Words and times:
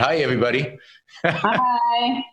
Hi, 0.00 0.16
everybody. 0.16 0.78
Hi. 1.26 2.24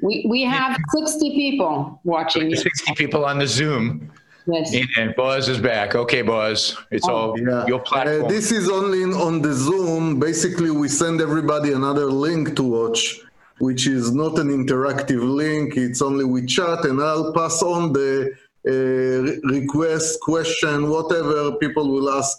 We, 0.00 0.24
we 0.26 0.44
have 0.44 0.78
60 0.96 1.30
people 1.36 2.00
watching. 2.04 2.56
60 2.56 2.94
people 2.94 3.26
on 3.26 3.38
the 3.38 3.46
Zoom. 3.46 4.10
Yes. 4.46 4.74
And 4.96 5.14
Boaz 5.14 5.50
is 5.50 5.60
back. 5.60 5.94
Okay, 5.94 6.22
Boaz, 6.22 6.74
it's 6.90 7.06
oh, 7.06 7.14
all 7.14 7.38
yeah. 7.38 7.66
your 7.66 7.80
platform. 7.80 8.24
Uh, 8.24 8.28
this 8.28 8.50
is 8.50 8.70
only 8.70 9.02
on 9.04 9.42
the 9.42 9.52
Zoom. 9.52 10.18
Basically, 10.18 10.70
we 10.70 10.88
send 10.88 11.20
everybody 11.20 11.72
another 11.72 12.06
link 12.06 12.56
to 12.56 12.62
watch, 12.62 13.20
which 13.58 13.86
is 13.86 14.10
not 14.12 14.38
an 14.38 14.48
interactive 14.48 15.22
link. 15.22 15.76
It's 15.76 16.00
only 16.00 16.24
we 16.24 16.46
chat, 16.46 16.86
and 16.86 16.98
I'll 16.98 17.34
pass 17.34 17.60
on 17.60 17.92
the 17.92 18.32
uh, 18.66 19.50
request, 19.52 20.18
question, 20.22 20.88
whatever 20.88 21.56
people 21.56 21.92
will 21.92 22.08
ask 22.08 22.38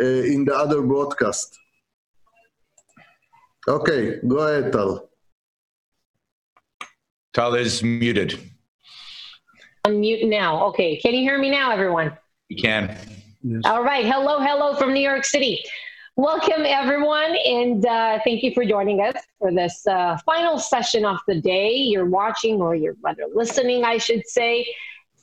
uh, 0.00 0.04
in 0.04 0.44
the 0.44 0.56
other 0.56 0.82
broadcast. 0.82 1.60
Okay, 3.66 4.20
go 4.28 4.38
ahead, 4.38 4.72
Tal. 4.72 5.08
Tal 7.32 7.54
is 7.54 7.82
muted. 7.82 8.38
Unmute 9.86 10.28
now. 10.28 10.66
Okay, 10.66 10.96
can 10.98 11.14
you 11.14 11.20
hear 11.20 11.38
me 11.38 11.50
now, 11.50 11.70
everyone? 11.70 12.12
You 12.48 12.62
can. 12.62 12.96
Yes. 13.42 13.62
All 13.64 13.82
right. 13.82 14.04
Hello, 14.04 14.38
hello 14.38 14.74
from 14.74 14.92
New 14.92 15.00
York 15.00 15.24
City. 15.24 15.64
Welcome, 16.16 16.64
everyone, 16.64 17.36
and 17.44 17.84
uh, 17.86 18.20
thank 18.22 18.42
you 18.42 18.52
for 18.54 18.64
joining 18.64 19.00
us 19.00 19.16
for 19.38 19.50
this 19.50 19.86
uh, 19.86 20.16
final 20.24 20.58
session 20.58 21.04
of 21.04 21.18
the 21.26 21.40
day. 21.40 21.72
You're 21.72 22.08
watching, 22.08 22.60
or 22.60 22.76
you're 22.76 22.96
rather 23.02 23.24
listening, 23.34 23.82
I 23.82 23.96
should 23.96 24.22
say, 24.26 24.66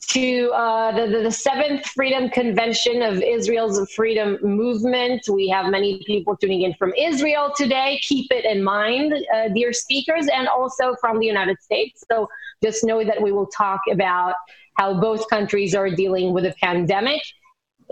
to 0.08 0.50
uh, 0.50 0.92
the, 0.92 1.22
the, 1.22 1.30
seventh 1.30 1.86
Freedom 1.86 2.28
Convention 2.28 3.02
of 3.02 3.22
Israel's 3.22 3.90
Freedom 3.92 4.38
Movement. 4.42 5.22
We 5.28 5.48
have 5.48 5.70
many 5.70 6.02
people 6.06 6.36
tuning 6.36 6.62
in 6.62 6.74
from 6.74 6.92
Israel 6.94 7.52
today. 7.56 7.98
Keep 8.02 8.30
it 8.30 8.44
in 8.44 8.62
mind, 8.62 9.14
uh, 9.34 9.48
dear 9.48 9.72
speakers, 9.72 10.28
and 10.28 10.48
also 10.48 10.94
from 11.00 11.18
the 11.18 11.26
United 11.26 11.62
States. 11.62 12.04
So 12.10 12.28
just 12.62 12.84
know 12.84 13.04
that 13.04 13.22
we 13.22 13.32
will 13.32 13.46
talk 13.46 13.80
about 13.90 14.34
how 14.74 15.00
both 15.00 15.28
countries 15.28 15.74
are 15.74 15.90
dealing 15.90 16.32
with 16.32 16.44
the 16.44 16.54
pandemic 16.62 17.22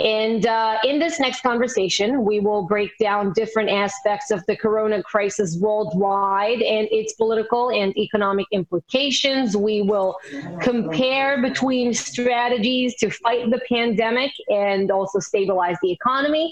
and 0.01 0.47
uh, 0.47 0.79
in 0.83 0.98
this 0.98 1.20
next 1.20 1.43
conversation, 1.43 2.25
we 2.25 2.41
will 2.41 2.62
break 2.62 2.97
down 2.98 3.34
different 3.34 3.69
aspects 3.69 4.31
of 4.31 4.45
the 4.47 4.57
corona 4.57 5.03
crisis 5.03 5.59
worldwide 5.61 6.62
and 6.62 6.89
its 6.91 7.12
political 7.15 7.70
and 7.70 7.97
economic 7.98 8.47
implications. 8.51 9.57
We 9.59 9.83
will 9.83 10.17
compare 10.62 11.42
between 11.42 11.92
strategies 11.92 12.97
to 12.97 13.11
fight 13.11 13.51
the 13.51 13.61
pandemic 13.69 14.33
and 14.48 14.91
also 14.91 15.19
stabilize 15.19 15.77
the 15.83 15.92
economy. 15.92 16.51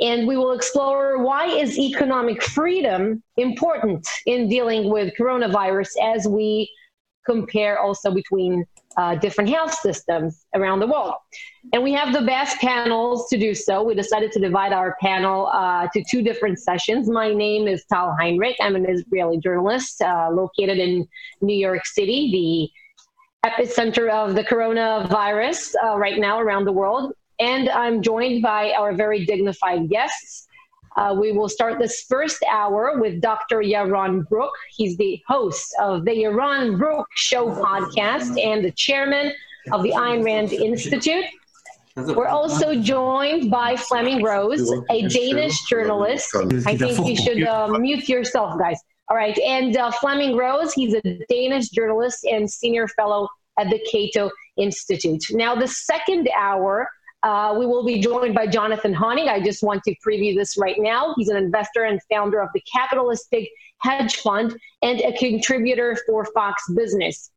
And 0.00 0.26
we 0.26 0.36
will 0.36 0.52
explore 0.52 1.22
why 1.22 1.46
is 1.46 1.78
economic 1.78 2.42
freedom 2.42 3.22
important 3.38 4.06
in 4.26 4.48
dealing 4.48 4.90
with 4.90 5.14
coronavirus 5.18 5.90
as 6.02 6.28
we 6.28 6.70
compare 7.24 7.78
also 7.78 8.12
between 8.12 8.66
uh, 8.98 9.14
different 9.14 9.48
health 9.48 9.72
systems 9.72 10.44
around 10.54 10.80
the 10.80 10.86
world. 10.86 11.14
And 11.72 11.82
we 11.82 11.92
have 11.92 12.12
the 12.12 12.22
best 12.22 12.58
panels 12.58 13.28
to 13.30 13.38
do 13.38 13.54
so. 13.54 13.82
We 13.82 13.94
decided 13.94 14.30
to 14.32 14.40
divide 14.40 14.72
our 14.72 14.96
panel 15.00 15.46
uh, 15.46 15.88
to 15.92 16.04
two 16.08 16.22
different 16.22 16.58
sessions. 16.60 17.08
My 17.08 17.32
name 17.32 17.66
is 17.66 17.84
Tal 17.90 18.14
Heinrich. 18.18 18.56
I'm 18.60 18.76
an 18.76 18.88
Israeli 18.88 19.38
journalist 19.38 20.00
uh, 20.02 20.30
located 20.30 20.78
in 20.78 21.08
New 21.40 21.56
York 21.56 21.86
City, 21.86 22.70
the 23.42 23.50
epicenter 23.50 24.10
of 24.10 24.34
the 24.34 24.44
coronavirus 24.44 25.74
uh, 25.84 25.96
right 25.96 26.18
now 26.18 26.38
around 26.38 26.64
the 26.64 26.72
world. 26.72 27.12
And 27.40 27.68
I'm 27.70 28.02
joined 28.02 28.42
by 28.42 28.72
our 28.72 28.94
very 28.94 29.24
dignified 29.24 29.88
guests. 29.88 30.46
Uh, 30.96 31.16
we 31.18 31.32
will 31.32 31.48
start 31.48 31.80
this 31.80 32.02
first 32.02 32.44
hour 32.48 33.00
with 33.00 33.20
Dr. 33.20 33.62
Yaron 33.62 34.28
Brook. 34.28 34.52
He's 34.70 34.96
the 34.96 35.20
host 35.26 35.74
of 35.80 36.04
the 36.04 36.12
Yaron 36.12 36.78
Brook 36.78 37.08
Show 37.16 37.50
podcast 37.50 38.40
and 38.40 38.64
the 38.64 38.70
chairman 38.70 39.32
of 39.72 39.82
the 39.82 39.90
Ayn 39.90 40.24
Rand 40.24 40.52
Institute. 40.52 41.24
We're 41.96 42.26
also 42.26 42.74
joined 42.74 43.50
by 43.50 43.76
Fleming 43.76 44.22
Rose, 44.22 44.68
a 44.90 45.06
Danish 45.06 45.62
journalist. 45.64 46.34
I 46.66 46.76
think 46.76 47.06
you 47.06 47.16
should 47.16 47.44
uh, 47.44 47.68
mute 47.68 48.08
yourself, 48.08 48.58
guys. 48.58 48.80
All 49.08 49.16
right. 49.16 49.38
And 49.38 49.76
uh, 49.76 49.90
Fleming 49.92 50.36
Rose, 50.36 50.72
he's 50.72 50.94
a 50.94 51.02
Danish 51.28 51.68
journalist 51.68 52.24
and 52.24 52.50
senior 52.50 52.88
fellow 52.88 53.28
at 53.58 53.70
the 53.70 53.78
Cato 53.90 54.30
Institute. 54.56 55.22
Now, 55.30 55.54
the 55.54 55.68
second 55.68 56.28
hour, 56.36 56.88
uh, 57.22 57.54
we 57.58 57.66
will 57.66 57.84
be 57.84 58.00
joined 58.00 58.34
by 58.34 58.46
Jonathan 58.46 58.94
Hoenig. 58.94 59.28
I 59.28 59.40
just 59.40 59.62
want 59.62 59.82
to 59.84 59.94
preview 60.06 60.34
this 60.34 60.56
right 60.58 60.76
now. 60.78 61.14
He's 61.16 61.28
an 61.28 61.36
investor 61.36 61.84
and 61.84 62.00
founder 62.10 62.40
of 62.40 62.48
the 62.54 62.62
Capitalist 62.72 63.30
Pig 63.30 63.46
Hedge 63.82 64.16
Fund 64.16 64.56
and 64.82 65.00
a 65.00 65.12
contributor 65.16 65.96
for 66.06 66.24
Fox 66.34 66.62
Business. 66.74 67.30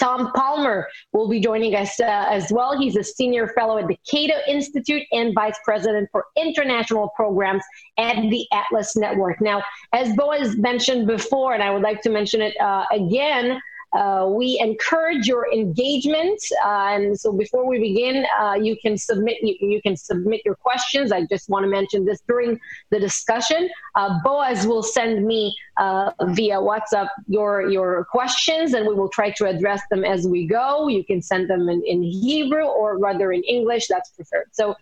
Tom 0.00 0.32
Palmer 0.32 0.88
will 1.12 1.28
be 1.28 1.40
joining 1.40 1.74
us 1.74 2.00
uh, 2.00 2.26
as 2.28 2.50
well. 2.50 2.78
He's 2.78 2.96
a 2.96 3.04
senior 3.04 3.48
fellow 3.48 3.78
at 3.78 3.86
the 3.86 3.98
Cato 4.10 4.34
Institute 4.48 5.02
and 5.12 5.34
vice 5.34 5.58
president 5.64 6.08
for 6.10 6.26
international 6.36 7.10
programs 7.14 7.62
at 7.98 8.16
the 8.16 8.46
Atlas 8.52 8.96
Network. 8.96 9.40
Now, 9.40 9.62
as 9.92 10.14
Boaz 10.16 10.56
mentioned 10.56 11.06
before, 11.06 11.54
and 11.54 11.62
I 11.62 11.70
would 11.70 11.82
like 11.82 12.02
to 12.02 12.10
mention 12.10 12.42
it 12.42 12.58
uh, 12.60 12.84
again, 12.90 13.60
uh, 13.94 14.26
we 14.28 14.58
encourage 14.60 15.26
your 15.26 15.52
engagement, 15.52 16.40
uh, 16.64 16.88
and 16.90 17.18
so 17.18 17.32
before 17.32 17.66
we 17.66 17.78
begin, 17.78 18.26
uh, 18.40 18.54
you 18.54 18.76
can 18.82 18.98
submit 18.98 19.36
you, 19.40 19.56
you, 19.60 19.80
can 19.82 19.96
submit 19.96 20.42
your 20.44 20.56
questions. 20.56 21.12
I 21.12 21.26
just 21.26 21.48
want 21.48 21.64
to 21.64 21.70
mention 21.70 22.04
this 22.04 22.20
during 22.26 22.58
the 22.90 22.98
discussion. 22.98 23.70
Uh, 23.94 24.18
Boaz 24.24 24.66
will 24.66 24.82
send 24.82 25.24
me 25.24 25.56
uh, 25.76 26.10
via 26.30 26.56
WhatsApp 26.56 27.08
your 27.28 27.70
your 27.70 28.04
questions, 28.06 28.74
and 28.74 28.86
we 28.86 28.94
will 28.94 29.10
try 29.10 29.30
to 29.30 29.46
address 29.46 29.80
them 29.90 30.04
as 30.04 30.26
we 30.26 30.46
go. 30.46 30.88
You 30.88 31.04
can 31.04 31.22
send 31.22 31.48
them 31.48 31.68
in, 31.68 31.82
in 31.86 32.02
Hebrew 32.02 32.64
or 32.64 32.98
rather 32.98 33.30
in 33.32 33.44
English. 33.44 33.86
That's 33.86 34.10
preferred. 34.10 34.48
So 34.52 34.74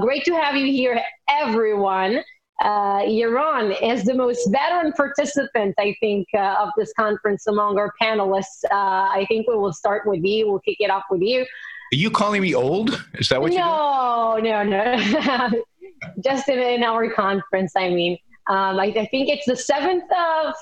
great 0.00 0.24
to 0.26 0.34
have 0.34 0.54
you 0.54 0.66
here, 0.66 1.02
everyone 1.28 2.22
uh, 2.60 3.00
Yaron 3.00 3.76
is 3.82 4.04
the 4.04 4.14
most 4.14 4.48
veteran 4.50 4.92
participant, 4.92 5.74
I 5.78 5.96
think, 6.00 6.28
uh, 6.34 6.56
of 6.60 6.70
this 6.76 6.92
conference 6.94 7.46
among 7.46 7.78
our 7.78 7.92
panelists. 8.00 8.64
Uh, 8.70 8.74
I 8.74 9.26
think 9.28 9.48
we 9.48 9.56
will 9.56 9.72
start 9.72 10.06
with 10.06 10.22
you. 10.22 10.48
We'll 10.48 10.60
kick 10.60 10.76
it 10.80 10.90
off 10.90 11.04
with 11.10 11.20
you. 11.20 11.40
Are 11.42 11.96
you 11.96 12.10
calling 12.10 12.42
me 12.42 12.54
old? 12.54 13.04
Is 13.14 13.28
that 13.28 13.40
what 13.40 13.52
no, 13.52 14.36
you 14.36 14.42
No, 14.42 14.62
no, 14.62 14.96
no. 14.98 15.62
Just 16.24 16.48
in, 16.48 16.58
in, 16.58 16.82
our 16.82 17.10
conference, 17.12 17.72
I 17.76 17.88
mean. 17.88 18.18
Um, 18.48 18.78
I, 18.78 18.86
I, 18.86 19.06
think 19.06 19.28
it's 19.28 19.46
the 19.46 19.56
seventh 19.56 20.04
uh, 20.14 20.52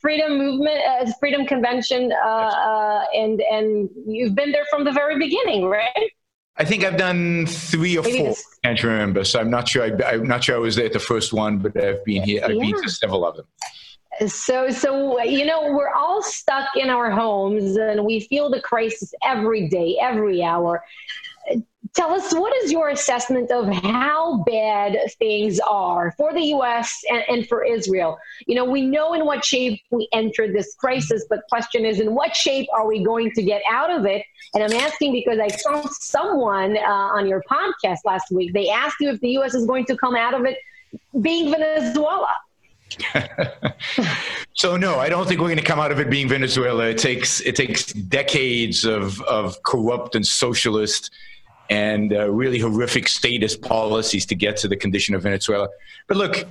freedom 0.00 0.36
movement, 0.36 0.80
uh, 0.86 1.10
freedom 1.18 1.46
convention, 1.46 2.12
uh, 2.12 2.28
uh, 2.28 3.04
and 3.14 3.40
and 3.40 3.88
you've 4.06 4.34
been 4.34 4.52
there 4.52 4.66
from 4.68 4.84
the 4.84 4.92
very 4.92 5.18
beginning, 5.18 5.64
right? 5.64 6.10
I 6.60 6.64
think 6.64 6.84
I've 6.84 6.98
done 6.98 7.46
three 7.46 7.96
or 7.96 8.02
Maybe 8.02 8.18
four. 8.18 8.34
I 8.64 8.68
can't 8.68 8.82
remember, 8.84 9.24
so 9.24 9.40
I'm 9.40 9.48
not 9.48 9.66
sure. 9.66 9.82
I, 9.82 10.12
am 10.12 10.28
not 10.28 10.44
sure 10.44 10.56
I 10.56 10.58
was 10.58 10.76
there 10.76 10.84
at 10.84 10.92
the 10.92 10.98
first 10.98 11.32
one, 11.32 11.56
but 11.56 11.74
I've 11.82 12.04
been 12.04 12.22
here. 12.22 12.42
I've 12.44 12.50
yeah. 12.50 12.60
been 12.60 12.82
to 12.82 12.90
several 12.90 13.24
of 13.24 13.36
them. 13.36 13.46
So, 14.28 14.68
so 14.68 15.22
you 15.22 15.46
know, 15.46 15.72
we're 15.72 15.88
all 15.88 16.22
stuck 16.22 16.68
in 16.76 16.90
our 16.90 17.10
homes, 17.10 17.78
and 17.78 18.04
we 18.04 18.20
feel 18.20 18.50
the 18.50 18.60
crisis 18.60 19.14
every 19.24 19.70
day, 19.70 19.96
every 20.02 20.42
hour 20.42 20.84
tell 21.94 22.12
us 22.12 22.32
what 22.32 22.54
is 22.62 22.70
your 22.70 22.90
assessment 22.90 23.50
of 23.50 23.68
how 23.68 24.42
bad 24.46 24.96
things 25.18 25.58
are 25.60 26.12
for 26.16 26.32
the 26.32 26.42
US 26.54 27.02
and, 27.10 27.22
and, 27.28 27.48
for 27.48 27.64
Israel? 27.64 28.18
You 28.46 28.54
know, 28.54 28.64
we 28.64 28.82
know 28.82 29.14
in 29.14 29.24
what 29.24 29.44
shape 29.44 29.80
we 29.90 30.08
entered 30.12 30.54
this 30.54 30.74
crisis, 30.74 31.26
but 31.28 31.40
question 31.48 31.84
is 31.84 32.00
in 32.00 32.14
what 32.14 32.36
shape 32.36 32.68
are 32.72 32.86
we 32.86 33.02
going 33.02 33.32
to 33.32 33.42
get 33.42 33.62
out 33.70 33.90
of 33.90 34.06
it? 34.06 34.24
And 34.54 34.62
I'm 34.62 34.72
asking 34.72 35.12
because 35.12 35.38
I 35.38 35.48
saw 35.48 35.86
someone 35.90 36.76
uh, 36.76 36.80
on 36.80 37.26
your 37.26 37.42
podcast 37.50 37.98
last 38.04 38.30
week, 38.30 38.52
they 38.52 38.68
asked 38.68 38.96
you 39.00 39.10
if 39.10 39.20
the 39.20 39.30
US 39.38 39.54
is 39.54 39.66
going 39.66 39.84
to 39.86 39.96
come 39.96 40.14
out 40.14 40.34
of 40.34 40.44
it 40.44 40.58
being 41.20 41.50
Venezuela. 41.50 42.36
so 44.54 44.76
no, 44.76 44.98
I 44.98 45.08
don't 45.08 45.26
think 45.28 45.40
we're 45.40 45.46
going 45.46 45.58
to 45.58 45.64
come 45.64 45.78
out 45.78 45.92
of 45.92 46.00
it 46.00 46.10
being 46.10 46.28
Venezuela. 46.28 46.86
It 46.86 46.98
takes 46.98 47.40
it 47.42 47.54
takes 47.54 47.92
decades 47.92 48.84
of 48.84 49.20
of 49.22 49.62
corrupt 49.62 50.16
and 50.16 50.26
socialist 50.26 51.10
and 51.70 52.12
uh, 52.12 52.28
really 52.30 52.58
horrific 52.58 53.08
statist 53.08 53.62
policies 53.62 54.26
to 54.26 54.34
get 54.34 54.56
to 54.58 54.68
the 54.68 54.76
condition 54.76 55.14
of 55.14 55.22
Venezuela. 55.22 55.68
But 56.08 56.16
look, 56.16 56.44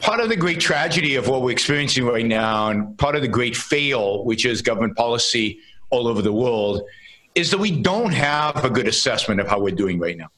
part 0.00 0.20
of 0.20 0.28
the 0.28 0.36
great 0.36 0.60
tragedy 0.60 1.16
of 1.16 1.28
what 1.28 1.42
we're 1.42 1.50
experiencing 1.50 2.04
right 2.04 2.24
now, 2.24 2.68
and 2.68 2.96
part 2.98 3.16
of 3.16 3.22
the 3.22 3.28
great 3.28 3.56
fail, 3.56 4.24
which 4.24 4.46
is 4.46 4.62
government 4.62 4.96
policy 4.96 5.58
all 5.90 6.06
over 6.06 6.22
the 6.22 6.32
world, 6.32 6.82
is 7.34 7.50
that 7.50 7.58
we 7.58 7.70
don't 7.70 8.12
have 8.12 8.64
a 8.64 8.70
good 8.70 8.86
assessment 8.86 9.40
of 9.40 9.48
how 9.48 9.58
we're 9.58 9.74
doing 9.74 9.98
right 9.98 10.16
now. 10.16 10.28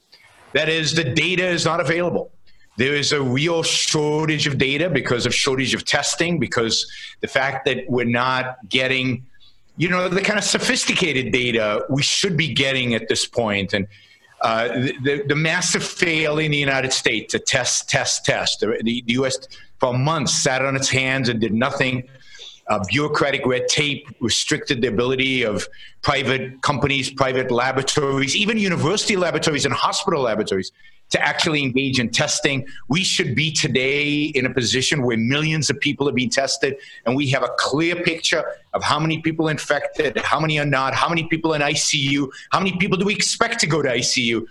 That 0.55 0.69
is, 0.69 0.95
the 0.95 1.05
data 1.05 1.47
is 1.47 1.65
not 1.65 1.81
available. 1.81 2.31
There 2.77 2.95
is 2.95 3.13
a 3.13 3.21
real 3.21 3.63
shortage 3.63 4.47
of 4.47 4.59
data 4.59 4.89
because 4.89 5.27
of 5.27 5.35
shortage 5.35 5.75
of 5.75 5.85
testing, 5.85 6.39
because 6.39 6.91
the 7.21 7.29
fact 7.29 7.67
that 7.67 7.85
we're 7.89 8.05
not 8.05 8.57
getting 8.69 9.27
you 9.77 9.89
know, 9.89 10.09
the 10.09 10.21
kind 10.21 10.39
of 10.39 10.45
sophisticated 10.45 11.33
data 11.33 11.85
we 11.89 12.03
should 12.03 12.37
be 12.37 12.53
getting 12.53 12.95
at 12.95 13.09
this. 13.09 13.29
And 13.37 13.89
uh, 14.41 14.69
the, 14.69 15.25
the 15.27 15.35
massive 15.35 15.83
fail 15.83 16.39
in 16.39 16.51
the 16.51 16.57
United 16.57 16.93
States 16.93 17.33
to 17.33 17.39
test, 17.39 17.89
test, 17.89 18.25
test. 18.25 18.61
The, 18.61 18.79
the, 18.83 19.03
U.S. 19.07 19.39
for 19.81 19.97
months 19.97 20.35
sat 20.35 20.65
on 20.65 20.77
its 20.77 20.89
hands 20.89 21.29
and 21.29 21.41
did 21.41 21.53
nothing. 21.53 22.09
Uh, 22.69 22.83
bureaucratic 22.89 23.45
red 23.47 23.69
tape 23.69 24.07
restricted 24.21 24.81
the 24.81 24.89
ability 24.89 25.43
of 25.43 25.67
private 26.03 26.63
companies, 26.63 27.11
private 27.11 27.51
laboratories, 27.51 28.35
even 28.37 28.57
university 28.57 29.17
laboratories 29.17 29.65
and 29.65 29.75
hospital 29.75 30.23
laboratories 30.23 30.73
to 31.11 31.25
actually 31.25 31.63
engage 31.63 32.01
in 32.01 32.11
testing. 32.11 32.67
We 32.89 33.05
should 33.05 33.35
be 33.35 33.53
today 33.53 34.25
in 34.25 34.47
a 34.47 34.53
position 34.53 35.03
where 35.03 35.17
millions 35.17 35.71
of 35.71 35.79
people 35.81 36.09
are 36.09 36.13
being 36.13 36.31
tested 36.31 36.77
and 37.07 37.15
we 37.15 37.29
have 37.31 37.43
a 37.43 37.51
clear 37.57 37.97
picture 37.97 38.45
of 38.73 38.83
how 38.83 38.99
many 38.99 39.21
people 39.21 39.49
infected, 39.49 40.19
how 40.19 40.41
many 40.41 40.59
are 40.59 40.65
not, 40.65 40.95
how 40.95 41.09
many 41.09 41.25
people 41.29 41.55
in 41.55 41.63
ICU, 41.63 42.29
how 42.51 42.59
many 42.59 42.77
people 42.79 42.99
do 42.99 43.05
we 43.05 43.15
expect 43.15 43.61
to 43.61 43.67
go 43.67 43.81
to 43.83 43.89
ICU. 43.89 44.45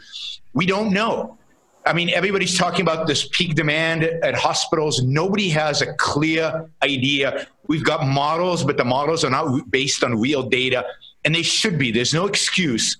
We 0.53 0.65
don't 0.65 0.93
know. 0.93 1.37
I 1.85 1.91
mean, 1.91 2.09
everybody's 2.09 2.57
talking 2.57 2.81
about 2.81 3.07
this 3.07 3.27
peak 3.33 3.55
demand 3.55 4.03
at 4.03 4.35
hospitals. 4.35 5.03
Nobody 5.03 5.49
has 5.49 5.81
a 5.81 5.93
clear 5.95 6.69
idea. 6.81 7.47
We've 7.67 7.83
got 7.83 8.07
models, 8.07 8.63
but 8.63 8.77
the 8.77 8.85
models 8.85 9.25
are 9.25 9.29
not 9.29 9.69
based 9.69 10.01
on 10.03 10.17
real 10.17 10.43
data, 10.43 10.85
and 11.25 11.35
they 11.35 11.41
should 11.41 11.77
be. 11.77 11.91
There's 11.91 12.13
no 12.13 12.25
excuse 12.25 12.97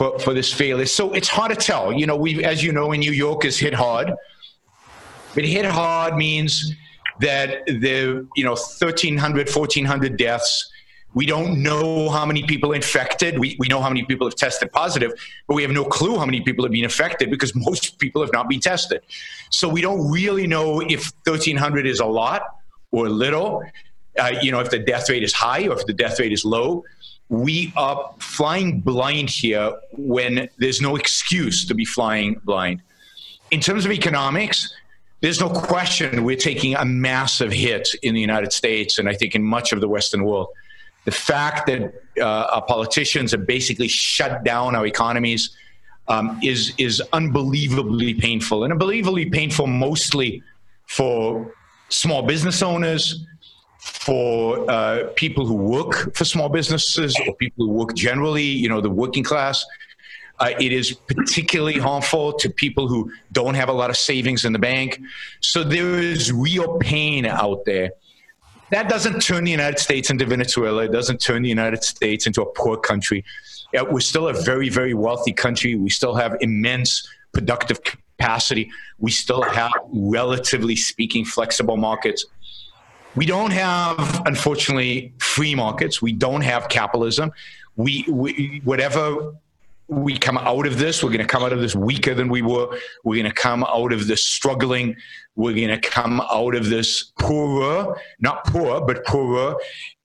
for, 0.00 0.18
for 0.18 0.32
this 0.32 0.50
failure. 0.50 0.86
So 0.86 1.12
it's 1.12 1.28
hard 1.28 1.50
to 1.50 1.56
tell. 1.56 1.92
You 1.92 2.06
know, 2.06 2.16
we, 2.16 2.42
as 2.42 2.64
you 2.64 2.72
know, 2.72 2.92
in 2.92 3.00
New 3.00 3.12
York 3.12 3.44
is 3.44 3.58
hit 3.58 3.74
hard. 3.74 4.10
But 5.34 5.44
hit 5.44 5.66
hard 5.66 6.16
means 6.16 6.72
that 7.20 7.66
the, 7.66 8.26
you 8.34 8.44
know, 8.44 8.52
1,300, 8.52 9.54
1,400 9.54 10.16
deaths 10.16 10.70
we 11.12 11.26
don't 11.26 11.60
know 11.60 12.08
how 12.08 12.24
many 12.24 12.44
people 12.44 12.70
infected. 12.72 13.36
We, 13.36 13.56
we 13.58 13.66
know 13.66 13.80
how 13.80 13.88
many 13.88 14.04
people 14.04 14.28
have 14.28 14.36
tested 14.36 14.70
positive, 14.70 15.12
but 15.48 15.54
we 15.54 15.62
have 15.62 15.72
no 15.72 15.84
clue 15.84 16.16
how 16.16 16.24
many 16.24 16.40
people 16.40 16.64
have 16.64 16.70
been 16.70 16.84
affected 16.84 17.30
because 17.30 17.52
most 17.68 17.98
people 17.98 18.22
have 18.22 18.32
not 18.32 18.48
been 18.48 18.60
tested. 18.60 19.02
So 19.50 19.68
we 19.68 19.80
don't 19.80 20.08
really 20.08 20.46
know 20.46 20.80
if 20.80 21.12
1,300 21.24 21.84
is 21.84 21.98
a 21.98 22.06
lot 22.06 22.42
or 22.92 23.08
little, 23.08 23.64
uh, 24.20 24.34
you 24.40 24.52
know, 24.52 24.60
if 24.60 24.70
the 24.70 24.78
death 24.78 25.10
rate 25.10 25.24
is 25.24 25.32
high 25.32 25.66
or 25.66 25.72
if 25.72 25.84
the 25.84 25.92
death 25.92 26.20
rate 26.20 26.32
is 26.32 26.44
low. 26.44 26.84
We 27.30 27.72
are 27.76 28.12
flying 28.18 28.80
blind 28.80 29.30
here 29.30 29.72
when 29.92 30.48
there's 30.58 30.82
no 30.82 30.96
excuse 30.96 31.64
to 31.66 31.74
be 31.74 31.84
flying 31.84 32.40
blind. 32.44 32.82
In 33.50 33.60
terms 33.60 33.86
of 33.86 33.92
economics, 33.92 34.74
there's 35.22 35.40
no 35.40 35.48
question 35.48 36.24
we're 36.24 36.36
taking 36.36 36.74
a 36.76 36.84
massive 36.84 37.52
hit 37.52 37.88
in 38.02 38.14
the 38.14 38.20
United 38.20 38.52
States 38.52 38.98
and 38.98 39.08
I 39.08 39.14
think 39.14 39.34
in 39.34 39.42
much 39.42 39.72
of 39.72 39.80
the 39.80 39.88
Western 39.88 40.24
world 40.24 40.48
the 41.04 41.10
fact 41.10 41.66
that 41.66 41.94
uh, 42.20 42.24
our 42.24 42.62
politicians 42.62 43.32
have 43.32 43.46
basically 43.46 43.88
shut 43.88 44.44
down 44.44 44.76
our 44.76 44.86
economies 44.86 45.50
um, 46.08 46.38
is 46.42 46.74
is 46.76 47.02
unbelievably 47.12 48.14
painful, 48.14 48.64
and 48.64 48.72
unbelievably 48.72 49.30
painful 49.30 49.66
mostly 49.66 50.42
for 50.86 51.54
small 51.88 52.22
business 52.22 52.62
owners, 52.62 53.24
for 53.80 54.70
uh, 54.70 55.08
people 55.16 55.46
who 55.46 55.54
work 55.54 56.14
for 56.14 56.24
small 56.24 56.48
businesses, 56.48 57.18
or 57.26 57.34
people 57.36 57.66
who 57.66 57.72
work 57.72 57.94
generally. 57.94 58.44
You 58.44 58.68
know, 58.68 58.80
the 58.80 58.90
working 58.90 59.24
class. 59.24 59.64
Uh, 60.38 60.52
it 60.58 60.72
is 60.72 60.92
particularly 60.92 61.78
harmful 61.78 62.32
to 62.32 62.48
people 62.48 62.88
who 62.88 63.12
don't 63.32 63.52
have 63.52 63.68
a 63.68 63.72
lot 63.72 63.90
of 63.90 63.96
savings 63.96 64.46
in 64.46 64.54
the 64.54 64.58
bank. 64.58 64.98
So 65.40 65.62
there 65.62 65.98
is 65.98 66.32
real 66.32 66.78
pain 66.78 67.26
out 67.26 67.66
there 67.66 67.90
that 68.70 68.88
doesn't 68.88 69.20
turn 69.20 69.44
the 69.44 69.50
United 69.50 69.78
States 69.78 70.10
into 70.10 70.24
Venezuela. 70.24 70.84
It 70.84 70.92
doesn't 70.92 71.20
turn 71.20 71.42
the 71.42 71.48
United 71.48 71.82
States 71.82 72.26
into 72.26 72.40
a 72.42 72.46
poor 72.46 72.76
country. 72.76 73.24
Yeah, 73.72 73.82
we're 73.82 74.00
still 74.00 74.28
a 74.28 74.32
very, 74.32 74.68
very 74.68 74.94
wealthy 74.94 75.32
country. 75.32 75.74
We 75.74 75.90
still 75.90 76.14
have 76.14 76.36
immense 76.40 77.08
productive 77.32 77.82
capacity. 77.82 78.70
We 78.98 79.10
still 79.10 79.42
have, 79.42 79.72
relatively 79.92 80.76
speaking, 80.76 81.24
flexible 81.24 81.76
markets. 81.76 82.26
We 83.16 83.26
don't 83.26 83.50
have, 83.50 84.22
unfortunately, 84.26 85.12
free 85.18 85.54
markets. 85.54 86.00
We 86.00 86.12
don't 86.12 86.42
have 86.42 86.68
capitalism. 86.68 87.32
We, 87.76 88.04
we 88.08 88.60
whatever 88.64 89.34
we 89.88 90.16
come 90.16 90.38
out 90.38 90.66
of 90.66 90.78
this, 90.78 91.02
we're 91.02 91.10
going 91.10 91.20
to 91.20 91.26
come 91.26 91.42
out 91.42 91.52
of 91.52 91.60
this 91.60 91.74
weaker 91.74 92.14
than 92.14 92.28
we 92.28 92.42
were. 92.42 92.78
We're 93.02 93.16
going 93.16 93.34
to 93.34 93.34
come 93.34 93.64
out 93.64 93.92
of 93.92 94.06
this 94.06 94.22
struggling. 94.22 94.96
We're 95.34 95.54
going 95.54 95.68
to 95.68 95.80
come 95.80 96.20
out 96.20 96.54
of 96.54 96.68
this 96.68 97.12
poorer, 97.18 97.96
not 98.20 98.44
poor, 98.44 98.80
but 98.80 99.04
poorer. 99.04 99.56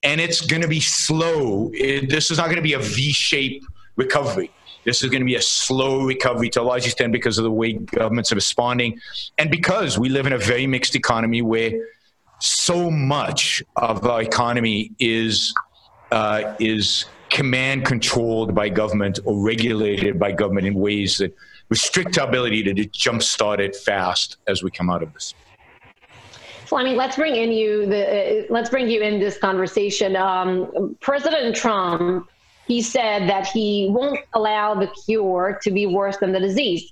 And 0.01 0.19
it's 0.19 0.41
going 0.41 0.63
to 0.63 0.67
be 0.67 0.79
slow. 0.79 1.69
It, 1.73 2.09
this 2.09 2.31
is 2.31 2.39
not 2.39 2.45
going 2.45 2.57
to 2.57 2.63
be 2.63 2.73
a 2.73 2.79
V 2.79 3.11
shaped 3.11 3.65
recovery. 3.95 4.49
This 4.83 5.03
is 5.03 5.09
going 5.09 5.21
to 5.21 5.25
be 5.25 5.35
a 5.35 5.41
slow 5.41 6.05
recovery 6.05 6.49
to 6.51 6.61
a 6.61 6.63
large 6.63 6.85
extent 6.85 7.11
because 7.11 7.37
of 7.37 7.43
the 7.43 7.51
way 7.51 7.73
governments 7.73 8.31
are 8.31 8.35
responding. 8.35 8.99
And 9.37 9.51
because 9.51 9.99
we 9.99 10.09
live 10.09 10.25
in 10.25 10.33
a 10.33 10.37
very 10.37 10.67
mixed 10.67 10.95
economy 10.95 11.41
where 11.41 11.71
so 12.45 12.91
much 12.91 13.63
of 13.75 14.05
our 14.05 14.21
economy 14.21 14.91
is, 14.99 15.53
uh, 16.11 16.53
is 16.59 17.05
command 17.29 17.85
controlled 17.85 18.53
by 18.53 18.69
government 18.69 19.19
or 19.25 19.43
regulated 19.43 20.19
by 20.19 20.31
government 20.31 20.67
in 20.67 20.75
ways 20.75 21.17
that 21.17 21.35
restrict 21.69 22.17
our 22.17 22.27
ability 22.27 22.63
to 22.63 22.73
jumpstart 22.89 23.59
it 23.59 23.75
fast 23.75 24.37
as 24.47 24.63
we 24.63 24.69
come 24.69 24.89
out 24.89 25.01
of 25.01 25.11
this. 25.13 25.33
Fleming, 26.65 26.95
let's 26.95 27.15
bring 27.15 27.35
in 27.35 27.51
you. 27.51 27.85
The, 27.85 28.43
uh, 28.43 28.43
let's 28.49 28.69
bring 28.69 28.89
you 28.89 29.01
in 29.01 29.19
this 29.19 29.37
conversation. 29.37 30.15
Um, 30.15 30.95
President 30.99 31.55
Trump, 31.55 32.29
he 32.67 32.81
said 32.81 33.29
that 33.29 33.47
he 33.47 33.89
won't 33.91 34.19
allow 34.33 34.73
the 34.73 34.87
cure 35.05 35.59
to 35.61 35.71
be 35.71 35.85
worse 35.85 36.17
than 36.17 36.31
the 36.31 36.39
disease. 36.39 36.91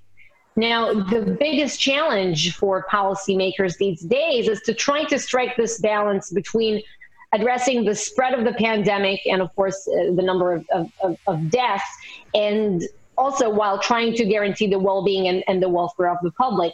Now, 0.55 0.93
the 0.93 1.35
biggest 1.39 1.79
challenge 1.79 2.55
for 2.55 2.85
policymakers 2.91 3.77
these 3.77 4.01
days 4.01 4.47
is 4.47 4.61
to 4.61 4.73
try 4.73 5.03
to 5.05 5.17
strike 5.17 5.57
this 5.57 5.79
balance 5.79 6.31
between 6.31 6.81
addressing 7.33 7.85
the 7.85 7.95
spread 7.95 8.37
of 8.37 8.45
the 8.45 8.53
pandemic 8.53 9.21
and, 9.25 9.41
of 9.41 9.53
course, 9.55 9.87
uh, 9.87 10.13
the 10.13 10.21
number 10.21 10.53
of, 10.53 10.65
of, 11.01 11.17
of, 11.25 11.49
deaths, 11.49 11.83
and 12.35 12.83
also 13.17 13.49
while 13.49 13.79
trying 13.79 14.13
to 14.13 14.25
guarantee 14.25 14.67
the 14.67 14.77
well 14.77 15.03
being 15.03 15.27
and, 15.27 15.43
and 15.47 15.61
the 15.61 15.69
welfare 15.69 16.09
of 16.09 16.17
the 16.21 16.31
public. 16.31 16.71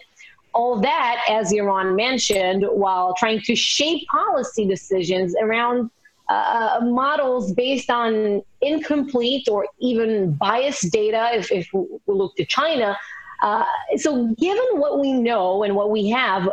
All 0.54 0.82
that, 0.82 1.24
as 1.30 1.54
Yaron 1.54 1.96
mentioned, 1.96 2.66
while 2.70 3.14
trying 3.14 3.40
to 3.42 3.56
shape 3.56 4.06
policy 4.10 4.68
decisions 4.68 5.34
around 5.42 5.90
uh, 6.28 6.80
models 6.84 7.54
based 7.54 7.90
on 7.90 8.42
incomplete 8.62 9.48
or 9.50 9.68
even 9.80 10.34
biased 10.34 10.92
data, 10.92 11.30
if, 11.34 11.52
if 11.52 11.70
we 11.74 11.86
look 12.08 12.36
to 12.36 12.46
China. 12.46 12.98
Uh, 13.42 13.64
so, 13.98 14.34
given 14.38 14.66
what 14.74 15.00
we 15.00 15.14
know 15.14 15.64
and 15.64 15.76
what 15.76 15.92
we 15.92 16.10
have, 16.10 16.50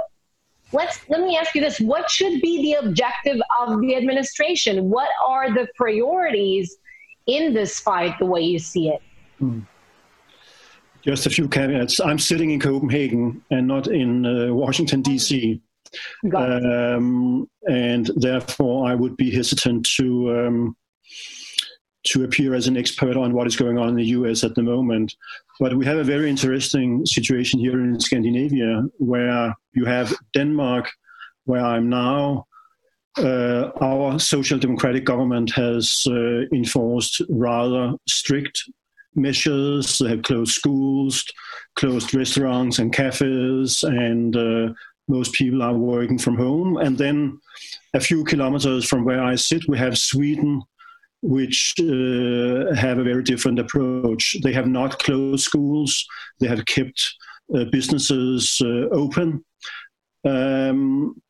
let's 0.73 1.01
let 1.09 1.21
me 1.21 1.37
ask 1.37 1.55
you 1.55 1.61
this. 1.61 1.81
What 1.81 2.11
should 2.11 2.41
be 2.41 2.63
the 2.63 2.87
objective 2.87 3.41
of 3.61 3.81
the 3.81 3.97
administration? 3.97 4.89
What 4.89 5.09
are 5.25 5.53
the 5.53 5.67
priorities 5.75 6.77
in 7.27 7.53
this 7.53 7.81
fight 7.81 8.15
the 8.19 8.27
way 8.27 8.41
you 8.43 8.59
see 8.59 8.89
it? 8.89 9.03
Hmm. 9.39 9.61
just 11.03 11.27
a 11.27 11.31
few 11.31 11.49
caveats. 11.49 12.01
I'm 12.01 12.19
sitting 12.19 12.51
in 12.51 12.61
copenhagen 12.61 13.45
and 13.51 13.67
not 13.67 13.87
in 13.87 14.25
uh, 14.25 14.55
washington 14.55 15.03
d.c 15.03 15.61
um, 16.35 17.49
and 17.69 18.11
therefore 18.17 18.89
i 18.89 18.95
would 18.95 19.15
be 19.19 19.31
hesitant 19.31 19.87
to 19.97 20.35
um, 20.35 20.77
to 22.07 22.25
appear 22.25 22.55
as 22.55 22.67
an 22.67 22.77
expert 22.77 23.17
on 23.17 23.33
what 23.33 23.47
is 23.47 23.57
going 23.57 23.79
on 23.79 23.89
in 23.89 23.97
the 23.97 24.05
US 24.07 24.45
at 24.45 24.55
the 24.55 24.63
moment. 24.63 25.15
But 25.59 25.77
we 25.77 25.87
have 25.87 25.99
a 25.99 26.05
very 26.05 26.29
interesting 26.29 27.07
situation 27.07 27.59
here 27.59 27.81
in 27.81 27.99
Scandinavia 27.99 28.83
where 28.99 29.55
you 29.73 29.85
have 29.85 30.15
Denmark, 30.35 30.91
where 31.45 31.65
I'm 31.65 31.89
now. 31.89 32.47
Uh, 33.19 33.71
our 33.81 34.19
social 34.19 34.59
democratic 34.59 35.05
government 35.05 35.51
has 35.53 36.07
uh, 36.11 36.43
enforced 36.53 37.23
rather 37.31 37.95
strict 38.07 38.69
measures. 39.15 39.99
They 39.99 40.11
have 40.11 40.23
closed 40.23 40.53
schools, 40.53 41.25
closed 41.77 42.15
restaurants 42.15 42.79
and 42.79 42.93
cafes, 42.93 43.83
and 43.83 44.37
uh, 44.37 44.75
most 45.09 45.33
people 45.33 45.63
are 45.63 45.73
working 45.73 46.19
from 46.19 46.37
home. 46.37 46.77
And 46.77 46.99
then 46.99 47.41
a 47.95 48.01
few 48.01 48.25
kilometers 48.25 48.87
from 48.87 49.05
where 49.05 49.23
I 49.23 49.37
sit, 49.37 49.67
we 49.67 49.79
have 49.79 49.97
Sweden, 49.97 50.63
which 51.27 51.75
uh, 51.81 52.75
have 52.75 52.99
a 52.99 53.05
very 53.05 53.23
different 53.23 53.59
approach. 53.59 54.37
They 54.43 54.53
have 54.53 54.69
not 54.69 54.99
closed 55.01 55.45
schools, 55.45 56.07
they 56.39 56.47
have 56.47 56.65
kept 56.67 57.15
uh, 57.55 57.65
businesses 57.65 58.61
uh, 58.63 58.89
open. 58.93 59.45
Um, 60.25 61.21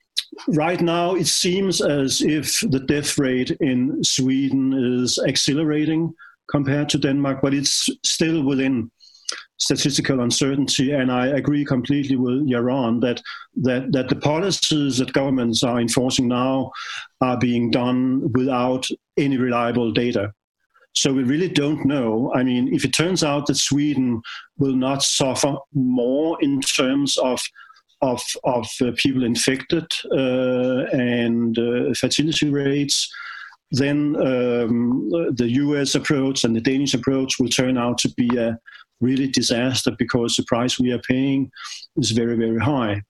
right 0.49 0.81
now, 0.81 1.15
it 1.15 1.27
seems 1.27 1.81
as 1.81 2.23
if 2.23 2.61
the 2.61 2.81
death 2.81 3.19
rate 3.19 3.51
in 3.61 4.03
Sweden 4.05 4.73
is 5.03 5.19
accelerating 5.19 6.15
compared 6.49 6.89
to 6.91 6.99
Denmark, 6.99 7.41
but 7.43 7.55
it's 7.55 7.89
still 8.05 8.43
within 8.43 8.91
statistical 9.59 10.21
uncertainty. 10.21 10.93
And 10.93 11.11
I 11.11 11.29
agree 11.29 11.65
completely 11.65 12.17
with 12.17 12.47
Yaron 12.49 13.01
that, 13.01 13.23
that, 13.63 13.93
that 13.93 14.09
the 14.09 14.17
policies 14.17 14.99
that 14.99 15.13
governments 15.13 15.63
are 15.63 15.81
enforcing 15.81 16.29
now 16.29 16.71
are 17.21 17.39
being 17.39 17.71
done 17.71 18.31
without 18.33 18.87
any 19.17 19.37
reliable 19.37 19.93
data. 19.93 20.33
So 20.95 21.13
we 21.13 21.25
really 21.25 21.49
don't 21.49 21.85
know. 21.85 22.33
I 22.35 22.43
mean, 22.43 22.73
if 22.73 22.85
it 22.85 22.95
turns 22.95 23.23
out 23.23 23.47
that 23.47 23.57
Sweden 23.57 24.23
will 24.57 24.75
not 24.75 25.03
suffer 25.03 25.57
more 25.75 26.39
in 26.43 26.61
terms 26.61 27.19
of 27.19 27.41
of, 28.03 28.23
of 28.45 28.69
uh, 28.83 28.93
people 28.97 29.25
infected 29.25 29.87
uh, 30.13 30.85
and 30.93 31.59
uh, 31.59 31.95
fertility 31.95 32.51
rates, 32.51 33.11
then 33.71 34.15
um, 34.17 35.09
the 35.35 35.49
US 35.49 35.95
approach 35.95 36.45
and 36.45 36.55
the 36.55 36.61
Danish 36.61 36.95
approach 36.95 37.39
will 37.39 37.49
turn 37.49 37.79
out 37.79 37.99
to 37.99 38.11
be 38.11 38.37
a 38.37 38.59
really 39.01 39.29
disaster 39.29 39.93
because 39.99 40.37
the 40.37 40.45
price 40.45 40.79
we 40.79 40.93
are 40.93 41.01
paying 41.01 41.51
is 41.97 42.11
very, 42.11 42.37
very 42.37 42.59
high. 42.59 43.03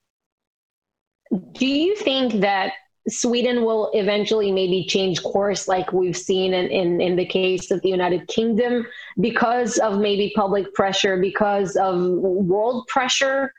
Do 1.52 1.66
you 1.66 1.96
think 1.96 2.40
that 2.40 2.72
Sweden 3.08 3.64
will 3.64 3.90
eventually 3.94 4.50
maybe 4.50 4.84
change 4.84 5.22
course 5.22 5.68
like 5.68 5.92
we've 5.92 6.16
seen 6.16 6.52
in, 6.52 6.66
in, 6.66 7.00
in, 7.00 7.16
the 7.16 7.24
case 7.24 7.70
of 7.70 7.80
the 7.82 7.88
United 7.88 8.26
Kingdom 8.26 8.86
because 9.20 9.78
of 9.78 10.00
maybe 10.00 10.32
public 10.34 10.72
pressure, 10.74 11.16
because 11.16 11.76
of 11.76 12.00
world 12.00 12.86
pressure? 12.88 13.52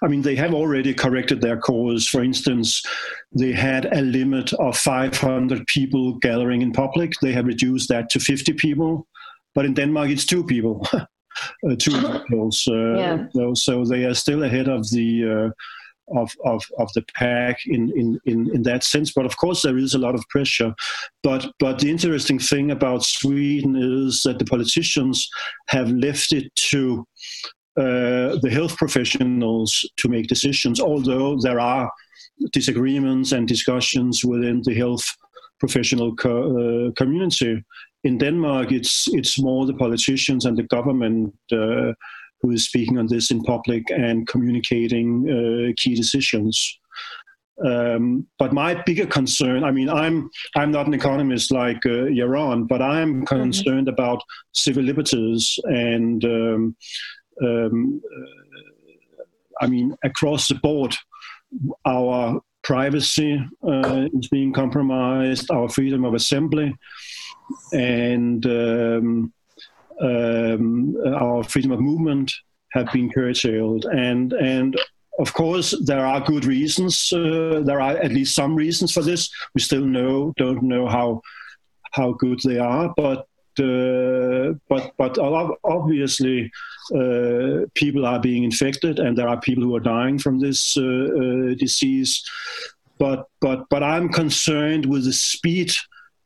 I 0.00 0.06
mean, 0.06 0.22
they 0.22 0.36
have 0.36 0.54
already 0.54 0.94
corrected 0.94 1.40
their 1.40 1.58
course. 1.58 2.06
For 2.06 2.22
instance, 2.22 2.84
they 3.32 3.52
had 3.52 3.86
a 3.92 4.00
limit 4.00 4.52
of 4.54 4.78
500 4.78 5.66
people 5.66 6.14
gathering 6.14 6.62
in 6.62 6.72
public. 6.72 7.12
They 7.20 7.32
have 7.32 7.46
reduced 7.46 7.88
that 7.88 8.10
to 8.10 8.20
50 8.20 8.52
people. 8.52 9.06
But 9.54 9.64
in 9.64 9.74
Denmark, 9.74 10.10
it's 10.10 10.24
two 10.24 10.44
people. 10.44 10.86
uh, 10.92 11.76
two 11.78 11.90
people. 12.28 12.52
So, 12.52 12.94
yeah. 12.94 13.26
so, 13.32 13.54
so, 13.54 13.84
they 13.84 14.04
are 14.04 14.14
still 14.14 14.44
ahead 14.44 14.68
of 14.68 14.88
the 14.90 15.24
uh, 15.24 15.50
of, 16.16 16.32
of, 16.44 16.64
of 16.78 16.92
the 16.94 17.04
pack 17.14 17.58
in, 17.66 17.92
in, 17.96 18.20
in, 18.24 18.54
in 18.54 18.62
that 18.62 18.84
sense. 18.84 19.12
But 19.12 19.26
of 19.26 19.36
course, 19.36 19.62
there 19.62 19.78
is 19.78 19.94
a 19.94 19.98
lot 19.98 20.14
of 20.14 20.28
pressure. 20.28 20.74
But, 21.22 21.52
but 21.58 21.78
the 21.78 21.90
interesting 21.90 22.38
thing 22.38 22.70
about 22.70 23.04
Sweden 23.04 23.76
is 23.76 24.22
that 24.22 24.38
the 24.38 24.44
politicians 24.44 25.28
have 25.68 25.90
left 25.90 26.32
it 26.32 26.54
to 26.70 27.06
uh, 27.76 28.36
the 28.42 28.50
health 28.50 28.76
professionals 28.76 29.88
to 29.96 30.08
make 30.08 30.26
decisions, 30.26 30.80
although 30.80 31.38
there 31.40 31.60
are 31.60 31.90
disagreements 32.52 33.32
and 33.32 33.46
discussions 33.46 34.24
within 34.24 34.62
the 34.64 34.74
health 34.74 35.04
professional 35.60 36.14
co- 36.16 36.88
uh, 36.88 36.92
community. 36.92 37.62
In 38.04 38.18
Denmark, 38.18 38.72
it's 38.72 39.08
it's 39.12 39.40
more 39.40 39.66
the 39.66 39.74
politicians 39.74 40.44
and 40.44 40.56
the 40.56 40.62
government 40.76 41.34
uh, 41.52 41.92
who 42.40 42.50
is 42.50 42.64
speaking 42.64 42.98
on 42.98 43.06
this 43.06 43.30
in 43.30 43.42
public 43.42 43.90
and 43.90 44.26
communicating 44.26 45.28
uh, 45.28 45.72
key 45.76 45.94
decisions. 45.94 46.78
Um, 47.64 48.26
but 48.38 48.52
my 48.52 48.80
bigger 48.86 49.06
concern, 49.06 49.64
I 49.64 49.72
mean, 49.72 49.88
I'm 49.88 50.30
I'm 50.54 50.70
not 50.70 50.86
an 50.86 50.94
economist 50.94 51.50
like 51.50 51.84
uh, 51.84 52.06
Yaron, 52.06 52.68
but 52.68 52.80
I'm 52.80 53.14
mm-hmm. 53.14 53.24
concerned 53.24 53.88
mm-hmm. 53.88 53.94
about 53.94 54.22
civil 54.52 54.84
liberties 54.84 55.58
and 55.64 56.24
um, 56.24 56.76
um, 57.42 58.00
uh, 58.04 59.24
I 59.60 59.66
mean, 59.66 59.96
across 60.04 60.48
the 60.48 60.54
board, 60.56 60.94
our 61.84 62.40
privacy 62.62 63.44
uh, 63.66 64.08
is 64.12 64.28
being 64.28 64.52
compromised, 64.52 65.50
our 65.50 65.68
freedom 65.68 66.04
of 66.04 66.14
assembly, 66.14 66.74
and 67.72 68.46
um, 70.00 70.96
our 71.14 71.42
freedom 71.44 71.72
of 71.72 71.80
movement 71.80 72.32
have 72.72 72.90
been 72.92 73.10
curtailed. 73.10 73.84
And, 73.86 74.32
and 74.32 74.78
of 75.18 75.32
course, 75.32 75.74
there 75.84 76.04
are 76.04 76.20
good 76.20 76.44
reasons. 76.44 77.12
Uh, 77.12 77.62
there 77.64 77.80
are 77.80 77.96
at 77.96 78.12
least 78.12 78.34
some 78.34 78.54
reasons 78.54 78.92
for 78.92 79.02
this. 79.02 79.30
We 79.54 79.60
still 79.60 79.84
know, 79.84 80.32
don't 80.36 80.62
know 80.62 80.86
how, 80.86 81.22
how 81.92 82.12
good 82.12 82.40
they 82.44 82.58
are, 82.58 82.92
but 82.96 83.26
uh, 83.58 84.52
but 84.68 84.92
but 84.96 85.18
obviously 85.64 86.50
uh, 86.94 87.66
people 87.74 88.06
are 88.06 88.20
being 88.20 88.44
infected 88.44 88.98
and 88.98 89.16
there 89.16 89.28
are 89.28 89.40
people 89.40 89.64
who 89.64 89.74
are 89.74 89.80
dying 89.80 90.18
from 90.18 90.38
this 90.38 90.76
uh, 90.76 90.82
uh 90.82 91.54
disease. 91.54 92.22
But 92.98 93.28
but 93.40 93.68
but 93.68 93.82
I'm 93.82 94.10
concerned 94.10 94.86
with 94.86 95.04
the 95.04 95.12
speed 95.12 95.72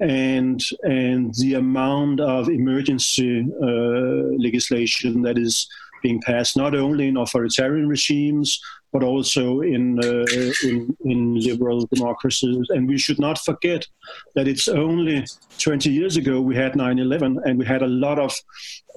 and 0.02 0.60
and 0.82 1.34
the 1.34 1.54
amount 1.54 2.20
of 2.20 2.48
emergency 2.48 3.46
uh, 3.62 4.36
legislation 4.38 5.22
that 5.22 5.38
is 5.38 5.68
being 6.02 6.20
passed, 6.20 6.56
not 6.56 6.74
only 6.74 7.08
in 7.08 7.16
authoritarian 7.16 7.88
regimes 7.88 8.60
but 8.92 9.02
also 9.02 9.62
in, 9.62 9.98
uh, 10.04 10.26
in, 10.62 10.94
in 11.04 11.34
liberal 11.40 11.86
democracies. 11.86 12.66
And 12.68 12.86
we 12.86 12.98
should 12.98 13.18
not 13.18 13.38
forget 13.38 13.86
that 14.34 14.46
it's 14.46 14.68
only 14.68 15.24
20 15.58 15.90
years 15.90 16.18
ago 16.18 16.40
we 16.40 16.54
had 16.54 16.74
9/11, 16.74 17.38
and 17.44 17.58
we 17.58 17.64
had 17.64 17.82
a 17.82 17.86
lot 17.86 18.18
of 18.18 18.32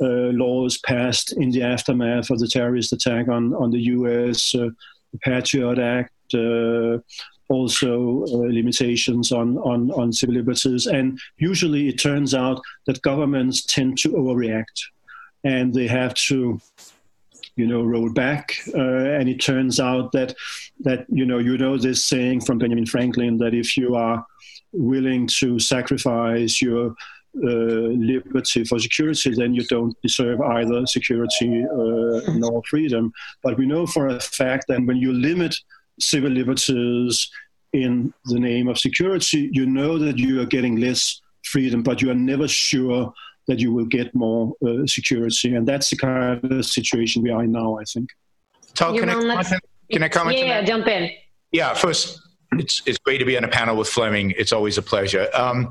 uh, 0.02 0.32
laws 0.36 0.78
passed 0.80 1.32
in 1.32 1.50
the 1.52 1.64
aftermath 1.64 2.30
of 2.30 2.40
the 2.40 2.48
terrorist 2.48 2.92
attack 2.92 3.30
on 3.30 3.54
on 3.54 3.72
the 3.72 3.84
U.S. 3.96 4.54
Uh, 4.54 4.70
Patriot 5.24 5.80
Act, 5.80 6.12
uh, 6.34 6.98
also 7.50 8.24
uh, 8.24 8.38
limitations 8.38 9.32
on, 9.32 9.58
on, 9.60 9.92
on 9.92 10.12
civil 10.12 10.36
liberties. 10.36 10.88
And 10.88 11.20
usually 11.38 11.88
it 11.90 12.00
turns 12.00 12.34
out 12.34 12.62
that 12.86 13.02
governments 13.02 13.66
tend 13.66 13.98
to 14.00 14.10
overreact 14.10 14.82
and 15.44 15.74
they 15.74 15.88
have 15.88 16.14
to 16.14 16.60
you 17.56 17.66
know 17.66 17.84
roll 17.84 18.10
back 18.10 18.58
uh, 18.74 19.18
and 19.18 19.30
it 19.30 19.40
turns 19.40 19.80
out 19.80 20.12
that 20.12 20.36
that 20.82 21.06
you 21.08 21.26
know 21.26 21.38
you 21.38 21.58
know 21.58 21.78
this 21.78 22.04
saying 22.04 22.42
from 22.42 22.58
benjamin 22.58 22.86
franklin 22.86 23.38
that 23.38 23.54
if 23.54 23.78
you 23.78 23.96
are 23.96 24.26
willing 24.74 25.26
to 25.26 25.58
sacrifice 25.58 26.62
your 26.62 26.94
uh, 27.44 27.92
liberty 28.00 28.64
for 28.64 28.80
security, 28.80 29.34
then 29.36 29.54
you 29.54 29.66
don't 29.66 30.00
deserve 30.02 30.40
either 30.40 30.86
security 30.86 31.66
uh, 31.66 32.32
nor 32.38 32.64
freedom. 32.64 33.12
But 33.44 33.58
we 33.58 33.66
know 33.66 33.86
for 33.86 34.08
a 34.08 34.22
fact 34.22 34.68
that 34.70 34.86
when 34.86 34.96
you 34.98 35.12
limit 35.12 35.54
civil 36.00 36.32
liberties 36.32 37.30
in 37.74 38.14
the 38.26 38.40
name 38.40 38.68
of 38.68 38.80
security, 38.80 39.50
you 39.52 39.66
know 39.66 39.98
that 39.98 40.18
you 40.18 40.42
are 40.42 40.46
getting 40.46 40.78
less 40.78 41.22
freedom, 41.44 41.84
but 41.84 42.02
you 42.02 42.10
are 42.10 42.16
never 42.16 42.48
sure 42.48 43.14
that 43.48 43.60
you 43.60 43.72
will 43.72 43.86
get 43.86 44.14
more 44.16 44.54
uh, 44.66 44.86
security. 44.88 45.56
And 45.56 45.68
that's 45.68 45.90
the 45.90 45.98
kind 45.98 46.44
of 46.52 46.66
situation 46.66 47.22
we 47.22 47.30
are 47.30 47.44
in 47.44 47.52
now, 47.52 47.78
I 47.80 47.84
think. 47.84 48.10
Tal, 48.74 48.98
can, 48.98 49.10
I 49.10 49.14
comment, 49.14 49.48
can 49.92 50.04
I 50.04 50.10
comment? 50.10 50.38
Yeah, 50.38 50.64
jump 50.64 50.88
in. 50.88 51.12
Yeah, 51.52 51.74
first, 51.74 52.20
it's, 52.54 52.82
it's 52.86 52.98
great 52.98 53.20
to 53.20 53.26
be 53.26 53.38
on 53.38 53.44
a 53.44 53.48
panel 53.48 53.78
with 53.78 53.88
Fleming. 53.88 54.34
It's 54.38 54.52
always 54.52 54.78
a 54.78 54.82
pleasure. 54.82 55.30
Um, 55.34 55.70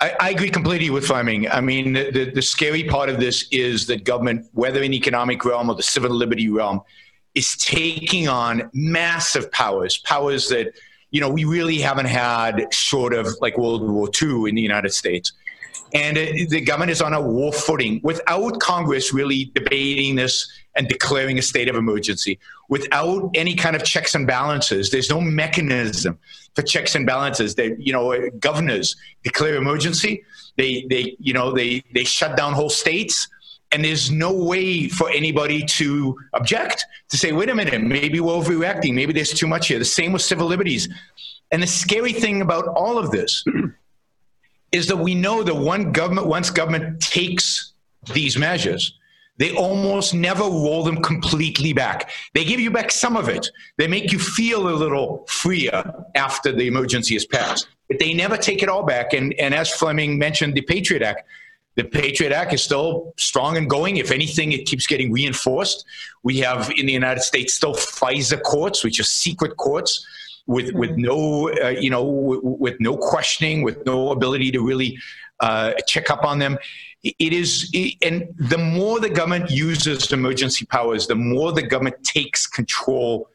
I, 0.00 0.14
I, 0.18 0.30
agree 0.30 0.48
completely 0.50 0.90
with 0.90 1.06
Fleming. 1.06 1.48
I 1.50 1.60
mean, 1.60 1.92
the, 1.92 2.30
the 2.34 2.42
scary 2.42 2.84
part 2.84 3.08
of 3.08 3.20
this 3.20 3.46
is 3.50 3.86
that 3.88 4.04
government, 4.04 4.46
whether 4.52 4.82
in 4.82 4.94
economic 4.94 5.44
realm 5.44 5.68
or 5.68 5.74
the 5.74 5.82
civil 5.82 6.10
liberty 6.10 6.48
realm, 6.48 6.80
is 7.34 7.56
taking 7.56 8.28
on 8.28 8.70
massive 8.72 9.50
powers, 9.52 9.98
powers 9.98 10.48
that 10.48 10.72
you 11.10 11.20
know 11.20 11.28
we 11.28 11.44
really 11.44 11.78
haven't 11.78 12.06
had 12.06 12.72
short 12.72 13.14
of 13.14 13.26
like 13.40 13.56
World 13.58 13.88
War 13.88 14.08
II 14.20 14.48
in 14.48 14.54
the 14.54 14.62
United 14.62 14.92
States. 14.92 15.32
And 15.94 16.16
it, 16.16 16.48
the 16.48 16.60
government 16.62 16.90
is 16.90 17.02
on 17.02 17.12
a 17.12 17.20
war 17.20 17.52
footing 17.52 18.00
without 18.02 18.60
Congress 18.60 19.12
really 19.12 19.50
debating 19.54 20.14
this 20.16 20.50
and 20.74 20.88
declaring 20.88 21.38
a 21.38 21.42
state 21.42 21.68
of 21.68 21.76
emergency, 21.76 22.38
without 22.70 23.30
any 23.34 23.54
kind 23.54 23.76
of 23.76 23.84
checks 23.84 24.14
and 24.14 24.26
balances. 24.26 24.90
There's 24.90 25.10
no 25.10 25.20
mechanism 25.20 26.18
for 26.54 26.62
checks 26.62 26.94
and 26.94 27.06
balances. 27.06 27.54
That 27.56 27.78
you 27.78 27.92
know, 27.92 28.12
uh, 28.12 28.30
governors 28.38 28.96
declare 29.22 29.56
emergency. 29.56 30.24
They 30.56 30.86
they 30.88 31.16
you 31.18 31.34
know 31.34 31.52
they 31.52 31.82
they 31.94 32.04
shut 32.04 32.36
down 32.36 32.54
whole 32.54 32.70
states 32.70 33.28
and 33.72 33.84
there's 33.84 34.10
no 34.10 34.32
way 34.32 34.88
for 34.88 35.10
anybody 35.10 35.62
to 35.62 36.16
object 36.34 36.84
to 37.10 37.16
say 37.16 37.32
wait 37.32 37.48
a 37.48 37.54
minute 37.54 37.80
maybe 37.80 38.20
we're 38.20 38.32
overreacting. 38.32 38.94
Maybe 38.94 39.12
there's 39.12 39.32
too 39.32 39.46
much 39.46 39.68
here. 39.68 39.78
The 39.78 39.84
same 39.84 40.12
with 40.12 40.22
civil 40.22 40.46
liberties. 40.46 40.88
And 41.50 41.62
the 41.62 41.66
scary 41.66 42.12
thing 42.12 42.42
about 42.42 42.66
all 42.68 42.98
of 42.98 43.10
this 43.10 43.44
is 44.72 44.86
that 44.86 44.96
we 44.96 45.14
know 45.14 45.42
that 45.42 45.54
one 45.54 45.92
government 45.92 46.26
once 46.26 46.50
government 46.50 47.00
takes 47.00 47.72
these 48.12 48.36
measures 48.36 48.98
they 49.38 49.52
almost 49.56 50.14
never 50.14 50.42
roll 50.42 50.84
them 50.84 51.02
completely 51.02 51.72
back. 51.72 52.10
They 52.34 52.44
give 52.44 52.60
you 52.60 52.70
back 52.70 52.90
some 52.90 53.16
of 53.16 53.28
it. 53.28 53.48
They 53.78 53.88
make 53.88 54.12
you 54.12 54.18
feel 54.18 54.68
a 54.68 54.70
little 54.70 55.24
freer 55.26 55.82
after 56.14 56.52
the 56.52 56.66
emergency 56.66 57.16
is 57.16 57.26
passed. 57.26 57.66
But 57.88 57.98
they 57.98 58.14
never 58.14 58.36
take 58.36 58.62
it 58.62 58.68
all 58.68 58.84
back. 58.84 59.14
And, 59.14 59.34
and 59.40 59.54
as 59.54 59.70
fleming 59.70 60.18
mentioned 60.18 60.54
the 60.54 60.60
patriot 60.60 61.02
act 61.02 61.26
the 61.74 61.84
Patriot 61.84 62.32
Act 62.32 62.52
is 62.52 62.62
still 62.62 63.14
strong 63.16 63.56
and 63.56 63.68
going. 63.68 63.96
If 63.96 64.10
anything, 64.10 64.52
it 64.52 64.66
keeps 64.66 64.86
getting 64.86 65.10
reinforced. 65.10 65.84
We 66.22 66.38
have 66.38 66.70
in 66.76 66.86
the 66.86 66.92
United 66.92 67.22
States 67.22 67.54
still 67.54 67.74
FISA 67.74 68.42
courts, 68.42 68.84
which 68.84 69.00
are 69.00 69.04
secret 69.04 69.56
courts 69.56 70.06
with 70.46 70.68
mm-hmm. 70.68 70.78
with 70.78 70.96
no 70.96 71.50
uh, 71.62 71.68
you 71.68 71.90
know 71.90 72.04
w- 72.04 72.40
with 72.42 72.78
no 72.80 72.96
questioning, 72.96 73.62
with 73.62 73.84
no 73.86 74.10
ability 74.10 74.50
to 74.52 74.60
really 74.60 74.98
uh, 75.40 75.72
check 75.86 76.10
up 76.10 76.24
on 76.24 76.38
them. 76.38 76.58
It 77.02 77.32
is, 77.32 77.68
and 78.02 78.28
the 78.38 78.58
more 78.58 79.00
the 79.00 79.10
government 79.10 79.50
uses 79.50 80.12
emergency 80.12 80.66
powers, 80.66 81.08
the 81.08 81.16
more 81.16 81.50
the 81.50 81.66
government 81.66 82.04
takes 82.04 82.46
control 82.46 83.28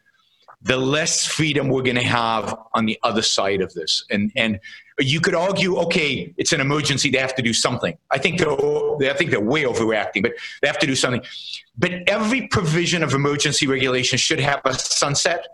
the 0.62 0.78
less 0.78 1.26
freedom 1.26 1.68
we're 1.68 1.82
going 1.82 1.98
to 1.98 2.04
have 2.04 2.58
on 2.74 2.86
the 2.86 2.98
other 3.04 3.22
side 3.22 3.62
of 3.62 3.74
this. 3.74 4.06
And 4.10 4.32
and 4.36 4.60
you 5.00 5.22
could 5.22 5.36
argue, 5.36 5.78
okay, 5.78 6.34
it's 6.38 6.54
an 6.54 6.62
emergency; 6.62 7.10
they 7.10 7.20
have 7.20 7.36
to 7.36 7.42
do 7.42 7.54
something. 7.54 7.98
I 8.10 8.18
think 8.18 8.40
they're 8.40 8.52
I 8.52 9.14
think 9.14 9.30
they're 9.30 9.40
way 9.40 9.64
overreacting, 9.64 10.24
but 10.24 10.34
they 10.62 10.68
have 10.68 10.80
to 10.80 10.88
do 10.88 10.96
something. 10.96 11.22
But 11.78 11.92
every 12.08 12.48
provision 12.48 13.04
of 13.04 13.14
emergency 13.14 13.68
regulation 13.68 14.18
should 14.18 14.40
have 14.40 14.62
a 14.66 14.74
sunset, 14.74 15.46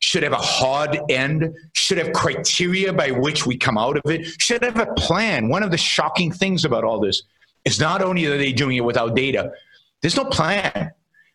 should 0.00 0.24
have 0.24 0.32
a 0.32 0.36
hard 0.36 0.98
end, 1.08 1.54
should 1.74 1.98
have 1.98 2.12
criteria 2.12 2.92
by 2.92 3.12
which 3.12 3.46
we 3.46 3.56
come 3.56 3.78
out 3.78 3.96
of 3.96 4.10
it, 4.10 4.26
should 4.40 4.62
have 4.64 4.78
a 4.78 4.86
plan. 4.94 5.48
One 5.48 5.62
of 5.62 5.70
the 5.70 5.78
shocking 5.78 6.32
things 6.32 6.64
about 6.64 6.82
all 6.82 6.98
this 6.98 7.22
is 7.64 7.78
not 7.78 8.02
only 8.02 8.26
are 8.26 8.36
they 8.36 8.52
doing 8.52 8.76
it 8.76 8.84
without 8.84 9.14
data, 9.14 9.52
there's 10.00 10.16
no 10.16 10.24
plan. 10.24 10.90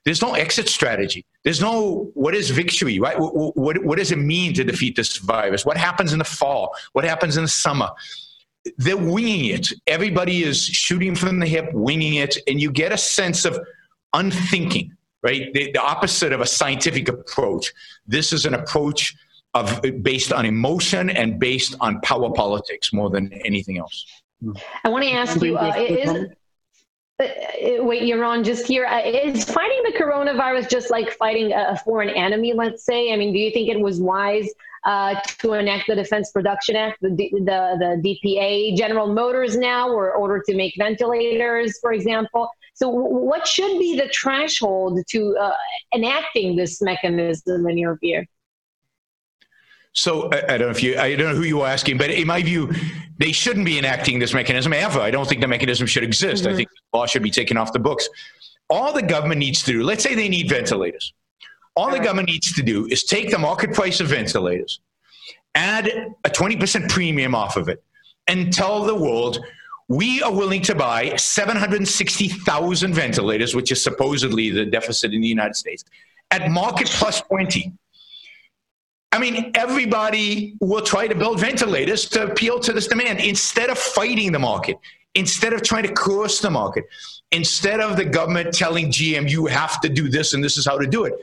There's 0.06 0.22
no 0.22 0.34
exit 0.34 0.68
strategy. 0.68 1.26
There's 1.44 1.62
no 1.62 2.12
what 2.14 2.36
is 2.36 2.50
victory, 2.50 3.00
right? 3.00 3.18
What, 3.18 3.56
what, 3.56 3.84
what 3.86 3.98
does 3.98 4.12
it 4.12 4.18
mean 4.18 4.54
to 4.56 4.64
defeat 4.64 4.96
this 4.96 5.18
virus? 5.18 5.66
What 5.66 5.78
happens 5.78 6.12
in 6.14 6.20
the 6.20 6.26
fall? 6.26 6.76
What 6.92 7.06
happens 7.06 7.38
in 7.38 7.44
the 7.44 7.50
summer? 7.50 7.90
They're 8.78 8.98
winging 8.98 9.46
it. 9.46 9.72
Everybody 9.88 10.44
is 10.44 10.66
shooting 10.66 11.16
from 11.16 11.40
the 11.40 11.46
hip, 11.46 11.70
winging 11.74 12.16
it, 12.16 12.38
and 12.48 12.62
you 12.62 12.72
get 12.72 12.92
a 12.92 12.98
sense 12.98 13.46
of 13.46 13.60
unthinking, 14.14 14.96
right? 15.22 15.54
The, 15.54 15.72
the 15.72 15.82
opposite 15.82 16.32
of 16.32 16.42
a 16.42 16.46
scientific 16.46 17.08
approach. 17.10 17.74
This 18.06 18.34
is 18.34 18.46
an 18.46 18.54
approach 18.54 19.16
of 19.54 19.82
based 20.02 20.34
on 20.34 20.46
emotion 20.46 21.10
and 21.10 21.40
based 21.40 21.76
on 21.80 22.02
power 22.02 22.32
politics 22.32 22.92
more 22.92 23.10
than 23.10 23.32
anything 23.46 23.78
else. 23.78 24.06
I 24.84 24.90
want 24.90 25.06
to 25.06 25.12
ask 25.12 25.42
you: 25.42 25.58
uh, 25.58 25.74
is 25.78 26.28
uh, 27.20 27.27
wait, 27.84 28.03
Yaron, 28.03 28.43
just 28.43 28.65
here. 28.67 28.86
Uh, 28.86 29.01
is 29.03 29.46
fighting 29.46 29.84
the 29.84 29.98
coronavirus 29.98 30.70
just 30.70 30.89
like 30.89 31.12
fighting 31.12 31.53
a 31.53 31.77
foreign 31.86 32.10
enemy, 32.10 32.53
let's 32.53 32.84
say? 32.86 33.13
I 33.13 33.17
mean, 33.17 33.32
do 33.34 33.39
you 33.39 33.51
think 33.51 33.70
it 33.70 33.79
was 33.79 34.01
wise 34.01 34.50
uh, 34.84 35.15
to 35.39 35.53
enact 35.53 35.88
the 35.88 35.96
Defense 35.96 36.32
Production 36.32 36.75
Act, 36.75 36.98
the, 37.01 37.10
the, 37.10 38.01
the 38.01 38.17
DPA? 38.25 38.75
General 38.75 39.13
Motors 39.13 39.55
now 39.55 39.93
were 39.93 40.15
ordered 40.15 40.43
to 40.46 40.55
make 40.55 40.74
ventilators, 40.77 41.77
for 41.79 41.93
example. 41.93 42.50
So, 42.74 42.89
what 42.89 43.48
should 43.48 43.77
be 43.77 43.96
the 43.96 44.10
threshold 44.10 45.00
to 45.10 45.38
uh, 45.39 45.51
enacting 45.93 46.55
this 46.55 46.82
mechanism 46.82 47.70
in 47.70 47.77
your 47.77 47.98
view? 47.98 48.25
So 49.94 50.30
I, 50.32 50.56
I, 50.56 50.58
don't 50.58 50.68
know 50.68 50.70
if 50.70 50.84
you, 50.84 50.98
I 50.98 51.16
don't 51.16 51.34
know 51.34 51.36
who 51.36 51.44
you 51.44 51.62
are 51.62 51.70
asking, 51.70 51.98
but 51.98 52.10
in 52.10 52.28
my 52.28 52.42
view, 52.42 52.72
they 53.20 53.32
shouldn't 53.32 53.66
be 53.66 53.78
enacting 53.78 54.20
this 54.20 54.34
mechanism 54.34 54.74
ever. 54.74 55.00
I 55.00 55.12
don't 55.12 55.28
think 55.28 55.42
the 55.42 55.48
mechanism 55.48 55.88
should 55.88 56.04
exist. 56.04 56.44
Mm-hmm. 56.44 56.54
I 56.54 56.56
think 56.56 56.70
the 56.70 56.98
law 56.98 57.06
should 57.06 57.24
be 57.24 57.32
taken 57.32 57.58
off 57.58 57.74
the 57.74 57.80
books. 57.80 58.10
All 58.70 58.92
the 58.92 59.04
government 59.04 59.40
needs 59.40 59.64
to 59.64 59.72
do, 59.72 59.84
let's 59.84 60.04
say 60.04 60.16
they 60.16 60.30
need 60.30 60.50
ventilators. 60.50 61.14
All 61.76 61.92
the 61.92 62.00
government 62.00 62.30
needs 62.30 62.54
to 62.54 62.64
do 62.64 62.88
is 62.88 63.04
take 63.04 63.32
the 63.32 63.38
market 63.38 63.74
price 63.74 64.00
of 64.00 64.08
ventilators, 64.08 64.80
add 65.56 65.88
a 66.24 66.30
20% 66.30 66.90
premium 66.90 67.36
off 67.36 67.58
of 67.58 67.68
it, 67.68 67.84
and 68.28 68.54
tell 68.54 68.84
the 68.84 68.96
world 68.96 69.44
we 69.90 70.22
are 70.24 70.32
willing 70.32 70.62
to 70.62 70.76
buy 70.76 71.16
760,000 71.16 72.94
ventilators, 72.94 73.56
which 73.56 73.72
is 73.72 73.84
supposedly 73.84 74.50
the 74.50 74.66
deficit 74.66 75.14
in 75.14 75.22
the 75.22 75.28
United 75.28 75.56
States, 75.56 75.84
at 76.32 76.50
market 76.50 76.88
plus 76.88 77.22
20. 77.22 77.74
I 79.13 79.20
mean, 79.20 79.51
everybody 79.53 80.55
will 80.60 80.82
try 80.82 81.08
to 81.08 81.13
build 81.13 81.39
ventilators 81.39 82.10
to 82.10 82.24
appeal 82.24 82.60
to 82.62 82.74
this 82.74 82.88
demand 82.88 83.20
instead 83.20 83.70
of 83.70 83.77
fighting 83.77 84.32
the 84.32 84.39
market, 84.39 84.79
instead 85.13 85.53
of 85.53 85.62
trying 85.62 85.84
to 85.84 85.93
curse 85.93 86.39
the 86.39 86.50
market, 86.50 86.86
instead 87.32 87.79
of 87.79 87.96
the 87.96 88.05
government 88.05 88.55
telling 88.55 88.88
GM, 88.88 89.29
you 89.29 89.46
have 89.46 89.79
to 89.82 89.89
do 89.89 90.10
this 90.10 90.34
and 90.34 90.43
this 90.43 90.58
is 90.58 90.65
how 90.65 90.79
to 90.79 90.88
do 90.88 91.03
it. 91.03 91.13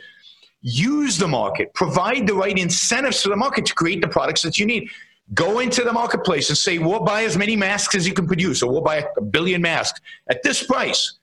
Use 0.62 1.18
the 1.18 1.26
market, 1.26 1.74
provide 1.74 2.28
the 2.28 2.34
right 2.34 2.56
incentives 2.56 3.24
for 3.24 3.30
the 3.30 3.36
market 3.36 3.66
to 3.66 3.74
create 3.74 4.00
the 4.00 4.08
products 4.08 4.42
that 4.42 4.56
you 4.56 4.66
need. 4.66 4.88
Go 5.34 5.58
into 5.58 5.82
the 5.82 5.92
marketplace 5.92 6.48
and 6.48 6.56
say, 6.56 6.78
we'll 6.78 7.00
buy 7.00 7.24
as 7.24 7.36
many 7.36 7.56
masks 7.56 7.96
as 7.96 8.06
you 8.06 8.14
can 8.14 8.28
produce, 8.28 8.62
or 8.62 8.70
we'll 8.70 8.82
buy 8.82 9.04
a 9.16 9.20
billion 9.20 9.60
masks 9.60 10.00
at 10.28 10.44
this 10.44 10.64
price 10.64 11.18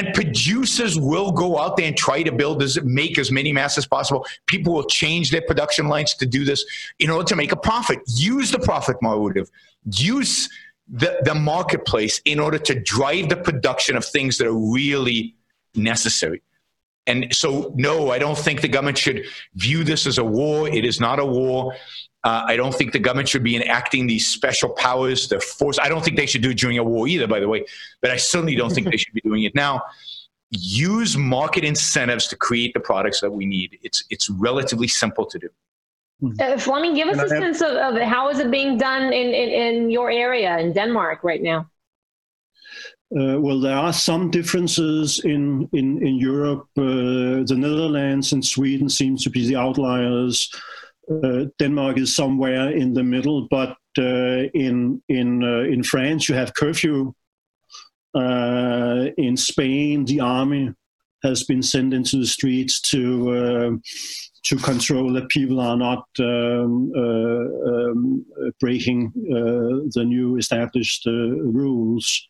and 0.00 0.14
producers 0.14 0.98
will 0.98 1.30
go 1.30 1.58
out 1.58 1.76
there 1.76 1.86
and 1.86 1.96
try 1.96 2.22
to 2.22 2.32
build 2.32 2.62
as 2.62 2.82
make 2.82 3.18
as 3.18 3.30
many 3.30 3.52
masks 3.52 3.76
as 3.76 3.86
possible. 3.86 4.24
People 4.46 4.72
will 4.72 4.84
change 4.84 5.30
their 5.30 5.42
production 5.42 5.88
lines 5.88 6.14
to 6.14 6.26
do 6.26 6.42
this 6.44 6.64
in 6.98 7.10
order 7.10 7.26
to 7.26 7.36
make 7.36 7.52
a 7.52 7.56
profit. 7.56 7.98
Use 8.06 8.50
the 8.50 8.58
profit 8.58 8.96
motive. 9.02 9.50
Use 9.92 10.48
the, 10.88 11.20
the 11.24 11.34
marketplace 11.34 12.22
in 12.24 12.40
order 12.40 12.58
to 12.58 12.80
drive 12.80 13.28
the 13.28 13.36
production 13.36 13.94
of 13.94 14.04
things 14.04 14.38
that 14.38 14.46
are 14.46 14.72
really 14.72 15.36
necessary. 15.74 16.40
And 17.06 17.34
so, 17.34 17.72
no, 17.76 18.10
I 18.10 18.18
don't 18.18 18.38
think 18.38 18.62
the 18.62 18.68
government 18.68 18.96
should 18.96 19.26
view 19.54 19.84
this 19.84 20.06
as 20.06 20.16
a 20.16 20.24
war. 20.24 20.66
It 20.68 20.86
is 20.86 20.98
not 20.98 21.18
a 21.18 21.26
war. 21.26 21.74
Uh, 22.22 22.42
I 22.46 22.56
don't 22.56 22.74
think 22.74 22.92
the 22.92 22.98
government 22.98 23.28
should 23.28 23.42
be 23.42 23.56
enacting 23.56 24.06
these 24.06 24.28
special 24.28 24.68
powers 24.70 25.26
to 25.28 25.40
force. 25.40 25.78
I 25.78 25.88
don't 25.88 26.04
think 26.04 26.16
they 26.16 26.26
should 26.26 26.42
do 26.42 26.50
it 26.50 26.58
during 26.58 26.78
a 26.78 26.84
war 26.84 27.08
either, 27.08 27.26
by 27.26 27.40
the 27.40 27.48
way. 27.48 27.64
But 28.02 28.10
I 28.10 28.16
certainly 28.16 28.54
don't 28.54 28.70
think 28.70 28.90
they 28.90 28.98
should 28.98 29.14
be 29.14 29.22
doing 29.22 29.44
it 29.44 29.54
now. 29.54 29.82
Use 30.50 31.16
market 31.16 31.64
incentives 31.64 32.26
to 32.28 32.36
create 32.36 32.74
the 32.74 32.80
products 32.80 33.20
that 33.20 33.30
we 33.30 33.46
need. 33.46 33.78
It's 33.82 34.04
it's 34.10 34.28
relatively 34.28 34.88
simple 34.88 35.24
to 35.26 35.38
do. 35.38 35.48
Uh, 36.38 36.58
Fleming, 36.58 36.94
give 36.94 37.08
us 37.08 37.18
a 37.18 37.28
sense 37.28 37.62
of, 37.62 37.70
of, 37.70 38.02
how 38.02 38.28
is 38.28 38.38
it 38.40 38.50
being 38.50 38.76
done 38.76 39.04
in, 39.04 39.28
in, 39.28 39.48
in 39.48 39.90
your 39.90 40.10
area 40.10 40.58
in 40.58 40.72
Denmark 40.74 41.24
right 41.24 41.42
now. 41.42 41.70
Uh, 43.18 43.40
well, 43.40 43.58
there 43.58 43.76
are 43.76 43.92
some 43.92 44.30
differences 44.30 45.20
in 45.24 45.68
in 45.72 46.00
in 46.06 46.14
Europe. 46.16 46.66
Uh, 46.78 47.42
the 47.50 47.56
Netherlands 47.56 48.32
and 48.32 48.44
Sweden 48.44 48.88
seem 48.88 49.16
to 49.16 49.30
be 49.30 49.48
the 49.48 49.56
outliers. 49.56 50.48
Uh, 51.10 51.46
Denmark 51.58 51.98
is 51.98 52.14
somewhere 52.14 52.70
in 52.70 52.94
the 52.94 53.02
middle, 53.02 53.48
but 53.50 53.76
uh, 53.98 54.48
in 54.54 55.02
in 55.08 55.42
uh, 55.42 55.72
in 55.72 55.82
France 55.82 56.28
you 56.28 56.34
have 56.36 56.54
curfew. 56.54 57.14
in 59.16 59.36
Spain, 59.36 60.04
the 60.04 60.20
army 60.20 60.74
has 61.22 61.44
been 61.44 61.62
sent 61.62 61.94
into 61.94 62.16
the 62.18 62.26
streets 62.26 62.80
to 62.80 63.80
to 64.42 64.56
control 64.56 65.12
that 65.12 65.28
people 65.28 65.60
are 65.60 65.76
not 65.76 66.04
um, 66.18 66.92
uh, 66.96 67.70
um, 67.70 68.24
breaking 68.58 69.12
uh, 69.30 69.88
the 69.94 70.04
new 70.04 70.36
established 70.36 71.06
uh, 71.06 71.12
rules. 71.12 72.26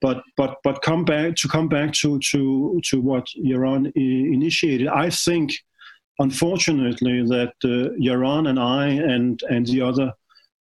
But 0.00 0.22
but 0.36 0.56
but 0.62 0.82
come 0.82 1.04
back 1.04 1.36
to 1.36 1.48
come 1.48 1.68
back 1.68 1.92
to 1.94 2.18
to 2.18 2.80
to 2.84 3.00
what 3.00 3.26
Yaron 3.38 3.90
initiated. 3.96 4.88
I 4.88 5.10
think 5.10 5.54
unfortunately 6.18 7.22
that 7.22 7.54
uh, 7.64 7.94
Yaron 8.00 8.48
and 8.48 8.58
I 8.58 8.88
and 8.88 9.42
and 9.48 9.66
the 9.66 9.82
other 9.82 10.12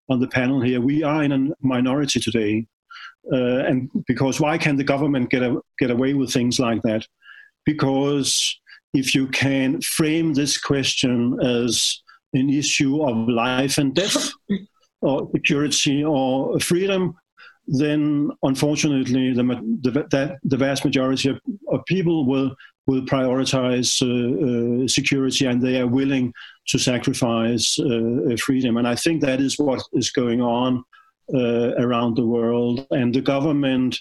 on 0.10 0.20
the 0.20 0.28
panel 0.28 0.62
here, 0.62 0.82
we 0.82 1.04
are 1.04 1.24
in 1.24 1.32
a 1.32 1.66
minority 1.66 2.20
today. 2.20 2.66
Uh, 3.32 3.60
and 3.60 3.90
because 4.06 4.42
why 4.42 4.58
can 4.58 4.76
the 4.76 4.84
government 4.84 5.30
get 5.30 5.42
a, 5.42 5.62
get 5.80 5.90
away 5.90 6.14
with 6.14 6.34
things 6.34 6.60
like 6.60 6.82
that? 6.82 7.08
Because 7.66 8.60
if 8.94 9.16
you 9.16 9.28
can 9.28 9.80
frame 9.82 10.34
this 10.34 10.58
question 10.58 11.40
as 11.42 12.02
an 12.34 12.50
issue 12.50 13.02
of 13.02 13.30
life 13.30 13.78
and 13.78 13.96
death, 13.96 14.30
or 15.04 15.30
security 15.34 16.04
or 16.04 16.60
freedom, 16.60 17.16
then 17.68 18.32
unfortunately 18.44 19.34
the, 19.34 19.44
the, 19.82 20.38
the 20.44 20.58
vast 20.58 20.84
majority 20.84 21.30
of, 21.30 21.40
of 21.72 21.84
people 21.86 22.26
will 22.26 22.56
will 22.86 23.02
prioritize 23.02 24.02
uh, 24.02 24.84
uh, 24.84 24.88
security 24.88 25.46
and 25.46 25.62
they 25.62 25.80
are 25.80 25.88
willing 25.88 26.34
to 26.68 26.78
sacrifice 26.78 27.80
uh, 27.80 28.36
freedom. 28.40 28.78
And 28.78 28.88
I 28.88 28.96
think 28.96 29.22
that 29.22 29.40
is 29.40 29.58
what 29.58 29.82
is 29.94 30.12
going 30.12 30.42
on 30.42 30.84
around 31.34 32.18
the 32.18 32.26
world. 32.26 32.86
And 32.92 33.14
the 33.14 33.22
government, 33.22 33.98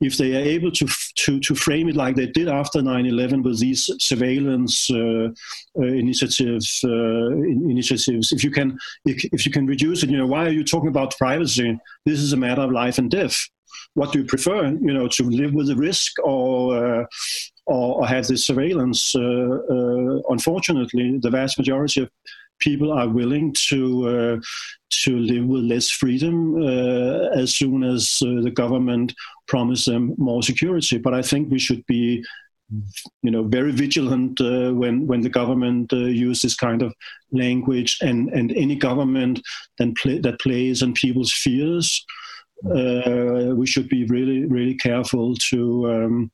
if 0.00 0.16
they 0.16 0.34
are 0.34 0.40
able 0.40 0.70
to 0.72 0.86
to 1.16 1.38
to 1.40 1.54
frame 1.54 1.88
it 1.88 1.96
like 1.96 2.16
they 2.16 2.26
did 2.26 2.48
after 2.48 2.80
9/11 2.80 3.42
with 3.42 3.60
these 3.60 3.90
surveillance 3.98 4.90
uh, 4.90 5.28
uh, 5.78 5.82
initiatives, 5.82 6.80
uh, 6.84 7.30
initiatives, 7.70 8.32
if 8.32 8.42
you 8.42 8.50
can 8.50 8.78
if, 9.04 9.24
if, 9.32 9.44
you 9.44 9.52
can 9.52 9.66
reduce 9.66 10.02
it, 10.02 10.10
you 10.10 10.16
know, 10.16 10.26
why 10.26 10.46
are 10.46 10.56
you 10.58 10.64
talking 10.64 10.88
about 10.88 11.16
privacy? 11.18 11.78
This 12.06 12.20
is 12.20 12.32
a 12.32 12.36
matter 12.36 12.62
of 12.62 12.72
life 12.72 12.96
and 12.98 13.10
death. 13.10 13.36
What 13.92 14.12
do 14.12 14.20
you 14.20 14.24
prefer? 14.24 14.66
You 14.66 14.94
know, 14.94 15.06
to 15.08 15.22
live 15.24 15.52
with 15.52 15.68
the 15.68 15.76
risk 15.76 16.12
or 16.24 17.06
or, 17.66 18.00
or 18.00 18.06
have 18.06 18.26
this 18.26 18.46
surveillance. 18.46 19.14
Uh, 19.14 19.58
uh, 19.70 20.20
unfortunately, 20.28 21.18
the 21.18 21.30
vast 21.30 21.58
majority 21.58 22.02
of 22.02 22.10
people 22.60 22.92
are 22.92 23.08
willing 23.08 23.52
to 23.52 24.08
uh, 24.08 24.40
to 24.90 25.18
live 25.18 25.44
with 25.46 25.64
less 25.64 25.90
freedom 25.90 26.56
uh, 26.62 27.28
as 27.36 27.56
soon 27.56 27.82
as 27.82 28.22
uh, 28.22 28.42
the 28.42 28.50
government 28.50 29.14
promise 29.46 29.84
them 29.84 30.14
more 30.18 30.42
security. 30.42 30.98
But 30.98 31.14
I 31.14 31.22
think 31.22 31.50
we 31.50 31.58
should 31.58 31.84
be, 31.86 32.24
you 33.22 33.30
know, 33.30 33.42
very 33.42 33.72
vigilant 33.72 34.40
uh, 34.40 34.72
when 34.72 35.06
when 35.06 35.22
the 35.22 35.28
government 35.28 35.92
uses 35.92 36.42
this 36.42 36.56
kind 36.56 36.82
of 36.82 36.94
language, 37.32 37.98
and 38.00 38.28
and 38.30 38.52
any 38.52 38.76
government 38.76 39.40
that 39.78 39.94
play, 39.96 40.18
that 40.18 40.40
plays 40.40 40.82
on 40.82 40.94
people's 40.94 41.32
fears 41.32 42.04
uh, 42.70 43.54
we 43.54 43.66
should 43.66 43.88
be 43.88 44.04
really, 44.06 44.46
really 44.46 44.74
careful 44.74 45.34
to 45.36 45.92
um, 45.92 46.30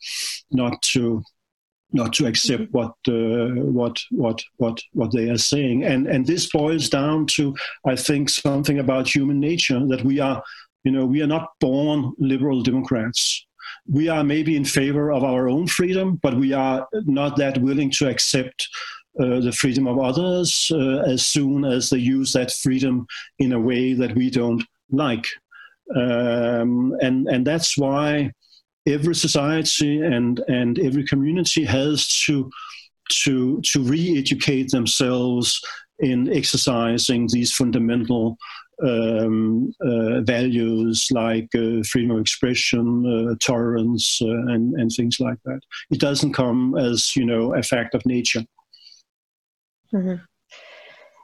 not 0.51 0.81
to 0.83 1.23
not 1.93 2.13
to 2.13 2.27
accept 2.27 2.71
what 2.71 2.93
uh, 3.09 3.49
what 3.79 3.99
what 4.11 4.43
what 4.57 4.81
what 4.93 5.13
they 5.13 5.29
are 5.29 5.39
saying. 5.39 5.85
And 5.85 6.07
and 6.07 6.27
this 6.27 6.49
boils 6.51 6.89
down 6.89 7.27
to 7.27 7.55
i 7.85 7.97
think 7.97 8.29
something 8.29 8.79
about 8.79 9.09
human 9.09 9.41
nature 9.41 9.85
that 9.89 10.05
we 10.05 10.21
are 10.21 10.43
you 10.85 10.93
know 10.93 11.05
we 11.07 11.23
are 11.23 11.27
not 11.27 11.51
born 11.61 12.13
liberal 12.19 12.63
democrats. 12.63 13.47
We 13.87 14.09
are 14.09 14.23
maybe 14.23 14.57
in 14.57 14.65
favor 14.65 15.11
of 15.11 15.25
our 15.25 15.49
own 15.49 15.67
freedom 15.67 16.21
but 16.23 16.37
we 16.37 16.53
are 16.53 16.87
not 16.93 17.37
that 17.37 17.59
willing 17.59 17.91
to 17.93 18.09
accept 18.09 18.69
uh, 19.19 19.41
the 19.41 19.53
freedom 19.53 19.87
of 19.87 19.99
others 19.99 20.71
uh, 20.73 21.03
as 21.15 21.25
soon 21.25 21.65
as 21.65 21.91
they 21.91 21.99
use 21.99 22.33
that 22.33 22.53
freedom 22.53 23.07
in 23.39 23.53
a 23.53 23.61
way 23.61 23.95
that 23.95 24.15
we 24.15 24.31
don't 24.31 24.63
like 24.91 25.27
um, 25.97 26.97
and 27.01 27.29
and 27.29 27.47
that's 27.47 27.77
why 27.77 28.31
every 28.87 29.15
society 29.15 30.01
and 30.01 30.41
and 30.49 30.79
every 30.79 31.05
community 31.05 31.65
has 31.65 32.07
to 32.25 32.51
to 33.09 33.61
to 33.63 33.83
re-educate 33.83 34.71
themselves 34.71 35.61
in 35.99 36.33
exercising 36.33 37.29
these 37.29 37.53
fundamental 37.53 38.39
um, 38.83 39.75
uh, 39.83 40.21
values 40.23 41.09
like 41.11 41.49
uh, 41.55 41.83
freedom 41.87 42.13
of 42.13 42.21
expression, 42.21 43.05
uh, 43.07 43.35
tolerance, 43.39 44.23
uh, 44.23 44.27
and, 44.27 44.75
and 44.75 44.91
things 44.91 45.21
like 45.21 45.39
that. 45.45 45.61
It 45.91 46.01
doesn't 46.01 46.33
come 46.33 46.77
as 46.79 47.15
you 47.15 47.27
know 47.27 47.55
a 47.55 47.63
fact 47.63 47.95
of 47.95 48.07
nature. 48.07 48.45
Mm-hmm. 49.93 50.25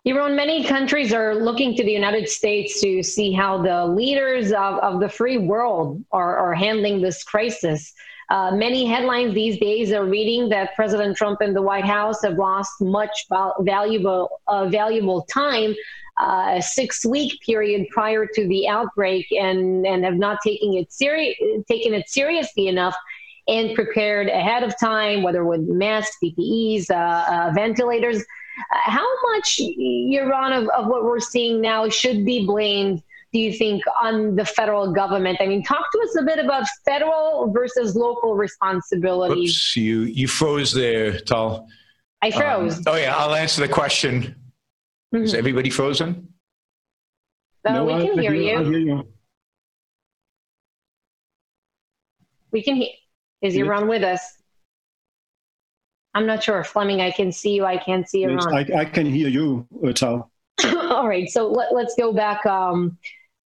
Yaron, 0.07 0.37
many 0.37 0.63
countries 0.63 1.13
are 1.13 1.35
looking 1.35 1.75
to 1.75 1.83
the 1.83 1.91
United 1.91 2.29
States 2.29 2.81
to 2.81 3.03
see 3.03 3.33
how 3.33 3.61
the 3.61 3.87
leaders 3.87 4.53
of, 4.53 4.79
of 4.79 5.01
the 5.01 5.09
free 5.09 5.37
world 5.37 6.05
are, 6.13 6.37
are 6.37 6.55
handling 6.55 7.03
this 7.03 7.25
crisis. 7.25 7.93
Uh, 8.31 8.53
many 8.53 8.87
headlines 8.87 9.35
these 9.35 9.59
days 9.59 9.91
are 9.91 10.05
reading 10.05 10.49
that 10.49 10.77
President 10.77 11.17
Trump 11.17 11.41
and 11.41 11.57
the 11.57 11.63
White 11.63 11.85
House 11.85 12.23
have 12.23 12.35
lost 12.35 12.81
much 12.81 13.27
valuable 13.61 14.41
uh, 14.47 14.69
valuable 14.69 15.23
time, 15.23 15.75
uh, 16.21 16.55
a 16.59 16.63
six 16.63 17.05
week 17.05 17.41
period 17.41 17.89
prior 17.91 18.27
to 18.27 18.47
the 18.47 18.69
outbreak, 18.69 19.27
and 19.33 19.85
and 19.85 20.05
have 20.05 20.15
not 20.15 20.39
taken 20.41 20.75
it 20.75 20.93
seri- 20.93 21.37
taken 21.69 21.95
it 21.95 22.09
seriously 22.09 22.69
enough 22.69 22.97
and 23.49 23.75
prepared 23.75 24.29
ahead 24.29 24.63
of 24.63 24.79
time, 24.79 25.23
whether 25.23 25.45
with 25.45 25.63
masks, 25.63 26.17
PPEs, 26.23 26.91
uh, 26.91 26.95
uh, 26.95 27.53
ventilators. 27.55 28.25
Uh, 28.59 28.91
how 28.91 29.07
much, 29.31 29.59
Yaron, 29.59 30.57
of, 30.63 30.69
of 30.71 30.87
what 30.87 31.05
we're 31.05 31.21
seeing 31.21 31.61
now 31.61 31.89
should 31.89 32.25
be 32.25 32.47
blamed, 32.47 33.03
do 33.33 33.39
you 33.39 33.53
think, 33.53 33.83
on 34.03 34.37
the 34.37 34.45
federal 34.45 34.93
government? 34.93 35.39
I 35.41 35.47
mean, 35.47 35.63
talk 35.63 35.85
to 35.93 36.01
us 36.01 36.17
a 36.17 36.23
bit 36.23 36.39
about 36.39 36.65
federal 36.85 37.53
versus 37.53 37.95
local 37.95 38.35
responsibilities. 38.35 39.51
Oops, 39.51 39.77
you, 39.77 40.01
you 40.03 40.29
froze 40.29 40.73
there, 40.73 41.19
Tal. 41.21 41.69
I 42.23 42.31
froze. 42.31 42.79
Um, 42.79 42.85
oh, 42.87 42.97
yeah, 42.97 43.15
I'll 43.15 43.35
answer 43.35 43.61
the 43.61 43.73
question. 43.73 44.35
Mm-hmm. 45.15 45.25
Is 45.25 45.35
everybody 45.35 45.71
frozen? 45.71 46.29
Uh, 47.65 47.73
no, 47.73 47.85
we 47.85 48.07
can 48.07 48.19
hear 48.19 48.35
you. 48.35 48.65
hear 48.65 48.79
you. 48.79 49.09
We 52.53 52.63
can 52.63 52.77
hear. 52.77 52.89
Is 53.43 53.55
Yaron 53.55 53.89
with 53.89 54.03
us? 54.03 54.21
I'm 56.17 56.25
not 56.25 56.43
sure. 56.43 56.65
Fleming, 56.65 57.03
I 57.03 57.11
can 57.11 57.31
see 57.31 57.53
you. 57.57 57.67
I 57.67 57.77
can't 57.77 58.09
see 58.09 58.23
you. 58.23 58.31
Yes, 58.31 58.47
I, 58.47 58.67
I, 58.75 58.85
can 58.87 59.05
hear 59.05 59.29
you, 59.29 59.67
Tal. 59.95 60.31
All 60.65 61.07
right. 61.07 61.29
So 61.29 61.47
let, 61.51 61.71
us 61.75 61.95
go 61.99 62.15
back. 62.15 62.47
Um, 62.47 62.97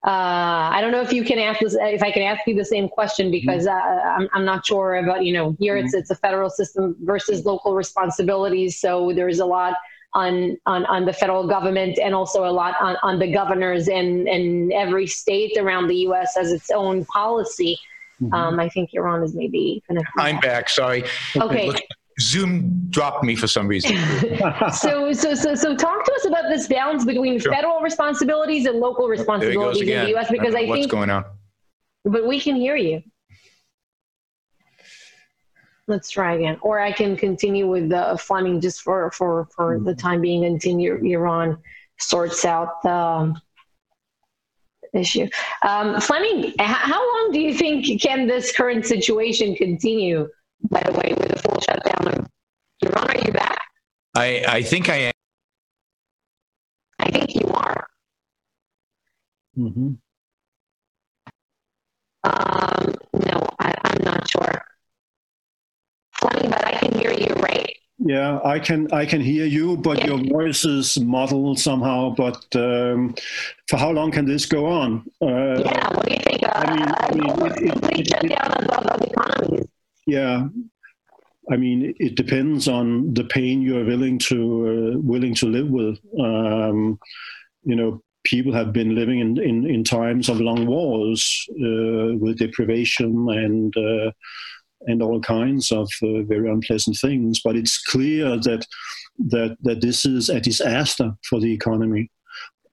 uh, 0.05 0.69
I 0.71 0.79
don't 0.79 0.91
know 0.91 1.01
if 1.01 1.11
you 1.11 1.23
can 1.23 1.39
ask 1.39 1.61
this, 1.61 1.75
if 1.79 2.03
I 2.03 2.11
can 2.11 2.21
ask 2.21 2.45
you 2.45 2.53
the 2.53 2.63
same 2.63 2.87
question 2.87 3.31
because 3.31 3.65
uh, 3.65 3.71
I'm, 3.71 4.29
I'm 4.33 4.45
not 4.45 4.67
sure 4.67 4.97
about, 4.97 5.25
you 5.25 5.33
know, 5.33 5.55
here 5.57 5.77
mm-hmm. 5.77 5.87
it's, 5.87 5.95
it's 5.95 6.11
a 6.11 6.15
federal 6.15 6.51
system 6.51 6.95
versus 7.01 7.43
local 7.43 7.73
responsibilities. 7.73 8.79
So 8.79 9.13
there's 9.15 9.39
a 9.39 9.45
lot 9.47 9.73
on, 10.13 10.55
on, 10.67 10.85
on 10.85 11.05
the 11.05 11.13
federal 11.13 11.47
government 11.47 11.97
and 11.97 12.13
also 12.13 12.45
a 12.45 12.53
lot 12.53 12.75
on, 12.79 12.97
on 13.01 13.17
the 13.17 13.31
governors 13.31 13.87
and, 13.87 14.27
and 14.27 14.71
every 14.73 15.07
state 15.07 15.57
around 15.57 15.87
the 15.87 15.97
U.S. 15.97 16.35
has 16.35 16.51
its 16.51 16.69
own 16.69 17.03
policy. 17.05 17.79
Mm-hmm. 18.21 18.33
Um, 18.33 18.59
I 18.59 18.69
think 18.69 18.91
Yaron 18.91 19.23
is 19.23 19.33
maybe 19.33 19.81
going 19.87 19.99
to. 19.99 20.05
I'm 20.19 20.39
back. 20.39 20.69
Sorry. 20.69 21.03
Okay. 21.35 21.73
Zoom 22.19 22.87
dropped 22.89 23.23
me 23.23 23.35
for 23.35 23.47
some 23.47 23.67
reason. 23.67 23.97
so, 24.73 25.13
so, 25.13 25.33
so, 25.35 25.55
so, 25.55 25.75
talk 25.75 26.05
to 26.05 26.13
us 26.13 26.25
about 26.25 26.49
this 26.49 26.67
balance 26.67 27.05
between 27.05 27.39
sure. 27.39 27.51
federal 27.51 27.79
responsibilities 27.79 28.65
and 28.65 28.79
local 28.79 29.07
responsibilities 29.07 29.81
in 29.81 29.87
the 29.87 30.09
U.S. 30.09 30.29
Because 30.29 30.55
I, 30.55 30.59
I 30.59 30.65
what's 30.65 30.81
think 30.81 30.91
what's 30.91 30.91
going 30.91 31.09
on. 31.09 31.25
But 32.05 32.27
we 32.27 32.39
can 32.39 32.55
hear 32.55 32.75
you. 32.75 33.01
Let's 35.87 36.11
try 36.11 36.35
again, 36.35 36.57
or 36.61 36.79
I 36.79 36.91
can 36.91 37.17
continue 37.17 37.67
with 37.67 37.89
the 37.89 38.17
Fleming 38.21 38.61
just 38.61 38.81
for 38.81 39.11
for 39.11 39.47
for 39.55 39.75
mm-hmm. 39.75 39.85
the 39.85 39.95
time 39.95 40.21
being 40.21 40.45
until 40.45 40.75
Yaron 40.75 41.57
sorts 41.99 42.45
out 42.45 42.81
the 42.83 42.93
um, 42.93 43.41
issue. 44.93 45.27
Um, 45.63 45.99
Fleming, 45.99 46.53
how 46.59 46.99
long 46.99 47.31
do 47.31 47.39
you 47.39 47.53
think 47.53 48.01
can 48.01 48.27
this 48.27 48.55
current 48.55 48.85
situation 48.85 49.55
continue? 49.55 50.29
By 50.69 50.81
the 50.85 50.91
way, 50.93 51.13
with 51.17 51.31
a 51.31 51.39
full 51.39 51.59
shutdown. 51.61 52.27
Yaron, 52.83 53.15
are 53.15 53.25
you 53.25 53.31
back? 53.33 53.61
I, 54.15 54.43
I 54.47 54.63
think 54.63 54.89
I 54.89 54.95
am. 54.95 55.13
I 56.99 57.11
think 57.11 57.35
you 57.35 57.47
are. 57.47 57.87
Mm-hmm. 59.57 59.93
Um, 62.23 62.95
no, 63.13 63.47
I, 63.59 63.73
I'm 63.83 64.03
not 64.03 64.29
sure. 64.29 64.65
Fleming, 66.13 66.49
but 66.49 66.65
I 66.65 66.71
can 66.71 66.99
hear 66.99 67.13
you, 67.13 67.33
right? 67.35 67.73
Yeah, 67.97 68.39
I 68.43 68.59
can 68.59 68.91
I 68.93 69.05
can 69.05 69.19
hear 69.21 69.45
you, 69.45 69.75
but 69.77 69.99
yeah. 69.99 70.07
your 70.07 70.23
voice 70.23 70.63
is 70.63 70.99
muddled 70.99 71.59
somehow. 71.59 72.13
But 72.15 72.45
um, 72.55 73.13
for 73.67 73.77
how 73.77 73.91
long 73.91 74.11
can 74.11 74.25
this 74.25 74.45
go 74.45 74.65
on? 74.65 75.05
Uh, 75.21 75.59
yeah, 75.59 75.87
what 75.93 76.05
do 76.05 76.13
you 76.13 76.19
think? 76.19 76.43
Uh, 76.43 76.51
I 76.55 76.75
mean, 76.75 76.87
I 76.97 77.15
mean 77.15 77.29
it, 77.51 77.99
it, 77.99 78.23
it, 78.23 79.69
Yeah, 80.09 80.47
I 81.51 81.57
mean, 81.57 81.93
it 81.99 82.15
depends 82.15 82.67
on 82.67 83.13
the 83.13 83.23
pain 83.23 83.61
you 83.61 83.77
are 83.79 83.85
willing 83.85 84.19
to 84.29 84.37
uh, 84.95 84.99
willing 84.99 85.35
to 85.35 85.45
live 85.47 85.69
with. 85.69 85.99
Um, 86.19 86.99
you 87.63 87.75
know, 87.75 88.01
people 88.23 88.53
have 88.53 88.73
been 88.73 88.95
living 88.95 89.19
in, 89.19 89.39
in, 89.41 89.65
in 89.65 89.83
times 89.83 90.29
of 90.29 90.41
long 90.41 90.65
wars 90.65 91.45
uh, 91.51 92.17
with 92.17 92.39
deprivation 92.39 93.29
and 93.29 93.75
uh, 93.77 94.11
and 94.87 95.01
all 95.01 95.19
kinds 95.19 95.71
of 95.71 95.89
uh, 96.01 96.23
very 96.23 96.49
unpleasant 96.49 96.97
things. 97.01 97.41
But 97.43 97.55
it's 97.55 97.81
clear 97.81 98.37
that 98.37 98.65
that 99.29 99.57
that 99.61 99.81
this 99.81 100.05
is 100.05 100.29
a 100.29 100.39
disaster 100.39 101.11
for 101.27 101.39
the 101.39 101.53
economy 101.53 102.09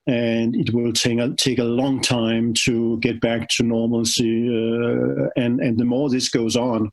and 0.07 0.55
it 0.55 0.73
will 0.73 0.93
take 0.93 1.19
a, 1.19 1.35
take 1.35 1.59
a 1.59 1.65
long 1.65 2.01
time 2.01 2.55
to 2.55 2.97
get 2.99 3.21
back 3.21 3.49
to 3.49 3.65
normalcy. 3.65 4.49
Uh, 4.49 5.29
and 5.37 5.61
and 5.61 5.79
the 5.79 5.85
more 5.85 6.09
this 6.09 6.29
goes 6.29 6.57
on, 6.57 6.91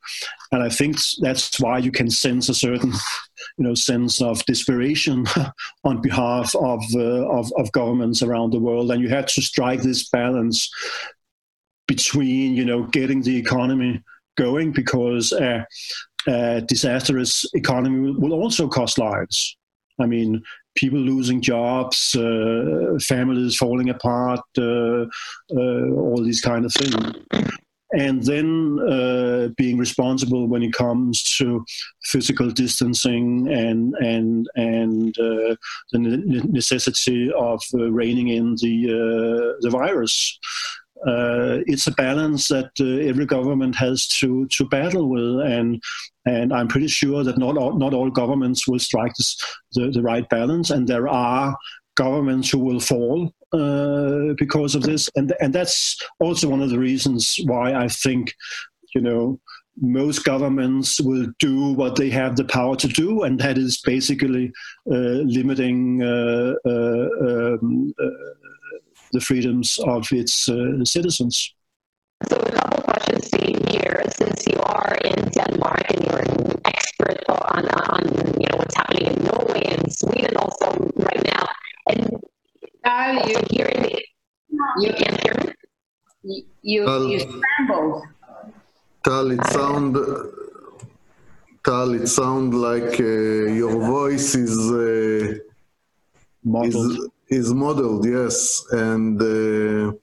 and 0.51 0.63
I 0.63 0.69
think 0.69 0.97
that's 1.19 1.59
why 1.59 1.77
you 1.77 1.91
can 1.91 2.09
sense 2.09 2.49
a 2.49 2.55
certain, 2.55 2.91
you 3.57 3.65
know, 3.65 3.75
sense 3.75 4.21
of 4.21 4.43
desperation 4.45 5.25
on 5.83 6.01
behalf 6.01 6.55
of, 6.55 6.81
uh, 6.95 7.29
of 7.29 7.51
of 7.57 7.71
governments 7.71 8.23
around 8.23 8.51
the 8.51 8.59
world, 8.59 8.91
and 8.91 9.01
you 9.01 9.09
have 9.09 9.27
to 9.27 9.41
strike 9.41 9.81
this 9.81 10.09
balance 10.09 10.69
between 11.87 12.55
you 12.55 12.65
know 12.65 12.83
getting 12.83 13.21
the 13.21 13.37
economy 13.37 14.01
going 14.35 14.71
because 14.71 15.31
a, 15.33 15.67
a 16.27 16.61
disastrous 16.61 17.45
economy 17.53 18.11
will 18.17 18.33
also 18.33 18.67
cost 18.67 18.97
lives. 18.97 19.55
I 19.99 20.07
mean, 20.07 20.41
people 20.75 20.99
losing 20.99 21.41
jobs, 21.41 22.15
uh, 22.15 22.97
families 23.01 23.55
falling 23.55 23.89
apart, 23.89 24.41
uh, 24.57 25.05
uh, 25.55 25.91
all 25.95 26.21
these 26.23 26.41
kind 26.41 26.65
of 26.65 26.73
things. 26.73 27.15
And 27.95 28.23
then 28.23 28.79
uh, 28.89 29.49
being 29.55 29.77
responsible 29.77 30.47
when 30.47 30.63
it 30.63 30.73
comes 30.73 31.21
to 31.37 31.63
physical 32.05 32.49
distancing 32.49 33.47
and 33.53 33.93
and 33.99 34.47
and 34.55 35.15
uh, 35.19 35.55
the 35.91 35.99
necessity 36.49 37.31
of 37.33 37.61
uh, 37.75 37.91
reining 37.91 38.29
in 38.29 38.55
the 38.55 39.57
the 39.61 39.69
virus. 39.69 40.39
It's 41.05 41.85
a 41.85 41.91
balance 41.91 42.47
that 42.47 42.71
every 42.79 43.27
government 43.27 43.75
has 43.75 44.07
to 44.19 44.47
to 44.47 44.65
battle 44.65 45.07
with, 45.07 45.45
and 45.45 45.79
and 46.25 46.53
I'm 46.53 46.67
pretty 46.67 46.87
sure 46.87 47.23
that 47.23 47.37
not 47.37 47.57
all, 47.57 47.77
not 47.77 47.93
all 47.93 48.09
governments 48.09 48.67
will 48.67 48.79
strike 48.79 49.13
this, 49.15 49.37
the 49.73 49.91
the 49.91 50.01
right 50.01 50.27
balance, 50.29 50.69
and 50.69 50.87
there 50.87 51.07
are 51.07 51.55
governments 51.95 52.49
who 52.49 52.59
will 52.59 52.79
fall 52.79 53.33
uh, 53.51 54.33
because 54.37 54.75
of 54.75 54.83
this, 54.83 55.09
and 55.15 55.33
and 55.39 55.53
that's 55.53 55.97
also 56.19 56.49
one 56.49 56.61
of 56.61 56.69
the 56.69 56.79
reasons 56.79 57.39
why 57.45 57.73
I 57.73 57.87
think, 57.87 58.33
you 58.95 59.01
know, 59.01 59.39
most 59.81 60.23
governments 60.23 61.01
will 61.01 61.27
do 61.39 61.73
what 61.73 61.95
they 61.95 62.09
have 62.09 62.35
the 62.35 62.45
power 62.45 62.75
to 62.77 62.87
do, 62.87 63.23
and 63.23 63.39
that 63.39 63.57
is 63.57 63.81
basically 63.81 64.51
uh, 64.89 65.23
limiting 65.25 66.01
uh, 66.01 66.53
uh 66.65 67.07
um, 67.21 67.93
uh, 67.99 68.09
the 69.11 69.21
freedoms 69.21 69.79
of 69.85 70.11
its 70.11 70.49
uh, 70.49 70.83
citizens. 70.83 71.53
So, 72.29 72.37
a 73.07 73.11
couple 73.11 73.21
questions 73.21 73.29
to 73.31 73.51
you 73.51 73.59
here. 73.69 74.03
Since 74.17 74.47
you 74.47 74.59
are 74.61 74.95
in 75.03 75.29
Denmark 75.29 75.85
and 75.89 76.03
you're 76.05 76.19
an 76.19 76.61
expert 76.65 77.23
on, 77.29 77.67
on 77.67 78.39
you 78.39 78.47
know 78.47 78.57
what's 78.57 78.75
happening 78.75 79.07
in 79.13 79.23
Norway 79.23 79.63
and 79.65 79.93
Sweden 79.93 80.37
also 80.37 80.71
right 80.95 81.23
now. 81.25 81.47
And 81.87 82.23
Tal, 82.83 83.29
you, 83.29 83.37
hearing 83.49 83.81
me, 83.81 84.05
you 84.79 84.93
can't 84.93 85.21
hear 85.23 85.35
you, 85.41 85.53
me. 86.23 86.45
you, 86.61 87.07
you 87.07 87.19
scrambled. 87.19 88.03
Tal, 89.03 89.31
it 89.31 89.45
sound 89.47 89.97
Tal, 91.65 91.93
it 91.93 92.07
sound 92.07 92.53
like 92.53 92.99
uh, 92.99 93.03
your 93.03 93.79
voice 93.79 94.35
is 94.35 94.57
uh, 94.71 95.39
Modeled. 96.43 96.91
is 96.91 97.09
is 97.29 97.53
modeled, 97.53 98.05
yes, 98.05 98.63
and 98.71 99.19
uh, 99.21 99.93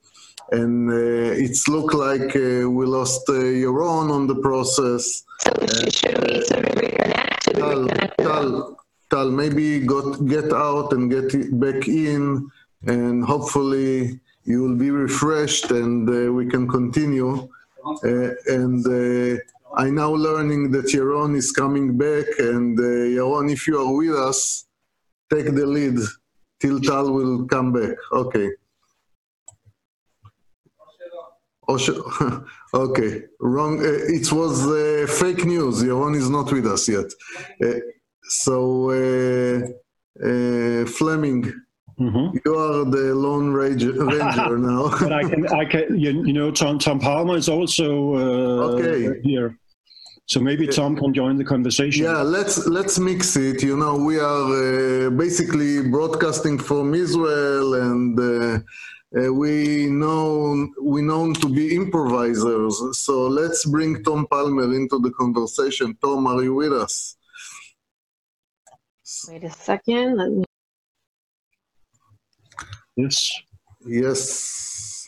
and 0.51 0.89
uh, 0.89 1.43
it's 1.43 1.67
look 1.67 1.93
like 1.93 2.35
uh, 2.35 2.69
we 2.69 2.85
lost 2.85 3.27
uh, 3.29 3.33
Yaron 3.33 4.11
on 4.11 4.27
the 4.27 4.35
process. 4.35 5.23
So 5.39 5.51
sh- 5.65 5.95
should 5.95 6.17
we 6.23 6.43
should 6.45 6.65
we 6.65 6.87
reconnect? 6.87 7.43
Should 7.43 7.57
Tal. 7.57 7.87
Tal, 8.17 8.77
Tal, 9.09 9.31
maybe 9.31 9.79
got 9.79 10.25
get 10.25 10.51
out 10.53 10.93
and 10.93 11.09
get 11.09 11.29
back 11.59 11.87
in, 11.87 12.49
and 12.85 13.23
hopefully 13.23 14.19
you 14.43 14.61
will 14.61 14.75
be 14.75 14.91
refreshed 14.91 15.71
and 15.71 16.09
uh, 16.09 16.31
we 16.31 16.47
can 16.47 16.67
continue. 16.67 17.47
Uh, 18.03 18.29
and 18.47 18.85
uh, 18.85 19.37
I 19.75 19.89
now 19.89 20.11
learning 20.13 20.71
that 20.71 20.87
Yaron 20.87 21.35
is 21.35 21.51
coming 21.51 21.97
back, 21.97 22.25
and 22.39 22.77
uh, 22.77 22.83
Yaron, 23.17 23.51
if 23.51 23.67
you 23.67 23.79
are 23.79 23.93
with 23.95 24.15
us, 24.15 24.65
take 25.33 25.55
the 25.55 25.65
lead 25.65 25.97
till 26.59 26.79
Tal 26.81 27.11
will 27.11 27.47
come 27.47 27.71
back. 27.71 27.95
Okay. 28.11 28.49
Oh, 31.71 32.43
okay, 32.85 33.11
wrong. 33.39 33.79
Uh, 33.79 34.17
it 34.17 34.27
was 34.39 34.55
uh, 34.67 35.07
fake 35.21 35.43
news. 35.45 35.75
Yaron 35.83 36.15
is 36.15 36.29
not 36.29 36.51
with 36.51 36.65
us 36.75 36.83
yet. 36.97 37.09
Uh, 37.65 37.79
so, 38.45 38.89
uh, 38.89 39.57
uh, 40.29 40.85
Fleming, 40.97 41.43
Mhm. 41.99 42.25
you 42.45 42.51
are 42.65 42.83
the 42.97 43.05
lone 43.25 43.49
ranger, 43.61 43.93
ranger 44.17 44.57
now. 44.71 44.83
But 45.05 45.13
I 45.21 45.23
can, 45.29 45.41
I 45.61 45.65
can, 45.71 45.83
you, 46.03 46.11
you 46.27 46.33
know, 46.37 46.49
Tom, 46.61 46.79
Tom 46.85 46.97
Palmer 46.99 47.37
is 47.43 47.49
also 47.57 47.87
uh, 48.15 48.67
Okay. 48.69 49.19
here. 49.29 49.49
So 50.31 50.39
maybe 50.39 50.65
Tom 50.67 50.91
can 51.01 51.11
join 51.13 51.35
the 51.41 51.47
conversation. 51.55 51.99
Yeah, 52.05 52.21
let's 52.37 52.55
let's 52.77 52.95
mix 53.09 53.21
it. 53.49 53.57
You 53.69 53.75
know, 53.81 53.93
we 54.09 54.15
are 54.33 54.47
uh, 54.65 55.09
basically 55.25 55.73
broadcasting 55.95 56.55
from 56.69 56.85
Israel, 57.05 57.67
and 57.87 58.13
uh, 58.19 58.59
uh, 59.17 59.33
we 59.33 59.87
know 59.87 60.69
we 60.81 61.01
known 61.01 61.33
to 61.35 61.49
be 61.49 61.75
improvisers. 61.75 62.81
So 62.97 63.27
let's 63.27 63.65
bring 63.65 64.03
Tom 64.03 64.25
Palmer 64.27 64.73
into 64.73 64.99
the 64.99 65.11
conversation. 65.11 65.97
Tom, 66.01 66.27
are 66.27 66.41
you 66.41 66.55
with 66.55 66.73
us? 66.73 67.17
Wait 69.27 69.43
a 69.43 69.49
second. 69.49 70.17
Let 70.17 70.31
me. 70.31 70.43
Yes. 72.95 73.31
Yes. 73.85 75.07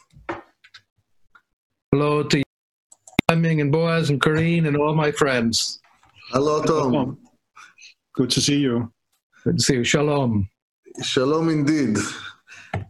Hello 1.92 2.24
to 2.24 2.44
Fleming 3.28 3.62
and 3.62 3.72
Boaz 3.72 4.10
and 4.10 4.20
Corrine 4.20 4.68
and 4.68 4.76
all 4.76 4.96
my 4.96 5.12
friends. 5.12 5.80
Hello, 6.30 6.62
Tom. 6.63 6.92
Tom. 6.92 7.18
Good 8.13 8.32
to 8.32 8.42
see 8.42 8.58
you. 8.58 8.92
Good 9.44 9.60
to 9.60 9.63
see 9.63 9.76
you. 9.76 9.84
Shalom. 9.84 10.50
Shalom, 11.02 11.50
indeed. 11.50 11.98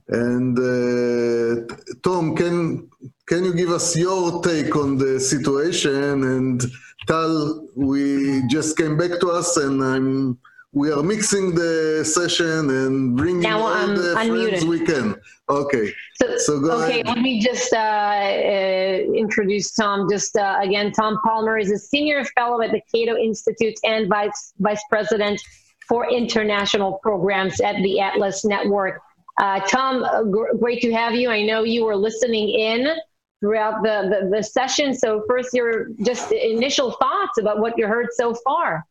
And 0.08 0.58
uh, 0.58 1.76
Tom, 2.04 2.36
can 2.36 2.90
can 3.28 3.46
you 3.46 3.54
give 3.54 3.70
us 3.70 3.96
your 3.98 4.42
take 4.44 4.76
on 4.76 4.98
the 4.98 5.20
situation? 5.20 6.24
And 6.24 6.62
Tal, 7.08 7.68
we 7.76 8.44
just 8.48 8.78
came 8.78 8.98
back 8.98 9.20
to 9.22 9.30
us, 9.32 9.58
and 9.58 9.84
I'm 9.84 10.38
we 10.74 10.92
are 10.92 11.04
mixing 11.04 11.54
the 11.54 12.04
session 12.04 12.70
and 12.70 13.16
bringing 13.16 13.42
Now 13.42 13.60
all 13.60 13.68
I'm 13.68 13.96
the 13.96 14.14
friends 14.14 14.64
unmuted. 14.64 14.64
we 14.64 14.80
can. 14.86 15.16
Okay. 15.48 15.94
So, 16.16 16.38
So 16.38 16.54
okay, 16.56 17.02
ahead. 17.02 17.08
let 17.08 17.20
me 17.20 17.40
just 17.40 17.72
uh, 17.74 17.78
uh, 17.78 18.98
introduce 19.14 19.74
Tom. 19.74 20.08
Just 20.10 20.36
uh, 20.36 20.60
again, 20.62 20.92
Tom 20.92 21.20
Palmer 21.24 21.58
is 21.60 21.72
a 21.72 21.78
senior 21.78 22.26
fellow 22.36 22.62
at 22.62 22.72
the 22.72 22.82
Cato 22.92 23.16
Institute 23.18 23.78
and 23.84 24.10
vice 24.10 24.54
vice 24.60 24.84
president 24.90 25.40
for 25.88 26.10
international 26.10 27.00
programs 27.04 27.62
at 27.62 27.76
the 27.76 28.00
Atlas 28.00 28.44
Network. 28.44 29.02
Uh, 29.38 29.60
Tom, 29.62 30.04
uh, 30.04 30.24
gr- 30.24 30.56
great 30.60 30.82
to 30.82 30.92
have 30.94 31.16
you. 31.16 31.30
I 31.30 31.44
know 31.44 31.64
you 31.64 31.86
were 31.86 31.96
listening 31.96 32.50
in 32.50 32.88
throughout 33.40 33.84
the, 33.84 34.10
the, 34.10 34.38
the 34.38 34.44
session. 34.44 34.94
So 34.94 35.24
first, 35.28 35.54
your 35.54 35.90
just 36.06 36.32
initial 36.32 36.92
thoughts 36.92 37.38
about 37.40 37.60
what 37.60 37.78
you 37.78 37.88
heard 37.88 38.08
so 38.12 38.36
far. 38.46 38.86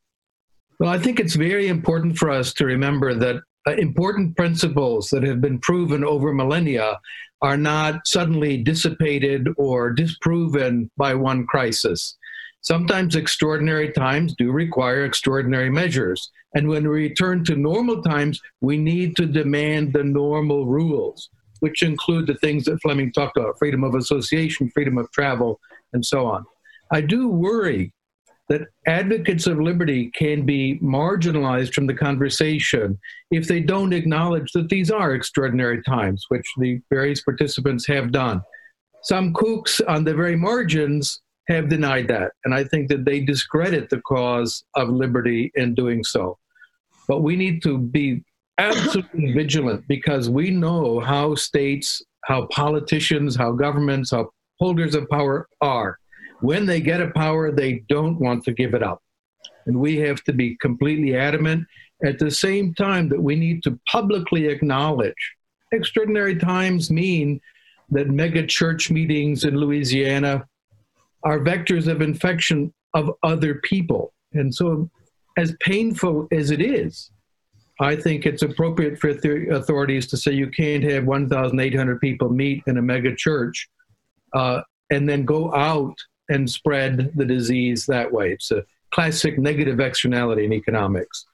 Well, 0.78 0.90
I 0.90 0.98
think 0.98 1.20
it's 1.20 1.34
very 1.36 1.68
important 1.68 2.18
for 2.18 2.28
us 2.28 2.52
to 2.54 2.66
remember 2.66 3.14
that 3.14 3.36
uh, 3.66 3.72
important 3.72 4.36
principles 4.36 5.08
that 5.10 5.22
have 5.22 5.40
been 5.40 5.60
proven 5.60 6.04
over 6.04 6.32
millennia 6.32 6.98
are 7.40 7.56
not 7.56 8.06
suddenly 8.06 8.56
dissipated 8.56 9.48
or 9.56 9.90
disproven 9.90 10.90
by 10.96 11.14
one 11.14 11.46
crisis. 11.46 12.16
Sometimes 12.60 13.16
extraordinary 13.16 13.92
times 13.92 14.34
do 14.36 14.52
require 14.52 15.04
extraordinary 15.04 15.70
measures. 15.70 16.30
And 16.54 16.68
when 16.68 16.82
we 16.82 17.08
return 17.08 17.44
to 17.44 17.56
normal 17.56 18.02
times, 18.02 18.40
we 18.60 18.76
need 18.76 19.16
to 19.16 19.26
demand 19.26 19.92
the 19.92 20.04
normal 20.04 20.66
rules, 20.66 21.30
which 21.60 21.82
include 21.82 22.26
the 22.26 22.34
things 22.34 22.64
that 22.64 22.80
Fleming 22.82 23.12
talked 23.12 23.36
about 23.36 23.58
freedom 23.58 23.84
of 23.84 23.94
association, 23.94 24.70
freedom 24.70 24.98
of 24.98 25.10
travel, 25.12 25.60
and 25.92 26.04
so 26.04 26.26
on. 26.26 26.44
I 26.92 27.00
do 27.00 27.28
worry 27.28 27.92
that 28.48 28.68
advocates 28.86 29.46
of 29.46 29.58
liberty 29.58 30.10
can 30.10 30.44
be 30.44 30.78
marginalized 30.82 31.72
from 31.72 31.86
the 31.86 31.94
conversation 31.94 32.98
if 33.30 33.48
they 33.48 33.60
don't 33.60 33.94
acknowledge 33.94 34.52
that 34.52 34.68
these 34.68 34.90
are 34.90 35.14
extraordinary 35.14 35.82
times, 35.82 36.26
which 36.28 36.44
the 36.58 36.80
various 36.90 37.22
participants 37.22 37.86
have 37.86 38.12
done. 38.12 38.42
Some 39.04 39.32
kooks 39.32 39.80
on 39.88 40.04
the 40.04 40.14
very 40.14 40.36
margins 40.36 41.22
have 41.48 41.70
denied 41.70 42.08
that, 42.08 42.32
and 42.44 42.54
I 42.54 42.64
think 42.64 42.88
that 42.88 43.04
they 43.04 43.20
discredit 43.20 43.88
the 43.88 44.00
cause 44.02 44.64
of 44.76 44.90
liberty 44.90 45.50
in 45.54 45.74
doing 45.74 46.04
so. 46.04 46.38
But 47.08 47.22
we 47.22 47.36
need 47.36 47.62
to 47.64 47.78
be 47.78 48.22
absolutely 48.58 49.32
vigilant 49.32 49.86
because 49.88 50.30
we 50.30 50.50
know 50.50 51.00
how 51.00 51.34
states, 51.34 52.02
how 52.24 52.46
politicians, 52.46 53.36
how 53.36 53.52
governments, 53.52 54.10
how 54.10 54.30
holders 54.58 54.94
of 54.94 55.08
power 55.08 55.48
are 55.60 55.98
when 56.42 56.66
they 56.66 56.80
get 56.80 57.00
a 57.00 57.10
power, 57.12 57.52
they 57.52 57.84
don't 57.88 58.18
want 58.18 58.44
to 58.44 58.52
give 58.52 58.74
it 58.74 58.82
up. 58.82 59.00
And 59.66 59.78
we 59.78 59.96
have 59.98 60.22
to 60.24 60.32
be 60.32 60.56
completely 60.56 61.16
adamant 61.16 61.66
at 62.04 62.18
the 62.18 62.32
same 62.32 62.74
time 62.74 63.08
that 63.10 63.22
we 63.22 63.36
need 63.36 63.62
to 63.62 63.78
publicly 63.88 64.48
acknowledge 64.48 65.14
extraordinary 65.72 66.36
times 66.36 66.90
mean 66.90 67.40
that 67.90 68.08
mega 68.08 68.44
church 68.44 68.90
meetings 68.90 69.44
in 69.44 69.56
Louisiana 69.56 70.44
are 71.22 71.38
vectors 71.38 71.86
of 71.86 72.02
infection 72.02 72.74
of 72.92 73.10
other 73.22 73.60
people. 73.62 74.12
And 74.32 74.52
so, 74.52 74.90
as 75.36 75.54
painful 75.60 76.28
as 76.32 76.50
it 76.50 76.60
is, 76.60 77.10
I 77.80 77.96
think 77.96 78.26
it's 78.26 78.42
appropriate 78.42 78.98
for 78.98 79.14
the 79.14 79.48
authorities 79.54 80.06
to 80.08 80.16
say 80.16 80.32
you 80.32 80.50
can't 80.50 80.84
have 80.84 81.04
1,800 81.04 82.00
people 82.00 82.28
meet 82.28 82.62
in 82.66 82.78
a 82.78 82.82
mega 82.82 83.14
church 83.14 83.68
uh, 84.34 84.62
and 84.90 85.08
then 85.08 85.24
go 85.24 85.54
out 85.54 85.96
and 86.28 86.48
spread 86.48 87.12
the 87.16 87.24
disease 87.24 87.86
that 87.86 88.10
way. 88.10 88.32
It's 88.32 88.50
a 88.50 88.64
classic 88.92 89.38
negative 89.38 89.80
externality 89.80 90.44
in 90.44 90.52
economics. 90.52 91.26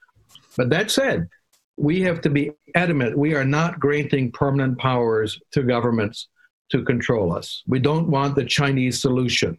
But 0.57 0.71
that 0.71 0.91
said, 0.91 1.29
we 1.77 2.01
have 2.03 2.21
to 2.23 2.31
be 2.31 2.53
adamant. 2.75 3.17
We 3.17 3.35
are 3.35 3.45
not 3.45 3.79
granting 3.79 4.33
permanent 4.33 4.79
powers 4.79 5.41
to 5.53 5.63
governments 5.63 6.29
to 6.71 6.83
control 6.83 7.33
us. 7.33 7.63
We 7.67 7.79
don't 7.79 8.09
want 8.09 8.35
the 8.35 8.45
Chinese 8.45 9.01
solution. 9.01 9.59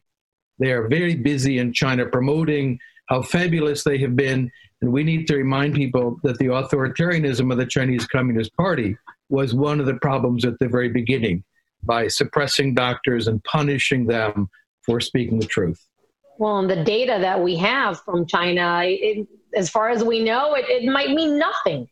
They 0.60 0.72
are 0.72 0.88
very 0.88 1.16
busy 1.16 1.60
in 1.60 1.72
China 1.72 2.06
promoting 2.06 2.80
how 3.10 3.22
fabulous 3.22 3.84
they 3.84 3.98
have 3.98 4.16
been. 4.16 4.52
And 4.82 4.94
we 4.94 5.04
need 5.04 5.28
to 5.28 5.36
remind 5.36 5.76
people 5.76 6.20
that 6.24 6.38
the 6.38 6.46
authoritarianism 6.46 7.52
of 7.52 7.58
the 7.58 7.66
Chinese 7.66 8.08
Communist 8.08 8.56
Party 8.56 8.96
was 9.30 9.54
one 9.54 9.80
of 9.80 9.86
the 9.86 9.96
problems 9.96 10.46
at 10.46 10.58
the 10.60 10.68
very 10.68 10.90
beginning 10.90 11.44
by 11.84 12.08
suppressing 12.08 12.74
doctors 12.74 13.28
and 13.28 13.44
punishing 13.44 14.06
them 14.06 14.50
for 14.84 15.00
speaking 15.00 15.40
the 15.40 15.46
truth. 15.46 15.86
Well, 16.38 16.60
and 16.60 16.70
the 16.70 16.84
data 16.84 17.18
that 17.20 17.42
we 17.42 17.58
have 17.58 18.00
from 18.02 18.26
China, 18.26 18.82
it, 18.86 19.28
as 19.56 19.70
far 19.70 19.90
as 19.90 20.04
we 20.04 20.24
know, 20.24 20.56
it, 20.56 20.66
it 20.70 20.90
might 20.90 21.10
mean 21.10 21.38
nothing. 21.38 21.88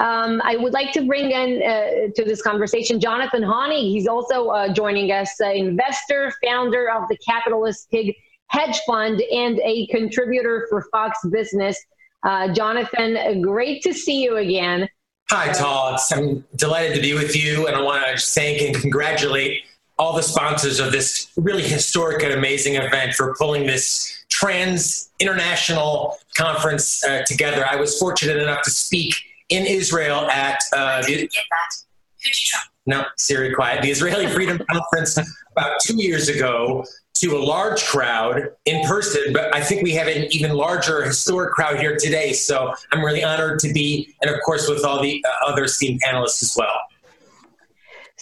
Um, 0.00 0.40
I 0.44 0.56
would 0.56 0.72
like 0.72 0.92
to 0.92 1.06
bring 1.06 1.30
in 1.30 1.62
uh, 1.62 2.12
to 2.16 2.24
this 2.24 2.42
conversation 2.42 2.98
Jonathan 2.98 3.42
Hoenig. 3.42 3.82
He's 3.82 4.06
also 4.08 4.48
uh, 4.48 4.72
joining 4.72 5.12
us, 5.12 5.40
uh, 5.40 5.50
investor, 5.50 6.32
founder 6.44 6.90
of 6.90 7.08
the 7.08 7.16
Capitalist 7.18 7.90
Pig 7.90 8.14
Hedge 8.52 8.78
Fund, 8.86 9.22
and 9.32 9.58
a 9.64 9.86
contributor 9.86 10.66
for 10.68 10.82
Fox 10.92 11.18
Business. 11.30 11.78
Uh, 12.22 12.52
Jonathan, 12.52 13.40
great 13.40 13.82
to 13.82 13.94
see 13.94 14.22
you 14.22 14.36
again. 14.36 14.88
Hi, 15.30 15.52
Todd. 15.52 15.98
I'm 16.12 16.44
delighted 16.56 16.94
to 16.94 17.00
be 17.00 17.14
with 17.14 17.34
you, 17.34 17.66
and 17.66 17.74
I 17.74 17.80
want 17.80 18.04
to 18.06 18.24
thank 18.24 18.60
and 18.60 18.74
congratulate 18.74 19.62
all 19.98 20.14
the 20.14 20.22
sponsors 20.22 20.80
of 20.80 20.92
this 20.92 21.32
really 21.36 21.62
historic 21.62 22.22
and 22.22 22.34
amazing 22.34 22.74
event 22.74 23.14
for 23.14 23.34
pulling 23.38 23.66
this 23.66 24.24
trans 24.28 25.10
international 25.18 26.18
conference 26.36 27.02
uh, 27.04 27.22
together. 27.26 27.66
I 27.66 27.76
was 27.76 27.98
fortunate 27.98 28.36
enough 28.36 28.62
to 28.62 28.70
speak 28.70 29.14
in 29.48 29.66
Israel 29.66 30.30
at 30.30 30.58
uh, 30.74 31.02
the, 31.02 31.30
no, 32.84 33.04
Siri, 33.16 33.54
quiet. 33.54 33.82
The 33.82 33.90
Israeli 33.90 34.26
Freedom 34.26 34.60
Conference 34.70 35.18
about 35.52 35.76
two 35.82 35.96
years 35.96 36.28
ago 36.28 36.84
to 37.22 37.36
a 37.36 37.38
large 37.38 37.84
crowd 37.84 38.50
in 38.64 38.84
person, 38.84 39.32
but 39.32 39.54
I 39.54 39.62
think 39.62 39.82
we 39.82 39.92
have 39.92 40.08
an 40.08 40.26
even 40.30 40.54
larger 40.54 41.04
historic 41.04 41.52
crowd 41.52 41.78
here 41.78 41.96
today. 41.96 42.32
So 42.32 42.74
I'm 42.90 43.04
really 43.04 43.22
honored 43.22 43.60
to 43.60 43.72
be, 43.72 44.12
and 44.20 44.30
of 44.30 44.40
course, 44.44 44.68
with 44.68 44.84
all 44.84 45.00
the 45.00 45.24
uh, 45.24 45.50
other 45.50 45.64
esteemed 45.64 46.00
panelists 46.02 46.42
as 46.42 46.56
well. 46.58 46.74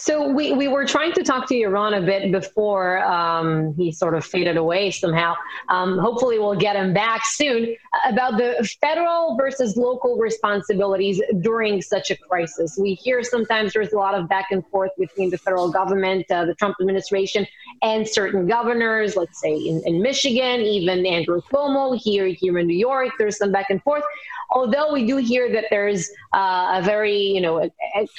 So 0.01 0.27
we, 0.27 0.51
we 0.51 0.67
were 0.67 0.83
trying 0.83 1.13
to 1.13 1.21
talk 1.21 1.47
to 1.49 1.53
Yaron 1.53 1.95
a 1.95 2.01
bit 2.01 2.31
before 2.31 3.05
um, 3.05 3.75
he 3.75 3.91
sort 3.91 4.15
of 4.15 4.25
faded 4.25 4.57
away 4.57 4.89
somehow. 4.89 5.35
Um, 5.69 5.99
hopefully, 5.99 6.39
we'll 6.39 6.55
get 6.55 6.75
him 6.75 6.91
back 6.91 7.23
soon 7.23 7.75
about 8.07 8.37
the 8.37 8.67
federal 8.81 9.37
versus 9.37 9.77
local 9.77 10.17
responsibilities 10.17 11.21
during 11.41 11.83
such 11.83 12.09
a 12.09 12.17
crisis. 12.17 12.79
We 12.81 12.95
hear 12.95 13.21
sometimes 13.21 13.73
there's 13.73 13.93
a 13.93 13.97
lot 13.97 14.15
of 14.15 14.27
back 14.27 14.47
and 14.49 14.65
forth 14.69 14.89
between 14.97 15.29
the 15.29 15.37
federal 15.37 15.71
government, 15.71 16.25
uh, 16.31 16.45
the 16.45 16.55
Trump 16.55 16.77
administration, 16.81 17.45
and 17.83 18.07
certain 18.07 18.47
governors. 18.47 19.15
Let's 19.15 19.39
say 19.39 19.55
in, 19.55 19.83
in 19.85 20.01
Michigan, 20.01 20.61
even 20.61 21.05
Andrew 21.05 21.41
Cuomo 21.41 21.95
here 21.95 22.25
here 22.25 22.57
in 22.57 22.65
New 22.65 22.77
York. 22.77 23.09
There's 23.19 23.37
some 23.37 23.51
back 23.51 23.69
and 23.69 23.83
forth 23.83 24.03
although 24.51 24.91
we 24.91 25.05
do 25.05 25.17
hear 25.17 25.51
that 25.51 25.65
there's 25.69 26.09
uh, 26.33 26.79
a 26.79 26.81
very, 26.83 27.17
you 27.17 27.41
know, 27.41 27.69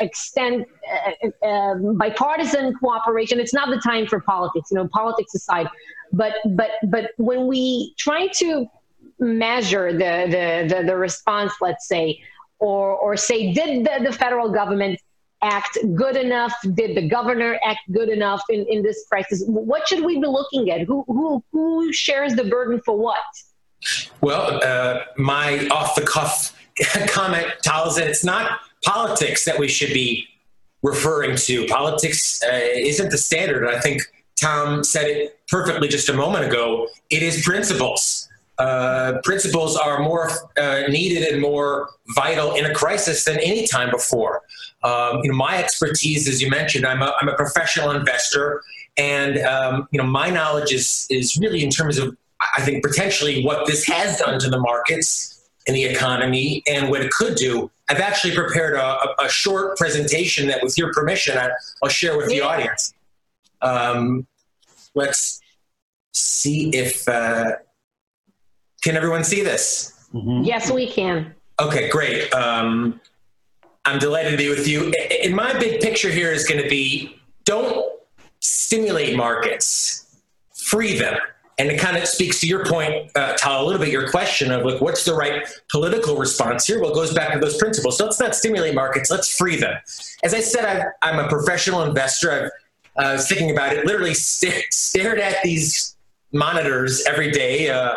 extent 0.00 0.66
uh, 0.90 1.46
uh, 1.46 1.74
bipartisan 1.94 2.74
cooperation, 2.74 3.38
it's 3.40 3.54
not 3.54 3.68
the 3.68 3.78
time 3.78 4.06
for 4.06 4.20
politics. 4.20 4.70
You 4.70 4.76
know, 4.78 4.88
politics 4.88 5.34
aside, 5.34 5.68
but 6.12 6.34
but 6.56 6.70
but 6.84 7.10
when 7.16 7.46
we 7.46 7.94
try 7.98 8.28
to 8.28 8.66
measure 9.18 9.92
the 9.92 10.26
the 10.34 10.74
the, 10.74 10.82
the 10.86 10.96
response, 10.96 11.52
let's 11.60 11.86
say, 11.86 12.20
or 12.58 12.96
or 12.96 13.16
say, 13.16 13.52
did 13.52 13.86
the, 13.86 14.04
the 14.04 14.12
federal 14.12 14.50
government 14.50 15.00
act 15.42 15.78
good 15.94 16.16
enough? 16.16 16.54
Did 16.74 16.96
the 16.96 17.08
governor 17.08 17.58
act 17.64 17.80
good 17.92 18.08
enough 18.08 18.42
in, 18.48 18.64
in 18.68 18.82
this 18.82 19.04
crisis? 19.08 19.44
What 19.46 19.86
should 19.88 20.04
we 20.04 20.20
be 20.20 20.26
looking 20.26 20.70
at? 20.70 20.82
Who, 20.82 21.04
who, 21.08 21.44
who 21.52 21.92
shares 21.92 22.34
the 22.34 22.44
burden 22.44 22.80
for 22.84 22.96
what? 22.96 23.18
Well, 24.20 24.60
uh, 24.62 25.00
my 25.16 25.66
off 25.68 25.96
the 25.96 26.02
cuff 26.02 26.56
comment 27.08 27.48
tells 27.62 27.96
that 27.96 28.06
it's 28.06 28.24
not 28.24 28.60
politics 28.84 29.44
that 29.44 29.58
we 29.58 29.68
should 29.68 29.92
be 29.92 30.26
referring 30.82 31.36
to. 31.36 31.66
Politics 31.66 32.40
uh, 32.42 32.58
isn't 32.74 33.10
the 33.10 33.18
standard. 33.18 33.68
I 33.68 33.80
think 33.80 34.02
Tom 34.36 34.82
said 34.84 35.06
it 35.06 35.38
perfectly 35.48 35.88
just 35.88 36.08
a 36.08 36.12
moment 36.12 36.44
ago. 36.44 36.88
It 37.10 37.22
is 37.22 37.42
principles. 37.44 38.28
Uh, 38.58 39.18
principles 39.24 39.76
are 39.76 40.02
more 40.02 40.30
uh, 40.58 40.82
needed 40.88 41.26
and 41.26 41.40
more 41.40 41.90
vital 42.14 42.54
in 42.54 42.64
a 42.64 42.74
crisis 42.74 43.24
than 43.24 43.38
any 43.40 43.66
time 43.66 43.90
before. 43.90 44.42
Um, 44.84 45.20
you 45.22 45.30
know, 45.30 45.36
my 45.36 45.58
expertise, 45.58 46.28
as 46.28 46.42
you 46.42 46.50
mentioned, 46.50 46.84
I'm 46.86 47.02
a, 47.02 47.12
I'm 47.20 47.28
a 47.28 47.34
professional 47.34 47.90
investor, 47.92 48.62
and 48.96 49.38
um, 49.38 49.88
you 49.90 49.98
know, 49.98 50.06
my 50.06 50.28
knowledge 50.28 50.72
is 50.72 51.06
is 51.08 51.38
really 51.38 51.64
in 51.64 51.70
terms 51.70 51.98
of 51.98 52.16
I 52.56 52.62
think 52.62 52.84
potentially 52.84 53.44
what 53.44 53.66
this 53.66 53.86
has 53.86 54.18
done 54.18 54.38
to 54.40 54.50
the 54.50 54.58
markets 54.58 55.48
and 55.66 55.76
the 55.76 55.84
economy 55.84 56.62
and 56.68 56.90
what 56.90 57.00
it 57.00 57.10
could 57.10 57.36
do. 57.36 57.70
I've 57.92 58.00
actually 58.00 58.34
prepared 58.34 58.74
a, 58.74 59.22
a 59.22 59.28
short 59.28 59.76
presentation 59.76 60.48
that, 60.48 60.62
with 60.62 60.78
your 60.78 60.94
permission, 60.94 61.36
I, 61.36 61.50
will 61.82 61.90
share 61.90 62.16
with 62.16 62.28
the 62.28 62.40
audience. 62.40 62.94
Um, 63.60 64.26
let's 64.94 65.42
see 66.12 66.70
if 66.70 67.06
uh, 67.06 67.56
can 68.82 68.96
everyone 68.96 69.24
see 69.24 69.42
this? 69.42 70.08
Mm-hmm. 70.14 70.42
Yes, 70.42 70.70
we 70.70 70.90
can. 70.90 71.34
Okay, 71.60 71.90
great. 71.90 72.32
Um, 72.32 72.98
I'm 73.84 73.98
delighted 73.98 74.30
to 74.30 74.38
be 74.38 74.48
with 74.48 74.66
you. 74.66 74.90
In 75.22 75.34
my 75.34 75.52
big 75.58 75.82
picture 75.82 76.08
here 76.08 76.32
is 76.32 76.48
going 76.48 76.62
to 76.62 76.68
be 76.70 77.20
don't 77.44 77.92
stimulate 78.40 79.18
markets, 79.18 80.18
free 80.54 80.98
them 80.98 81.18
and 81.58 81.70
it 81.70 81.78
kind 81.78 81.96
of 81.96 82.06
speaks 82.06 82.40
to 82.40 82.46
your 82.46 82.64
point, 82.64 83.10
uh, 83.14 83.34
Tal, 83.36 83.62
a 83.62 83.64
little 83.64 83.80
bit, 83.80 83.90
your 83.90 84.10
question 84.10 84.50
of 84.50 84.64
like, 84.64 84.80
what's 84.80 85.04
the 85.04 85.14
right 85.14 85.46
political 85.70 86.16
response 86.16 86.66
here? 86.66 86.80
Well, 86.80 86.90
it 86.90 86.94
goes 86.94 87.12
back 87.12 87.32
to 87.34 87.38
those 87.38 87.56
principles. 87.56 87.98
So 87.98 88.04
let's 88.06 88.18
not 88.18 88.34
stimulate 88.34 88.74
markets, 88.74 89.10
let's 89.10 89.34
free 89.36 89.56
them. 89.56 89.74
As 90.24 90.34
I 90.34 90.40
said, 90.40 90.86
i 91.02 91.10
am 91.10 91.18
a 91.18 91.28
professional 91.28 91.82
investor. 91.82 92.30
I've 92.30 92.50
uh, 92.96 93.18
thinking 93.18 93.50
about 93.50 93.72
it, 93.72 93.86
literally 93.86 94.14
st- 94.14 94.72
stared 94.72 95.18
at 95.18 95.42
these 95.42 95.96
monitors 96.32 97.04
every 97.06 97.30
day 97.30 97.70
uh, 97.70 97.94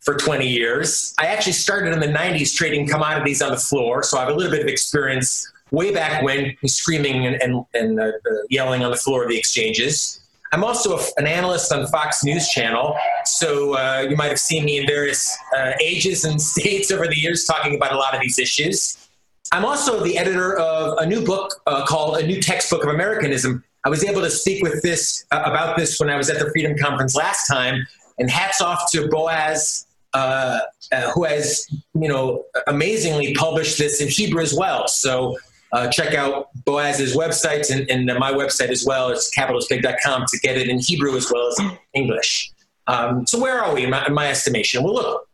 for 0.00 0.14
20 0.14 0.46
years. 0.46 1.14
I 1.18 1.26
actually 1.26 1.52
started 1.52 1.92
in 1.92 2.00
the 2.00 2.06
90s 2.06 2.54
trading 2.54 2.88
commodities 2.88 3.42
on 3.42 3.50
the 3.50 3.56
floor, 3.56 4.02
so 4.02 4.18
I 4.18 4.22
have 4.22 4.30
a 4.30 4.34
little 4.34 4.52
bit 4.52 4.62
of 4.62 4.68
experience 4.68 5.50
way 5.70 5.92
back 5.92 6.22
when 6.22 6.56
screaming 6.66 7.26
and, 7.26 7.40
and, 7.42 7.64
and 7.74 8.00
uh, 8.00 8.12
yelling 8.48 8.84
on 8.84 8.90
the 8.90 8.96
floor 8.96 9.22
of 9.22 9.28
the 9.28 9.38
exchanges. 9.38 10.19
I'm 10.52 10.64
also 10.64 10.98
a, 10.98 11.00
an 11.16 11.26
analyst 11.26 11.72
on 11.72 11.86
Fox 11.88 12.24
News 12.24 12.48
Channel, 12.48 12.96
so 13.24 13.74
uh, 13.76 14.06
you 14.08 14.16
might 14.16 14.28
have 14.28 14.40
seen 14.40 14.64
me 14.64 14.78
in 14.78 14.86
various 14.86 15.36
uh, 15.56 15.72
ages 15.80 16.24
and 16.24 16.42
states 16.52 16.90
over 16.90 17.06
the 17.06 17.16
years 17.16 17.44
talking 17.44 17.76
about 17.76 17.92
a 17.92 17.96
lot 17.96 18.14
of 18.14 18.20
these 18.20 18.38
issues. 18.38 19.08
I'm 19.52 19.64
also 19.64 20.02
the 20.02 20.16
editor 20.18 20.58
of 20.58 20.98
a 20.98 21.06
new 21.06 21.24
book 21.24 21.60
uh, 21.66 21.84
called 21.86 22.18
A 22.18 22.26
New 22.26 22.40
Textbook 22.40 22.84
of 22.84 22.90
Americanism. 22.90 23.64
I 23.84 23.88
was 23.88 24.04
able 24.04 24.20
to 24.22 24.30
speak 24.30 24.62
with 24.62 24.82
this 24.82 25.24
uh, 25.30 25.42
about 25.44 25.76
this 25.76 25.98
when 25.98 26.10
I 26.10 26.16
was 26.16 26.30
at 26.30 26.38
the 26.38 26.50
Freedom 26.50 26.76
Conference 26.76 27.14
last 27.14 27.46
time, 27.46 27.86
and 28.18 28.30
hats 28.30 28.60
off 28.60 28.90
to 28.92 29.08
Boaz, 29.08 29.86
uh, 30.14 30.60
uh, 30.92 31.10
who 31.12 31.24
has, 31.24 31.66
you 31.94 32.08
know, 32.08 32.44
amazingly 32.66 33.34
published 33.34 33.78
this 33.78 34.00
in 34.00 34.08
Hebrew 34.08 34.42
as 34.42 34.52
well. 34.52 34.88
So 34.88 35.38
uh, 35.72 35.88
check 35.88 36.14
out 36.14 36.48
Boaz's 36.64 37.16
websites 37.16 37.70
and, 37.70 37.88
and, 37.90 38.06
my 38.18 38.32
website 38.32 38.70
as 38.70 38.84
well. 38.84 39.08
It's 39.10 39.30
capitalistpig.com 39.36 40.24
to 40.28 40.38
get 40.40 40.56
it 40.56 40.68
in 40.68 40.80
Hebrew 40.80 41.16
as 41.16 41.30
well 41.30 41.48
as 41.48 41.60
English. 41.94 42.52
Um, 42.86 43.26
so 43.26 43.38
where 43.38 43.62
are 43.62 43.72
we 43.74 43.84
in 43.84 43.90
my, 43.90 44.04
in 44.06 44.14
my 44.14 44.28
estimation? 44.28 44.82
Well, 44.82 44.94
look, 44.94 45.28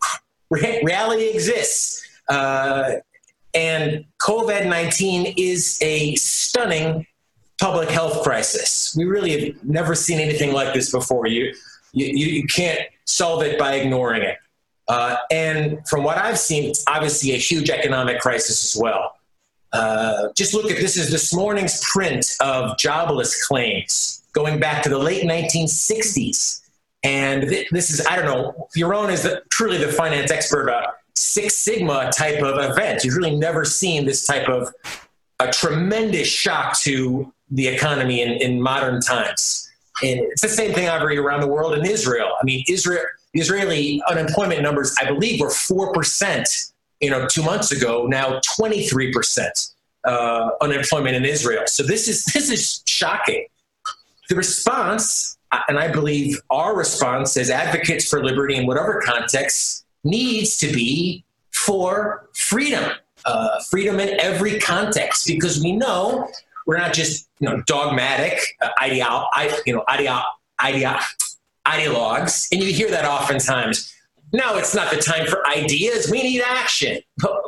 re- 0.51 0.83
reality 0.85 1.29
exists. 1.29 2.07
Uh, 2.29 2.97
and 3.55 4.05
COVID 4.21 4.69
19 4.69 5.35
is 5.39 5.79
a 5.81 6.15
stunning 6.17 7.07
public 7.59 7.89
health 7.89 8.23
crisis. 8.23 8.95
We 8.97 9.05
really 9.05 9.47
have 9.47 9.65
never 9.65 9.95
seen 9.95 10.21
anything 10.21 10.53
like 10.53 10.75
this 10.75 10.93
before. 10.93 11.27
You, 11.27 11.55
you, 11.93 12.07
you 12.07 12.47
can't 12.47 12.81
solve 13.07 13.43
it 13.43 13.59
by 13.59 13.77
ignoring 13.77 14.23
it. 14.23 14.37
Uh, 14.89 15.17
and 15.31 15.79
from 15.89 16.05
what 16.05 16.19
I've 16.19 16.39
seen, 16.39 16.65
it's 16.71 16.85
obviously 16.87 17.33
a 17.33 17.39
huge 17.39 17.71
economic 17.71 18.21
crisis 18.21 18.75
as 18.75 18.81
well. 18.81 19.16
Uh, 19.73 20.29
just 20.35 20.55
look 20.55 20.71
at 20.71 20.79
this 20.79 20.97
is 20.97 21.11
this 21.11 21.35
morning's 21.35 21.83
print 21.93 22.37
of 22.41 22.79
jobless 22.79 23.47
claims 23.47 24.23
going 24.33 24.61
back 24.61 24.83
to 24.83 24.89
the 24.89 24.99
late 24.99 25.25
1960s. 25.25 26.63
And 27.03 27.49
th- 27.49 27.69
this 27.71 27.91
is, 27.91 28.07
I 28.07 28.17
don't 28.17 28.27
know, 28.27 28.69
Yaron 28.77 29.11
is 29.11 29.23
the, 29.23 29.43
truly 29.51 29.79
the 29.79 29.93
finance 29.93 30.31
expert, 30.31 30.69
uh, 30.71 30.87
Six 31.15 31.55
Sigma 31.55 32.11
type 32.13 32.43
of 32.43 32.59
event. 32.71 33.05
You've 33.05 33.17
really 33.17 33.37
never 33.37 33.65
seen 33.65 34.05
this 34.05 34.27
type 34.27 34.49
of 34.49 34.73
a 35.41 35.51
tremendous 35.51 36.29
shock 36.29 36.79
to 36.81 37.33
the 37.51 37.67
economy 37.67 38.23
in, 38.23 38.33
in 38.33 38.61
modern 38.61 39.01
times. 39.01 39.71
And 40.03 40.21
it's 40.21 40.43
the 40.43 40.49
same 40.49 40.75
thing 40.75 40.89
over 40.89 41.07
around 41.07 41.41
the 41.41 41.47
world 41.47 41.77
in 41.79 41.87
Israel. 41.87 42.29
I 42.41 42.45
mean, 42.45 42.65
Israel, 42.69 43.03
Israeli 43.33 44.03
unemployment 44.11 44.63
numbers, 44.63 44.95
I 45.01 45.07
believe, 45.07 45.41
were 45.41 45.49
4% 45.49 46.73
you 47.01 47.11
know, 47.11 47.27
two 47.27 47.43
months 47.43 47.73
ago, 47.73 48.07
now 48.07 48.41
23% 48.59 49.73
uh, 50.05 50.51
unemployment 50.61 51.17
in 51.17 51.25
Israel. 51.25 51.65
So 51.67 51.83
this 51.83 52.09
is 52.09 52.25
this 52.35 52.51
is 52.51 52.83
shocking. 52.87 53.47
The 54.29 54.35
response, 54.35 55.39
and 55.69 55.79
I 55.79 55.89
believe 55.89 56.41
our 56.51 56.77
response 56.77 57.37
as 57.37 57.51
advocates 57.51 58.09
for 58.09 58.25
liberty 58.25 58.57
in 58.57 58.67
whatever 58.67 59.01
context, 59.05 59.85
needs 60.03 60.57
to 60.59 60.73
be 60.73 61.25
for 61.53 62.29
freedom, 62.35 62.91
uh, 63.25 63.61
freedom 63.71 64.01
in 64.01 64.19
every 64.21 64.59
context, 64.59 65.27
because 65.27 65.63
we 65.63 65.73
know 65.73 66.29
we're 66.67 66.79
not 66.79 66.93
just 66.93 67.29
you 67.39 67.49
know 67.49 67.63
dogmatic 67.67 68.41
uh, 68.63 68.71
ideal, 68.83 69.29
you 69.65 69.75
know 69.75 69.85
ideal, 69.89 70.23
ideal, 70.61 70.99
ideologues, 71.67 72.49
and 72.53 72.63
you 72.63 72.73
hear 72.73 72.91
that 72.91 73.05
oftentimes 73.05 73.93
no, 74.33 74.57
it's 74.57 74.75
not 74.75 74.91
the 74.93 75.01
time 75.01 75.27
for 75.27 75.47
ideas. 75.49 76.11
We 76.11 76.23
need 76.23 76.43
action. 76.43 77.01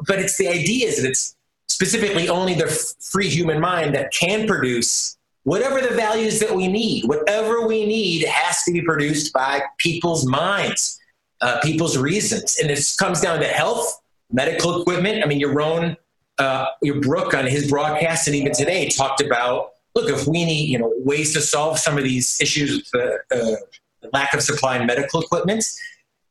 But, 0.07 0.19
it's 0.21 0.39
the 0.39 0.49
ideas, 0.49 0.99
and 0.99 1.07
it's 1.07 1.37
specifically 1.69 2.29
only 2.29 2.55
the 2.55 2.69
free 3.01 3.29
human 3.29 3.61
mind 3.61 3.95
that 3.95 4.13
can 4.13 4.47
produce 4.47 5.17
whatever 5.45 5.81
the 5.81 5.95
values 5.95 6.41
that 6.41 6.55
we 6.55 6.69
need. 6.69 7.05
Whatever 7.05 7.67
we 7.67 7.87
need 7.87 8.25
has 8.27 8.63
to 8.65 8.73
be 8.73 8.83
produced 8.83 9.33
by 9.33 9.63
people's 9.79 10.27
minds, 10.27 10.99
uh, 11.41 11.61
people's 11.63 11.97
reasons. 11.97 12.57
And 12.61 12.71
this 12.71 12.97
comes 12.97 13.21
down 13.21 13.41
to 13.41 13.47
health, 13.47 14.01
medical 14.33 14.81
equipment. 14.81 15.23
I 15.25 15.27
mean, 15.27 15.41
Yaron, 15.41 15.97
uh, 16.39 16.67
Yaron 16.85 17.03
Brook 17.03 17.35
on 17.35 17.47
his 17.47 17.71
broadcast 17.71 18.27
and 18.29 18.37
even 18.37 18.53
today 18.53 18.89
talked 18.89 19.21
about 19.21 19.73
look, 19.95 20.11
if 20.11 20.27
we 20.27 20.45
need 20.45 20.69
you 20.69 20.79
know 20.79 20.93
ways 20.99 21.33
to 21.35 21.41
solve 21.41 21.79
some 21.79 21.99
of 21.99 22.05
these 22.05 22.41
issues 22.41 22.77
with 22.77 22.91
the 22.91 23.19
uh, 23.33 24.09
lack 24.13 24.33
of 24.33 24.43
supply 24.43 24.79
in 24.79 24.87
medical 24.87 25.21
equipment, 25.21 25.65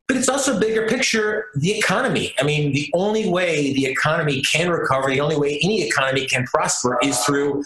but 0.07 0.15
it's 0.17 0.29
also 0.29 0.57
a 0.57 0.59
bigger 0.59 0.87
picture 0.87 1.47
the 1.55 1.77
economy. 1.77 2.33
I 2.39 2.43
mean, 2.43 2.73
the 2.73 2.89
only 2.93 3.29
way 3.29 3.73
the 3.73 3.85
economy 3.85 4.41
can 4.41 4.69
recover, 4.69 5.09
the 5.09 5.21
only 5.21 5.37
way 5.37 5.59
any 5.61 5.83
economy 5.83 6.25
can 6.25 6.45
prosper 6.45 6.97
is 7.03 7.19
through 7.25 7.63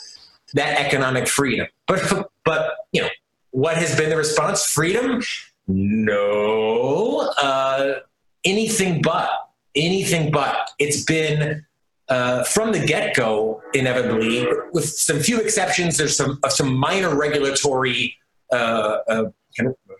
that 0.54 0.80
economic 0.80 1.28
freedom. 1.28 1.68
But, 1.88 2.30
but 2.44 2.74
you 2.92 3.02
know, 3.04 3.10
what 3.52 3.78
has 3.78 3.96
been 3.96 4.10
the 4.10 4.18
response? 4.18 4.66
Freedom? 4.66 5.22
No. 5.68 7.32
Uh, 7.42 8.00
anything 8.44 9.02
but. 9.02 9.30
Anything 9.76 10.32
but. 10.32 10.72
It's 10.80 11.04
been 11.04 11.66
uh, 12.10 12.44
from 12.44 12.72
the 12.72 12.80
get-go, 12.86 13.62
inevitably, 13.74 14.48
with 14.74 14.86
some 14.86 15.20
few 15.20 15.39
exceptions. 15.39 15.98
There's 15.98 16.18
some 16.18 16.39
uh, 16.44 16.50
some 16.50 16.74
minor 16.76 17.16
regulatory 17.16 18.18
uh, 18.52 18.98
kind 19.08 19.70
of, 19.70 19.76
uh, 19.89 19.91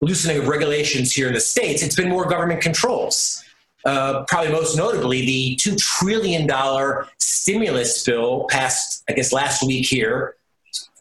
loosening 0.00 0.38
of 0.38 0.48
regulations 0.48 1.12
here 1.12 1.28
in 1.28 1.34
the 1.34 1.40
states. 1.40 1.82
It's 1.82 1.94
been 1.94 2.08
more 2.08 2.28
government 2.28 2.60
controls. 2.60 3.44
probably 3.84 4.50
most 4.50 4.76
notably, 4.76 5.24
the 5.24 5.56
two 5.56 5.76
trillion 5.76 6.46
dollar 6.46 7.06
stimulus 7.18 8.04
bill 8.04 8.46
passed, 8.48 9.04
I 9.08 9.12
guess, 9.12 9.32
last 9.32 9.62
week 9.62 9.86
here. 9.86 10.36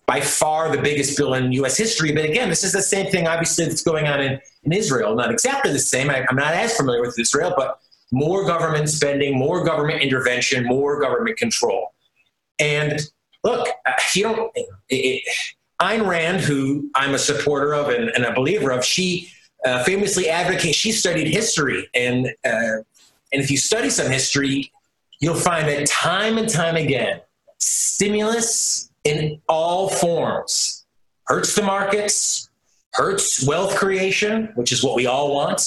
By 0.06 0.22
far 0.22 0.76
the 0.76 0.82
biggest 0.82 1.16
bill 1.18 1.36
in 1.36 1.52
U.S. 1.52 1.78
history. 1.78 2.12
But 2.12 2.26
again, 2.26 2.50
this 2.50 2.64
is 2.64 2.74
the 2.74 2.82
same 2.82 3.12
thing, 3.12 3.28
obviously, 3.28 3.66
that's 3.66 3.84
going 3.84 4.08
on 4.08 4.20
in, 4.20 4.40
in 4.64 4.72
Israel. 4.72 5.14
Not 5.14 5.30
exactly 5.30 5.72
the 5.72 5.78
same. 5.78 6.10
I, 6.10 6.26
I'm 6.28 6.36
not 6.36 6.56
as 6.56 6.76
familiar 6.76 7.02
with 7.02 7.20
Israel, 7.20 7.54
but 7.56 7.80
more 8.12 8.44
government 8.46 8.90
spending, 8.90 9.38
more 9.38 9.64
government 9.64 10.02
intervention, 10.02 10.66
more 10.66 11.00
government 11.00 11.38
control. 11.38 11.94
And 12.58 13.00
look, 13.44 13.68
uh, 13.86 13.92
you 14.16 14.24
don't. 14.24 14.52
It, 14.56 14.68
it, 14.90 15.24
Ayn 15.82 16.06
Rand, 16.06 16.42
who 16.42 16.90
I'm 16.96 17.14
a 17.14 17.20
supporter 17.20 17.74
of 17.74 17.90
and, 17.90 18.10
and 18.10 18.26
a 18.26 18.34
believer 18.34 18.72
of, 18.72 18.84
she 18.84 19.30
uh, 19.66 19.84
famously 19.84 20.30
advocates. 20.30 20.76
She 20.76 20.92
studied 20.92 21.28
history, 21.28 21.88
and 21.94 22.28
uh, 22.46 22.84
and 23.32 23.42
if 23.44 23.52
you 23.52 23.58
study 23.58 23.90
some 23.90 24.12
history, 24.12 24.72
you'll 25.20 25.36
find 25.36 25.68
that 25.68 25.88
time 25.88 26.38
and 26.38 26.50
time 26.50 26.76
again, 26.76 27.22
stimulus 27.60 28.90
in 29.04 29.42
all 29.48 29.90
forms 29.90 30.86
hurts 31.26 31.56
the 31.56 31.62
markets, 31.62 32.50
hurts 32.94 33.46
wealth 33.46 33.76
creation, 33.76 34.52
which 34.56 34.72
is 34.72 34.84
what 34.84 34.96
we 34.96 35.06
all 35.06 35.34
want, 35.34 35.62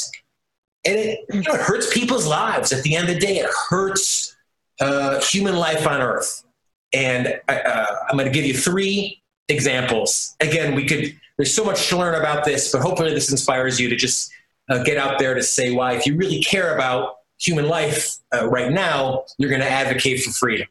and 0.85 0.99
it, 0.99 1.21
you 1.33 1.43
know, 1.43 1.55
it 1.55 1.61
hurts 1.61 1.93
people's 1.95 2.27
lives. 2.27 2.73
At 2.73 2.83
the 2.83 2.97
end 2.97 3.09
of 3.09 3.15
the 3.15 3.21
day, 3.21 3.39
it 3.39 3.51
hurts 3.71 4.37
uh, 4.81 5.21
human 5.21 5.57
life 5.57 5.87
on 5.87 6.01
Earth. 6.01 6.45
And 6.93 7.41
uh, 7.49 7.53
uh 7.53 7.87
I'm 8.11 8.19
going 8.19 8.31
to 8.31 8.35
give 8.35 8.45
you 8.45 8.55
three 8.55 9.22
examples. 9.49 10.35
Again, 10.41 10.75
we 10.75 10.87
could. 10.87 11.19
There's 11.37 11.55
so 11.55 11.65
much 11.65 11.89
to 11.89 11.97
learn 11.97 12.15
about 12.15 12.45
this, 12.45 12.71
but 12.71 12.83
hopefully, 12.83 13.15
this 13.15 13.31
inspires 13.31 13.81
you 13.81 13.89
to 13.89 13.97
just 13.97 14.33
uh, 14.69 14.83
get 14.83 14.99
out 14.99 15.19
there 15.19 15.35
to 15.35 15.43
say 15.43 15.73
why, 15.73 15.95
if 15.95 16.07
you 16.07 16.17
really 16.17 16.41
care 16.43 16.75
about 16.75 17.17
human 17.39 17.67
life 17.67 18.17
uh, 18.35 18.49
right 18.49 18.71
now, 18.71 19.25
you're 19.39 19.51
going 19.51 19.61
to 19.61 19.71
advocate 19.71 20.23
for 20.23 20.31
freedom. 20.31 20.69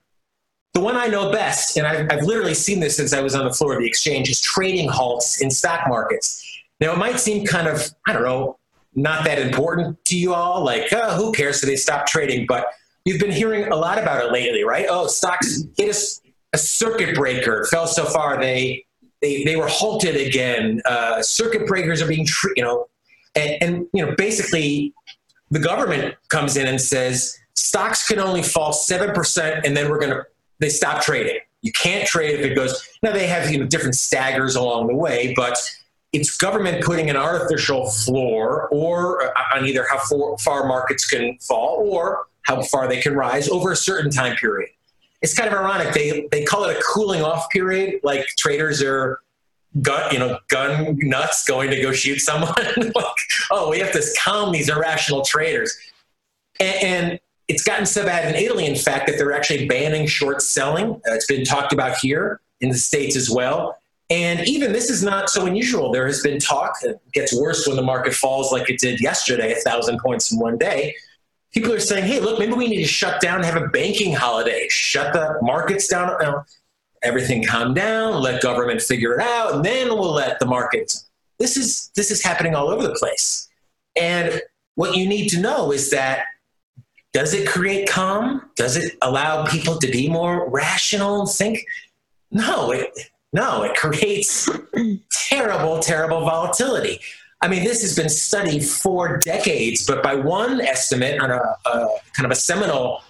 The 0.74 0.80
one 0.80 0.96
I 0.96 1.08
know 1.08 1.32
best, 1.32 1.76
and 1.78 1.86
I've, 1.86 2.08
I've 2.10 2.24
literally 2.24 2.54
seen 2.54 2.80
this 2.80 2.96
since 2.96 3.12
I 3.12 3.20
was 3.20 3.36
on 3.36 3.46
the 3.46 3.54
floor 3.54 3.74
of 3.74 3.80
the 3.80 3.88
exchange, 3.88 4.30
is 4.30 4.40
trading 4.40 4.88
halts 4.88 5.42
in 5.42 5.52
stock 5.52 5.88
markets. 5.90 6.42
Now, 6.80 6.94
it 6.94 6.98
might 6.98 7.20
seem 7.20 7.46
kind 7.46 7.68
of, 7.68 7.94
I 8.08 8.14
don't 8.14 8.24
know, 8.24 8.58
not 8.96 9.26
that 9.26 9.40
important 9.40 10.04
to 10.06 10.18
you 10.18 10.34
all. 10.34 10.64
Like, 10.64 10.92
oh, 10.94 11.16
who 11.16 11.34
cares? 11.34 11.60
So 11.60 11.68
they 11.68 11.76
stop 11.76 12.08
trading. 12.08 12.46
But 12.48 12.68
you've 13.04 13.20
been 13.20 13.32
hearing 13.32 13.72
a 13.72 13.76
lot 13.76 13.98
about 13.98 14.24
it 14.26 14.32
lately, 14.32 14.64
right? 14.64 14.86
Oh, 14.90 15.08
stocks 15.08 15.64
hit 15.78 15.96
a, 15.96 16.21
a 16.54 16.58
circuit 16.58 17.16
breaker, 17.16 17.66
fell 17.72 17.88
so 17.88 18.06
far 18.06 18.40
they 18.40 18.86
they, 19.22 19.44
they 19.44 19.56
were 19.56 19.68
halted 19.68 20.16
again. 20.16 20.82
Uh, 20.86 21.22
circuit 21.22 21.68
breakers 21.68 22.02
are 22.02 22.08
being, 22.08 22.26
you 22.56 22.64
know, 22.64 22.88
and, 23.36 23.62
and 23.62 23.88
you 23.94 24.04
know, 24.04 24.16
basically, 24.16 24.94
the 25.52 25.60
government 25.60 26.16
comes 26.30 26.58
in 26.58 26.68
and 26.68 26.82
says 26.82 27.38
stocks 27.54 28.08
can 28.08 28.20
only 28.20 28.42
fall 28.42 28.74
seven 28.74 29.14
percent, 29.14 29.66
and 29.66 29.76
then 29.76 29.90
we're 29.90 30.00
going 30.00 30.12
to 30.12 30.24
they 30.60 30.70
stop 30.70 31.02
trading. 31.02 31.40
You 31.62 31.72
can't 31.72 32.08
trade 32.08 32.40
if 32.40 32.46
it 32.46 32.56
goes. 32.56 32.88
Now 33.04 33.12
they 33.12 33.28
have 33.28 33.52
you 33.52 33.60
know 33.60 33.68
different 33.68 33.96
staggers 33.96 34.56
along 34.56 34.88
the 34.88 34.96
way, 34.96 35.34
but 35.36 35.58
it's 36.14 36.36
government 36.38 36.84
putting 36.84 37.10
an 37.10 37.16
artificial 37.16 37.90
floor 37.90 38.68
or 38.70 39.24
uh, 39.24 39.56
on 39.56 39.66
either 39.66 39.86
how 39.90 40.00
far 40.38 40.68
markets 40.68 41.08
can 41.08 41.38
fall 41.40 41.88
or 41.90 42.28
how 42.44 42.62
far 42.64 42.88
they 42.88 43.00
can 43.00 43.14
rise 43.14 43.48
over 43.50 43.72
a 43.72 43.76
certain 43.76 44.12
time 44.12 44.36
period. 44.36 44.70
It's 45.22 45.34
kind 45.34 45.52
of 45.52 45.58
ironic. 45.58 45.94
They 45.94 46.28
they 46.32 46.44
call 46.44 46.66
it 46.66 46.78
a 46.78 46.82
cooling 46.82 47.22
off 47.22 47.50
period, 47.50 48.00
like 48.04 48.26
traders 48.38 48.82
are 48.82 49.20
gun 49.82 50.12
you 50.12 50.20
know 50.20 50.38
gun 50.50 50.98
nuts 51.00 51.48
going 51.48 51.70
to 51.70 51.82
go 51.82 51.92
shoot 51.92 52.20
someone. 52.20 52.54
like, 52.78 53.06
oh, 53.52 53.70
we 53.70 53.80
have 53.80 53.92
to 53.94 54.04
calm 54.24 54.52
these 54.52 54.70
irrational 54.70 55.24
traders, 55.24 55.78
and, 56.60 56.84
and, 56.84 57.20
it's 57.48 57.64
gotten 57.64 57.86
so 57.86 58.06
bad 58.06 58.34
in 58.34 58.42
Italy, 58.42 58.66
in 58.66 58.78
fact, 58.78 59.08
that 59.08 59.18
they're 59.18 59.34
actually 59.34 59.68
banning 59.68 60.08
short 60.08 60.42
selling. 60.42 60.92
Uh, 60.92 61.16
it's 61.16 61.26
been 61.26 61.44
talked 61.44 61.74
about 61.74 61.98
here 61.98 62.40
in 62.62 62.70
the 62.70 62.78
states 62.78 63.18
as 63.18 63.30
well. 63.30 63.78
And 64.10 64.48
even 64.48 64.72
this 64.72 64.90
is 64.90 65.04
not 65.04 65.30
so 65.30 65.46
unusual. 65.46 65.92
There 65.92 66.06
has 66.06 66.22
been 66.22 66.40
talk, 66.40 66.76
it 66.84 67.00
gets 67.14 67.34
worse 67.34 67.68
when 67.68 67.76
the 67.76 67.82
market 67.82 68.14
falls 68.14 68.54
like 68.54 68.70
it 68.70 68.80
did 68.80 69.02
yesterday, 69.02 69.54
a 69.54 69.56
thousand 69.56 70.00
points 70.00 70.32
in 70.32 70.40
one 70.40 70.58
day. 70.58 70.96
People 71.54 71.74
are 71.74 71.80
saying, 71.80 72.06
hey, 72.06 72.20
look, 72.20 72.40
maybe 72.40 72.54
we 72.54 72.68
need 72.68 72.82
to 72.82 72.88
shut 72.88 73.22
down, 73.22 73.44
have 73.44 73.62
a 73.62 73.68
banking 73.68 74.14
holiday, 74.14 74.68
shut 74.70 75.14
the 75.14 75.38
markets 75.42 75.88
down, 75.88 76.18
everything 77.04 77.44
calm 77.44 77.74
down, 77.74 78.22
let 78.22 78.42
government 78.42 78.82
figure 78.82 79.14
it 79.14 79.22
out, 79.22 79.56
and 79.56 79.66
then 79.66 79.90
we'll 79.90 80.14
let 80.14 80.40
the 80.40 80.46
markets. 80.46 81.10
This 81.40 81.58
is 81.58 81.92
this 81.96 82.12
is 82.12 82.24
happening 82.24 82.56
all 82.56 82.70
over 82.70 82.84
the 82.84 82.94
place. 82.94 83.50
And 83.96 84.42
what 84.76 84.96
you 84.96 85.08
need 85.08 85.30
to 85.30 85.40
know 85.40 85.72
is 85.72 85.90
that 85.90 86.26
does 87.14 87.34
it 87.34 87.48
create 87.48 87.90
calm? 87.90 88.50
Does 88.56 88.78
it 88.78 88.94
allow 89.02 89.46
people 89.46 89.78
to 89.80 89.88
be 89.92 90.08
more 90.08 90.50
rational 90.50 91.22
and 91.22 91.30
think? 91.30 91.66
No, 92.32 92.72
it 92.72 92.92
no, 93.34 93.64
it 93.64 93.76
creates 93.76 94.50
terrible, 95.12 95.80
terrible 95.80 96.22
volatility. 96.22 97.00
I 97.42 97.48
mean, 97.48 97.64
this 97.64 97.82
has 97.82 97.96
been 97.96 98.10
studied 98.10 98.64
for 98.64 99.18
decades, 99.18 99.86
but 99.86 100.04
by 100.04 100.14
one 100.14 100.62
estimate 100.62 101.20
on 101.20 101.32
a, 101.32 101.56
a 101.66 101.88
kind 102.16 102.26
of 102.26 102.32
a 102.32 102.36
seminal 102.36 103.02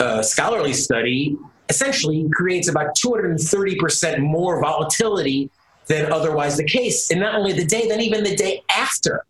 uh, 0.00 0.22
scholarly 0.22 0.74
study, 0.74 1.38
essentially 1.70 2.28
creates 2.32 2.68
about 2.68 2.94
230% 2.96 4.18
more 4.18 4.60
volatility 4.60 5.50
than 5.86 6.12
otherwise 6.12 6.56
the 6.56 6.64
case. 6.64 7.10
And 7.10 7.20
not 7.20 7.34
only 7.34 7.52
the 7.52 7.64
day, 7.64 7.88
then 7.88 8.00
even 8.00 8.22
the 8.22 8.36
day 8.36 8.62
after. 8.70 9.24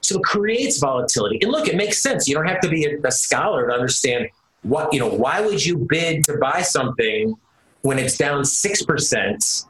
So 0.00 0.18
it 0.18 0.22
creates 0.22 0.78
volatility. 0.78 1.38
And 1.42 1.50
look, 1.50 1.68
it 1.68 1.76
makes 1.76 1.98
sense. 1.98 2.28
You 2.28 2.34
don't 2.34 2.46
have 2.46 2.60
to 2.60 2.68
be 2.68 2.84
a, 2.84 2.98
a 3.04 3.12
scholar 3.12 3.68
to 3.68 3.72
understand 3.72 4.28
what, 4.62 4.92
you 4.92 5.00
know, 5.00 5.08
why 5.08 5.40
would 5.40 5.64
you 5.64 5.76
bid 5.76 6.24
to 6.24 6.38
buy 6.38 6.62
something 6.62 7.34
when 7.82 7.98
it's 7.98 8.16
down 8.16 8.42
6%, 8.42 9.66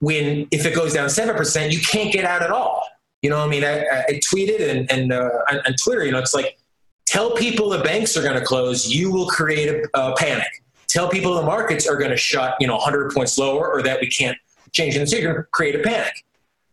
when 0.00 0.48
if 0.50 0.64
it 0.64 0.74
goes 0.74 0.94
down 0.94 1.08
7%, 1.08 1.72
you 1.72 1.80
can't 1.80 2.12
get 2.12 2.24
out 2.24 2.42
at 2.42 2.50
all. 2.50 2.87
You 3.22 3.30
know, 3.30 3.38
I 3.38 3.48
mean, 3.48 3.64
I, 3.64 3.84
I 4.08 4.20
tweeted 4.32 4.68
and, 4.68 4.90
and 4.90 5.12
uh, 5.12 5.30
on, 5.50 5.74
Twitter, 5.82 6.04
you 6.04 6.12
know, 6.12 6.18
it's 6.18 6.34
like, 6.34 6.58
tell 7.06 7.34
people 7.34 7.68
the 7.68 7.82
banks 7.82 8.16
are 8.16 8.22
going 8.22 8.38
to 8.38 8.44
close, 8.44 8.92
you 8.92 9.10
will 9.10 9.26
create 9.26 9.68
a, 9.68 9.98
a 9.98 10.14
panic. 10.16 10.46
Tell 10.86 11.08
people 11.08 11.34
the 11.34 11.42
markets 11.42 11.86
are 11.86 11.96
going 11.96 12.10
to 12.10 12.16
shut, 12.16 12.54
you 12.60 12.66
know, 12.66 12.76
100 12.76 13.12
points 13.12 13.36
lower 13.36 13.68
or 13.70 13.82
that 13.82 14.00
we 14.00 14.08
can't 14.08 14.38
change. 14.72 14.96
And 14.96 15.10
you're 15.10 15.22
going 15.22 15.36
to 15.36 15.42
create 15.50 15.74
a 15.74 15.80
panic. 15.80 16.24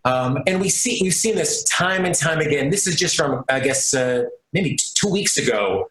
Um, 0.06 0.43
and 0.46 0.62
we 0.62 0.70
see, 0.70 1.00
we've 1.02 1.14
seen 1.14 1.36
this 1.36 1.64
time 1.64 2.06
and 2.06 2.14
time 2.14 2.39
again. 2.39 2.70
This 2.70 2.86
is 2.86 2.96
just 2.96 3.16
from, 3.16 3.43
I 3.50 3.60
guess, 3.60 3.93
uh, 3.93 4.26
maybe 4.54 4.78
two 4.96 5.10
weeks 5.10 5.38
ago 5.38 5.88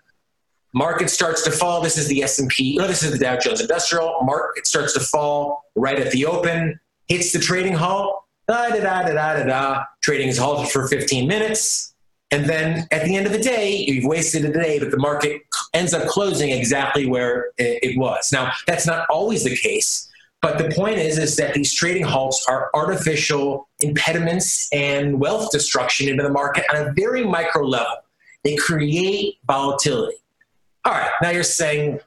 market 0.75 1.09
starts 1.09 1.43
to 1.45 1.51
fall. 1.51 1.81
This 1.81 1.97
is 1.97 2.09
the 2.09 2.23
S&P, 2.23 2.77
no, 2.77 2.87
this 2.87 3.03
is 3.03 3.13
the 3.13 3.19
Dow 3.19 3.39
Jones 3.39 3.61
Industrial. 3.61 4.19
Market 4.23 4.67
starts 4.67 4.93
to 4.95 5.01
fall 5.01 5.65
right 5.77 5.99
at 5.99 6.11
the 6.11 6.27
open, 6.27 6.79
hits 7.09 7.33
the 7.33 7.39
trading 7.39 7.73
halt, 7.73 8.24
da 8.49 8.69
da 8.69 8.81
da 8.81 9.03
da 9.03 9.35
da 9.35 9.45
da. 9.45 9.85
Trading 10.03 10.29
is 10.29 10.39
halted 10.39 10.71
for 10.71 10.89
15 10.89 11.27
minutes. 11.27 11.95
And 12.31 12.47
then 12.47 12.89
at 12.91 13.05
the 13.05 13.17
end 13.17 13.27
of 13.27 13.33
the 13.33 13.39
day, 13.39 13.77
you've 13.77 14.05
wasted 14.05 14.45
a 14.45 14.53
day, 14.53 14.79
but 14.79 14.91
the 14.91 14.99
market 14.99 15.43
ends 15.73 15.95
up 15.95 16.07
closing 16.09 16.51
exactly 16.51 17.07
where 17.07 17.51
it 17.59 17.97
was. 17.97 18.33
Now, 18.33 18.53
that's 18.67 18.87
not 18.87 19.07
always 19.09 19.45
the 19.45 19.57
case. 19.57 20.11
But 20.43 20.59
the 20.59 20.75
point 20.75 20.99
is, 20.99 21.17
is 21.17 21.37
that 21.37 21.55
these 21.55 21.73
trading 21.73 22.05
halts 22.05 22.45
are 22.49 22.71
artificial 22.75 23.69
impediments 23.81 24.69
and 24.73 25.19
wealth 25.19 25.51
destruction 25.53 26.09
into 26.09 26.23
the 26.23 26.31
market 26.31 26.65
on 26.75 26.89
a 26.89 26.93
very 26.93 27.25
micro 27.25 27.65
level. 27.65 27.97
They 28.43 28.57
create 28.57 29.39
volatility. 29.47 30.17
All 30.85 30.93
right, 30.93 31.11
now 31.23 31.31
you're 31.31 31.45
saying, 31.45 32.01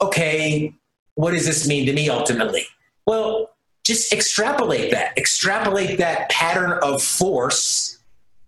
okay, 0.00 0.72
what 1.14 1.32
does 1.32 1.44
this 1.44 1.66
mean 1.66 1.86
to 1.86 1.92
me 1.92 2.08
ultimately? 2.08 2.66
Well, 3.06 3.50
just 3.90 4.12
extrapolate 4.12 4.92
that. 4.92 5.18
Extrapolate 5.18 5.98
that 5.98 6.30
pattern 6.30 6.78
of 6.82 7.02
force 7.02 7.98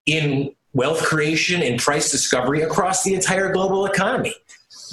in 0.06 0.54
wealth 0.72 1.02
creation 1.02 1.62
and 1.62 1.80
price 1.80 2.10
discovery 2.10 2.62
across 2.62 3.02
the 3.02 3.12
entire 3.12 3.52
global 3.52 3.84
economy. 3.86 4.34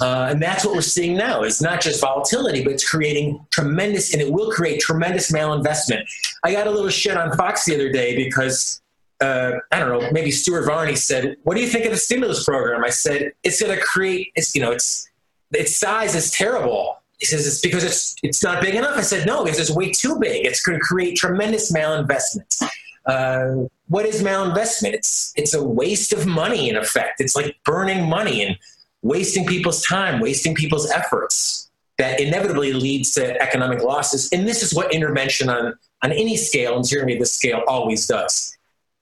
Uh, 0.00 0.28
and 0.30 0.42
that's 0.42 0.64
what 0.64 0.74
we're 0.74 0.80
seeing 0.80 1.16
now. 1.16 1.42
It's 1.42 1.60
not 1.60 1.80
just 1.80 2.00
volatility, 2.00 2.64
but 2.64 2.72
it's 2.72 2.88
creating 2.88 3.44
tremendous, 3.50 4.12
and 4.12 4.20
it 4.20 4.32
will 4.32 4.50
create 4.50 4.80
tremendous 4.80 5.30
malinvestment. 5.30 6.02
I 6.42 6.52
got 6.52 6.66
a 6.66 6.70
little 6.70 6.90
shit 6.90 7.16
on 7.16 7.36
Fox 7.36 7.66
the 7.66 7.74
other 7.74 7.92
day 7.92 8.16
because 8.16 8.80
uh, 9.20 9.52
I 9.70 9.78
don't 9.78 9.88
know, 9.88 10.10
maybe 10.10 10.30
Stuart 10.30 10.64
Varney 10.64 10.96
said, 10.96 11.36
"What 11.42 11.54
do 11.54 11.62
you 11.62 11.68
think 11.68 11.84
of 11.84 11.92
the 11.92 11.98
stimulus 11.98 12.44
program?" 12.44 12.82
I 12.82 12.90
said, 12.90 13.32
"It's 13.42 13.60
going 13.60 13.76
to 13.76 13.82
create, 13.82 14.32
it's 14.34 14.54
you 14.54 14.62
know, 14.62 14.72
it's 14.72 15.08
its 15.52 15.76
size 15.76 16.14
is 16.14 16.30
terrible." 16.30 16.99
He 17.20 17.26
says 17.26 17.46
it's 17.46 17.60
because 17.60 17.84
it's 17.84 18.16
it's 18.22 18.42
not 18.42 18.62
big 18.62 18.74
enough. 18.74 18.96
I 18.96 19.02
said 19.02 19.26
no, 19.26 19.44
because 19.44 19.60
it's 19.60 19.70
way 19.70 19.90
too 19.90 20.18
big. 20.18 20.46
It's 20.46 20.62
going 20.62 20.78
to 20.78 20.84
create 20.84 21.16
tremendous 21.16 21.70
malinvestment. 21.72 22.62
Uh, 23.06 23.68
what 23.88 24.06
is 24.06 24.22
malinvestment? 24.22 24.94
It's 24.94 25.32
it's 25.36 25.54
a 25.54 25.62
waste 25.62 26.12
of 26.12 26.26
money 26.26 26.68
in 26.68 26.76
effect. 26.76 27.20
It's 27.20 27.36
like 27.36 27.56
burning 27.64 28.08
money 28.08 28.42
and 28.42 28.56
wasting 29.02 29.46
people's 29.46 29.82
time, 29.84 30.20
wasting 30.20 30.54
people's 30.54 30.90
efforts 30.90 31.70
that 32.00 32.18
inevitably 32.18 32.72
leads 32.72 33.10
to 33.12 33.40
economic 33.42 33.82
losses. 33.82 34.28
And 34.32 34.48
this 34.48 34.62
is 34.62 34.74
what 34.74 34.94
intervention 34.94 35.50
on, 35.50 35.74
on 36.02 36.12
any 36.12 36.36
scale, 36.36 36.76
and 36.76 36.86
certainly 36.86 37.18
this 37.18 37.34
scale, 37.34 37.62
always 37.68 38.06
does. 38.06 38.56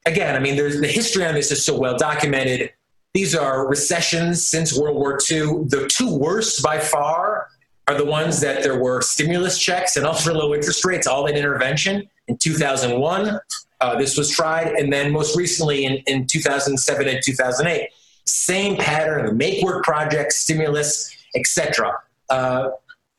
Again, 0.05 0.35
I 0.35 0.41
mean, 0.41 0.57
there's 0.57 0.81
the 0.81 0.89
history 0.89 1.25
on 1.25 1.35
this 1.35 1.53
is 1.53 1.64
so 1.64 1.79
well 1.79 1.97
documented. 1.97 2.73
These 3.14 3.35
are 3.35 3.69
recessions 3.69 4.45
since 4.45 4.77
World 4.77 4.97
War 4.97 5.19
II. 5.31 5.64
The 5.66 5.89
two 5.93 6.12
worst 6.16 6.62
by 6.62 6.79
far 6.79 7.48
are 7.89 7.97
the 7.97 8.05
ones 8.05 8.41
that 8.41 8.62
there 8.62 8.78
were 8.78 9.01
stimulus 9.01 9.59
checks 9.59 9.97
and 9.97 10.07
ultra 10.07 10.34
low 10.34 10.55
interest 10.55 10.84
rates, 10.84 11.07
all 11.07 11.26
in 11.26 11.36
intervention. 11.36 12.09
In 12.28 12.36
2001, 12.36 13.41
uh, 13.80 13.99
this 13.99 14.16
was 14.16 14.30
tried, 14.30 14.68
and 14.74 14.93
then 14.93 15.11
most 15.11 15.36
recently 15.36 15.84
in, 15.84 15.95
in 16.07 16.26
2007 16.26 17.09
and 17.09 17.20
2008 17.24 17.89
same 18.28 18.76
pattern 18.76 19.36
make 19.36 19.64
work 19.64 19.84
projects, 19.84 20.36
stimulus, 20.36 21.11
etc. 21.34 21.93
Uh, 22.28 22.70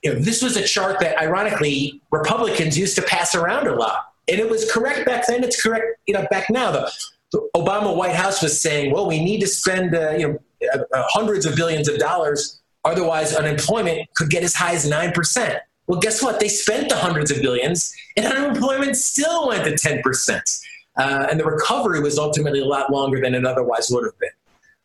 you 0.04 0.14
know, 0.14 0.20
this 0.20 0.42
was 0.42 0.56
a 0.56 0.64
chart 0.64 1.00
that, 1.00 1.18
ironically, 1.18 2.02
Republicans 2.12 2.78
used 2.78 2.96
to 2.96 3.02
pass 3.02 3.36
around 3.36 3.68
a 3.68 3.76
lot, 3.76 4.14
and 4.28 4.40
it 4.40 4.50
was 4.50 4.72
correct 4.72 5.06
back 5.06 5.26
then. 5.28 5.44
It's 5.44 5.62
correct, 5.62 5.86
you 6.06 6.14
know, 6.14 6.26
back 6.30 6.50
now. 6.50 6.72
The, 6.72 6.92
the 7.32 7.50
Obama 7.56 7.96
White 7.96 8.16
House 8.16 8.42
was 8.42 8.60
saying, 8.60 8.94
"Well, 8.94 9.08
we 9.08 9.24
need 9.24 9.42
to 9.42 9.48
spend, 9.48 9.96
uh, 9.96 10.12
you 10.12 10.28
know, 10.28 10.40
uh, 10.74 10.98
uh 10.98 11.06
hundreds 11.10 11.46
of 11.46 11.56
billions 11.56 11.90
of 11.90 11.98
dollars, 11.98 12.59
otherwise 12.86 13.36
unemployment 13.36 14.14
could 14.16 14.30
get 14.30 14.44
as 14.44 14.56
high 14.56 14.74
as 14.74 14.88
nine 14.88 15.12
percent." 15.12 15.60
Well, 15.88 16.00
guess 16.00 16.22
what? 16.22 16.40
They 16.40 16.50
spent 16.50 16.90
the 16.90 16.96
hundreds 16.96 17.32
of 17.32 17.42
billions, 17.42 17.94
and 18.16 18.26
unemployment 18.26 18.96
still 18.96 19.48
went 19.48 19.66
to 19.66 19.76
ten 19.78 20.02
percent. 20.02 20.50
Uh, 20.98 21.28
and 21.32 21.40
the 21.40 21.46
recovery 21.46 22.02
was 22.02 22.18
ultimately 22.18 22.60
a 22.60 22.66
lot 22.66 22.92
longer 22.92 23.22
than 23.22 23.34
it 23.34 23.46
otherwise 23.46 23.90
would 23.90 24.06
have 24.06 24.20
been. 24.20 24.30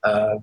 Uh, 0.05 0.39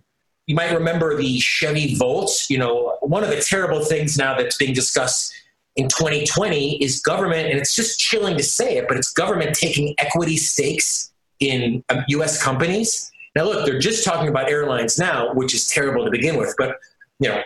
you 0.47 0.56
might 0.56 0.74
remember 0.74 1.16
the 1.16 1.39
Chevy 1.39 1.95
Volt. 1.95 2.49
You 2.49 2.58
know, 2.58 2.97
one 3.02 3.24
of 3.24 3.30
the 3.30 3.41
terrible 3.41 3.86
things 3.86 4.18
now 4.18 4.38
that's 4.38 4.58
being 4.58 4.74
discussed 4.74 5.34
in 5.76 5.88
2020 5.88 6.84
is 6.84 6.99
government, 6.99 7.49
and 7.49 7.58
it's 7.58 7.76
just 7.76 7.99
chilling 7.99 8.36
to 8.38 8.43
say 8.43 8.78
it, 8.78 8.88
but 8.88 8.97
it's 8.97 9.14
government 9.14 9.56
taking 9.56 9.95
equity 9.97 10.38
stakes 10.38 11.12
in 11.39 11.84
um, 11.89 12.04
U.S. 12.10 12.41
companies. 12.41 13.12
Now, 13.36 13.45
look, 13.45 13.66
they're 13.66 13.80
just 13.80 14.04
talking 14.04 14.28
about 14.28 14.49
airlines 14.49 14.99
now, 14.99 15.34
which 15.34 15.54
is 15.54 15.68
terrible 15.68 16.04
to 16.04 16.12
begin 16.12 16.38
with. 16.38 16.54
But 16.58 16.78
you 17.22 17.30
know, 17.30 17.41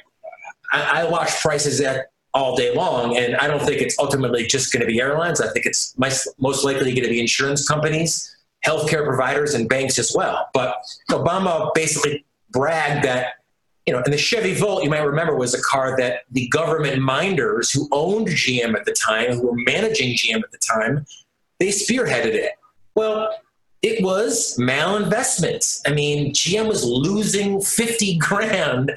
I, 0.72 1.02
I 1.02 1.10
watch 1.10 1.30
prices 1.42 1.80
at 1.82 2.08
all 2.34 2.56
day 2.56 2.74
long, 2.76 3.16
and 3.18 3.36
I 3.36 3.48
don't 3.48 3.62
think 3.62 3.82
it's 3.82 3.98
ultimately 4.00 4.46
just 4.46 4.74
going 4.74 4.82
to 4.82 4.88
be 4.88 5.00
airlines. 5.00 5.40
I 5.40 5.50
think 5.52 5.66
it's 5.66 5.96
most 5.98 6.66
likely 6.66 6.92
going 6.92 7.04
to 7.04 7.10
be 7.10 7.20
insurance 7.20 7.68
companies 7.68 8.36
healthcare 8.66 9.06
providers 9.06 9.54
and 9.54 9.70
banks 9.70 10.00
as 10.00 10.14
well. 10.16 10.50
But 10.54 10.78
Obama 11.12 11.74
basically 11.74 12.26
bragged 12.50 13.06
that, 13.06 13.36
you 13.86 13.94
know, 13.94 14.02
and 14.04 14.12
the 14.12 14.18
Chevy 14.18 14.56
Volt, 14.56 14.84
you 14.84 14.90
might 14.90 15.06
remember, 15.06 15.36
was 15.36 15.54
a 15.54 15.62
car 15.62 15.96
that 15.98 16.22
the 16.32 16.48
government 16.48 17.02
minders 17.02 17.70
who 17.72 17.88
owned 17.92 18.28
GM 18.28 18.74
at 18.76 18.86
the 18.86 18.94
time, 18.94 19.34
who 19.34 19.48
were 19.48 19.56
managing 19.56 20.16
GM 20.16 20.42
at 20.44 20.52
the 20.52 20.58
time, 20.58 21.06
they 21.60 21.68
spearheaded 21.68 22.34
it. 22.34 22.54
Well, 22.96 23.30
it 23.82 24.04
was 24.04 24.58
malinvestment. 24.58 25.82
I 25.86 25.94
mean, 25.94 26.34
GM 26.34 26.68
was 26.68 26.84
losing 26.84 27.62
50 27.62 28.18
grand 28.18 28.92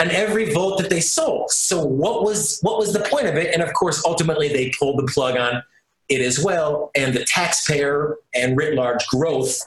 on 0.00 0.10
every 0.10 0.52
Volt 0.52 0.80
that 0.80 0.90
they 0.90 1.00
sold. 1.00 1.50
So 1.50 1.84
what 1.84 2.22
was 2.22 2.58
what 2.62 2.78
was 2.78 2.92
the 2.92 3.00
point 3.00 3.26
of 3.26 3.36
it? 3.36 3.52
And 3.54 3.62
of 3.62 3.72
course, 3.74 4.04
ultimately 4.04 4.48
they 4.48 4.72
pulled 4.78 4.98
the 4.98 5.10
plug 5.12 5.36
on 5.36 5.62
it 6.08 6.20
as 6.20 6.42
well, 6.42 6.90
and 6.94 7.14
the 7.14 7.24
taxpayer 7.24 8.16
and 8.34 8.56
writ 8.56 8.74
large 8.74 9.06
growth 9.06 9.58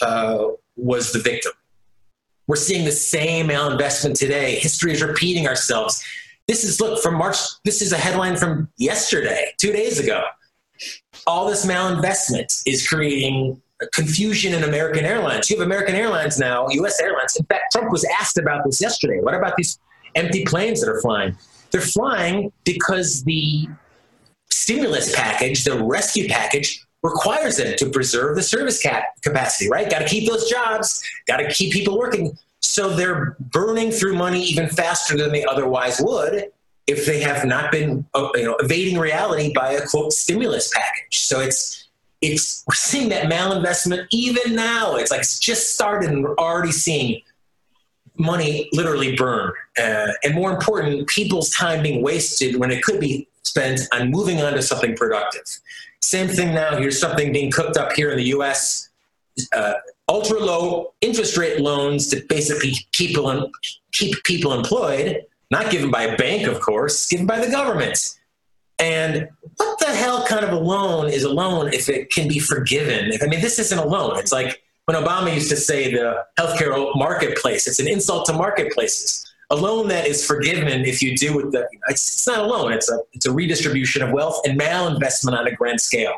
uh, 0.00 0.46
was 0.76 1.12
the 1.12 1.18
victim. 1.18 1.52
We're 2.46 2.56
seeing 2.56 2.84
the 2.84 2.92
same 2.92 3.48
malinvestment 3.48 4.18
today. 4.18 4.56
History 4.56 4.92
is 4.92 5.02
repeating 5.02 5.46
ourselves. 5.46 6.04
This 6.46 6.62
is 6.62 6.80
look 6.80 7.02
from 7.02 7.14
March. 7.14 7.36
This 7.64 7.80
is 7.80 7.92
a 7.92 7.96
headline 7.96 8.36
from 8.36 8.68
yesterday, 8.76 9.52
two 9.56 9.72
days 9.72 9.98
ago. 9.98 10.24
All 11.26 11.48
this 11.48 11.64
malinvestment 11.64 12.62
is 12.66 12.86
creating 12.86 13.62
confusion 13.92 14.54
in 14.54 14.64
American 14.64 15.04
Airlines. 15.04 15.50
You 15.50 15.58
have 15.58 15.66
American 15.66 15.94
Airlines 15.94 16.38
now, 16.38 16.68
U.S. 16.68 17.00
Airlines. 17.00 17.36
In 17.36 17.44
fact, 17.46 17.72
Trump 17.72 17.90
was 17.90 18.04
asked 18.20 18.38
about 18.38 18.64
this 18.64 18.80
yesterday. 18.80 19.20
What 19.20 19.34
about 19.34 19.56
these 19.56 19.78
empty 20.14 20.44
planes 20.44 20.80
that 20.80 20.90
are 20.90 21.00
flying? 21.00 21.36
They're 21.70 21.80
flying 21.80 22.52
because 22.64 23.24
the 23.24 23.68
stimulus 24.50 25.14
package, 25.14 25.64
the 25.64 25.82
rescue 25.82 26.28
package, 26.28 26.84
requires 27.02 27.58
them 27.58 27.76
to 27.76 27.90
preserve 27.90 28.36
the 28.36 28.42
service 28.42 28.80
cap- 28.80 29.20
capacity, 29.22 29.68
right? 29.68 29.90
Got 29.90 30.00
to 30.00 30.06
keep 30.06 30.28
those 30.28 30.48
jobs, 30.48 31.02
got 31.26 31.36
to 31.38 31.52
keep 31.52 31.72
people 31.72 31.98
working. 31.98 32.36
So 32.60 32.88
they're 32.88 33.36
burning 33.38 33.90
through 33.90 34.14
money 34.14 34.42
even 34.44 34.68
faster 34.68 35.16
than 35.16 35.30
they 35.30 35.44
otherwise 35.44 36.00
would 36.00 36.46
if 36.86 37.06
they 37.06 37.20
have 37.20 37.44
not 37.44 37.70
been 37.70 38.06
uh, 38.14 38.28
you 38.34 38.44
know, 38.44 38.56
evading 38.56 38.98
reality 38.98 39.52
by 39.54 39.72
a 39.72 39.86
quote 39.86 40.12
stimulus 40.12 40.70
package. 40.74 41.18
So 41.20 41.40
it's 41.40 41.83
it's 42.32 42.64
we're 42.66 42.74
seeing 42.74 43.08
that 43.10 43.30
malinvestment 43.30 44.06
even 44.10 44.54
now. 44.54 44.96
It's 44.96 45.10
like 45.10 45.20
it's 45.20 45.38
just 45.38 45.74
started 45.74 46.10
and 46.10 46.22
we're 46.22 46.36
already 46.36 46.72
seeing 46.72 47.20
money 48.16 48.68
literally 48.72 49.16
burn. 49.16 49.52
Uh, 49.78 50.08
and 50.22 50.34
more 50.34 50.52
important, 50.52 51.08
people's 51.08 51.50
time 51.50 51.82
being 51.82 52.02
wasted 52.02 52.56
when 52.56 52.70
it 52.70 52.82
could 52.82 53.00
be 53.00 53.28
spent 53.42 53.80
on 53.92 54.10
moving 54.10 54.40
on 54.40 54.52
to 54.54 54.62
something 54.62 54.96
productive. 54.96 55.42
Same 56.00 56.28
thing 56.28 56.54
now. 56.54 56.76
Here's 56.76 57.00
something 57.00 57.32
being 57.32 57.50
cooked 57.50 57.76
up 57.76 57.92
here 57.92 58.10
in 58.10 58.16
the 58.16 58.24
U.S. 58.24 58.90
Uh, 59.52 59.74
ultra 60.08 60.38
low 60.38 60.92
interest 61.00 61.36
rate 61.36 61.60
loans 61.60 62.08
to 62.08 62.22
basically 62.28 62.74
people, 62.92 63.50
keep 63.92 64.22
people 64.24 64.52
employed, 64.52 65.22
not 65.50 65.70
given 65.70 65.90
by 65.90 66.02
a 66.02 66.16
bank, 66.16 66.46
of 66.46 66.60
course, 66.60 67.08
given 67.08 67.26
by 67.26 67.40
the 67.40 67.50
government. 67.50 68.16
And 68.78 69.28
what 69.56 69.78
the 69.78 69.86
hell 69.86 70.26
kind 70.26 70.44
of 70.44 70.50
a 70.50 70.58
loan 70.58 71.08
is 71.08 71.24
a 71.24 71.28
loan 71.28 71.72
if 71.72 71.88
it 71.88 72.10
can 72.10 72.28
be 72.28 72.38
forgiven? 72.38 73.12
I 73.22 73.26
mean, 73.26 73.40
this 73.40 73.58
isn't 73.58 73.78
a 73.78 73.86
loan. 73.86 74.18
It's 74.18 74.32
like 74.32 74.62
when 74.86 74.96
Obama 74.96 75.32
used 75.32 75.50
to 75.50 75.56
say 75.56 75.92
the 75.92 76.24
healthcare 76.38 76.90
marketplace, 76.96 77.66
it's 77.66 77.78
an 77.78 77.88
insult 77.88 78.26
to 78.26 78.32
marketplaces. 78.32 79.32
A 79.50 79.56
loan 79.56 79.88
that 79.88 80.06
is 80.06 80.26
forgiven 80.26 80.84
if 80.84 81.02
you 81.02 81.16
do 81.16 81.36
with 81.36 81.52
the 81.52 81.68
it's, 81.88 82.14
it's 82.14 82.26
not 82.26 82.40
a 82.40 82.46
loan. 82.46 82.72
It's 82.72 82.90
a 82.90 82.98
it's 83.12 83.26
a 83.26 83.32
redistribution 83.32 84.02
of 84.02 84.10
wealth 84.10 84.40
and 84.46 84.58
malinvestment 84.58 85.38
on 85.38 85.46
a 85.46 85.54
grand 85.54 85.80
scale. 85.80 86.14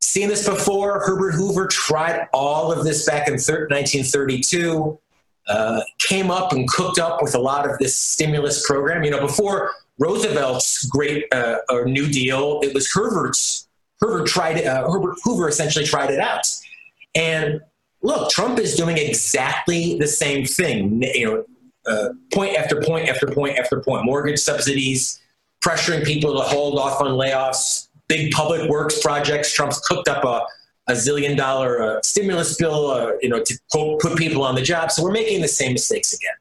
Seen 0.00 0.28
this 0.28 0.46
before? 0.46 1.00
Herbert 1.00 1.32
hoover 1.32 1.66
tried 1.66 2.28
all 2.32 2.70
of 2.70 2.84
this 2.84 3.06
back 3.06 3.26
in 3.26 3.34
1932 3.34 4.98
uh, 5.48 5.80
came 5.98 6.30
up 6.30 6.52
and 6.52 6.68
cooked 6.68 6.98
up 6.98 7.22
with 7.22 7.34
a 7.34 7.38
lot 7.38 7.68
of 7.68 7.78
this 7.78 7.96
stimulus 7.96 8.66
program. 8.66 9.02
You 9.02 9.10
know 9.10 9.20
before 9.20 9.72
roosevelt's 9.98 10.86
great 10.86 11.24
uh, 11.32 11.56
new 11.86 12.08
deal 12.08 12.60
it 12.62 12.74
was 12.74 12.90
herbert's 12.92 13.68
herbert 14.00 14.26
tried 14.26 14.64
uh, 14.64 14.88
herbert 14.90 15.16
hoover 15.22 15.48
essentially 15.48 15.84
tried 15.84 16.10
it 16.10 16.20
out 16.20 16.46
and 17.14 17.60
look 18.02 18.30
trump 18.30 18.58
is 18.58 18.74
doing 18.74 18.98
exactly 18.98 19.98
the 19.98 20.06
same 20.06 20.44
thing 20.44 21.02
you 21.14 21.26
know 21.26 21.44
uh, 21.86 22.08
point 22.32 22.56
after 22.56 22.80
point 22.82 23.08
after 23.08 23.26
point 23.26 23.58
after 23.58 23.80
point. 23.80 24.04
Mortgage 24.04 24.38
subsidies, 24.38 25.20
pressuring 25.64 26.04
people 26.04 26.34
to 26.34 26.40
hold 26.40 26.78
off 26.78 27.00
on 27.00 27.12
layoffs, 27.12 27.88
big 28.08 28.32
public 28.32 28.68
works 28.68 29.00
projects. 29.00 29.52
Trump's 29.52 29.78
cooked 29.80 30.08
up 30.08 30.24
a, 30.24 30.42
a 30.90 30.94
zillion 30.94 31.36
dollar 31.36 31.82
uh, 31.82 32.00
stimulus 32.02 32.56
bill, 32.56 32.90
uh, 32.90 33.12
you 33.20 33.28
know, 33.28 33.42
to 33.42 33.58
put 34.00 34.16
people 34.16 34.42
on 34.42 34.54
the 34.54 34.62
job. 34.62 34.90
So 34.90 35.02
we're 35.02 35.12
making 35.12 35.42
the 35.42 35.48
same 35.48 35.72
mistakes 35.72 36.12
again. 36.12 36.34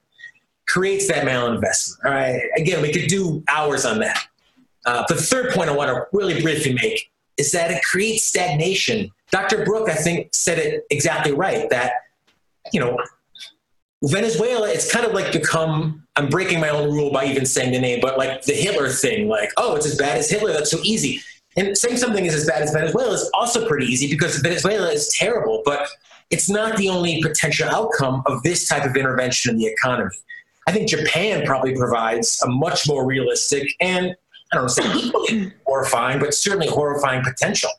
Creates 0.68 1.08
that 1.08 1.26
malinvestment. 1.26 2.06
All 2.06 2.12
right. 2.12 2.42
Again, 2.58 2.82
we 2.82 2.92
could 2.92 3.08
do 3.08 3.44
hours 3.48 3.86
on 3.86 4.00
that. 4.00 4.28
Uh, 4.86 5.04
but 5.08 5.18
the 5.18 5.24
third 5.24 5.54
point 5.54 5.70
I 5.70 5.74
want 5.74 5.90
to 5.90 6.06
really 6.12 6.42
briefly 6.42 6.74
make 6.74 7.12
is 7.38 7.52
that 7.52 7.72
it 7.72 7.84
creates 7.84 8.24
stagnation. 8.24 9.12
Dr. 9.32 9.66
Brook, 9.66 9.90
I 9.90 9.96
think, 9.96 10.30
said 10.34 10.60
it 10.60 10.86
exactly 10.90 11.34
right 11.34 11.70
that, 11.70 11.94
you 12.72 12.80
know, 12.80 12.98
Venezuela, 14.04 14.70
it's 14.70 14.92
kind 14.92 15.06
of 15.06 15.14
like 15.14 15.32
become, 15.32 16.06
I'm 16.16 16.30
breaking 16.30 16.60
my 16.60 16.70
own 16.70 16.92
rule 16.94 17.12
by 17.12 17.26
even 17.26 17.46
saying 17.46 17.72
the 17.72 17.80
name, 17.80 18.00
but 18.02 18.18
like 18.18 18.44
the 18.44 18.54
Hitler 18.54 18.90
thing, 18.90 19.28
like, 19.28 19.52
oh, 19.58 19.76
it's 19.76 19.86
as 19.86 19.98
bad 19.98 20.18
as 20.18 20.30
Hitler, 20.30 20.54
that's 20.54 20.72
so 20.72 20.80
easy. 20.84 21.22
And 21.58 21.78
saying 21.78 21.98
something 21.98 22.26
is 22.26 22.36
as 22.36 22.46
bad 22.46 22.62
as 22.62 22.72
Venezuela 22.72 23.14
is 23.14 23.30
also 23.34 23.68
pretty 23.68 23.86
easy 23.86 24.10
because 24.10 24.38
Venezuela 24.38 24.92
is 24.92 25.10
terrible, 25.10 25.62
but 25.66 25.88
it's 26.30 26.50
not 26.50 26.78
the 26.78 26.90
only 26.90 27.22
potential 27.22 27.68
outcome 27.70 28.24
of 28.26 28.44
this 28.44 28.68
type 28.68 28.84
of 28.84 28.96
intervention 28.96 29.52
in 29.52 29.58
the 29.58 29.66
economy. 29.66 30.16
I 30.68 30.72
think 30.72 30.90
Japan 30.90 31.46
probably 31.46 31.76
provides 31.76 32.42
a 32.44 32.50
much 32.50 32.88
more 32.88 33.06
realistic 33.06 33.68
and 33.80 34.16
I 34.52 34.56
don't 34.56 34.70
say 34.70 35.52
horrifying, 35.66 36.20
but 36.20 36.34
certainly 36.34 36.68
horrifying 36.68 37.24
potential. 37.24 37.70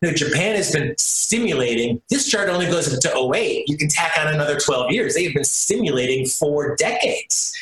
you 0.00 0.08
know, 0.08 0.14
Japan 0.14 0.56
has 0.56 0.72
been 0.72 0.94
stimulating. 0.98 2.00
This 2.10 2.28
chart 2.28 2.48
only 2.48 2.66
goes 2.66 2.92
up 2.92 3.00
to 3.00 3.32
08. 3.34 3.68
You 3.68 3.76
can 3.76 3.88
tack 3.88 4.16
on 4.18 4.32
another 4.32 4.58
12 4.58 4.92
years. 4.92 5.14
They 5.14 5.24
have 5.24 5.34
been 5.34 5.44
stimulating 5.44 6.26
for 6.26 6.76
decades. 6.76 7.52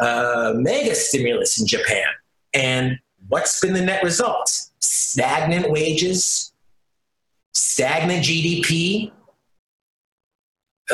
Uh, 0.00 0.52
mega 0.56 0.94
stimulus 0.94 1.60
in 1.60 1.66
Japan. 1.66 2.06
And 2.54 2.98
what's 3.28 3.60
been 3.60 3.74
the 3.74 3.80
net 3.80 4.02
result? 4.04 4.48
Stagnant 4.80 5.70
wages, 5.70 6.52
stagnant 7.52 8.24
GDP, 8.24 9.10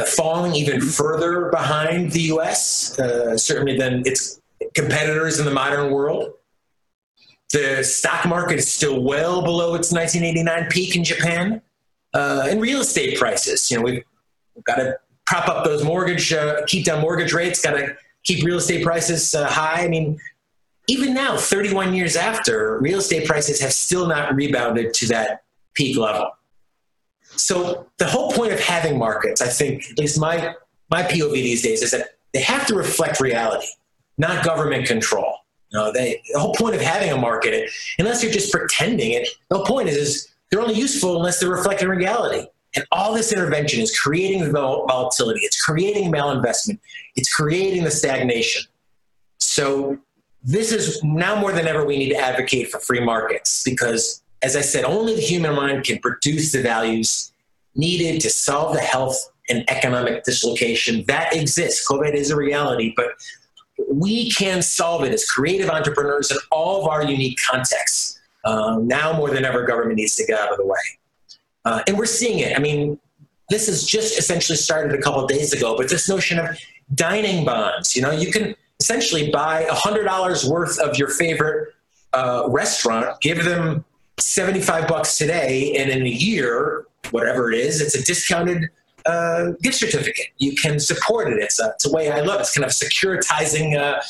falling 0.03 0.55
even 0.55 0.80
further 0.80 1.51
behind 1.51 2.11
the 2.12 2.22
US, 2.32 2.99
uh, 2.99 3.36
certainly 3.36 3.76
than 3.76 4.03
its 4.05 4.40
competitors 4.74 5.38
in 5.38 5.45
the 5.45 5.53
modern 5.53 5.92
world. 5.92 6.32
The 7.53 7.84
stock 7.84 8.26
market 8.26 8.59
is 8.59 8.72
still 8.72 9.01
well 9.01 9.42
below 9.42 9.74
its 9.74 9.92
1989 9.92 10.70
peak 10.70 10.97
in 10.97 11.05
Japan. 11.05 11.62
Uh, 12.12 12.47
and 12.49 12.61
real 12.61 12.80
estate 12.80 13.18
prices, 13.18 13.70
you 13.70 13.76
know, 13.76 13.82
we've, 13.82 14.03
we've 14.55 14.64
got 14.64 14.76
to 14.76 14.97
prop 15.26 15.49
up 15.49 15.64
those 15.64 15.82
mortgage, 15.84 16.32
uh, 16.32 16.64
keep 16.66 16.84
down 16.84 17.01
mortgage 17.01 17.32
rates, 17.32 17.61
got 17.61 17.72
to 17.72 17.97
keep 18.24 18.45
real 18.45 18.59
estate 18.59 18.84
prices 18.84 19.34
uh, 19.34 19.47
high. 19.49 19.84
I 19.84 19.88
mean, 19.88 20.18
even 20.88 21.14
now, 21.14 21.36
31 21.36 21.95
years 21.95 22.16
after, 22.16 22.78
real 22.80 22.99
estate 22.99 23.26
prices 23.26 23.61
have 23.61 23.72
still 23.72 24.07
not 24.07 24.34
rebounded 24.34 24.95
to 24.95 25.07
that 25.09 25.45
peak 25.74 25.97
level. 25.97 26.30
So 27.37 27.89
the 27.99 28.07
whole 28.07 28.32
point 28.32 28.53
of 28.53 28.61
having 28.61 28.99
markets, 28.99 29.41
I 29.41 29.49
think, 29.49 29.91
at 29.91 29.99
least 29.99 30.18
my 30.18 30.55
my 30.91 31.03
POV 31.03 31.32
these 31.32 31.62
days, 31.62 31.82
is 31.82 31.91
that 31.93 32.16
they 32.32 32.43
have 32.43 32.66
to 32.66 32.74
reflect 32.74 33.20
reality, 33.20 33.66
not 34.18 34.45
government 34.45 34.87
control. 34.87 35.39
You 35.70 35.78
know, 35.78 35.93
they, 35.93 36.22
the 36.32 36.39
whole 36.39 36.55
point 36.55 36.74
of 36.74 36.80
having 36.80 37.11
a 37.11 37.16
market, 37.16 37.70
unless 37.99 38.22
you're 38.22 38.32
just 38.32 38.53
pretending 38.53 39.12
it, 39.12 39.28
the 39.49 39.57
whole 39.57 39.66
point 39.66 39.89
is, 39.89 39.97
is 39.97 40.28
they're 40.51 40.61
only 40.61 40.74
useful 40.74 41.16
unless 41.16 41.41
they're 41.41 41.51
reflecting 41.51 41.89
reality. 41.89 42.47
And 42.76 42.85
all 42.91 43.14
this 43.14 43.32
intervention 43.32 43.80
is 43.80 43.97
creating 43.99 44.53
volatility, 44.53 45.41
it's 45.43 45.61
creating 45.61 46.12
malinvestment, 46.12 46.78
it's 47.16 47.32
creating 47.32 47.85
the 47.85 47.91
stagnation. 47.91 48.64
So 49.39 49.99
this 50.43 50.72
is 50.72 51.03
now 51.03 51.37
more 51.37 51.53
than 51.53 51.66
ever 51.66 51.85
we 51.85 51.97
need 51.97 52.11
to 52.11 52.18
advocate 52.18 52.70
for 52.70 52.78
free 52.80 53.01
markets 53.01 53.62
because 53.64 54.22
as 54.43 54.57
I 54.57 54.61
said, 54.61 54.85
only 54.85 55.14
the 55.14 55.22
human 55.22 55.55
mind 55.55 55.85
can 55.85 55.99
produce 55.99 56.53
the 56.53 56.62
values 56.62 57.32
needed 57.74 58.20
to 58.22 58.30
solve 58.30 58.74
the 58.74 58.80
health 58.80 59.32
and 59.49 59.68
economic 59.68 60.24
dislocation 60.24 61.05
that 61.07 61.35
exists. 61.35 61.87
COVID 61.89 62.14
is 62.14 62.30
a 62.30 62.37
reality, 62.37 62.93
but 62.97 63.09
we 63.91 64.30
can 64.30 64.62
solve 64.62 65.05
it 65.05 65.12
as 65.12 65.28
creative 65.28 65.68
entrepreneurs 65.68 66.30
in 66.30 66.39
all 66.51 66.82
of 66.82 66.89
our 66.89 67.05
unique 67.05 67.39
contexts. 67.51 68.20
Um, 68.45 68.87
now 68.87 69.12
more 69.12 69.30
than 69.30 69.45
ever, 69.45 69.64
government 69.64 69.97
needs 69.97 70.16
to 70.16 70.24
get 70.24 70.39
out 70.39 70.51
of 70.51 70.59
the 70.59 70.66
way. 70.66 70.78
Uh, 71.64 71.82
and 71.87 71.99
we're 71.99 72.07
seeing 72.07 72.39
it. 72.41 72.57
I 72.57 72.61
mean, 72.61 72.99
this 73.51 73.66
has 73.66 73.85
just 73.85 74.18
essentially 74.18 74.57
started 74.57 74.99
a 74.99 75.03
couple 75.03 75.26
days 75.26 75.53
ago, 75.53 75.76
but 75.76 75.89
this 75.89 76.09
notion 76.09 76.39
of 76.39 76.59
dining 76.95 77.45
bonds, 77.45 77.97
you 77.97 78.03
know, 78.03 78.11
you 78.11 78.30
can 78.30 78.55
essentially 78.80 79.30
buy 79.30 79.64
$100 79.70 80.49
worth 80.49 80.78
of 80.78 80.99
your 80.99 81.09
favorite 81.09 81.74
uh, 82.12 82.45
restaurant, 82.49 83.20
give 83.20 83.45
them 83.45 83.85
75 84.18 84.88
bucks 84.88 85.18
today, 85.18 85.74
and 85.76 85.90
in 85.90 86.02
a 86.02 86.10
year, 86.10 86.86
whatever 87.10 87.50
it 87.52 87.58
is, 87.58 87.80
it's 87.80 87.94
a 87.94 88.02
discounted 88.02 88.70
uh, 89.06 89.52
gift 89.62 89.76
certificate. 89.76 90.26
You 90.38 90.54
can 90.54 90.78
support 90.80 91.32
it. 91.32 91.42
It's 91.42 91.60
a, 91.60 91.70
it's 91.74 91.86
a 91.86 91.92
way 91.92 92.10
I 92.10 92.20
love. 92.20 92.40
It. 92.40 92.42
It's 92.42 92.54
kind 92.54 92.64
of 92.64 92.70
securitizing 92.70 93.76
uh, 93.76 94.00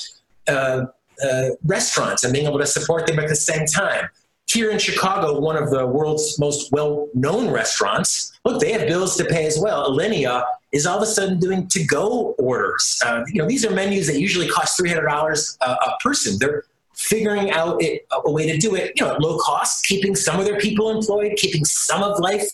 uh, 0.50 0.86
uh, 1.24 1.48
restaurants 1.64 2.24
and 2.24 2.32
being 2.32 2.46
able 2.46 2.58
to 2.58 2.66
support 2.66 3.06
them 3.06 3.18
at 3.18 3.28
the 3.28 3.36
same 3.36 3.66
time. 3.66 4.08
Here 4.46 4.70
in 4.70 4.78
Chicago, 4.78 5.40
one 5.40 5.56
of 5.56 5.70
the 5.70 5.86
world's 5.86 6.38
most 6.38 6.70
well-known 6.70 7.50
restaurants, 7.50 8.38
look, 8.44 8.60
they 8.60 8.72
have 8.72 8.86
bills 8.86 9.16
to 9.16 9.24
pay 9.24 9.46
as 9.46 9.58
well. 9.58 9.90
Alinea 9.90 10.44
is 10.70 10.86
all 10.86 10.98
of 10.98 11.02
a 11.02 11.06
sudden 11.06 11.38
doing 11.38 11.66
to-go 11.68 12.34
orders. 12.38 13.00
Uh, 13.04 13.24
you 13.28 13.40
know, 13.40 13.48
these 13.48 13.64
are 13.64 13.70
menus 13.70 14.06
that 14.06 14.20
usually 14.20 14.48
cost 14.48 14.78
$300 14.78 15.56
a, 15.62 15.64
a 15.64 15.96
person. 16.02 16.38
They're 16.38 16.64
figuring 16.94 17.50
out 17.50 17.82
it, 17.82 18.06
a 18.24 18.30
way 18.30 18.50
to 18.50 18.56
do 18.56 18.74
it, 18.74 18.92
you 18.96 19.04
know, 19.04 19.14
at 19.14 19.20
low 19.20 19.38
cost, 19.38 19.84
keeping 19.84 20.14
some 20.14 20.38
of 20.38 20.46
their 20.46 20.58
people 20.58 20.90
employed, 20.90 21.34
keeping 21.36 21.64
some 21.64 22.02
of 22.02 22.18
life 22.20 22.44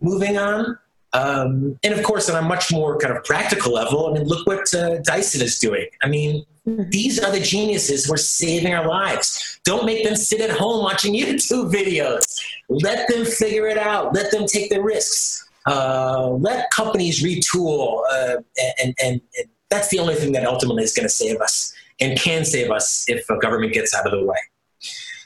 moving 0.00 0.36
on. 0.36 0.78
Um, 1.12 1.78
and 1.84 1.94
of 1.94 2.02
course, 2.02 2.28
on 2.28 2.42
a 2.42 2.46
much 2.46 2.72
more 2.72 2.98
kind 2.98 3.16
of 3.16 3.22
practical 3.24 3.72
level, 3.72 4.08
I 4.08 4.18
mean, 4.18 4.24
look 4.26 4.46
what 4.46 4.74
uh, 4.74 4.98
Dyson 4.98 5.42
is 5.42 5.58
doing. 5.60 5.86
I 6.02 6.08
mean, 6.08 6.44
mm-hmm. 6.66 6.90
these 6.90 7.22
are 7.22 7.30
the 7.30 7.40
geniuses 7.40 8.06
who 8.06 8.14
are 8.14 8.18
saving 8.18 8.74
our 8.74 8.88
lives. 8.88 9.60
Don't 9.64 9.86
make 9.86 10.04
them 10.04 10.16
sit 10.16 10.40
at 10.40 10.50
home 10.50 10.82
watching 10.82 11.14
YouTube 11.14 11.72
videos. 11.72 12.24
Let 12.68 13.08
them 13.08 13.24
figure 13.24 13.68
it 13.68 13.78
out. 13.78 14.12
Let 14.14 14.32
them 14.32 14.46
take 14.46 14.70
the 14.70 14.82
risks. 14.82 15.48
Uh, 15.66 16.30
let 16.40 16.70
companies 16.72 17.22
retool, 17.22 18.02
uh, 18.12 18.36
and, 18.82 18.94
and, 19.02 19.20
and 19.38 19.48
that's 19.70 19.88
the 19.88 19.98
only 19.98 20.14
thing 20.14 20.32
that 20.32 20.44
ultimately 20.44 20.84
is 20.84 20.92
going 20.92 21.06
to 21.06 21.08
save 21.08 21.40
us 21.40 21.74
and 22.00 22.18
can 22.18 22.44
save 22.44 22.70
us 22.70 23.04
if 23.08 23.28
a 23.30 23.38
government 23.38 23.72
gets 23.72 23.94
out 23.94 24.06
of 24.06 24.12
the 24.12 24.24
way. 24.24 24.36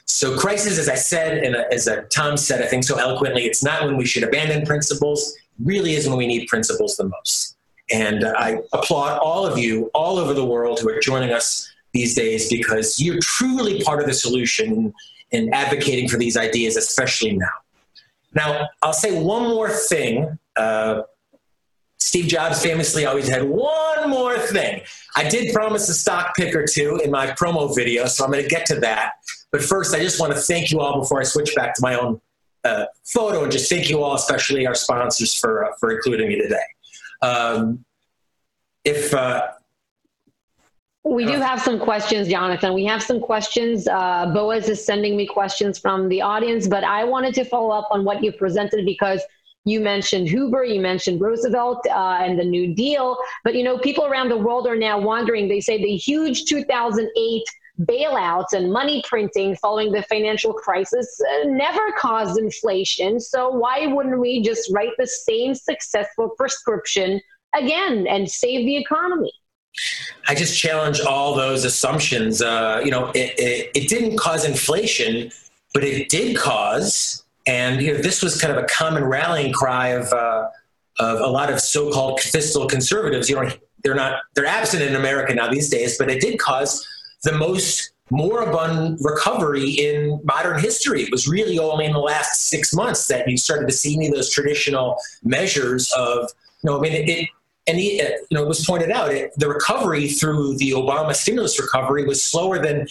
So, 0.05 0.37
crisis, 0.37 0.79
as 0.79 0.89
I 0.89 0.95
said, 0.95 1.43
and 1.43 1.55
as 1.55 1.87
Tom 2.11 2.35
said, 2.35 2.61
I 2.61 2.65
think 2.65 2.83
so 2.83 2.97
eloquently, 2.97 3.43
it's 3.43 3.63
not 3.63 3.85
when 3.85 3.95
we 3.95 4.05
should 4.05 4.23
abandon 4.23 4.65
principles. 4.65 5.35
It 5.35 5.65
really 5.65 5.93
is 5.93 6.07
when 6.07 6.17
we 6.17 6.27
need 6.27 6.47
principles 6.47 6.97
the 6.97 7.05
most. 7.05 7.57
And 7.91 8.25
I 8.25 8.59
applaud 8.73 9.19
all 9.19 9.45
of 9.45 9.57
you 9.57 9.89
all 9.93 10.17
over 10.17 10.33
the 10.33 10.45
world 10.45 10.79
who 10.79 10.89
are 10.89 10.99
joining 10.99 11.31
us 11.31 11.69
these 11.93 12.15
days 12.15 12.49
because 12.49 12.99
you're 12.99 13.19
truly 13.21 13.81
part 13.83 13.99
of 13.99 14.07
the 14.07 14.13
solution 14.13 14.93
in 15.31 15.53
advocating 15.53 16.09
for 16.09 16.17
these 16.17 16.37
ideas, 16.37 16.75
especially 16.75 17.35
now. 17.35 17.47
Now, 18.33 18.69
I'll 18.81 18.93
say 18.93 19.21
one 19.21 19.43
more 19.43 19.69
thing 19.69 20.37
uh, 20.55 21.03
Steve 22.09 22.25
Jobs 22.25 22.59
famously 22.63 23.05
always 23.05 23.27
had 23.27 23.43
one 23.43 24.09
more 24.09 24.39
thing. 24.39 24.81
I 25.15 25.29
did 25.29 25.53
promise 25.53 25.87
a 25.89 25.93
stock 25.93 26.35
pick 26.35 26.55
or 26.55 26.65
two 26.65 26.99
in 27.03 27.11
my 27.11 27.27
promo 27.27 27.73
video, 27.75 28.07
so 28.07 28.25
I'm 28.25 28.31
going 28.31 28.41
to 28.41 28.49
get 28.49 28.65
to 28.65 28.79
that. 28.79 29.11
But 29.51 29.61
first, 29.61 29.93
I 29.93 29.99
just 29.99 30.19
want 30.19 30.33
to 30.33 30.39
thank 30.39 30.71
you 30.71 30.79
all 30.79 31.01
before 31.01 31.21
I 31.21 31.23
switch 31.23 31.53
back 31.55 31.75
to 31.75 31.81
my 31.83 31.99
own 31.99 32.19
uh, 32.63 32.85
photo, 33.05 33.43
and 33.43 33.51
just 33.51 33.69
thank 33.69 33.91
you 33.91 34.01
all, 34.01 34.15
especially 34.15 34.65
our 34.65 34.73
sponsors, 34.73 35.35
for 35.35 35.65
uh, 35.65 35.75
for 35.79 35.91
including 35.91 36.29
me 36.29 36.41
today. 36.41 36.57
Um, 37.21 37.85
if 38.83 39.13
uh, 39.13 39.49
we 41.03 41.25
do 41.25 41.33
have 41.33 41.61
some 41.61 41.77
questions, 41.77 42.27
Jonathan. 42.27 42.73
We 42.73 42.85
have 42.85 43.03
some 43.03 43.19
questions. 43.19 43.87
Uh, 43.87 44.31
Boaz 44.33 44.67
is 44.67 44.83
sending 44.83 45.15
me 45.15 45.27
questions 45.27 45.77
from 45.77 46.09
the 46.09 46.23
audience, 46.23 46.67
but 46.67 46.83
I 46.83 47.03
wanted 47.03 47.35
to 47.35 47.45
follow 47.45 47.69
up 47.69 47.87
on 47.91 48.03
what 48.03 48.23
you 48.23 48.31
presented 48.31 48.83
because 48.83 49.21
you 49.69 49.79
mentioned 49.79 50.29
Hoover, 50.29 50.63
you 50.63 50.79
mentioned 50.79 51.21
Roosevelt 51.21 51.85
uh, 51.87 52.19
and 52.21 52.39
the 52.39 52.43
New 52.43 52.73
Deal, 52.73 53.17
but 53.43 53.55
you 53.55 53.63
know, 53.63 53.77
people 53.77 54.05
around 54.05 54.29
the 54.29 54.37
world 54.37 54.67
are 54.67 54.75
now 54.75 54.99
wondering. 54.99 55.47
They 55.47 55.61
say 55.61 55.77
the 55.77 55.95
huge 55.95 56.45
2008 56.45 57.43
bailouts 57.81 58.53
and 58.53 58.71
money 58.71 59.01
printing 59.07 59.55
following 59.55 59.91
the 59.91 60.03
financial 60.03 60.53
crisis 60.53 61.19
uh, 61.21 61.47
never 61.47 61.91
caused 61.97 62.37
inflation. 62.37 63.19
So 63.19 63.49
why 63.49 63.87
wouldn't 63.87 64.19
we 64.19 64.41
just 64.41 64.71
write 64.73 64.91
the 64.97 65.07
same 65.07 65.55
successful 65.55 66.29
prescription 66.37 67.21
again 67.55 68.05
and 68.07 68.29
save 68.29 68.65
the 68.65 68.75
economy? 68.75 69.31
I 70.27 70.35
just 70.35 70.57
challenge 70.57 70.99
all 71.01 71.35
those 71.35 71.63
assumptions. 71.63 72.41
Uh, 72.41 72.81
you 72.83 72.91
know, 72.91 73.11
it, 73.11 73.39
it, 73.39 73.71
it 73.75 73.89
didn't 73.89 74.17
cause 74.17 74.43
inflation, 74.43 75.31
but 75.73 75.83
it 75.83 76.09
did 76.09 76.35
cause 76.35 77.23
and 77.49 77.81
you 77.81 77.93
know, 77.93 77.99
this 77.99 78.21
was 78.21 78.39
kind 78.39 78.55
of 78.55 78.63
a 78.63 78.67
common 78.67 79.03
rallying 79.03 79.51
cry 79.51 79.87
of, 79.87 80.13
uh, 80.13 80.47
of 80.99 81.19
a 81.19 81.27
lot 81.27 81.51
of 81.51 81.59
so-called 81.59 82.19
fiscal 82.19 82.67
conservatives. 82.67 83.27
You 83.27 83.37
know, 83.37 83.49
they're 83.83 83.95
not 83.95 84.21
they're 84.35 84.45
absent 84.45 84.83
in 84.83 84.95
America 84.95 85.33
now 85.33 85.49
these 85.49 85.69
days, 85.69 85.97
but 85.97 86.11
it 86.11 86.21
did 86.21 86.37
cause 86.37 86.85
the 87.23 87.31
most 87.31 87.91
moribund 88.11 88.99
recovery 89.01 89.69
in 89.71 90.21
modern 90.23 90.59
history. 90.59 91.01
It 91.01 91.11
was 91.11 91.27
really 91.27 91.57
only 91.57 91.85
in 91.85 91.93
the 91.93 91.99
last 91.99 92.49
six 92.49 92.73
months 92.73 93.07
that 93.07 93.27
you 93.27 93.37
started 93.37 93.67
to 93.67 93.73
see 93.73 93.95
any 93.95 94.07
of 94.09 94.13
those 94.13 94.31
traditional 94.31 94.97
measures 95.23 95.91
of, 95.93 96.29
you 96.63 96.69
know, 96.69 96.77
I 96.77 96.81
mean, 96.81 96.93
it, 96.93 97.09
it 97.09 97.29
and 97.67 97.77
he, 97.77 98.01
you 98.01 98.09
know, 98.31 98.43
it 98.43 98.47
was 98.47 98.65
pointed 98.65 98.91
out 98.91 99.11
it, 99.11 99.31
the 99.37 99.47
recovery 99.47 100.07
through 100.07 100.57
the 100.57 100.71
Obama 100.71 101.15
stimulus 101.15 101.59
recovery 101.59 102.05
was 102.05 102.23
slower 102.23 102.59
than 102.59 102.87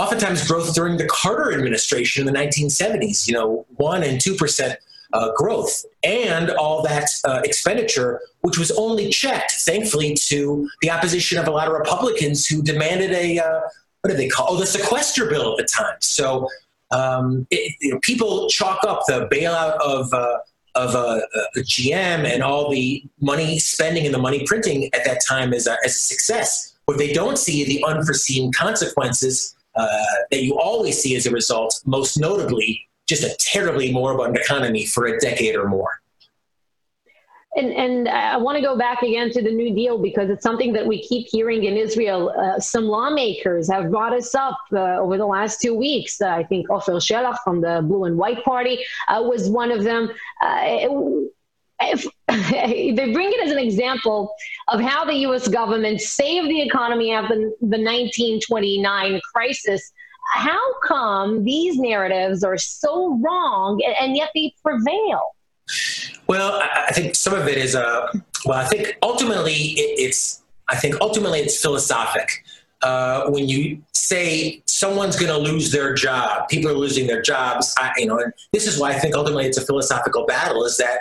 oftentimes 0.00 0.48
growth 0.48 0.74
during 0.74 0.96
the 0.96 1.06
Carter 1.06 1.52
administration 1.52 2.26
in 2.26 2.32
the 2.32 2.38
1970s, 2.38 3.28
you 3.28 3.34
know, 3.34 3.66
1 3.76 4.02
and 4.02 4.18
2% 4.18 4.74
uh, 5.12 5.32
growth, 5.34 5.84
and 6.02 6.50
all 6.52 6.82
that 6.82 7.06
uh, 7.24 7.42
expenditure, 7.44 8.20
which 8.40 8.58
was 8.58 8.70
only 8.72 9.10
checked, 9.10 9.52
thankfully, 9.52 10.14
to 10.14 10.68
the 10.80 10.90
opposition 10.90 11.36
of 11.36 11.46
a 11.48 11.50
lot 11.50 11.68
of 11.68 11.74
Republicans 11.74 12.46
who 12.46 12.62
demanded 12.62 13.10
a, 13.10 13.40
uh, 13.40 13.60
what 14.00 14.08
did 14.08 14.16
they 14.16 14.28
call, 14.28 14.46
oh, 14.50 14.56
the 14.56 14.64
sequester 14.64 15.28
bill 15.28 15.52
at 15.52 15.58
the 15.58 15.64
time. 15.64 15.96
So 16.00 16.48
um, 16.92 17.46
it, 17.50 17.74
you 17.80 17.92
know, 17.92 17.98
people 18.00 18.48
chalk 18.48 18.82
up 18.84 19.02
the 19.06 19.28
bailout 19.30 19.76
of, 19.80 20.14
uh, 20.14 20.38
of 20.76 20.94
uh, 20.94 21.20
GM 21.58 22.24
and 22.24 22.42
all 22.42 22.70
the 22.70 23.04
money 23.20 23.58
spending 23.58 24.06
and 24.06 24.14
the 24.14 24.18
money 24.18 24.46
printing 24.46 24.84
at 24.94 25.04
that 25.04 25.20
time 25.28 25.52
as 25.52 25.66
a, 25.66 25.76
as 25.84 25.94
a 25.94 26.00
success. 26.00 26.74
What 26.86 26.96
they 26.96 27.12
don't 27.12 27.36
see 27.36 27.64
the 27.64 27.84
unforeseen 27.84 28.52
consequences 28.52 29.56
uh, 29.74 30.04
that 30.30 30.42
you 30.42 30.58
always 30.58 31.00
see 31.00 31.16
as 31.16 31.26
a 31.26 31.30
result, 31.30 31.80
most 31.86 32.18
notably 32.18 32.88
just 33.06 33.24
a 33.24 33.34
terribly 33.38 33.92
moribund 33.92 34.36
economy 34.36 34.86
for 34.86 35.06
a 35.06 35.18
decade 35.18 35.56
or 35.56 35.68
more. 35.68 36.00
And, 37.56 37.72
and 37.72 38.08
I 38.08 38.36
want 38.36 38.56
to 38.56 38.62
go 38.62 38.78
back 38.78 39.02
again 39.02 39.30
to 39.32 39.42
the 39.42 39.50
New 39.50 39.74
Deal 39.74 39.98
because 39.98 40.30
it's 40.30 40.44
something 40.44 40.72
that 40.74 40.86
we 40.86 41.02
keep 41.02 41.26
hearing 41.28 41.64
in 41.64 41.76
Israel. 41.76 42.30
Uh, 42.30 42.60
some 42.60 42.84
lawmakers 42.84 43.68
have 43.68 43.90
brought 43.90 44.12
us 44.12 44.36
up 44.36 44.56
uh, 44.72 44.98
over 44.98 45.16
the 45.16 45.26
last 45.26 45.60
two 45.60 45.74
weeks. 45.74 46.20
Uh, 46.20 46.28
I 46.28 46.44
think 46.44 46.70
Ofer 46.70 46.92
Shelach 46.92 47.38
from 47.42 47.60
the 47.60 47.82
Blue 47.82 48.04
and 48.04 48.16
White 48.16 48.44
Party 48.44 48.84
uh, 49.08 49.20
was 49.24 49.50
one 49.50 49.72
of 49.72 49.82
them. 49.82 50.10
Uh, 50.40 50.86
if, 51.80 52.06
they 52.28 53.12
bring 53.12 53.30
it 53.32 53.40
as 53.44 53.52
an 53.52 53.58
example 53.58 54.34
of 54.68 54.80
how 54.80 55.04
the 55.04 55.14
U.S. 55.14 55.48
government 55.48 56.00
saved 56.00 56.48
the 56.48 56.62
economy 56.62 57.12
after 57.12 57.34
the 57.34 57.50
1929 57.60 59.20
crisis. 59.32 59.92
How 60.32 60.60
come 60.86 61.44
these 61.44 61.78
narratives 61.78 62.44
are 62.44 62.58
so 62.58 63.18
wrong 63.20 63.82
and 64.00 64.16
yet 64.16 64.30
they 64.34 64.54
prevail? 64.62 65.22
Well, 66.26 66.62
I 66.62 66.92
think 66.92 67.16
some 67.16 67.34
of 67.34 67.48
it 67.48 67.58
is, 67.58 67.74
uh, 67.74 68.12
well, 68.44 68.58
I 68.58 68.64
think 68.66 68.96
ultimately 69.02 69.52
it, 69.52 69.98
it's, 69.98 70.42
I 70.68 70.76
think 70.76 70.96
ultimately 71.00 71.40
it's 71.40 71.60
philosophic. 71.60 72.44
Uh, 72.82 73.28
when 73.28 73.48
you 73.48 73.82
say 73.92 74.62
someone's 74.66 75.16
going 75.16 75.30
to 75.30 75.36
lose 75.36 75.70
their 75.70 75.92
job, 75.92 76.48
people 76.48 76.70
are 76.70 76.74
losing 76.74 77.06
their 77.06 77.20
jobs. 77.20 77.74
I, 77.78 77.92
you 77.96 78.06
know, 78.06 78.18
and 78.18 78.32
this 78.52 78.66
is 78.66 78.78
why 78.78 78.90
I 78.90 78.98
think 78.98 79.14
ultimately 79.14 79.46
it's 79.46 79.58
a 79.58 79.66
philosophical 79.66 80.24
battle. 80.24 80.64
Is 80.64 80.76
that 80.78 81.00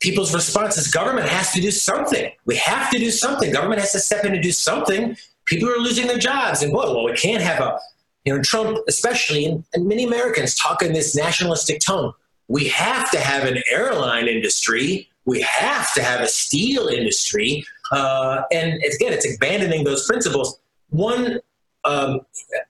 people's 0.00 0.34
response 0.34 0.76
is 0.76 0.88
government 0.88 1.28
has 1.28 1.52
to 1.52 1.60
do 1.60 1.70
something. 1.70 2.30
We 2.44 2.56
have 2.56 2.90
to 2.90 2.98
do 2.98 3.10
something. 3.10 3.52
Government 3.52 3.80
has 3.80 3.92
to 3.92 4.00
step 4.00 4.24
in 4.24 4.34
and 4.34 4.42
do 4.42 4.52
something. 4.52 5.16
People 5.44 5.68
are 5.70 5.78
losing 5.78 6.06
their 6.06 6.18
jobs, 6.18 6.62
and 6.62 6.72
boy, 6.72 6.84
well, 6.84 7.04
we 7.04 7.14
can't 7.14 7.42
have 7.42 7.60
a, 7.60 7.78
you 8.24 8.34
know, 8.34 8.42
Trump 8.42 8.78
especially, 8.86 9.46
and, 9.46 9.64
and 9.72 9.86
many 9.86 10.04
Americans 10.04 10.54
talk 10.54 10.82
in 10.82 10.92
this 10.92 11.16
nationalistic 11.16 11.80
tone. 11.80 12.12
We 12.48 12.68
have 12.68 13.10
to 13.12 13.18
have 13.18 13.44
an 13.44 13.62
airline 13.70 14.28
industry. 14.28 15.08
We 15.24 15.40
have 15.42 15.92
to 15.94 16.02
have 16.02 16.20
a 16.20 16.26
steel 16.26 16.88
industry. 16.88 17.64
Uh, 17.92 18.42
and 18.52 18.74
again, 18.74 19.12
it's 19.12 19.34
abandoning 19.34 19.84
those 19.84 20.06
principles. 20.06 20.58
One 20.90 21.40
um, 21.84 22.20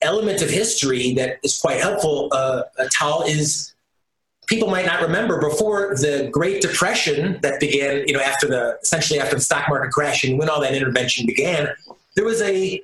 element 0.03 0.43
of 0.43 0.51
history 0.51 1.15
that 1.15 1.39
is 1.43 1.61
quite 1.61 1.81
helpful, 1.81 2.29
uh, 2.33 2.63
Tal, 2.91 3.23
is 3.23 3.75
people 4.49 4.69
might 4.69 4.87
not 4.87 5.03
remember 5.03 5.41
before 5.41 5.95
the 5.95 6.29
Great 6.33 6.61
Depression 6.61 7.39
that 7.43 7.61
began, 7.61 8.05
you 8.07 8.15
know, 8.15 8.21
after 8.21 8.49
the 8.49 8.79
essentially 8.83 9.21
after 9.21 9.37
the 9.37 9.43
stock 9.43 9.69
market 9.69 9.93
crash 9.93 10.25
and 10.25 10.39
when 10.39 10.49
all 10.49 10.61
that 10.61 10.75
intervention 10.75 11.27
began, 11.27 11.69
there 12.17 12.25
was 12.25 12.41
a 12.43 12.83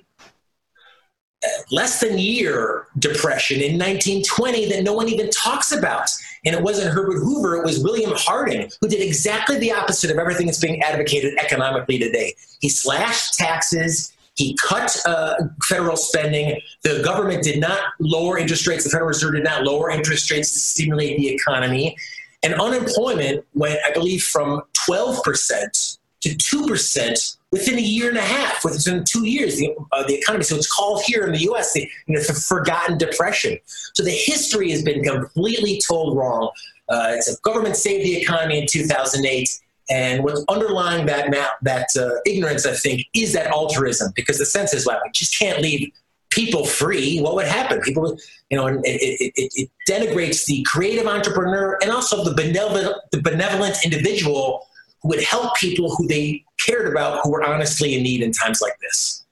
uh, 1.44 1.48
less 1.70 2.00
than 2.00 2.18
year 2.18 2.86
depression 2.98 3.60
in 3.60 3.72
1920 3.72 4.68
that 4.68 4.82
no 4.82 4.92
one 4.92 5.08
even 5.08 5.28
talks 5.30 5.72
about. 5.72 6.08
And 6.46 6.54
it 6.54 6.62
wasn't 6.62 6.92
Herbert 6.92 7.18
Hoover, 7.18 7.56
it 7.56 7.64
was 7.64 7.82
William 7.82 8.12
Harding, 8.14 8.70
who 8.80 8.88
did 8.88 9.00
exactly 9.00 9.58
the 9.58 9.72
opposite 9.72 10.10
of 10.10 10.18
everything 10.18 10.46
that's 10.46 10.60
being 10.60 10.82
advocated 10.82 11.34
economically 11.38 11.98
today. 11.98 12.34
He 12.60 12.68
slashed 12.68 13.38
taxes, 13.38 14.13
he 14.34 14.56
cut 14.56 14.96
uh, 15.06 15.34
federal 15.64 15.96
spending. 15.96 16.60
The 16.82 17.02
government 17.04 17.42
did 17.42 17.60
not 17.60 17.80
lower 18.00 18.38
interest 18.38 18.66
rates. 18.66 18.84
The 18.84 18.90
Federal 18.90 19.08
Reserve 19.08 19.34
did 19.34 19.44
not 19.44 19.62
lower 19.62 19.90
interest 19.90 20.30
rates 20.30 20.52
to 20.52 20.58
stimulate 20.58 21.16
the 21.18 21.28
economy. 21.28 21.96
And 22.42 22.54
unemployment 22.54 23.44
went, 23.54 23.78
I 23.86 23.92
believe, 23.92 24.22
from 24.22 24.62
12% 24.88 25.98
to 26.22 26.28
2% 26.30 27.36
within 27.52 27.78
a 27.78 27.82
year 27.82 28.08
and 28.08 28.18
a 28.18 28.22
half, 28.22 28.64
within 28.64 29.04
two 29.04 29.24
years, 29.24 29.56
the, 29.56 29.74
uh, 29.92 30.04
the 30.06 30.14
economy. 30.14 30.42
So 30.42 30.56
it's 30.56 30.72
called 30.72 31.02
here 31.02 31.24
in 31.24 31.32
the 31.32 31.38
US 31.50 31.72
the, 31.72 31.88
you 32.06 32.16
know, 32.16 32.20
the 32.20 32.32
forgotten 32.32 32.98
depression. 32.98 33.58
So 33.94 34.02
the 34.02 34.10
history 34.10 34.70
has 34.72 34.82
been 34.82 35.04
completely 35.04 35.80
told 35.86 36.16
wrong. 36.16 36.50
Uh, 36.88 37.12
it's 37.12 37.32
a 37.32 37.40
government 37.42 37.76
saved 37.76 38.04
the 38.04 38.16
economy 38.16 38.58
in 38.58 38.66
2008. 38.66 39.60
And 39.90 40.24
what's 40.24 40.44
underlying 40.48 41.06
that 41.06 41.30
map, 41.30 41.52
that 41.62 41.88
uh, 41.98 42.10
ignorance, 42.24 42.64
I 42.64 42.72
think, 42.72 43.06
is 43.14 43.32
that 43.34 43.48
altruism, 43.48 44.12
because 44.16 44.38
the 44.38 44.46
sense 44.46 44.72
is, 44.72 44.86
well, 44.86 45.00
we 45.04 45.10
just 45.12 45.38
can't 45.38 45.60
leave 45.60 45.92
people 46.30 46.64
free. 46.64 47.20
What 47.20 47.34
would 47.34 47.46
happen? 47.46 47.80
People, 47.80 48.18
you 48.50 48.56
know, 48.56 48.66
it, 48.66 48.80
it, 48.84 49.32
it, 49.36 49.52
it 49.54 49.70
denigrates 49.88 50.46
the 50.46 50.62
creative 50.64 51.06
entrepreneur 51.06 51.78
and 51.82 51.90
also 51.90 52.24
the 52.24 52.34
benevolent, 52.34 52.96
the 53.12 53.20
benevolent 53.20 53.76
individual 53.84 54.66
who 55.02 55.10
would 55.10 55.22
help 55.22 55.54
people 55.56 55.94
who 55.94 56.06
they 56.08 56.44
cared 56.58 56.90
about, 56.90 57.20
who 57.22 57.30
were 57.30 57.44
honestly 57.44 57.94
in 57.94 58.02
need 58.02 58.22
in 58.22 58.32
times 58.32 58.60
like 58.60 58.78
this. 58.80 59.23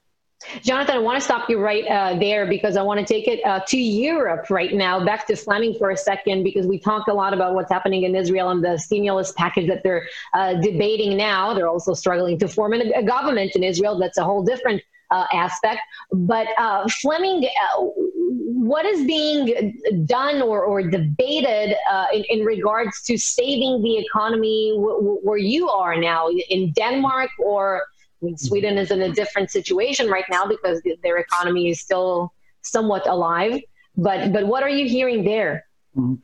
Jonathan, 0.61 0.95
I 0.95 0.99
want 0.99 1.17
to 1.17 1.23
stop 1.23 1.49
you 1.49 1.59
right 1.59 1.85
uh, 1.87 2.17
there 2.19 2.45
because 2.47 2.77
I 2.77 2.81
want 2.81 2.99
to 2.99 3.05
take 3.05 3.27
it 3.27 3.43
uh, 3.45 3.59
to 3.67 3.77
Europe 3.77 4.49
right 4.49 4.73
now, 4.73 5.03
back 5.03 5.27
to 5.27 5.35
Flemming 5.35 5.75
for 5.75 5.91
a 5.91 5.97
second, 5.97 6.43
because 6.43 6.67
we 6.67 6.79
talked 6.79 7.09
a 7.09 7.13
lot 7.13 7.33
about 7.33 7.53
what's 7.53 7.71
happening 7.71 8.03
in 8.03 8.15
Israel 8.15 8.49
and 8.49 8.63
the 8.63 8.77
stimulus 8.77 9.31
package 9.33 9.67
that 9.67 9.83
they're 9.83 10.07
uh, 10.33 10.53
debating 10.55 11.17
now. 11.17 11.53
They're 11.53 11.67
also 11.67 11.93
struggling 11.93 12.37
to 12.39 12.47
form 12.47 12.73
a, 12.73 13.03
government 13.03 13.55
in 13.55 13.63
Israel. 13.63 13.97
That's 13.99 14.17
a 14.17 14.23
whole 14.23 14.43
different 14.43 14.81
uh, 15.11 15.25
aspect. 15.31 15.81
But 16.11 16.47
uh, 16.57 16.87
Flemming, 17.01 17.45
uh, 17.45 17.81
what 17.81 18.85
is 18.85 19.05
being 19.05 19.77
done 20.05 20.41
or, 20.41 20.63
or 20.63 20.81
debated 20.81 21.75
in, 22.13 22.23
in, 22.29 22.45
regards 22.45 23.01
to 23.03 23.17
saving 23.17 23.81
the 23.83 23.97
economy 23.97 24.71
w- 24.75 24.95
w- 24.95 25.19
where 25.21 25.37
you 25.37 25.69
are 25.69 25.95
now 25.95 26.29
in 26.29 26.71
Denmark 26.73 27.29
or 27.37 27.83
mean, 28.23 28.37
Sweden 28.37 28.77
is 28.77 28.91
in 28.91 29.01
a 29.01 29.11
different 29.11 29.51
situation 29.51 30.07
right 30.09 30.25
now 30.29 30.45
because 30.45 30.81
their 31.03 31.17
economy 31.17 31.69
is 31.69 31.79
still 31.79 32.33
somewhat 32.61 33.07
alive. 33.07 33.61
But 33.95 34.33
but 34.33 34.47
what 34.47 34.63
are 34.63 34.69
you 34.69 34.87
hearing 34.87 35.23
there? 35.23 35.65
Mm-hmm. 35.95 36.15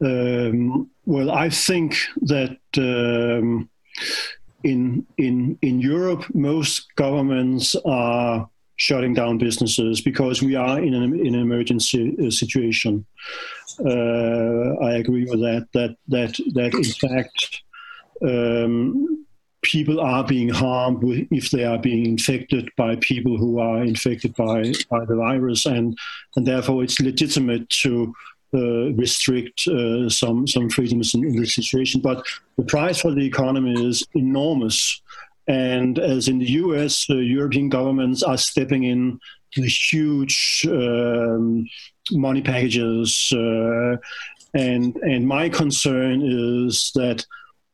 Um, 0.00 0.90
well, 1.06 1.30
I 1.30 1.48
think 1.48 1.96
that 2.22 2.58
um, 2.76 3.68
in 4.62 5.06
in 5.16 5.58
in 5.62 5.80
Europe, 5.80 6.24
most 6.34 6.94
governments 6.94 7.74
are 7.84 8.48
shutting 8.76 9.14
down 9.14 9.38
businesses 9.38 10.00
because 10.00 10.40
we 10.40 10.54
are 10.54 10.78
in 10.78 10.94
an, 10.94 11.18
in 11.18 11.34
an 11.34 11.40
emergency 11.40 12.16
uh, 12.24 12.30
situation. 12.30 13.04
Uh, 13.84 14.76
I 14.80 14.94
agree 14.94 15.24
with 15.24 15.40
that. 15.40 15.66
That 15.72 15.96
that 16.08 16.36
that 16.54 16.74
in 16.74 16.92
fact. 17.08 17.62
Um, 18.20 19.17
people 19.62 20.00
are 20.00 20.24
being 20.24 20.48
harmed 20.48 21.02
if 21.30 21.50
they 21.50 21.64
are 21.64 21.78
being 21.78 22.06
infected 22.06 22.70
by 22.76 22.96
people 22.96 23.36
who 23.36 23.58
are 23.58 23.82
infected 23.82 24.34
by, 24.34 24.72
by 24.90 25.04
the 25.04 25.16
virus, 25.16 25.66
and 25.66 25.98
and 26.36 26.46
therefore 26.46 26.84
it's 26.84 27.00
legitimate 27.00 27.68
to 27.70 28.14
uh, 28.54 28.92
restrict 28.92 29.66
uh, 29.68 30.08
some 30.08 30.46
some 30.46 30.70
freedoms 30.70 31.14
in, 31.14 31.24
in 31.24 31.36
this 31.40 31.54
situation. 31.54 32.00
But 32.00 32.24
the 32.56 32.64
price 32.64 33.00
for 33.00 33.12
the 33.12 33.26
economy 33.26 33.86
is 33.86 34.02
enormous, 34.14 35.02
and 35.48 35.98
as 35.98 36.28
in 36.28 36.38
the 36.38 36.50
U.S., 36.52 37.06
uh, 37.10 37.16
European 37.16 37.68
governments 37.68 38.22
are 38.22 38.38
stepping 38.38 38.84
in 38.84 39.20
huge 39.52 40.64
um, 40.68 41.68
money 42.12 42.42
packages, 42.42 43.32
uh, 43.32 43.96
and 44.54 44.96
and 44.96 45.26
my 45.26 45.48
concern 45.48 46.22
is 46.22 46.92
that 46.94 47.26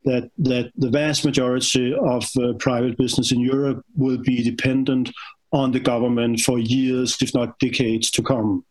that 0.04 0.30
that 0.38 0.70
the 0.76 0.90
vast 0.90 1.24
majority 1.24 1.94
of 1.94 2.28
uh, 2.36 2.52
private 2.58 2.96
business 2.96 3.32
in 3.32 3.40
Europe 3.40 3.84
will 3.96 4.18
be 4.18 4.42
dependent 4.42 5.10
on 5.52 5.70
the 5.70 5.80
government 5.80 6.40
for 6.40 6.58
years, 6.58 7.16
if 7.22 7.32
not 7.32 7.58
decades, 7.58 8.10
to 8.10 8.22
come. 8.22 8.64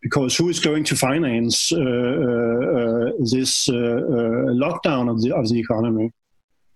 Because 0.00 0.36
who 0.36 0.48
is 0.48 0.60
going 0.60 0.84
to 0.84 0.96
finance 0.96 1.72
uh, 1.72 1.76
uh, 1.78 1.80
uh 1.80 3.10
this 3.32 3.68
uh, 3.68 3.74
uh, 3.74 4.52
lockdown 4.64 5.10
of 5.10 5.22
the 5.22 5.34
of 5.34 5.48
the 5.48 5.58
economy? 5.58 6.12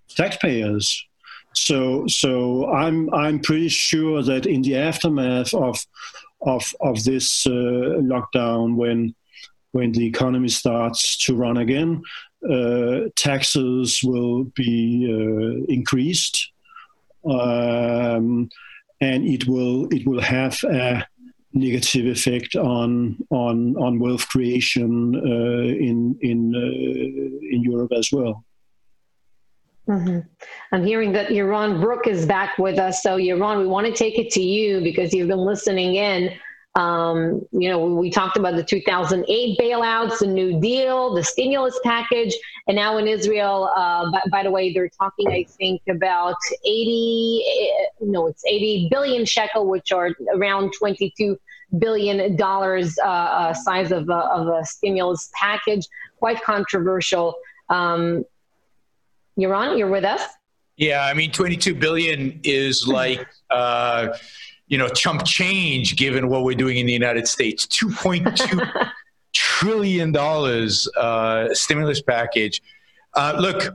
Taxpayers. 0.08 1.06
So 1.54 2.06
so 2.06 2.70
I'm 2.72 3.12
I'm 3.12 3.40
pretty 3.40 3.68
sure 3.68 4.22
that 4.22 4.46
in 4.46 4.62
the 4.62 4.76
aftermath 4.76 5.52
of 5.54 5.78
of 6.42 6.62
of 6.80 7.02
this 7.04 7.46
lockdown, 7.46 8.76
when 8.76 9.14
when 9.72 9.92
the 9.92 10.06
economy 10.06 10.48
starts 10.48 11.16
to 11.24 11.36
run 11.36 11.56
again, 11.58 12.02
taxes 13.16 14.02
will 14.02 14.44
be 14.54 15.06
uh, 15.08 15.64
increased, 15.72 16.52
um, 17.24 18.48
and 19.00 19.26
it 19.26 19.46
will 19.46 19.88
it 19.90 20.06
will 20.06 20.20
have 20.20 20.62
a 20.64 21.06
negative 21.52 22.06
effect 22.06 22.56
on 22.56 23.16
on 23.30 23.76
on 23.76 23.98
wealth 23.98 24.28
creation 24.28 25.14
uh, 25.16 25.62
in 25.86 26.16
in 26.22 26.54
uh, 26.54 27.54
in 27.54 27.62
Europe 27.62 27.92
as 27.96 28.10
well. 28.12 28.44
Mm-hmm. 29.88 30.20
I'm 30.72 30.84
hearing 30.84 31.12
that 31.12 31.30
Yaron 31.30 31.80
Brook 31.80 32.06
is 32.06 32.24
back 32.24 32.58
with 32.58 32.78
us. 32.78 33.02
So, 33.02 33.16
Yaron, 33.16 33.58
we 33.58 33.66
want 33.66 33.86
to 33.88 33.92
take 33.92 34.18
it 34.18 34.30
to 34.32 34.40
you 34.40 34.80
because 34.82 35.12
you've 35.12 35.28
been 35.28 35.44
listening 35.44 35.96
in. 35.96 36.30
Um, 36.76 37.44
you 37.50 37.68
know, 37.68 37.84
we 37.84 38.10
talked 38.10 38.36
about 38.36 38.54
the 38.54 38.62
2008 38.62 39.58
bailouts, 39.58 40.20
the 40.20 40.26
New 40.26 40.60
Deal, 40.60 41.12
the 41.14 41.24
stimulus 41.24 41.78
package, 41.82 42.34
and 42.68 42.76
now 42.76 42.96
in 42.98 43.08
Israel, 43.08 43.70
uh, 43.76 44.10
by, 44.12 44.22
by, 44.30 44.42
the 44.44 44.50
way, 44.52 44.72
they're 44.72 44.88
talking, 44.88 45.28
I 45.28 45.44
think, 45.58 45.82
about 45.90 46.36
80, 46.64 47.72
no, 48.00 48.28
it's 48.28 48.44
80 48.44 48.88
billion 48.88 49.24
shekel, 49.24 49.66
which 49.66 49.90
are 49.90 50.10
around 50.32 50.72
22 50.78 51.36
billion 51.78 52.36
dollars 52.36 52.96
uh, 52.98 53.08
uh, 53.08 53.54
size 53.54 53.90
of 53.90 54.08
a, 54.08 54.12
of 54.12 54.46
a 54.46 54.64
stimulus 54.64 55.30
package. 55.34 55.88
Quite 56.18 56.40
controversial. 56.42 57.34
Um, 57.68 58.24
Yaron, 59.38 59.76
you're 59.76 59.90
with 59.90 60.04
us. 60.04 60.22
Yeah, 60.76 61.04
I 61.04 61.14
mean, 61.14 61.32
22 61.32 61.74
billion 61.74 62.40
is 62.44 62.86
like. 62.86 63.26
You 64.70 64.78
know, 64.78 64.88
chump 64.88 65.24
change 65.24 65.96
given 65.96 66.28
what 66.28 66.44
we're 66.44 66.56
doing 66.56 66.78
in 66.78 66.86
the 66.86 66.92
United 66.92 67.28
States. 67.28 67.66
2.2 67.66 68.90
trillion 69.34 70.10
dollars 70.12 70.88
uh, 70.96 71.52
stimulus 71.52 72.00
package. 72.00 72.62
Uh, 73.14 73.36
look, 73.38 73.74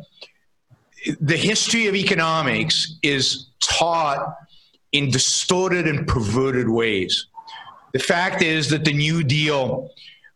the 1.22 1.38
history 1.38 1.88
of 1.88 1.96
economics 1.96 2.98
is 3.04 3.48
taught 3.60 4.36
in 4.92 5.12
distorted 5.12 5.88
and 5.88 6.08
perverted 6.08 6.70
ways. 6.70 7.28
The 7.94 8.00
fact 8.00 8.42
is 8.42 8.70
that 8.70 8.86
the 8.86 8.94
New 8.94 9.24
Deal, 9.24 9.90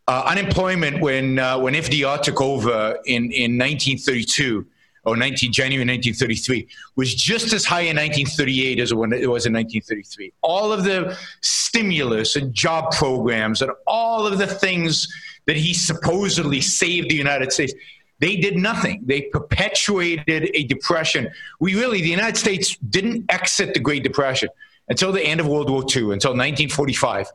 uh, 0.07 0.24
unemployment 0.28 1.01
when 1.01 1.39
uh, 1.39 1.57
when 1.57 1.74
FDR 1.74 2.22
took 2.22 2.41
over 2.41 2.97
in 3.05 3.32
in 3.32 3.57
1932 3.57 4.66
or 5.06 5.16
19 5.16 5.52
January 5.52 5.86
1933 5.86 6.68
was 6.95 7.16
just 7.16 7.54
as 7.54 7.66
high 7.66 7.82
in 7.82 7.95
1938 7.95 8.80
as 8.80 8.91
it 8.91 8.95
was 8.95 9.45
in 9.45 9.54
1933. 9.54 10.34
All 10.41 10.72
of 10.72 10.84
the 10.84 11.18
stimulus 11.41 12.36
and 12.36 12.54
job 12.54 12.91
programs 12.91 13.62
and 13.62 13.72
all 13.88 14.28
of 14.28 14.38
the 14.38 14.47
things 14.47 15.08
that 15.45 15.56
he 15.56 15.74
supposedly 15.74 16.62
saved 16.62 17.10
the 17.10 17.16
United 17.16 17.52
States, 17.52 17.74
they 18.20 18.36
did 18.36 18.58
nothing. 18.58 19.02
They 19.06 19.22
perpetuated 19.22 20.52
a 20.54 20.64
depression. 20.66 21.30
We 21.60 21.76
really, 21.76 22.02
the 22.02 22.10
United 22.10 22.38
States 22.38 22.78
didn't 22.89 23.26
exit 23.32 23.74
the 23.74 23.80
Great 23.80 24.04
Depression 24.04 24.50
until 24.89 25.12
the 25.12 25.24
end 25.24 25.39
of 25.39 25.47
World 25.47 25.70
War 25.70 25.82
II, 25.82 26.14
until 26.14 26.32
1945, 26.32 27.28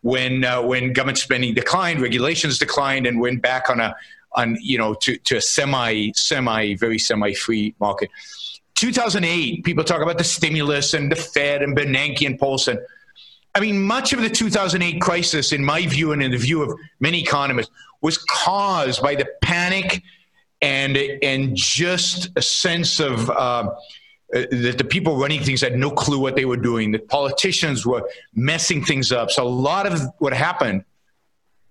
when 0.00 0.44
uh, 0.44 0.60
when 0.62 0.92
government 0.92 1.18
spending 1.18 1.54
declined, 1.54 2.00
regulations 2.00 2.58
declined, 2.58 3.06
and 3.06 3.20
went 3.20 3.42
back 3.42 3.70
on 3.70 3.80
a 3.80 3.94
on 4.34 4.56
you 4.60 4.78
know 4.78 4.94
to, 4.94 5.16
to 5.18 5.36
a 5.36 5.40
semi 5.40 6.12
semi 6.14 6.74
very 6.74 6.98
semi 6.98 7.34
free 7.34 7.74
market. 7.80 8.10
2008, 8.74 9.64
people 9.64 9.84
talk 9.84 10.02
about 10.02 10.18
the 10.18 10.24
stimulus 10.24 10.94
and 10.94 11.10
the 11.10 11.16
Fed 11.16 11.62
and 11.62 11.76
Bernanke 11.76 12.26
and 12.26 12.38
Paulson. 12.38 12.78
I 13.54 13.60
mean, 13.60 13.80
much 13.80 14.12
of 14.12 14.20
the 14.20 14.28
2008 14.28 15.00
crisis, 15.00 15.52
in 15.52 15.64
my 15.64 15.86
view 15.86 16.12
and 16.12 16.20
in 16.20 16.32
the 16.32 16.36
view 16.36 16.62
of 16.62 16.76
many 16.98 17.20
economists, 17.20 17.70
was 18.00 18.18
caused 18.18 19.00
by 19.00 19.14
the 19.14 19.26
panic 19.42 20.02
and 20.60 20.96
and 20.96 21.54
just 21.54 22.30
a 22.36 22.42
sense 22.42 22.98
of 22.98 23.30
uh, 23.30 23.70
that 24.32 24.76
the 24.78 24.84
people 24.84 25.16
running 25.16 25.42
things 25.42 25.60
had 25.60 25.76
no 25.76 25.90
clue 25.90 26.18
what 26.18 26.34
they 26.34 26.44
were 26.44 26.56
doing. 26.56 26.90
That 26.92 27.08
politicians 27.08 27.86
were 27.86 28.02
messing 28.34 28.84
things 28.84 29.12
up. 29.12 29.30
So 29.30 29.44
a 29.44 29.48
lot 29.48 29.86
of 29.86 30.00
what 30.18 30.32
happened 30.32 30.84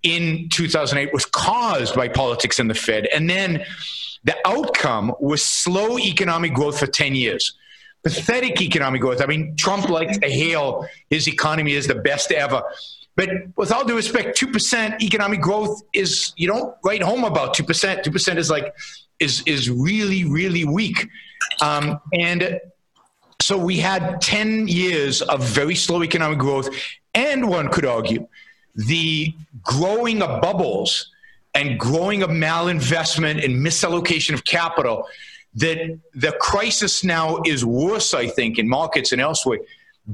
in 0.04 0.50
2008 0.50 1.14
was 1.14 1.26
caused 1.26 1.96
by 1.96 2.08
politics 2.08 2.60
and 2.60 2.70
the 2.70 2.76
Fed. 2.76 3.08
And 3.14 3.30
then 3.30 3.66
the 4.24 4.36
outcome 4.46 5.14
was 5.20 5.44
slow 5.44 5.98
economic 5.98 6.54
growth 6.54 6.80
for 6.80 6.88
10 6.88 7.16
years. 7.16 7.54
Pathetic 8.04 8.62
economic 8.62 9.02
growth. 9.02 9.22
I 9.22 9.26
mean, 9.26 9.56
Trump 9.56 9.90
likes 9.90 10.18
to 10.18 10.30
hail 10.30 10.88
his 11.10 11.28
economy 11.28 11.76
as 11.76 11.88
the 11.88 11.96
best 11.96 12.32
ever. 12.32 12.62
But 13.16 13.30
with 13.56 13.72
all 13.72 13.86
due 13.86 13.96
respect, 13.96 14.40
2% 14.40 15.02
economic 15.02 15.40
growth 15.40 15.82
is, 15.94 16.34
you 16.36 16.48
don't 16.48 16.76
write 16.84 17.02
home 17.02 17.24
about 17.24 17.56
2%. 17.56 18.04
2% 18.04 18.38
is 18.38 18.50
like, 18.50 18.74
is, 19.20 19.44
is 19.46 19.70
really, 19.70 20.26
really 20.26 20.66
weak. 20.66 21.08
Um, 21.62 22.00
and 22.14 22.60
so 23.42 23.58
we 23.58 23.78
had 23.78 24.20
10 24.20 24.68
years 24.68 25.22
of 25.22 25.42
very 25.44 25.76
slow 25.76 26.04
economic 26.04 26.40
growth. 26.40 26.70
And 27.14 27.48
one 27.48 27.70
could 27.70 27.86
argue 27.86 28.28
the 28.76 29.34
growing 29.62 30.22
of 30.22 30.42
bubbles 30.42 31.12
and 31.54 31.80
growing 31.80 32.24
of 32.24 32.30
malinvestment 32.30 33.44
and 33.44 33.56
misallocation 33.56 34.34
of 34.34 34.44
capital 34.44 35.08
that 35.56 36.00
the 36.16 36.32
crisis 36.40 37.04
now 37.04 37.40
is 37.46 37.64
worse, 37.64 38.14
I 38.14 38.28
think, 38.28 38.58
in 38.58 38.68
markets 38.68 39.12
and 39.12 39.22
elsewhere 39.22 39.60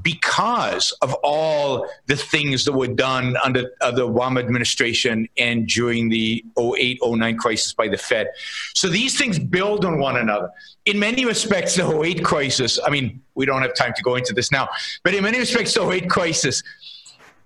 because 0.03 0.91
of 1.01 1.14
all 1.24 1.88
the 2.05 2.16
things 2.16 2.64
that 2.66 2.74
were 2.74 2.88
done 2.88 3.36
under 3.43 3.72
uh, 3.82 3.89
the 3.89 4.07
Obama 4.07 4.39
administration 4.39 5.28
and 5.38 5.68
during 5.68 6.10
the 6.10 6.45
08 6.60 6.99
09 7.03 7.38
crisis 7.38 7.74
by 7.74 7.88
the 7.88 7.97
Fed. 7.97 8.30
So 8.76 8.88
these 8.88 9.18
things 9.18 9.39
build 9.39 9.86
on 9.86 9.99
one 9.99 10.18
another. 10.18 10.51
In 10.86 10.99
many 10.99 11.26
respects, 11.26 11.76
the 11.76 12.01
08 12.01 12.24
crisis, 12.24 12.80
I 12.86 12.91
mean, 12.91 13.22
we 13.34 13.47
don't 13.47 13.64
have 13.64 13.74
time 13.74 13.93
to 13.95 14.03
go 14.03 14.16
into 14.16 14.34
this 14.34 14.51
now, 14.51 14.70
but 15.03 15.16
in 15.16 15.24
many 15.24 15.39
respects, 15.39 15.74
the 15.74 15.89
08 15.89 16.07
crisis 16.10 16.62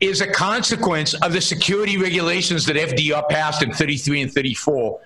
is 0.04 0.20
a 0.20 0.28
consequence 0.28 1.14
of 1.16 1.32
the 1.32 1.40
security 1.40 1.98
regulations 1.98 2.66
that 2.66 2.76
FDR 2.76 3.28
passed 3.30 3.64
in 3.64 3.72
33 3.72 4.24
and 4.24 4.34
34 4.34 5.00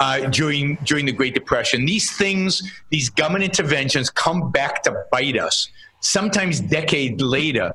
uh, 0.00 0.28
during 0.28 0.76
during 0.84 1.06
the 1.06 1.12
Great 1.12 1.34
Depression. 1.34 1.86
These 1.86 2.14
things, 2.16 2.62
these 2.90 3.08
government 3.08 3.44
interventions, 3.44 4.10
come 4.10 4.50
back 4.50 4.82
to 4.82 5.04
bite 5.10 5.38
us 5.38 5.70
sometimes 6.00 6.60
decades 6.60 7.22
later. 7.22 7.72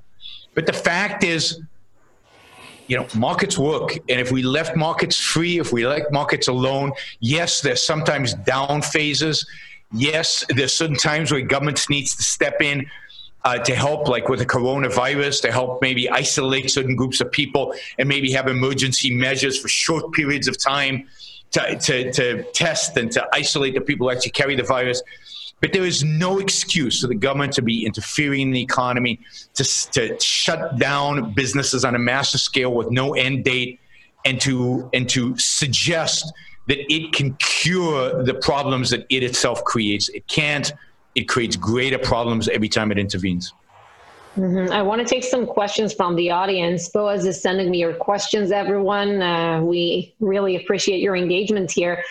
But 0.53 0.67
the 0.67 0.73
fact 0.73 1.23
is, 1.23 1.59
you 2.87 2.97
know, 2.97 3.07
markets 3.15 3.57
work, 3.57 3.93
and 4.07 4.19
if 4.21 4.31
we 4.31 4.43
left 4.43 4.75
markets 4.75 5.19
free, 5.19 5.57
if 5.57 5.73
we 5.73 5.87
let 5.87 6.11
markets 6.11 6.47
alone, 6.47 6.91
yes, 7.19 7.61
there's 7.61 7.81
sometimes 7.81 8.35
down 8.35 8.83
phases. 8.83 9.45
Yes, 9.91 10.45
there's 10.49 10.73
certain 10.73 10.97
times 10.97 11.31
where 11.31 11.41
governments 11.41 11.89
needs 11.89 12.15
to 12.15 12.21
step 12.21 12.61
in 12.61 12.85
uh, 13.45 13.57
to 13.57 13.75
help, 13.75 14.07
like 14.07 14.27
with 14.29 14.39
the 14.39 14.45
coronavirus, 14.45 15.41
to 15.41 15.51
help 15.51 15.81
maybe 15.81 16.09
isolate 16.09 16.69
certain 16.69 16.95
groups 16.95 17.21
of 17.21 17.31
people 17.31 17.73
and 17.97 18.09
maybe 18.09 18.31
have 18.31 18.47
emergency 18.47 19.15
measures 19.15 19.59
for 19.59 19.67
short 19.67 20.11
periods 20.13 20.47
of 20.47 20.57
time 20.57 21.07
to, 21.51 21.77
to, 21.79 22.11
to 22.11 22.43
test 22.51 22.97
and 22.97 23.11
to 23.11 23.27
isolate 23.33 23.73
the 23.73 23.81
people 23.81 24.07
who 24.07 24.15
actually 24.15 24.31
carry 24.31 24.55
the 24.55 24.63
virus. 24.63 25.01
But 25.61 25.73
there 25.73 25.85
is 25.85 26.03
no 26.03 26.39
excuse 26.39 27.01
for 27.01 27.07
the 27.07 27.15
government 27.15 27.53
to 27.53 27.61
be 27.61 27.85
interfering 27.85 28.41
in 28.41 28.51
the 28.51 28.61
economy, 28.61 29.19
to, 29.55 29.63
to 29.91 30.19
shut 30.19 30.77
down 30.77 31.33
businesses 31.33 31.83
on 31.83 31.95
a 31.95 31.99
massive 31.99 32.39
scale 32.39 32.73
with 32.73 32.91
no 32.91 33.13
end 33.13 33.43
date, 33.43 33.79
and 34.25 34.39
to, 34.41 34.89
and 34.93 35.09
to 35.09 35.37
suggest 35.37 36.31
that 36.67 36.77
it 36.93 37.13
can 37.13 37.33
cure 37.35 38.23
the 38.23 38.33
problems 38.33 38.89
that 38.91 39.05
it 39.09 39.23
itself 39.23 39.63
creates. 39.63 40.07
It 40.09 40.27
can't 40.27 40.71
it 41.15 41.27
creates 41.27 41.55
greater 41.55 41.97
problems 41.97 42.47
every 42.49 42.69
time 42.69 42.91
it 42.91 42.97
intervenes. 42.97 43.53
Mm-hmm. 44.37 44.71
I 44.71 44.81
want 44.81 45.05
to 45.05 45.07
take 45.07 45.23
some 45.23 45.45
questions 45.45 45.93
from 45.93 46.15
the 46.15 46.31
audience. 46.31 46.89
Boaz 46.89 47.25
is 47.25 47.41
sending 47.41 47.71
me 47.71 47.79
your 47.79 47.93
questions, 47.93 48.51
everyone. 48.51 49.21
Uh, 49.21 49.61
we 49.61 50.15
really 50.19 50.55
appreciate 50.55 50.99
your 50.99 51.15
engagement 51.15 51.71
here. 51.71 52.03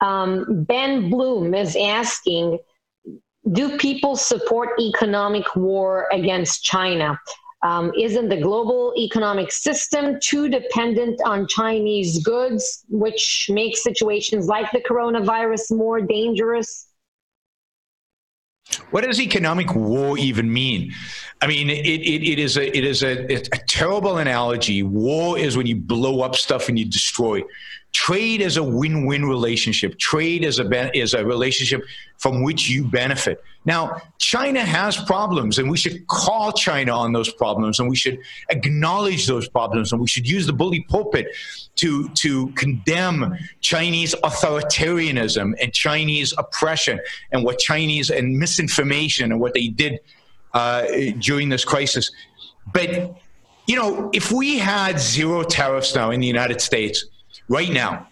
Um, 0.00 0.64
ben 0.64 1.10
Bloom 1.10 1.54
is 1.54 1.76
asking 1.76 2.58
Do 3.52 3.78
people 3.78 4.16
support 4.16 4.80
economic 4.80 5.56
war 5.56 6.08
against 6.12 6.62
China? 6.62 7.18
Um, 7.62 7.92
isn't 7.98 8.28
the 8.28 8.40
global 8.40 8.92
economic 8.98 9.52
system 9.52 10.18
too 10.20 10.48
dependent 10.48 11.20
on 11.24 11.46
Chinese 11.46 12.22
goods, 12.22 12.84
which 12.88 13.48
makes 13.50 13.82
situations 13.82 14.48
like 14.48 14.70
the 14.72 14.80
coronavirus 14.80 15.76
more 15.76 16.00
dangerous? 16.00 16.88
What 18.90 19.04
does 19.04 19.20
economic 19.20 19.74
war 19.74 20.18
even 20.18 20.52
mean? 20.52 20.92
I 21.40 21.46
mean, 21.46 21.68
it, 21.68 21.84
it, 21.84 22.32
it 22.32 22.38
is 22.38 22.56
a 22.56 22.76
it 22.76 22.84
is 22.84 23.02
a, 23.02 23.34
a 23.34 23.58
terrible 23.66 24.18
analogy. 24.18 24.82
War 24.82 25.38
is 25.38 25.56
when 25.56 25.66
you 25.66 25.76
blow 25.76 26.20
up 26.20 26.36
stuff 26.36 26.68
and 26.68 26.78
you 26.78 26.84
destroy. 26.84 27.42
Trade 27.92 28.40
is 28.40 28.56
a 28.56 28.62
win-win 28.62 29.24
relationship. 29.26 29.98
Trade 29.98 30.44
is 30.44 30.58
a 30.58 30.96
is 30.98 31.12
a 31.12 31.24
relationship 31.24 31.84
from 32.16 32.42
which 32.42 32.70
you 32.70 32.84
benefit. 32.84 33.42
Now, 33.64 34.00
China 34.18 34.64
has 34.64 34.96
problems, 34.96 35.58
and 35.58 35.70
we 35.70 35.76
should 35.76 36.06
call 36.06 36.52
China 36.52 36.92
on 36.92 37.12
those 37.12 37.32
problems, 37.32 37.78
and 37.80 37.88
we 37.88 37.96
should 37.96 38.18
acknowledge 38.48 39.26
those 39.26 39.48
problems, 39.48 39.92
and 39.92 40.00
we 40.00 40.08
should 40.08 40.28
use 40.28 40.46
the 40.46 40.52
bully 40.52 40.86
pulpit 40.88 41.28
to 41.76 42.08
to 42.10 42.48
condemn 42.52 43.36
Chinese 43.60 44.14
authoritarianism 44.24 45.52
and 45.60 45.72
Chinese 45.74 46.32
oppression 46.38 46.98
and 47.30 47.44
what 47.44 47.58
Chinese 47.58 48.10
and 48.10 48.38
misinformation 48.38 49.32
and 49.32 49.40
what 49.40 49.52
they 49.52 49.68
did 49.68 50.00
uh, 50.54 50.86
during 51.18 51.50
this 51.50 51.64
crisis. 51.64 52.10
But 52.72 53.16
you 53.66 53.76
know, 53.76 54.10
if 54.12 54.32
we 54.32 54.58
had 54.58 54.98
zero 54.98 55.42
tariffs 55.42 55.94
now 55.94 56.10
in 56.10 56.20
the 56.20 56.26
United 56.26 56.60
States 56.60 57.04
right 57.48 57.70
now, 57.70 58.08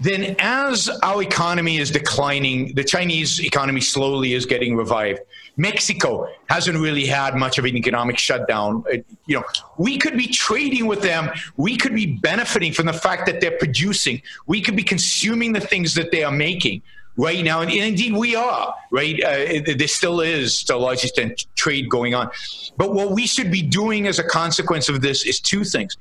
then 0.00 0.34
as 0.38 0.88
our 1.02 1.22
economy 1.22 1.76
is 1.76 1.90
declining, 1.90 2.74
the 2.74 2.84
Chinese 2.84 3.38
economy 3.44 3.82
slowly 3.82 4.32
is 4.32 4.46
getting 4.46 4.74
revived. 4.74 5.20
Mexico 5.58 6.26
hasn't 6.48 6.78
really 6.78 7.04
had 7.04 7.36
much 7.36 7.58
of 7.58 7.66
an 7.66 7.76
economic 7.76 8.16
shutdown. 8.16 8.82
It, 8.88 9.04
you 9.26 9.36
know, 9.36 9.44
we 9.76 9.98
could 9.98 10.16
be 10.16 10.26
trading 10.26 10.86
with 10.86 11.02
them. 11.02 11.30
We 11.58 11.76
could 11.76 11.94
be 11.94 12.06
benefiting 12.06 12.72
from 12.72 12.86
the 12.86 12.94
fact 12.94 13.26
that 13.26 13.42
they're 13.42 13.58
producing. 13.58 14.22
We 14.46 14.62
could 14.62 14.74
be 14.74 14.82
consuming 14.82 15.52
the 15.52 15.60
things 15.60 15.94
that 15.94 16.12
they 16.12 16.24
are 16.24 16.32
making 16.32 16.80
right 17.18 17.44
now, 17.44 17.60
and, 17.60 17.70
indeed 17.70 18.14
we 18.14 18.34
are. 18.34 18.74
Right, 18.90 19.22
uh, 19.22 19.74
there 19.76 19.88
still 19.88 20.20
is, 20.20 20.64
to 20.64 20.76
a 20.76 20.78
large 20.78 21.04
extent, 21.04 21.44
trade 21.56 21.90
going 21.90 22.14
on. 22.14 22.30
But 22.78 22.94
what 22.94 23.10
we 23.10 23.26
should 23.26 23.50
be 23.50 23.60
doing 23.60 24.06
as 24.06 24.18
a 24.18 24.24
consequence 24.24 24.88
of 24.88 25.02
this 25.02 25.26
is 25.26 25.40
two 25.40 25.64
things: 25.64 25.96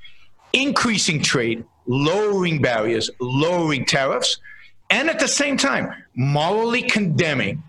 increasing 0.53 1.21
trade 1.21 1.65
lowering 1.89 2.61
barriers, 2.61 3.09
lowering 3.19 3.83
tariffs, 3.83 4.37
and 4.91 5.09
at 5.09 5.19
the 5.19 5.27
same 5.27 5.57
time, 5.57 5.91
morally 6.15 6.83
condemning 6.83 7.61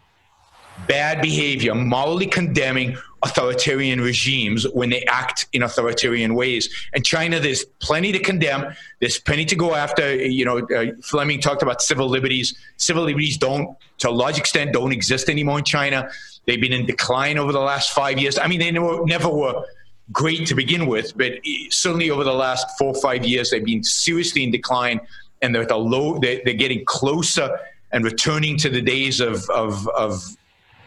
bad 0.86 1.20
behavior, 1.20 1.74
morally 1.74 2.26
condemning 2.26 2.96
authoritarian 3.22 4.00
regimes 4.00 4.66
when 4.72 4.88
they 4.90 5.02
act 5.04 5.46
in 5.52 5.62
authoritarian 5.62 6.34
ways. 6.34 6.68
And 6.94 7.04
China, 7.04 7.38
there's 7.40 7.64
plenty 7.80 8.12
to 8.12 8.18
condemn. 8.18 8.74
There's 8.98 9.18
plenty 9.18 9.44
to 9.46 9.56
go 9.56 9.74
after. 9.74 10.14
You 10.14 10.44
know, 10.44 10.58
uh, 10.58 10.92
Flemming 11.02 11.40
talked 11.40 11.62
about 11.62 11.82
civil 11.82 12.08
liberties. 12.08 12.54
Civil 12.76 13.04
liberties 13.04 13.36
don't, 13.36 13.76
to 13.98 14.08
a 14.08 14.12
large 14.12 14.38
extent, 14.38 14.72
don't 14.72 14.92
exist 14.92 15.28
anymore 15.28 15.58
in 15.58 15.64
China. 15.64 16.10
They've 16.46 16.60
been 16.60 16.72
in 16.72 16.86
decline 16.86 17.38
over 17.38 17.52
the 17.52 17.60
last 17.60 17.90
five 17.92 18.18
years. 18.18 18.38
I 18.38 18.46
mean, 18.48 18.60
they 18.60 18.70
never, 18.70 19.04
never 19.04 19.28
were 19.28 19.64
great 20.12 20.46
to 20.46 20.54
begin 20.54 20.86
with, 20.86 21.16
but 21.16 21.32
certainly 21.70 22.11
over 22.11 22.24
the 22.24 22.32
last 22.32 22.66
four 22.78 22.88
or 22.88 23.00
five 23.00 23.24
years, 23.24 23.50
they've 23.50 23.64
been 23.64 23.82
seriously 23.82 24.44
in 24.44 24.50
decline, 24.50 25.00
and 25.42 25.54
they're 25.54 25.62
at 25.62 25.70
a 25.70 25.76
low. 25.76 26.18
They're, 26.18 26.40
they're 26.44 26.54
getting 26.54 26.84
closer 26.84 27.58
and 27.92 28.04
returning 28.04 28.56
to 28.58 28.68
the 28.68 28.80
days 28.80 29.20
of, 29.20 29.48
of, 29.50 29.86
of 29.88 30.22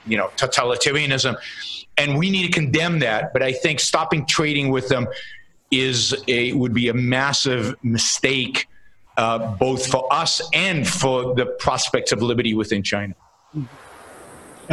you 0.05 0.17
know 0.17 0.29
totalitarianism, 0.37 1.35
and 1.97 2.17
we 2.17 2.29
need 2.29 2.45
to 2.45 2.51
condemn 2.51 2.99
that. 2.99 3.33
But 3.33 3.43
I 3.43 3.51
think 3.51 3.79
stopping 3.79 4.25
trading 4.25 4.69
with 4.69 4.89
them 4.89 5.07
is 5.71 6.15
a 6.27 6.53
would 6.53 6.73
be 6.73 6.89
a 6.89 6.93
massive 6.93 7.75
mistake, 7.83 8.67
uh, 9.17 9.55
both 9.55 9.87
for 9.87 10.11
us 10.11 10.41
and 10.53 10.87
for 10.87 11.33
the 11.35 11.45
prospects 11.45 12.11
of 12.11 12.21
liberty 12.21 12.53
within 12.53 12.83
China. 12.83 13.15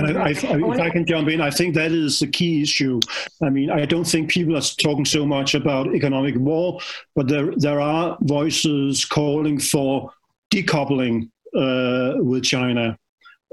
And 0.09 0.19
I, 0.19 0.29
I, 0.29 0.31
if 0.31 0.81
I 0.81 0.91
can 0.91 1.07
jump 1.07 1.29
in, 1.29 1.41
I 1.41 1.51
think 1.51 1.75
that 1.75 1.93
is 1.93 2.21
the 2.21 2.27
key 2.27 2.63
issue. 2.63 3.01
I 3.43 3.51
mean, 3.51 3.71
I 3.71 3.85
don't 3.87 4.05
think 4.05 4.31
people 4.31 4.57
are 4.57 4.61
talking 4.61 5.05
so 5.05 5.27
much 5.27 5.55
about 5.55 5.95
economic 5.95 6.37
war, 6.37 6.81
but 7.15 7.29
there 7.29 7.53
there 7.57 7.81
are 7.81 8.17
voices 8.23 9.05
calling 9.05 9.59
for 9.59 10.13
decoupling 10.53 11.31
uh, 11.57 12.15
with 12.19 12.45
China. 12.45 12.99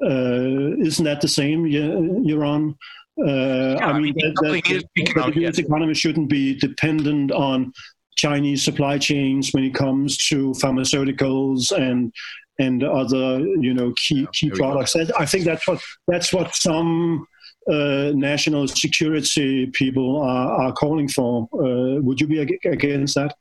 Uh, 0.02 0.78
isn't 0.78 1.06
that 1.06 1.22
the 1.22 1.28
same, 1.28 1.66
Yaron? 1.66 2.76
Uh, 3.20 3.78
I 3.82 4.00
mean, 4.00 4.14
that, 4.20 4.36
that, 4.42 4.84
that 5.16 5.34
the 5.34 5.42
U.S. 5.42 5.58
economy 5.58 5.96
shouldn't 5.96 6.30
be 6.30 6.54
dependent 6.54 7.32
on 7.32 7.74
Chinese 8.16 8.64
supply 8.64 8.98
chains 8.98 9.52
when 9.54 9.64
it 9.64 9.74
comes 9.74 10.18
to 10.30 10.52
pharmaceuticals 10.54 11.72
and 11.72 12.14
and 12.60 12.84
other 12.84 13.40
you 13.40 13.74
know 13.74 13.94
key 13.96 14.22
yeah, 14.22 14.28
key 14.34 14.50
products. 14.50 14.96
I 14.96 15.26
think 15.26 15.46
that's 15.46 15.68
what 15.68 15.82
that's 16.08 16.34
what 16.34 16.56
some 16.56 17.28
uh, 17.70 18.12
national 18.16 18.68
security 18.68 19.68
people 19.68 20.22
are, 20.22 20.68
are 20.68 20.74
calling 20.74 21.08
for. 21.08 21.50
Uh, 21.54 22.02
would 22.02 22.20
you 22.22 22.28
be 22.28 22.40
against 22.40 23.16
that? 23.16 23.36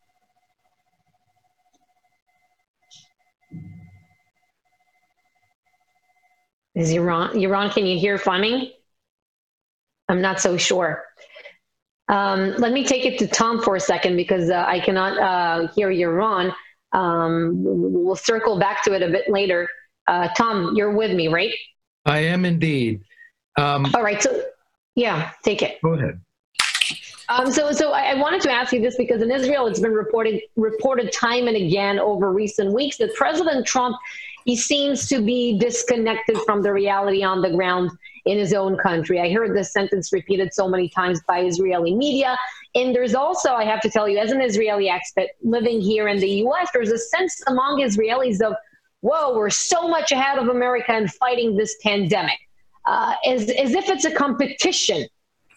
Is 6.74 6.92
Yaron, 6.92 7.32
Yaron, 7.32 7.72
can 7.72 7.86
you 7.86 7.98
hear 7.98 8.18
Flemming? 8.18 8.70
I'm 10.10 10.20
not 10.20 10.40
so 10.40 10.58
sure. 10.58 11.04
Um, 12.08 12.54
let 12.58 12.72
me 12.72 12.84
take 12.84 13.04
it 13.04 13.18
to 13.20 13.26
Tom 13.26 13.62
for 13.62 13.76
a 13.76 13.80
second 13.80 14.16
because 14.16 14.50
uh, 14.50 14.64
I 14.66 14.80
cannot 14.80 15.18
uh, 15.18 15.72
hear 15.72 15.88
Yaron. 15.88 16.54
Um, 16.92 17.52
we'll 17.62 18.16
circle 18.16 18.58
back 18.58 18.82
to 18.84 18.92
it 18.92 19.02
a 19.02 19.08
bit 19.08 19.28
later. 19.28 19.68
Uh, 20.06 20.28
Tom, 20.36 20.74
you're 20.76 20.92
with 20.92 21.12
me, 21.12 21.28
right? 21.28 21.52
I 22.04 22.20
am 22.20 22.44
indeed. 22.44 23.02
Um, 23.56 23.86
All 23.94 24.02
right. 24.02 24.22
So, 24.22 24.44
yeah, 24.94 25.32
take 25.44 25.62
it. 25.62 25.78
Go 25.82 25.94
ahead. 25.94 26.20
Um, 27.28 27.50
so, 27.50 27.72
so 27.72 27.90
I, 27.90 28.12
I 28.12 28.14
wanted 28.14 28.40
to 28.42 28.52
ask 28.52 28.72
you 28.72 28.80
this 28.80 28.96
because 28.96 29.20
in 29.20 29.32
Israel, 29.32 29.66
it's 29.66 29.80
been 29.80 29.92
reported 29.92 30.40
reported 30.54 31.12
time 31.12 31.48
and 31.48 31.56
again 31.56 31.98
over 31.98 32.32
recent 32.32 32.72
weeks 32.72 32.98
that 32.98 33.12
President 33.14 33.66
Trump 33.66 33.96
he 34.46 34.54
seems 34.54 35.08
to 35.08 35.20
be 35.20 35.58
disconnected 35.58 36.38
from 36.46 36.62
the 36.62 36.72
reality 36.72 37.24
on 37.24 37.42
the 37.42 37.50
ground 37.50 37.90
in 38.26 38.38
his 38.38 38.52
own 38.52 38.76
country. 38.76 39.20
I 39.20 39.32
heard 39.32 39.56
this 39.56 39.72
sentence 39.72 40.12
repeated 40.12 40.52
so 40.52 40.68
many 40.68 40.88
times 40.88 41.20
by 41.26 41.40
Israeli 41.40 41.94
media. 41.94 42.36
And 42.74 42.94
there's 42.94 43.14
also, 43.14 43.52
I 43.52 43.64
have 43.64 43.80
to 43.82 43.88
tell 43.88 44.08
you, 44.08 44.18
as 44.18 44.32
an 44.32 44.42
Israeli 44.42 44.88
expert 44.88 45.28
living 45.42 45.80
here 45.80 46.08
in 46.08 46.18
the 46.18 46.28
US, 46.44 46.68
there's 46.74 46.90
a 46.90 46.98
sense 46.98 47.40
among 47.46 47.80
Israelis 47.80 48.40
of, 48.40 48.54
whoa, 49.00 49.36
we're 49.36 49.48
so 49.48 49.88
much 49.88 50.10
ahead 50.10 50.38
of 50.38 50.48
America 50.48 50.94
in 50.96 51.06
fighting 51.06 51.56
this 51.56 51.76
pandemic, 51.82 52.38
uh, 52.84 53.14
as, 53.24 53.48
as 53.48 53.74
if 53.74 53.88
it's 53.88 54.04
a 54.04 54.10
competition, 54.10 55.06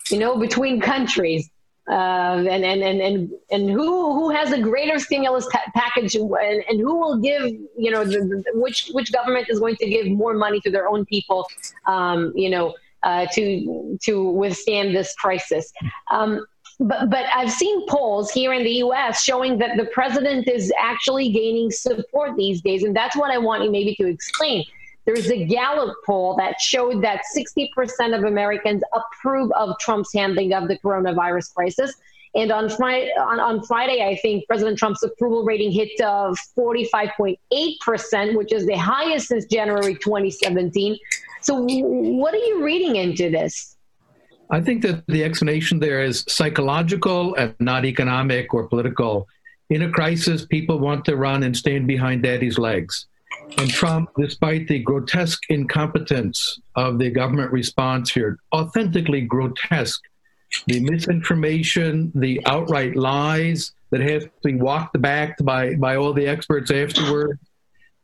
you 0.09 0.19
know, 0.19 0.37
between 0.37 0.79
countries. 0.79 1.49
Uh, 1.89 2.45
and, 2.47 2.63
and, 2.63 2.83
and, 2.83 3.01
and, 3.01 3.31
and 3.49 3.69
who, 3.71 4.13
who 4.13 4.29
has 4.29 4.51
a 4.51 4.61
greater 4.61 4.99
stimulus 4.99 5.47
pa- 5.51 5.71
package 5.75 6.13
and, 6.13 6.63
and 6.69 6.79
who 6.79 6.99
will 6.99 7.17
give, 7.17 7.41
you 7.43 7.89
know, 7.89 8.05
the, 8.05 8.19
the, 8.19 8.43
which, 8.53 8.89
which 8.93 9.11
government 9.11 9.47
is 9.49 9.59
going 9.59 9.75
to 9.75 9.89
give 9.89 10.05
more 10.05 10.35
money 10.35 10.59
to 10.61 10.69
their 10.69 10.87
own 10.87 11.03
people, 11.05 11.47
um, 11.87 12.31
you 12.35 12.47
know, 12.47 12.75
uh, 13.01 13.25
to, 13.33 13.97
to 14.03 14.29
withstand 14.29 14.95
this 14.95 15.15
crisis. 15.15 15.73
Um, 16.11 16.45
but, 16.79 17.09
but 17.09 17.25
I've 17.35 17.51
seen 17.51 17.87
polls 17.87 18.31
here 18.31 18.53
in 18.53 18.63
the 18.63 18.75
US 18.83 19.23
showing 19.23 19.57
that 19.57 19.75
the 19.75 19.85
president 19.85 20.47
is 20.47 20.71
actually 20.79 21.31
gaining 21.31 21.71
support 21.71 22.35
these 22.37 22.61
days. 22.61 22.83
And 22.83 22.95
that's 22.95 23.17
what 23.17 23.31
I 23.31 23.37
want 23.37 23.63
you 23.63 23.71
maybe 23.71 23.95
to 23.95 24.07
explain. 24.07 24.63
There's 25.09 25.31
a 25.31 25.43
Gallup 25.43 25.95
poll 26.05 26.35
that 26.35 26.61
showed 26.61 27.01
that 27.01 27.23
60% 27.35 28.15
of 28.15 28.25
Americans 28.25 28.83
approve 28.93 29.51
of 29.53 29.75
Trump's 29.79 30.13
handling 30.13 30.53
of 30.53 30.67
the 30.67 30.77
coronavirus 30.77 31.51
crisis. 31.55 31.95
And 32.35 32.51
on 32.51 32.69
Friday, 32.69 33.09
on, 33.19 33.39
on 33.39 33.63
Friday, 33.63 34.05
I 34.05 34.17
think 34.17 34.45
President 34.45 34.77
Trump's 34.77 35.01
approval 35.01 35.43
rating 35.43 35.71
hit 35.71 35.89
uh, 35.99 36.31
45.8%, 36.55 38.37
which 38.37 38.53
is 38.53 38.67
the 38.67 38.77
highest 38.77 39.29
since 39.29 39.45
January 39.45 39.95
2017. 39.95 40.95
So, 41.41 41.55
what 41.55 42.35
are 42.35 42.45
you 42.45 42.63
reading 42.63 42.97
into 42.97 43.31
this? 43.31 43.77
I 44.51 44.61
think 44.61 44.83
that 44.83 45.07
the 45.07 45.23
explanation 45.23 45.79
there 45.79 46.03
is 46.03 46.23
psychological 46.27 47.33
and 47.33 47.55
not 47.59 47.83
economic 47.83 48.53
or 48.53 48.67
political. 48.67 49.27
In 49.71 49.81
a 49.81 49.89
crisis, 49.89 50.45
people 50.45 50.77
want 50.77 51.03
to 51.05 51.15
run 51.15 51.41
and 51.41 51.57
stand 51.57 51.87
behind 51.87 52.21
daddy's 52.21 52.59
legs. 52.59 53.07
And 53.57 53.69
Trump, 53.69 54.11
despite 54.17 54.67
the 54.67 54.79
grotesque 54.79 55.41
incompetence 55.49 56.59
of 56.75 56.99
the 56.99 57.09
government 57.09 57.51
response 57.51 58.11
here, 58.11 58.37
authentically 58.53 59.21
grotesque, 59.21 60.01
the 60.67 60.79
misinformation, 60.79 62.11
the 62.15 62.41
outright 62.45 62.95
lies 62.95 63.73
that 63.91 64.01
have 64.01 64.23
to 64.23 64.31
be 64.43 64.55
walked 64.55 64.99
back 65.01 65.37
by, 65.43 65.75
by 65.75 65.95
all 65.95 66.13
the 66.13 66.27
experts 66.27 66.71
afterward, 66.71 67.39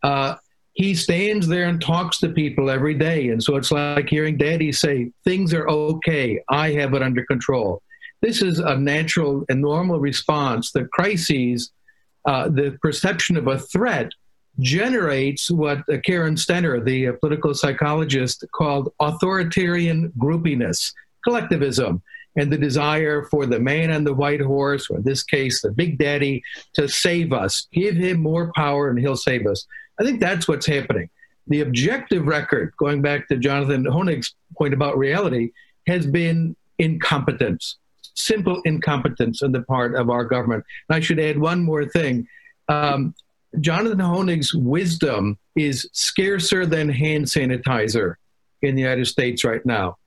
uh, 0.03 0.35
he 0.73 0.93
stands 0.93 1.47
there 1.47 1.67
and 1.67 1.81
talks 1.81 2.19
to 2.19 2.29
people 2.29 2.69
every 2.69 2.93
day. 2.93 3.29
And 3.29 3.41
so 3.41 3.55
it's 3.55 3.71
like 3.71 4.09
hearing 4.09 4.37
daddy 4.37 4.71
say, 4.71 5.11
Things 5.23 5.53
are 5.53 5.67
okay. 5.67 6.41
I 6.49 6.71
have 6.73 6.93
it 6.93 7.01
under 7.01 7.23
control. 7.25 7.81
This 8.21 8.41
is 8.41 8.59
a 8.59 8.75
natural 8.75 9.45
and 9.47 9.61
normal 9.61 9.99
response. 9.99 10.71
The 10.71 10.85
crises, 10.85 11.71
uh, 12.25 12.49
the 12.49 12.77
perception 12.81 13.37
of 13.37 13.47
a 13.47 13.57
threat, 13.57 14.11
generates 14.59 15.51
what 15.51 15.79
uh, 15.91 15.97
Karen 16.03 16.35
Stenner, 16.35 16.83
the 16.83 17.09
uh, 17.09 17.13
political 17.13 17.53
psychologist, 17.53 18.45
called 18.53 18.93
authoritarian 18.99 20.11
groupiness, 20.17 20.93
collectivism, 21.23 22.01
and 22.37 22.51
the 22.51 22.57
desire 22.57 23.23
for 23.31 23.45
the 23.45 23.59
man 23.59 23.91
on 23.91 24.03
the 24.03 24.13
white 24.13 24.41
horse, 24.41 24.89
or 24.89 24.97
in 24.97 25.03
this 25.03 25.23
case, 25.23 25.61
the 25.61 25.71
big 25.71 25.97
daddy, 25.97 26.43
to 26.73 26.87
save 26.87 27.31
us. 27.31 27.67
Give 27.71 27.95
him 27.95 28.21
more 28.21 28.51
power 28.53 28.89
and 28.89 28.99
he'll 28.99 29.15
save 29.15 29.47
us. 29.47 29.65
I 29.99 30.03
think 30.03 30.19
that's 30.19 30.47
what's 30.47 30.65
happening. 30.65 31.09
The 31.47 31.61
objective 31.61 32.25
record, 32.25 32.73
going 32.77 33.01
back 33.01 33.27
to 33.29 33.37
Jonathan 33.37 33.85
Hoenig's 33.85 34.35
point 34.57 34.73
about 34.73 34.97
reality, 34.97 35.51
has 35.87 36.05
been 36.05 36.55
incompetence, 36.79 37.77
simple 38.15 38.61
incompetence 38.65 39.41
on 39.43 39.51
the 39.51 39.61
part 39.61 39.95
of 39.95 40.09
our 40.09 40.25
government. 40.25 40.65
And 40.89 40.95
I 40.95 40.99
should 40.99 41.19
add 41.19 41.39
one 41.39 41.63
more 41.63 41.85
thing. 41.85 42.27
Um, 42.67 43.13
Jonathan 43.59 43.99
Hoenig's 43.99 44.53
wisdom 44.53 45.37
is 45.55 45.89
scarcer 45.93 46.65
than 46.65 46.89
hand 46.89 47.25
sanitizer 47.25 48.15
in 48.61 48.75
the 48.75 48.81
United 48.81 49.05
States 49.05 49.43
right 49.43 49.65
now. 49.65 49.97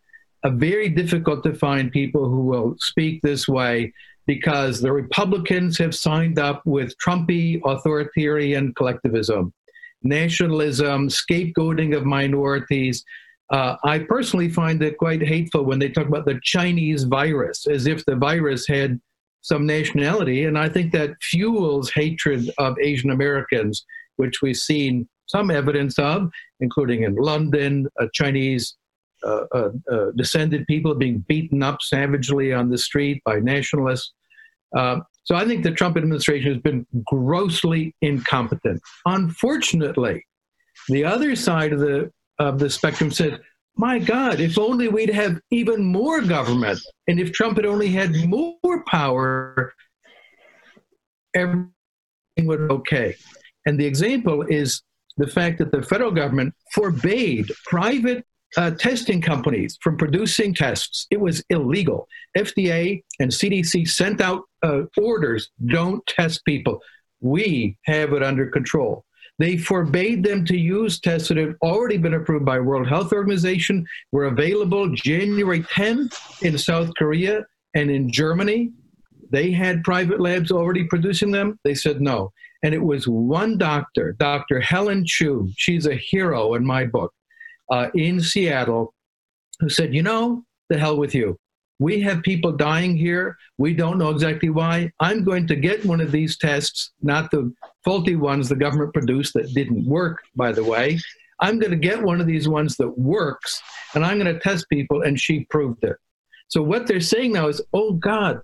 A 0.44 0.50
very 0.50 0.88
difficult 0.88 1.42
to 1.44 1.54
find 1.54 1.90
people 1.90 2.28
who 2.28 2.42
will 2.42 2.76
speak 2.78 3.20
this 3.22 3.48
way 3.48 3.92
because 4.26 4.80
the 4.80 4.92
Republicans 4.92 5.78
have 5.78 5.94
signed 5.94 6.38
up 6.38 6.62
with 6.64 6.96
Trumpy 6.98 7.60
authoritarian 7.64 8.74
collectivism 8.74 9.52
nationalism, 10.02 11.08
scapegoating 11.08 11.96
of 11.96 12.04
minorities. 12.04 13.04
Uh, 13.50 13.76
I 13.84 14.00
personally 14.00 14.48
find 14.48 14.82
it 14.82 14.98
quite 14.98 15.26
hateful 15.26 15.64
when 15.64 15.78
they 15.78 15.88
talk 15.88 16.06
about 16.06 16.26
the 16.26 16.40
Chinese 16.42 17.04
virus 17.04 17.66
as 17.66 17.86
if 17.86 18.04
the 18.04 18.16
virus 18.16 18.66
had 18.66 19.00
some 19.48 19.66
nationality. 19.66 20.44
And 20.44 20.58
I 20.58 20.68
think 20.68 20.92
that 20.92 21.10
fuels 21.22 21.90
hatred 21.90 22.50
of 22.58 22.78
Asian 22.78 23.10
Americans, 23.10 23.84
which 24.16 24.42
we've 24.42 24.56
seen 24.56 25.08
some 25.26 25.50
evidence 25.50 25.98
of, 25.98 26.30
including 26.60 27.02
in 27.02 27.14
London, 27.16 27.86
Chinese 28.12 28.76
uh, 29.24 29.44
uh, 29.52 29.70
uh, 29.90 30.06
descended 30.16 30.66
people 30.66 30.94
being 30.94 31.24
beaten 31.28 31.62
up 31.62 31.82
savagely 31.82 32.52
on 32.52 32.70
the 32.70 32.78
street 32.78 33.20
by 33.24 33.40
nationalists. 33.40 34.12
Uh, 34.76 35.00
so 35.24 35.34
I 35.34 35.44
think 35.44 35.64
the 35.64 35.72
Trump 35.72 35.96
administration 35.96 36.52
has 36.52 36.62
been 36.62 36.86
grossly 37.04 37.94
incompetent. 38.00 38.80
Unfortunately, 39.06 40.24
the 40.88 41.04
other 41.04 41.34
side 41.34 41.72
of 41.72 41.80
the 41.80 42.10
of 42.38 42.60
the 42.60 42.70
spectrum 42.70 43.10
said, 43.10 43.40
"My 43.78 43.98
God, 43.98 44.40
if 44.40 44.58
only 44.58 44.88
we'd 44.88 45.10
have 45.10 45.40
even 45.50 45.84
more 45.84 46.20
government, 46.20 46.80
and 47.06 47.18
if 47.18 47.32
Trump 47.32 47.56
had 47.56 47.64
only 47.64 47.88
had 47.88 48.14
more 48.28 48.84
power, 48.86 49.72
everything 51.34 51.70
would 52.42 52.68
be 52.68 52.74
okay." 52.74 53.14
And 53.64 53.78
the 53.78 53.86
example 53.86 54.42
is 54.42 54.82
the 55.16 55.26
fact 55.26 55.58
that 55.58 55.72
the 55.72 55.82
federal 55.82 56.10
government 56.10 56.54
forbade 56.74 57.50
private 57.64 58.24
uh, 58.56 58.70
testing 58.72 59.20
companies 59.20 59.78
from 59.82 59.96
producing 59.96 60.54
tests. 60.54 61.06
It 61.10 61.20
was 61.20 61.42
illegal. 61.50 62.08
FDA 62.36 63.02
and 63.20 63.30
CDC 63.30 63.88
sent 63.88 64.20
out 64.20 64.44
uh, 64.62 64.82
orders 64.96 65.50
don't 65.66 66.04
test 66.06 66.44
people. 66.44 66.80
We 67.20 67.76
have 67.84 68.12
it 68.12 68.22
under 68.22 68.46
control. 68.46 69.04
They 69.38 69.56
forbade 69.56 70.24
them 70.24 70.44
to 70.46 70.56
use 70.56 71.00
tests 71.00 71.28
that 71.28 71.36
had 71.36 71.54
already 71.62 71.96
been 71.96 72.14
approved 72.14 72.44
by 72.44 72.58
World 72.58 72.88
Health 72.88 73.12
Organization, 73.12 73.86
were 74.10 74.24
available 74.24 74.88
January 74.94 75.62
10th 75.62 76.42
in 76.42 76.58
South 76.58 76.90
Korea 76.98 77.46
and 77.74 77.90
in 77.90 78.10
Germany. 78.10 78.72
They 79.30 79.52
had 79.52 79.84
private 79.84 80.20
labs 80.20 80.50
already 80.50 80.84
producing 80.84 81.30
them. 81.30 81.58
They 81.62 81.74
said 81.74 82.00
no. 82.00 82.32
And 82.64 82.74
it 82.74 82.82
was 82.82 83.06
one 83.06 83.58
doctor, 83.58 84.16
Dr. 84.18 84.58
Helen 84.58 85.04
Chu. 85.06 85.50
She's 85.56 85.86
a 85.86 85.94
hero 85.94 86.54
in 86.54 86.66
my 86.66 86.86
book 86.86 87.12
uh, 87.70 87.88
in 87.94 88.20
Seattle 88.20 88.94
who 89.60 89.68
said, 89.68 89.94
you 89.94 90.02
know, 90.02 90.44
the 90.68 90.78
hell 90.78 90.96
with 90.96 91.14
you. 91.14 91.38
We 91.80 92.00
have 92.00 92.22
people 92.22 92.50
dying 92.52 92.96
here. 92.96 93.36
We 93.56 93.72
don't 93.72 93.98
know 93.98 94.10
exactly 94.10 94.50
why. 94.50 94.90
I'm 94.98 95.22
going 95.22 95.46
to 95.46 95.54
get 95.54 95.84
one 95.84 96.00
of 96.00 96.10
these 96.10 96.36
tests, 96.36 96.90
not 97.02 97.30
the 97.30 97.52
faulty 97.88 98.16
ones 98.16 98.50
the 98.50 98.54
government 98.54 98.92
produced 98.92 99.32
that 99.32 99.54
didn't 99.54 99.82
work, 99.86 100.22
by 100.36 100.52
the 100.52 100.62
way. 100.62 101.00
I'm 101.40 101.58
going 101.58 101.70
to 101.70 101.76
get 101.78 102.02
one 102.02 102.20
of 102.20 102.26
these 102.26 102.46
ones 102.46 102.76
that 102.76 102.98
works, 102.98 103.62
and 103.94 104.04
I'm 104.04 104.18
going 104.18 104.30
to 104.34 104.38
test 104.40 104.68
people, 104.68 105.00
and 105.00 105.18
she 105.18 105.46
proved 105.48 105.82
it. 105.82 105.96
So 106.48 106.60
what 106.60 106.86
they're 106.86 107.00
saying 107.00 107.32
now 107.32 107.48
is, 107.48 107.62
oh 107.72 107.92
God, 107.92 108.40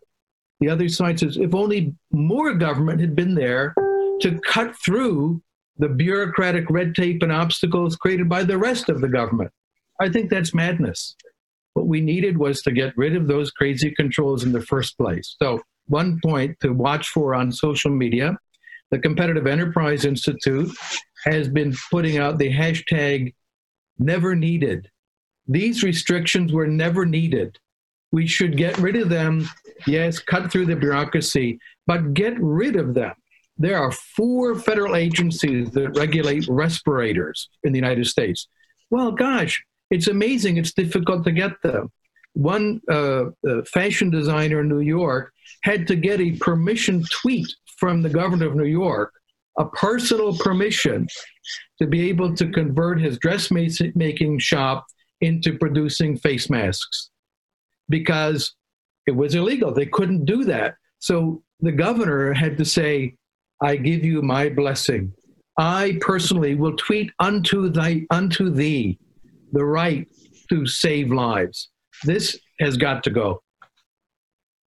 the 0.60 0.70
other 0.70 0.88
side 0.88 1.20
says, 1.20 1.36
if 1.36 1.54
only 1.54 1.94
more 2.10 2.54
government 2.54 3.00
had 3.02 3.14
been 3.14 3.34
there 3.34 3.74
to 4.22 4.40
cut 4.46 4.74
through 4.82 5.42
the 5.76 5.90
bureaucratic 5.90 6.70
red 6.70 6.94
tape 6.94 7.22
and 7.22 7.30
obstacles 7.30 7.96
created 7.96 8.30
by 8.30 8.44
the 8.44 8.56
rest 8.56 8.88
of 8.88 9.02
the 9.02 9.08
government. 9.08 9.50
I 10.00 10.08
think 10.08 10.30
that's 10.30 10.54
madness. 10.54 11.16
What 11.74 11.86
we 11.86 12.00
needed 12.00 12.38
was 12.38 12.62
to 12.62 12.72
get 12.72 12.96
rid 12.96 13.14
of 13.14 13.26
those 13.26 13.50
crazy 13.50 13.90
controls 13.90 14.42
in 14.42 14.52
the 14.52 14.62
first 14.62 14.96
place. 14.96 15.36
So, 15.38 15.60
one 15.88 16.18
point 16.24 16.56
to 16.60 16.72
watch 16.72 17.08
for 17.08 17.34
on 17.34 17.52
social 17.52 17.90
media 17.90 18.38
the 18.94 19.00
Competitive 19.00 19.48
Enterprise 19.48 20.04
Institute 20.04 20.70
has 21.24 21.48
been 21.48 21.74
putting 21.90 22.16
out 22.18 22.38
the 22.38 22.52
hashtag 22.52 23.34
never 23.98 24.36
needed. 24.36 24.88
These 25.48 25.82
restrictions 25.82 26.52
were 26.52 26.68
never 26.68 27.04
needed. 27.04 27.58
We 28.12 28.28
should 28.28 28.56
get 28.56 28.78
rid 28.78 28.94
of 28.94 29.08
them. 29.08 29.48
Yes, 29.88 30.20
cut 30.20 30.52
through 30.52 30.66
the 30.66 30.76
bureaucracy, 30.76 31.58
but 31.88 32.14
get 32.14 32.38
rid 32.38 32.76
of 32.76 32.94
them. 32.94 33.14
There 33.58 33.76
are 33.76 33.90
four 33.90 34.54
federal 34.54 34.94
agencies 34.94 35.72
that 35.72 35.98
regulate 35.98 36.46
respirators 36.46 37.48
in 37.64 37.72
the 37.72 37.78
United 37.78 38.06
States. 38.06 38.46
Well, 38.90 39.10
gosh, 39.10 39.60
it's 39.90 40.06
amazing. 40.06 40.56
It's 40.56 40.72
difficult 40.72 41.24
to 41.24 41.32
get 41.32 41.60
them. 41.62 41.90
One 42.34 42.80
uh, 42.88 43.24
uh, 43.48 43.62
fashion 43.72 44.10
designer 44.10 44.60
in 44.60 44.68
New 44.68 44.80
York 44.80 45.32
had 45.64 45.88
to 45.88 45.96
get 45.96 46.20
a 46.20 46.36
permission 46.36 47.02
tweet 47.10 47.48
from 47.84 48.00
the 48.00 48.08
governor 48.08 48.46
of 48.46 48.56
New 48.56 48.64
York, 48.64 49.12
a 49.58 49.66
personal 49.66 50.34
permission 50.38 51.06
to 51.78 51.86
be 51.86 52.08
able 52.08 52.34
to 52.34 52.50
convert 52.50 52.98
his 52.98 53.18
dressmaking 53.18 54.38
shop 54.38 54.86
into 55.20 55.58
producing 55.58 56.16
face 56.16 56.48
masks 56.48 57.10
because 57.90 58.54
it 59.06 59.10
was 59.10 59.34
illegal. 59.34 59.70
They 59.70 59.84
couldn't 59.84 60.24
do 60.24 60.44
that. 60.44 60.76
So 60.98 61.42
the 61.60 61.72
governor 61.72 62.32
had 62.32 62.56
to 62.56 62.64
say, 62.64 63.16
I 63.60 63.76
give 63.76 64.02
you 64.02 64.22
my 64.22 64.48
blessing. 64.48 65.12
I 65.58 65.98
personally 66.00 66.54
will 66.54 66.76
tweet 66.78 67.10
unto 67.20 67.68
thy 67.68 68.06
unto 68.10 68.48
thee 68.48 68.98
the 69.52 69.66
right 69.66 70.08
to 70.48 70.66
save 70.66 71.12
lives. 71.12 71.68
This 72.04 72.40
has 72.60 72.78
got 72.78 73.04
to 73.04 73.10
go. 73.10 73.42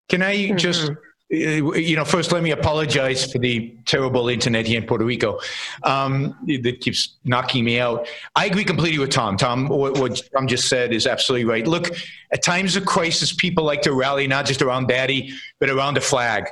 Can 0.07 0.21
I 0.21 0.35
mm-hmm. 0.35 0.57
just 0.57 0.91
you 1.29 1.95
know, 1.95 2.05
first 2.05 2.31
let 2.31 2.41
me 2.41 2.51
apologize 2.51 3.29
for 3.29 3.37
the 3.37 3.75
terrible 3.85 4.29
internet 4.29 4.65
here 4.65 4.79
in 4.79 4.87
Puerto 4.87 5.03
Rico 5.03 5.39
um, 5.83 6.37
that 6.45 6.79
keeps 6.79 7.17
knocking 7.25 7.65
me 7.65 7.79
out. 7.79 8.07
I 8.35 8.45
agree 8.45 8.63
completely 8.63 8.99
with 8.99 9.09
Tom. 9.09 9.35
Tom, 9.35 9.67
what, 9.67 9.99
what, 9.99 10.21
Tom 10.33 10.47
just 10.47 10.69
said 10.69 10.93
is 10.93 11.05
absolutely 11.05 11.45
right. 11.45 11.67
Look, 11.67 11.91
at 12.31 12.43
times 12.43 12.77
of 12.77 12.85
crisis, 12.85 13.33
people 13.33 13.65
like 13.65 13.81
to 13.81 13.93
rally 13.93 14.25
not 14.25 14.45
just 14.45 14.61
around 14.61 14.87
daddy, 14.87 15.33
but 15.59 15.69
around 15.69 15.95
the 15.95 16.01
flag 16.01 16.45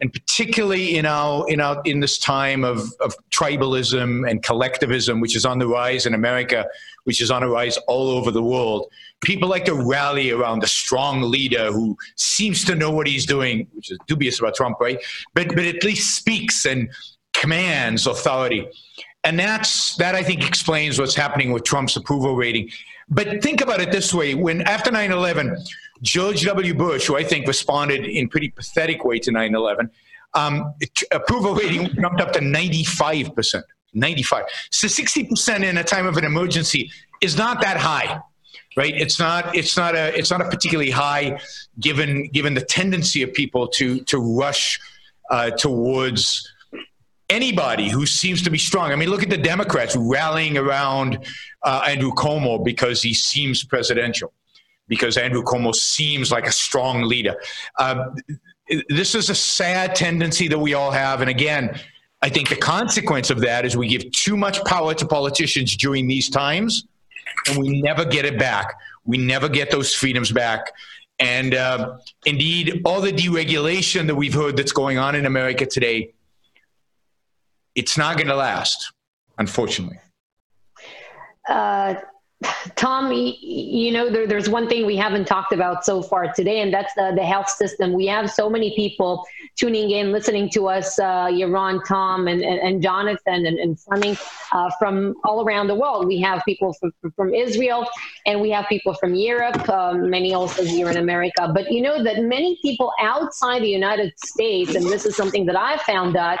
and 0.00 0.12
particularly 0.12 0.96
in 0.96 1.06
our 1.06 1.48
in 1.48 1.60
our 1.60 1.80
in 1.84 2.00
this 2.00 2.18
time 2.18 2.64
of, 2.64 2.92
of 3.00 3.14
tribalism 3.30 4.28
and 4.28 4.42
collectivism, 4.42 5.20
which 5.20 5.34
is 5.34 5.46
on 5.46 5.58
the 5.58 5.66
rise 5.66 6.04
in 6.04 6.14
America, 6.14 6.66
which 7.04 7.20
is 7.20 7.30
on 7.30 7.42
the 7.42 7.48
rise 7.48 7.78
all 7.88 8.10
over 8.10 8.30
the 8.30 8.42
world, 8.42 8.90
people 9.26 9.48
like 9.48 9.64
to 9.64 9.74
rally 9.74 10.30
around 10.30 10.62
a 10.62 10.68
strong 10.68 11.20
leader 11.20 11.72
who 11.72 11.96
seems 12.14 12.64
to 12.64 12.76
know 12.76 12.92
what 12.92 13.08
he's 13.08 13.26
doing, 13.26 13.66
which 13.74 13.90
is 13.90 13.98
dubious 14.06 14.38
about 14.38 14.54
Trump, 14.54 14.78
right? 14.80 14.98
But 15.34 15.48
but 15.48 15.64
at 15.64 15.82
least 15.82 16.14
speaks 16.14 16.64
and 16.64 16.88
commands 17.34 18.06
authority. 18.06 18.68
And 19.24 19.36
that's 19.38 19.96
that 19.96 20.14
I 20.14 20.22
think 20.22 20.46
explains 20.46 21.00
what's 21.00 21.16
happening 21.16 21.50
with 21.50 21.64
Trump's 21.64 21.96
approval 21.96 22.36
rating. 22.36 22.70
But 23.08 23.42
think 23.42 23.60
about 23.60 23.80
it 23.80 23.90
this 23.90 24.14
way: 24.14 24.34
when 24.34 24.62
after 24.62 24.92
9/11 24.92 25.56
George 26.02 26.42
W. 26.44 26.74
Bush, 26.74 27.06
who 27.08 27.16
I 27.16 27.24
think 27.24 27.48
responded 27.48 28.06
in 28.06 28.28
pretty 28.28 28.50
pathetic 28.50 29.04
way 29.04 29.18
to 29.18 29.32
9 29.32 29.54
11, 29.54 29.90
um, 30.34 30.74
approval 31.10 31.54
rating 31.54 31.88
jumped 32.00 32.20
up 32.20 32.32
to 32.32 32.40
95%. 32.40 33.62
95. 33.94 34.44
So 34.70 34.88
60% 34.88 35.64
in 35.64 35.78
a 35.78 35.84
time 35.84 36.06
of 36.06 36.18
an 36.18 36.24
emergency 36.24 36.90
is 37.22 37.38
not 37.38 37.62
that 37.62 37.78
high. 37.78 38.20
Right, 38.76 38.94
it's 38.94 39.18
not. 39.18 39.56
It's 39.56 39.76
not 39.76 39.94
a. 39.94 40.16
It's 40.16 40.30
not 40.30 40.42
a 40.42 40.50
particularly 40.50 40.90
high, 40.90 41.40
given 41.80 42.28
given 42.28 42.52
the 42.52 42.60
tendency 42.60 43.22
of 43.22 43.32
people 43.32 43.68
to 43.68 44.00
to 44.04 44.18
rush 44.18 44.78
uh, 45.30 45.50
towards 45.52 46.52
anybody 47.30 47.88
who 47.88 48.06
seems 48.06 48.42
to 48.42 48.50
be 48.50 48.58
strong. 48.58 48.92
I 48.92 48.96
mean, 48.96 49.08
look 49.08 49.22
at 49.22 49.30
the 49.30 49.38
Democrats 49.38 49.96
rallying 49.96 50.58
around 50.58 51.26
uh, 51.62 51.84
Andrew 51.88 52.12
Cuomo 52.12 52.62
because 52.62 53.02
he 53.02 53.14
seems 53.14 53.64
presidential 53.64 54.32
because 54.88 55.16
Andrew 55.16 55.42
Cuomo 55.42 55.74
seems 55.74 56.30
like 56.30 56.46
a 56.46 56.52
strong 56.52 57.02
leader. 57.02 57.34
Uh, 57.78 58.10
this 58.88 59.14
is 59.14 59.30
a 59.30 59.34
sad 59.34 59.94
tendency 59.94 60.48
that 60.48 60.58
we 60.58 60.74
all 60.74 60.90
have. 60.90 61.20
And 61.20 61.30
again, 61.30 61.78
I 62.22 62.28
think 62.28 62.48
the 62.48 62.56
consequence 62.56 63.30
of 63.30 63.40
that 63.40 63.64
is 63.64 63.76
we 63.76 63.88
give 63.88 64.10
too 64.12 64.36
much 64.36 64.64
power 64.64 64.94
to 64.94 65.06
politicians 65.06 65.76
during 65.76 66.06
these 66.06 66.28
times, 66.28 66.86
and 67.48 67.58
we 67.58 67.80
never 67.80 68.04
get 68.04 68.24
it 68.24 68.38
back. 68.38 68.74
We 69.04 69.18
never 69.18 69.48
get 69.48 69.70
those 69.70 69.94
freedoms 69.94 70.32
back. 70.32 70.72
And 71.18 71.54
uh, 71.54 71.98
indeed, 72.24 72.82
all 72.84 73.00
the 73.00 73.12
deregulation 73.12 74.06
that 74.06 74.14
we've 74.14 74.34
heard 74.34 74.56
that's 74.56 74.72
going 74.72 74.98
on 74.98 75.14
in 75.14 75.26
America 75.26 75.64
today, 75.64 76.12
it's 77.74 77.96
not 77.96 78.16
going 78.16 78.28
to 78.28 78.36
last, 78.36 78.92
unfortunately. 79.38 79.98
Uh, 81.48 81.94
Tom, 82.74 83.10
you 83.12 83.92
know, 83.92 84.10
there, 84.10 84.26
there's 84.26 84.48
one 84.48 84.68
thing 84.68 84.84
we 84.84 84.96
haven't 84.96 85.26
talked 85.26 85.52
about 85.52 85.84
so 85.86 86.02
far 86.02 86.32
today, 86.34 86.60
and 86.60 86.72
that's 86.72 86.92
the, 86.94 87.12
the 87.16 87.24
health 87.24 87.48
system. 87.48 87.94
We 87.94 88.06
have 88.06 88.30
so 88.30 88.50
many 88.50 88.76
people 88.76 89.26
tuning 89.56 89.90
in, 89.90 90.12
listening 90.12 90.50
to 90.50 90.68
us, 90.68 90.98
uh, 90.98 91.28
Yaron, 91.28 91.80
Tom, 91.86 92.28
and, 92.28 92.42
and, 92.42 92.60
and 92.60 92.82
Jonathan, 92.82 93.46
and, 93.46 93.58
and 93.58 93.80
Flemming 93.80 94.18
uh, 94.52 94.70
from 94.78 95.14
all 95.24 95.46
around 95.46 95.68
the 95.68 95.74
world. 95.74 96.06
We 96.06 96.20
have 96.20 96.42
people 96.44 96.74
from, 96.74 96.92
from 97.14 97.32
Israel, 97.32 97.88
and 98.26 98.40
we 98.40 98.50
have 98.50 98.66
people 98.68 98.92
from 98.94 99.14
Europe, 99.14 99.66
um, 99.70 100.10
many 100.10 100.34
also 100.34 100.62
here 100.62 100.90
in 100.90 100.98
America. 100.98 101.50
But 101.54 101.72
you 101.72 101.80
know 101.80 102.02
that 102.04 102.22
many 102.22 102.58
people 102.60 102.92
outside 103.00 103.62
the 103.62 103.70
United 103.70 104.12
States, 104.18 104.74
and 104.74 104.84
this 104.84 105.06
is 105.06 105.16
something 105.16 105.46
that 105.46 105.56
I 105.56 105.78
found 105.78 106.16
out, 106.16 106.38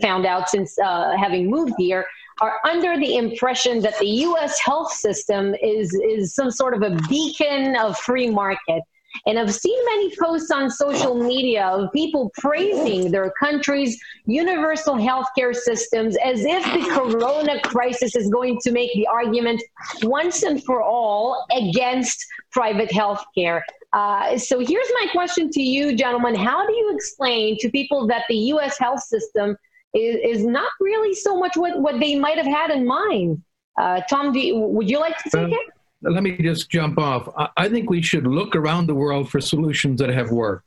found 0.00 0.24
out 0.24 0.48
since 0.48 0.78
uh, 0.78 1.14
having 1.18 1.50
moved 1.50 1.74
here, 1.76 2.06
are 2.40 2.60
under 2.64 2.98
the 2.98 3.16
impression 3.16 3.80
that 3.80 3.98
the 3.98 4.06
U.S. 4.06 4.58
health 4.60 4.92
system 4.92 5.54
is 5.62 5.94
is 5.94 6.34
some 6.34 6.50
sort 6.50 6.74
of 6.74 6.82
a 6.82 6.96
beacon 7.08 7.76
of 7.76 7.96
free 7.98 8.30
market. 8.30 8.82
And 9.24 9.38
I've 9.38 9.54
seen 9.54 9.78
many 9.86 10.14
posts 10.16 10.50
on 10.50 10.70
social 10.70 11.14
media 11.14 11.64
of 11.66 11.90
people 11.92 12.30
praising 12.36 13.10
their 13.10 13.32
country's 13.40 13.98
universal 14.26 14.96
healthcare 14.96 15.54
systems 15.54 16.16
as 16.22 16.44
if 16.44 16.64
the 16.64 16.90
corona 16.94 17.58
crisis 17.62 18.14
is 18.14 18.28
going 18.28 18.58
to 18.62 18.72
make 18.72 18.92
the 18.92 19.06
argument 19.06 19.62
once 20.02 20.42
and 20.42 20.62
for 20.62 20.82
all 20.82 21.46
against 21.56 22.26
private 22.52 22.90
healthcare. 22.90 23.62
Uh, 23.92 24.36
so 24.36 24.58
here's 24.58 24.90
my 25.00 25.06
question 25.12 25.48
to 25.50 25.62
you, 25.62 25.96
gentlemen. 25.96 26.34
How 26.34 26.66
do 26.66 26.72
you 26.74 26.92
explain 26.94 27.56
to 27.60 27.70
people 27.70 28.06
that 28.08 28.24
the 28.28 28.36
U.S. 28.52 28.78
health 28.78 29.00
system 29.00 29.56
is, 29.96 30.38
is 30.38 30.46
not 30.46 30.70
really 30.80 31.14
so 31.14 31.38
much 31.38 31.56
what, 31.56 31.80
what 31.80 31.98
they 31.98 32.14
might 32.14 32.36
have 32.36 32.46
had 32.46 32.70
in 32.70 32.86
mind? 32.86 33.42
Uh, 33.80 34.00
Tom, 34.08 34.34
you, 34.34 34.58
would 34.58 34.88
you 34.88 34.98
like 35.00 35.18
to 35.18 35.30
take 35.30 35.52
it? 35.52 35.66
let 36.02 36.22
me 36.22 36.36
just 36.36 36.70
jump 36.70 36.98
off. 36.98 37.28
I 37.56 37.68
think 37.68 37.90
we 37.90 38.02
should 38.02 38.26
look 38.26 38.54
around 38.54 38.86
the 38.86 38.94
world 38.94 39.30
for 39.30 39.40
solutions 39.40 40.00
that 40.00 40.10
have 40.10 40.30
worked. 40.30 40.64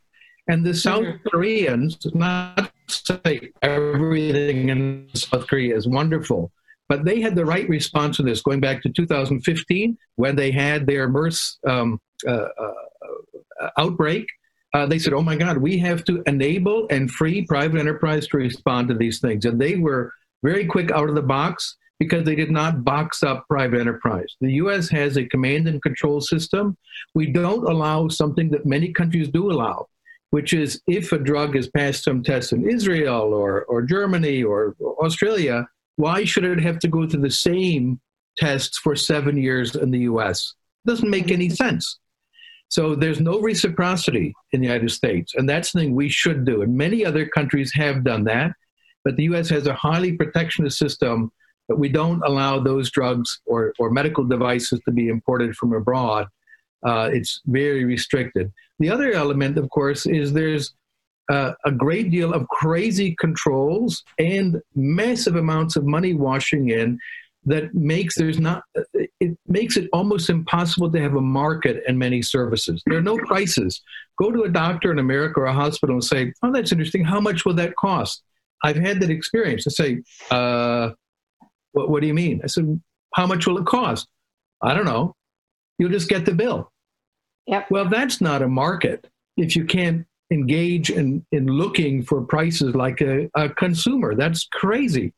And 0.47 0.65
the 0.65 0.73
South 0.73 1.03
mm-hmm. 1.03 1.27
Koreans, 1.29 1.97
not 2.13 2.71
say 2.87 3.51
everything 3.61 4.69
in 4.69 5.09
South 5.13 5.47
Korea 5.47 5.75
is 5.75 5.87
wonderful, 5.87 6.51
but 6.87 7.05
they 7.05 7.21
had 7.21 7.35
the 7.35 7.45
right 7.45 7.69
response 7.69 8.17
to 8.17 8.23
this 8.23 8.41
going 8.41 8.59
back 8.59 8.81
to 8.81 8.89
2015 8.89 9.97
when 10.15 10.35
they 10.35 10.49
had 10.49 10.87
their 10.87 11.07
MERS 11.07 11.59
um, 11.67 12.01
uh, 12.27 12.47
uh, 12.59 13.69
outbreak. 13.77 14.25
Uh, 14.73 14.85
they 14.85 14.99
said, 14.99 15.13
oh 15.13 15.21
my 15.21 15.35
God, 15.35 15.57
we 15.57 15.77
have 15.79 16.03
to 16.05 16.21
enable 16.27 16.87
and 16.89 17.09
free 17.09 17.45
private 17.45 17.79
enterprise 17.79 18.27
to 18.27 18.37
respond 18.37 18.87
to 18.87 18.93
these 18.93 19.19
things. 19.19 19.45
And 19.45 19.59
they 19.59 19.77
were 19.77 20.13
very 20.43 20.65
quick 20.65 20.91
out 20.91 21.09
of 21.09 21.15
the 21.15 21.21
box 21.21 21.75
because 21.99 22.23
they 22.23 22.35
did 22.35 22.51
not 22.51 22.83
box 22.83 23.23
up 23.23 23.45
private 23.47 23.79
enterprise. 23.79 24.35
The 24.41 24.53
US 24.53 24.89
has 24.89 25.17
a 25.17 25.25
command 25.25 25.67
and 25.67 25.81
control 25.81 26.21
system. 26.21 26.77
We 27.13 27.27
don't 27.31 27.69
allow 27.69 28.07
something 28.07 28.49
that 28.51 28.65
many 28.65 28.93
countries 28.93 29.27
do 29.27 29.51
allow, 29.51 29.87
which 30.29 30.53
is 30.53 30.81
if 30.87 31.11
a 31.11 31.19
drug 31.19 31.55
has 31.55 31.67
passed 31.67 32.03
some 32.03 32.23
tests 32.23 32.53
in 32.53 32.69
Israel 32.69 33.33
or, 33.33 33.63
or 33.65 33.81
Germany 33.81 34.43
or, 34.43 34.75
or 34.79 35.05
Australia, 35.05 35.67
why 35.97 36.23
should 36.23 36.45
it 36.45 36.61
have 36.61 36.79
to 36.79 36.87
go 36.87 37.07
through 37.07 37.21
the 37.21 37.29
same 37.29 37.99
tests 38.37 38.77
for 38.77 38.95
seven 38.95 39.35
years 39.35 39.75
in 39.75 39.91
the 39.91 39.99
US? 39.99 40.53
It 40.85 40.89
doesn't 40.89 41.09
make 41.09 41.31
any 41.31 41.49
sense. 41.49 41.99
So 42.69 42.95
there's 42.95 43.19
no 43.19 43.39
reciprocity 43.39 44.33
in 44.51 44.61
the 44.61 44.67
United 44.67 44.91
States, 44.91 45.33
and 45.35 45.49
that's 45.49 45.71
something 45.71 45.95
we 45.95 46.09
should 46.09 46.45
do. 46.45 46.61
And 46.61 46.77
many 46.77 47.03
other 47.03 47.27
countries 47.27 47.73
have 47.73 48.03
done 48.03 48.23
that, 48.25 48.51
but 49.03 49.15
the 49.15 49.23
US 49.23 49.49
has 49.49 49.67
a 49.67 49.73
highly 49.73 50.13
protectionist 50.13 50.77
system 50.77 51.31
that 51.67 51.77
we 51.77 51.89
don't 51.89 52.21
allow 52.23 52.59
those 52.59 52.91
drugs 52.91 53.41
or, 53.45 53.73
or 53.79 53.89
medical 53.89 54.23
devices 54.23 54.79
to 54.85 54.91
be 54.91 55.07
imported 55.07 55.55
from 55.55 55.73
abroad. 55.73 56.27
Uh, 56.85 57.09
it's 57.11 57.41
very 57.45 57.85
restricted. 57.85 58.51
The 58.79 58.89
other 58.89 59.11
element, 59.11 59.57
of 59.57 59.69
course, 59.69 60.05
is 60.05 60.31
there's 60.31 60.73
uh, 61.29 61.53
a 61.65 61.71
great 61.71 62.09
deal 62.09 62.33
of 62.33 62.47
crazy 62.49 63.15
controls 63.19 64.03
and 64.17 64.61
massive 64.75 65.35
amounts 65.35 65.75
of 65.75 65.85
money 65.85 66.13
washing 66.13 66.69
in 66.69 66.97
that 67.45 67.73
makes 67.73 68.15
there's 68.15 68.39
not 68.39 68.63
it 68.93 69.37
makes 69.47 69.77
it 69.77 69.89
almost 69.93 70.29
impossible 70.29 70.91
to 70.91 70.99
have 70.99 71.15
a 71.15 71.21
market 71.21 71.83
in 71.87 71.97
many 71.97 72.21
services 72.21 72.83
there 72.85 72.97
are 72.97 73.01
no 73.01 73.17
prices 73.19 73.81
go 74.21 74.29
to 74.29 74.43
a 74.43 74.49
doctor 74.49 74.91
in 74.91 74.99
america 74.99 75.39
or 75.39 75.45
a 75.45 75.53
hospital 75.53 75.95
and 75.95 76.03
say 76.03 76.33
oh 76.43 76.51
that's 76.51 76.73
interesting 76.73 77.03
how 77.03 77.21
much 77.21 77.45
will 77.45 77.53
that 77.53 77.73
cost 77.77 78.23
i've 78.65 78.75
had 78.75 78.99
that 78.99 79.09
experience 79.09 79.65
I 79.65 79.71
say 79.71 80.01
uh, 80.31 80.89
what, 81.71 81.89
what 81.89 82.01
do 82.01 82.07
you 82.07 82.13
mean? 82.13 82.41
I 82.43 82.47
said, 82.47 82.81
How 83.13 83.25
much 83.25 83.47
will 83.47 83.57
it 83.57 83.65
cost? 83.65 84.07
I 84.61 84.73
don't 84.73 84.85
know. 84.85 85.15
You'll 85.77 85.91
just 85.91 86.09
get 86.09 86.25
the 86.25 86.33
bill. 86.33 86.71
Yep. 87.47 87.71
Well, 87.71 87.89
that's 87.89 88.21
not 88.21 88.41
a 88.41 88.47
market 88.47 89.07
if 89.37 89.55
you 89.55 89.65
can't 89.65 90.05
engage 90.31 90.89
in, 90.89 91.25
in 91.31 91.47
looking 91.47 92.03
for 92.03 92.21
prices 92.21 92.75
like 92.75 93.01
a, 93.01 93.29
a 93.35 93.49
consumer. 93.49 94.13
That's 94.13 94.45
crazy. 94.51 95.13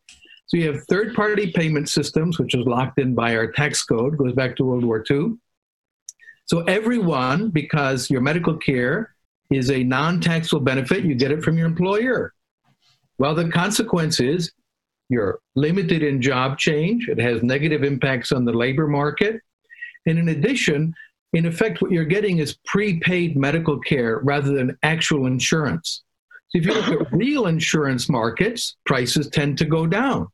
So 0.52 0.58
you 0.58 0.68
have 0.74 0.84
third 0.90 1.16
party 1.16 1.50
payment 1.50 1.88
systems, 1.88 2.38
which 2.38 2.56
is 2.56 2.66
locked 2.66 3.00
in 3.00 3.16
by 3.16 3.38
our 3.38 3.50
tax 3.50 3.86
code, 3.86 4.18
goes 4.18 4.34
back 4.34 4.58
to 4.58 4.66
World 4.66 4.84
War 4.84 5.02
II. 5.10 5.38
So 6.44 6.64
everyone, 6.64 7.52
because 7.52 8.10
your 8.10 8.20
medical 8.20 8.58
care 8.58 9.16
is 9.50 9.72
a 9.72 9.82
non 9.86 10.20
taxable 10.20 10.60
benefit, 10.60 11.06
you 11.06 11.16
get 11.16 11.32
it 11.32 11.42
from 11.42 11.58
your 11.58 11.68
employer. 11.68 12.34
Well, 13.18 13.34
the 13.34 13.48
consequence 13.48 14.20
is 14.20 14.52
you're 15.08 15.40
limited 15.56 16.04
in 16.04 16.22
job 16.22 16.58
change. 16.58 17.08
It 17.08 17.18
has 17.18 17.42
negative 17.42 17.86
impacts 17.86 18.34
on 18.34 18.44
the 18.44 18.52
labor 18.52 18.88
market. 18.88 19.40
And 20.06 20.20
in 20.20 20.28
addition, 20.28 20.94
in 21.32 21.46
effect, 21.46 21.82
what 21.82 21.92
you're 21.92 22.04
getting 22.04 22.40
is 22.40 22.58
prepaid 22.66 23.38
medical 23.38 23.80
care 23.80 24.20
rather 24.22 24.52
than 24.54 24.78
actual 24.84 25.28
insurance. 25.28 26.04
So 26.50 26.58
if 26.58 26.66
you 26.66 26.74
look 26.74 26.90
at 26.90 27.14
real 27.14 27.48
insurance 27.48 28.10
markets, 28.10 28.76
prices 28.86 29.30
tend 29.30 29.58
to 29.60 29.64
go 29.64 29.88
down. 29.88 30.28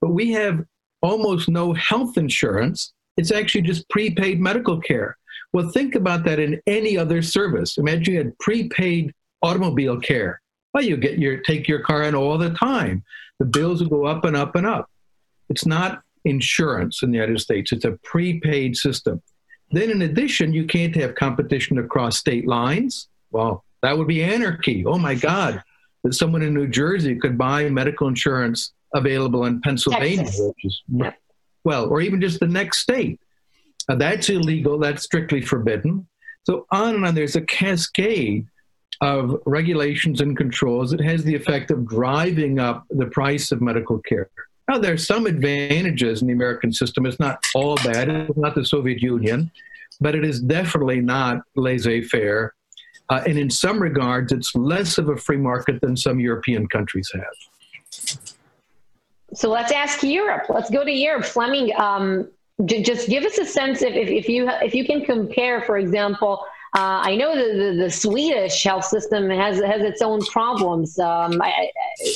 But 0.00 0.10
we 0.10 0.32
have 0.32 0.64
almost 1.02 1.48
no 1.48 1.72
health 1.74 2.16
insurance. 2.16 2.92
It's 3.16 3.32
actually 3.32 3.62
just 3.62 3.88
prepaid 3.88 4.40
medical 4.40 4.80
care. 4.80 5.16
Well, 5.52 5.70
think 5.70 5.94
about 5.94 6.24
that 6.24 6.38
in 6.38 6.60
any 6.66 6.98
other 6.98 7.22
service. 7.22 7.78
Imagine 7.78 8.14
you 8.14 8.18
had 8.20 8.38
prepaid 8.38 9.12
automobile 9.42 10.00
care. 10.00 10.40
Well, 10.74 10.84
you 10.84 10.96
get 10.96 11.18
your 11.18 11.38
take 11.38 11.68
your 11.68 11.80
car 11.80 12.02
in 12.02 12.14
all 12.14 12.36
the 12.36 12.50
time 12.50 13.02
the 13.38 13.44
bills 13.44 13.80
will 13.80 13.88
go 13.88 14.06
up 14.06 14.24
and 14.24 14.36
up 14.36 14.56
and 14.56 14.66
up. 14.66 14.90
It's 15.48 15.66
not 15.66 16.02
insurance 16.24 17.02
in 17.02 17.10
the 17.10 17.18
United 17.18 17.40
States, 17.40 17.72
it's 17.72 17.84
a 17.84 17.98
prepaid 18.02 18.76
system. 18.76 19.22
Then, 19.70 19.90
in 19.90 20.02
addition, 20.02 20.52
you 20.52 20.64
can't 20.64 20.94
have 20.96 21.16
competition 21.16 21.78
across 21.78 22.18
state 22.18 22.46
lines. 22.46 23.08
Well, 23.30 23.64
that 23.82 23.98
would 23.98 24.06
be 24.06 24.22
anarchy. 24.22 24.84
Oh 24.86 24.98
my 24.98 25.14
God, 25.14 25.62
that 26.04 26.14
someone 26.14 26.42
in 26.42 26.54
New 26.54 26.68
Jersey 26.68 27.16
could 27.16 27.36
buy 27.36 27.68
medical 27.68 28.06
insurance 28.06 28.72
available 28.96 29.44
in 29.44 29.60
Pennsylvania, 29.60 30.24
Texas. 30.24 30.40
which 30.40 30.64
is, 30.64 30.82
well, 31.64 31.88
or 31.88 32.00
even 32.00 32.20
just 32.20 32.40
the 32.40 32.48
next 32.48 32.78
state. 32.78 33.20
Uh, 33.88 33.94
that's 33.94 34.28
illegal, 34.28 34.78
that's 34.78 35.04
strictly 35.04 35.40
forbidden. 35.40 36.06
So, 36.44 36.66
on 36.70 36.96
and 36.96 37.04
on, 37.04 37.14
there's 37.14 37.36
a 37.36 37.42
cascade 37.42 38.46
of 39.00 39.40
regulations 39.46 40.20
and 40.20 40.36
controls 40.36 40.90
that 40.90 41.00
has 41.00 41.22
the 41.22 41.34
effect 41.34 41.70
of 41.70 41.86
driving 41.86 42.58
up 42.58 42.84
the 42.90 43.06
price 43.06 43.52
of 43.52 43.60
medical 43.60 43.98
care. 44.00 44.30
Now, 44.68 44.78
there 44.78 44.94
are 44.94 44.98
some 44.98 45.26
advantages 45.26 46.22
in 46.22 46.28
the 46.28 46.34
American 46.34 46.72
system. 46.72 47.06
It's 47.06 47.20
not 47.20 47.44
all 47.54 47.76
bad. 47.76 48.08
It's 48.08 48.36
not 48.36 48.54
the 48.54 48.64
Soviet 48.64 49.00
Union, 49.00 49.50
but 50.00 50.14
it 50.14 50.24
is 50.24 50.40
definitely 50.40 51.00
not 51.00 51.42
laissez 51.54 52.02
faire. 52.02 52.54
Uh, 53.08 53.22
and 53.26 53.38
in 53.38 53.50
some 53.50 53.80
regards, 53.80 54.32
it's 54.32 54.54
less 54.56 54.98
of 54.98 55.08
a 55.08 55.16
free 55.16 55.36
market 55.36 55.80
than 55.80 55.96
some 55.96 56.18
European 56.18 56.66
countries 56.66 57.08
have. 57.14 57.22
So 59.36 59.50
let's 59.50 59.70
ask 59.70 60.02
Europe. 60.02 60.46
Let's 60.48 60.70
go 60.70 60.82
to 60.82 60.90
Europe. 60.90 61.26
Flemming, 61.26 61.70
um, 61.78 62.28
j- 62.64 62.82
just 62.82 63.08
give 63.08 63.24
us 63.24 63.36
a 63.36 63.44
sense 63.44 63.82
if, 63.82 63.94
if, 63.94 64.08
if, 64.08 64.28
you, 64.28 64.48
if 64.62 64.74
you 64.74 64.84
can 64.84 65.04
compare, 65.04 65.60
for 65.60 65.76
example, 65.76 66.42
uh, 66.74 67.00
I 67.04 67.16
know 67.16 67.34
the, 67.36 67.58
the, 67.58 67.82
the, 67.84 67.90
Swedish 67.90 68.62
health 68.64 68.84
system 68.84 69.30
has 69.30 69.58
has 69.60 69.80
its 69.80 70.02
own 70.02 70.20
problems, 70.26 70.98
um, 70.98 71.40
I, 71.40 71.70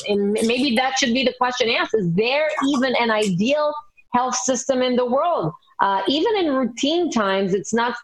and 0.08 0.32
maybe 0.32 0.74
that 0.76 0.98
should 0.98 1.14
be 1.14 1.24
the 1.24 1.32
question 1.38 1.70
asked: 1.70 1.94
Is 1.94 2.12
there 2.12 2.46
even 2.68 2.94
an 3.00 3.10
ideal 3.10 3.72
health 4.12 4.34
system 4.34 4.82
in 4.82 4.96
the 4.96 5.06
world? 5.06 5.54
Uh, 5.78 6.02
even 6.08 6.36
in 6.36 6.52
routine 6.52 7.10
times, 7.10 7.54
it's 7.54 7.72
not 7.72 7.96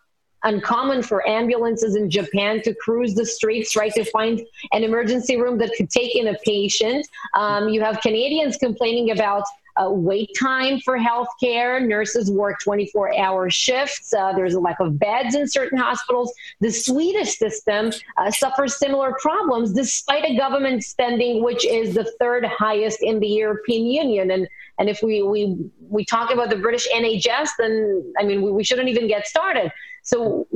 uncommon 0.46 1.02
for 1.02 1.28
ambulances 1.28 1.96
in 1.96 2.08
Japan 2.08 2.62
to 2.62 2.74
cruise 2.74 3.14
the 3.14 3.26
streets, 3.26 3.76
right, 3.76 3.92
to 3.94 4.04
find 4.04 4.40
an 4.72 4.84
emergency 4.84 5.36
room 5.36 5.58
that 5.58 5.72
could 5.76 5.90
take 5.90 6.16
in 6.16 6.28
a 6.28 6.34
patient. 6.44 7.06
Um, 7.34 7.68
you 7.68 7.82
have 7.82 8.00
Canadians 8.00 8.56
complaining 8.56 9.10
about 9.10 9.44
uh, 9.76 9.90
wait 9.90 10.30
time 10.38 10.80
for 10.80 10.98
healthcare. 10.98 11.86
Nurses 11.86 12.30
work 12.30 12.58
24 12.62 13.18
hour 13.18 13.50
shifts. 13.50 14.12
Uh, 14.12 14.32
there's 14.32 14.54
a 14.54 14.60
lack 14.60 14.80
of 14.80 14.98
beds 14.98 15.34
in 15.34 15.46
certain 15.46 15.78
hospitals. 15.78 16.32
The 16.60 16.70
Swedish 16.70 17.36
system 17.36 17.92
uh, 18.16 18.30
suffers 18.30 18.78
similar 18.78 19.14
problems 19.20 19.72
despite 19.72 20.24
a 20.24 20.36
government 20.36 20.82
spending 20.84 21.42
which 21.42 21.66
is 21.66 21.94
the 21.94 22.10
third 22.18 22.46
highest 22.46 23.02
in 23.02 23.20
the 23.20 23.28
European 23.28 23.86
Union. 23.86 24.30
And 24.30 24.48
and 24.78 24.88
if 24.88 25.02
we 25.02 25.22
we 25.22 25.56
we 25.88 26.04
talk 26.04 26.32
about 26.32 26.50
the 26.50 26.56
British 26.56 26.88
NHS, 26.94 27.50
then 27.58 28.14
I 28.18 28.24
mean 28.24 28.42
we, 28.42 28.50
we 28.50 28.64
shouldn't 28.64 28.88
even 28.88 29.08
get 29.08 29.26
started. 29.26 29.70
So, 30.06 30.46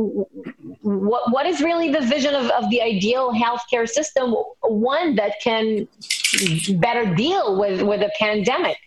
what 0.83 1.33
what 1.33 1.45
is 1.45 1.61
really 1.61 1.91
the 1.91 2.03
vision 2.03 2.37
of, 2.37 2.49
of 2.51 2.71
the 2.71 2.81
ideal 2.81 3.33
healthcare 3.35 3.89
system? 3.89 4.33
One 4.63 5.17
that 5.17 5.35
can 5.43 5.89
better 6.79 7.13
deal 7.15 7.59
with 7.59 7.83
with 7.83 8.01
a 8.01 8.11
pandemic. 8.17 8.79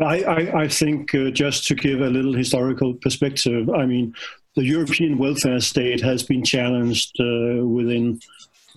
I, 0.00 0.22
I, 0.22 0.60
I 0.62 0.68
think 0.68 1.14
uh, 1.14 1.30
just 1.30 1.66
to 1.66 1.74
give 1.74 2.00
a 2.00 2.08
little 2.08 2.32
historical 2.32 2.94
perspective, 2.94 3.68
I 3.68 3.84
mean, 3.86 4.14
the 4.54 4.64
European 4.64 5.18
welfare 5.18 5.60
state 5.60 6.00
has 6.00 6.22
been 6.22 6.44
challenged 6.44 7.16
uh, 7.20 7.66
within, 7.66 8.20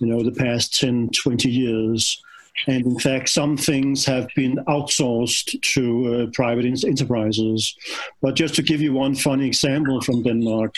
you 0.00 0.08
know, 0.08 0.22
the 0.22 0.32
past 0.32 0.78
10, 0.78 1.10
20 1.22 1.48
years. 1.48 2.20
And 2.66 2.84
in 2.84 2.98
fact, 2.98 3.28
some 3.28 3.56
things 3.56 4.04
have 4.04 4.28
been 4.34 4.56
outsourced 4.68 5.60
to 5.74 6.14
uh, 6.14 6.26
private 6.32 6.64
enterprises. 6.64 7.76
But 8.20 8.34
just 8.34 8.54
to 8.56 8.62
give 8.62 8.80
you 8.80 8.92
one 8.92 9.14
funny 9.14 9.46
example 9.46 10.00
from 10.00 10.22
Denmark, 10.22 10.74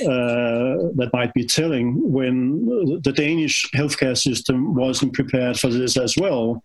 uh, 0.00 0.90
that 0.96 1.10
might 1.12 1.32
be 1.34 1.44
telling 1.44 2.12
when 2.12 2.66
the 3.02 3.12
Danish 3.12 3.70
healthcare 3.72 4.18
system 4.18 4.74
wasn't 4.74 5.12
prepared 5.12 5.58
for 5.58 5.68
this 5.68 5.96
as 5.96 6.16
well 6.16 6.62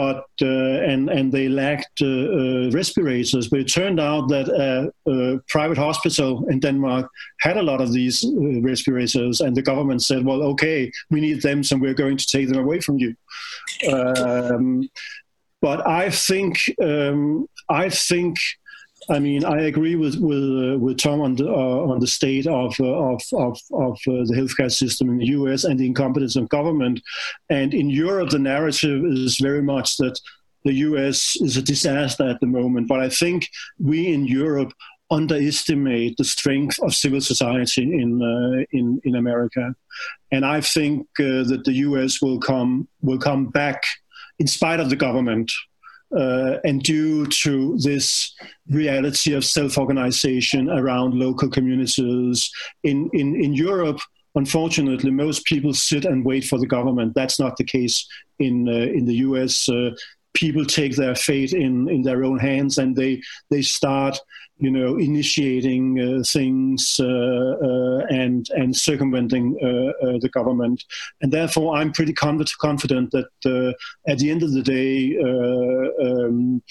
but 0.00 0.24
uh, 0.40 0.90
and 0.90 1.10
and 1.10 1.30
they 1.30 1.46
lacked 1.48 2.00
uh, 2.00 2.06
uh, 2.06 2.70
respirators. 2.80 3.48
But 3.50 3.60
it 3.60 3.68
turned 3.80 4.00
out 4.00 4.28
that 4.34 4.48
a, 4.48 4.70
a, 5.14 5.38
private 5.48 5.76
hospital 5.76 6.48
in 6.48 6.58
Denmark 6.60 7.06
had 7.40 7.56
a 7.58 7.62
lot 7.70 7.80
of 7.82 7.92
these 7.92 8.24
respirators, 8.70 9.40
and 9.40 9.54
the 9.54 9.68
government 9.70 10.02
said, 10.02 10.24
"Well, 10.24 10.42
okay, 10.52 10.90
we 11.10 11.20
need 11.20 11.42
them, 11.42 11.62
so 11.62 11.76
we're 11.76 12.02
going 12.04 12.16
to 12.16 12.26
take 12.26 12.48
them 12.48 12.62
away 12.64 12.80
from 12.80 12.96
you." 12.98 13.14
Um, 13.92 14.88
but 15.60 15.86
I 15.86 16.10
think 16.28 16.54
um, 16.82 17.46
I 17.68 17.90
think 17.90 18.34
I 19.10 19.18
mean, 19.18 19.44
I 19.44 19.62
agree 19.62 19.96
with 19.96 20.16
with 20.16 20.42
uh, 20.42 20.78
with 20.78 20.98
Tom 20.98 21.20
on 21.20 21.34
the 21.34 21.48
uh, 21.48 21.92
on 21.92 21.98
the 21.98 22.06
state 22.06 22.46
of 22.46 22.74
uh, 22.78 22.84
of 22.84 23.20
of, 23.32 23.58
of 23.72 23.98
uh, 24.06 24.24
the 24.24 24.34
healthcare 24.36 24.70
system 24.70 25.10
in 25.10 25.18
the 25.18 25.26
U.S. 25.38 25.64
and 25.64 25.78
the 25.78 25.86
incompetence 25.86 26.36
of 26.36 26.48
government, 26.48 27.00
and 27.48 27.74
in 27.74 27.90
Europe, 27.90 28.30
the 28.30 28.38
narrative 28.38 29.04
is 29.04 29.38
very 29.38 29.62
much 29.62 29.96
that 29.96 30.18
the 30.64 30.74
U.S. 30.74 31.36
is 31.40 31.56
a 31.56 31.62
disaster 31.62 32.28
at 32.28 32.40
the 32.40 32.46
moment. 32.46 32.86
But 32.86 33.00
I 33.00 33.08
think 33.08 33.48
we 33.78 34.12
in 34.12 34.26
Europe 34.26 34.72
underestimate 35.10 36.16
the 36.16 36.24
strength 36.24 36.78
of 36.80 36.94
civil 36.94 37.20
society 37.20 37.82
in 37.82 38.22
uh, 38.22 38.64
in 38.70 39.00
in 39.02 39.16
America, 39.16 39.74
and 40.30 40.44
I 40.46 40.60
think 40.60 41.08
uh, 41.18 41.42
that 41.50 41.62
the 41.64 41.74
U.S. 41.88 42.22
will 42.22 42.38
come 42.38 42.86
will 43.02 43.18
come 43.18 43.46
back 43.46 43.82
in 44.38 44.46
spite 44.46 44.78
of 44.78 44.88
the 44.88 44.96
government 44.96 45.50
uh, 46.16 46.56
and 46.64 46.82
due 46.82 47.26
to 47.26 47.76
this 47.78 48.34
reality 48.68 49.32
of 49.32 49.44
self-organization 49.44 50.68
around 50.68 51.14
local 51.14 51.48
communities 51.48 52.50
in, 52.82 53.08
in, 53.12 53.36
in 53.36 53.52
Europe, 53.52 54.00
unfortunately, 54.34 55.10
most 55.10 55.44
people 55.44 55.72
sit 55.72 56.04
and 56.04 56.24
wait 56.24 56.44
for 56.44 56.58
the 56.58 56.66
government. 56.66 57.14
That's 57.14 57.38
not 57.38 57.56
the 57.56 57.64
case 57.64 58.06
in 58.38 58.68
uh, 58.68 58.72
in 58.72 59.04
the 59.04 59.16
U.S. 59.16 59.68
Uh, 59.68 59.90
people 60.34 60.64
take 60.64 60.96
their 60.96 61.14
fate 61.14 61.52
in, 61.52 61.88
in 61.88 62.02
their 62.02 62.24
own 62.24 62.38
hands 62.38 62.78
and 62.78 62.94
they 62.94 63.20
they 63.50 63.62
start 63.62 64.18
you 64.60 64.70
know 64.70 64.98
initiating 64.98 65.98
uh, 65.98 66.22
things 66.22 67.00
uh, 67.00 67.06
uh, 67.06 67.98
and 68.10 68.48
and 68.50 68.76
circumventing 68.76 69.56
uh, 69.62 70.06
uh, 70.06 70.18
the 70.20 70.28
government 70.28 70.84
and 71.22 71.32
therefore 71.32 71.76
I'm 71.76 71.92
pretty 71.92 72.12
confident 72.12 73.10
that 73.12 73.30
uh, 73.46 73.72
at 74.10 74.18
the 74.18 74.30
end 74.30 74.42
of 74.42 74.52
the 74.52 74.62
day 74.62 75.16
um, 76.06 76.62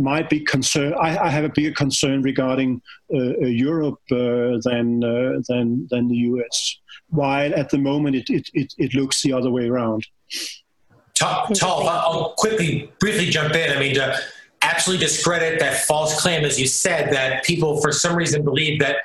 my 0.00 0.22
big 0.22 0.46
concern 0.46 0.94
I, 0.94 1.16
I, 1.16 1.30
have 1.30 1.44
a 1.44 1.48
bigger 1.48 1.72
concern 1.72 2.22
regarding 2.22 2.82
Europe 3.10 4.00
than 4.08 5.00
than 5.48 5.86
than 5.90 6.08
the 6.08 6.16
US 6.32 6.78
while 7.10 7.54
at 7.54 7.70
the 7.70 7.78
moment 7.78 8.16
it, 8.16 8.28
it, 8.28 8.48
it, 8.52 8.74
it 8.78 8.94
looks 8.94 9.22
the 9.22 9.32
other 9.32 9.50
way 9.50 9.68
around. 9.68 10.04
Tal, 11.14 11.88
I'll 11.88 12.34
quickly, 12.36 12.92
briefly 12.98 13.30
jump 13.30 13.54
in. 13.54 13.74
I 13.74 13.80
mean, 13.80 13.94
to 13.94 14.18
absolutely 14.66 15.06
discredit 15.06 15.60
that 15.60 15.84
false 15.84 16.20
claim, 16.20 16.44
as 16.44 16.60
you 16.60 16.66
said, 16.66 17.12
that 17.12 17.44
people 17.44 17.80
for 17.80 17.92
some 17.92 18.16
reason 18.16 18.42
believe 18.44 18.80
that 18.80 18.96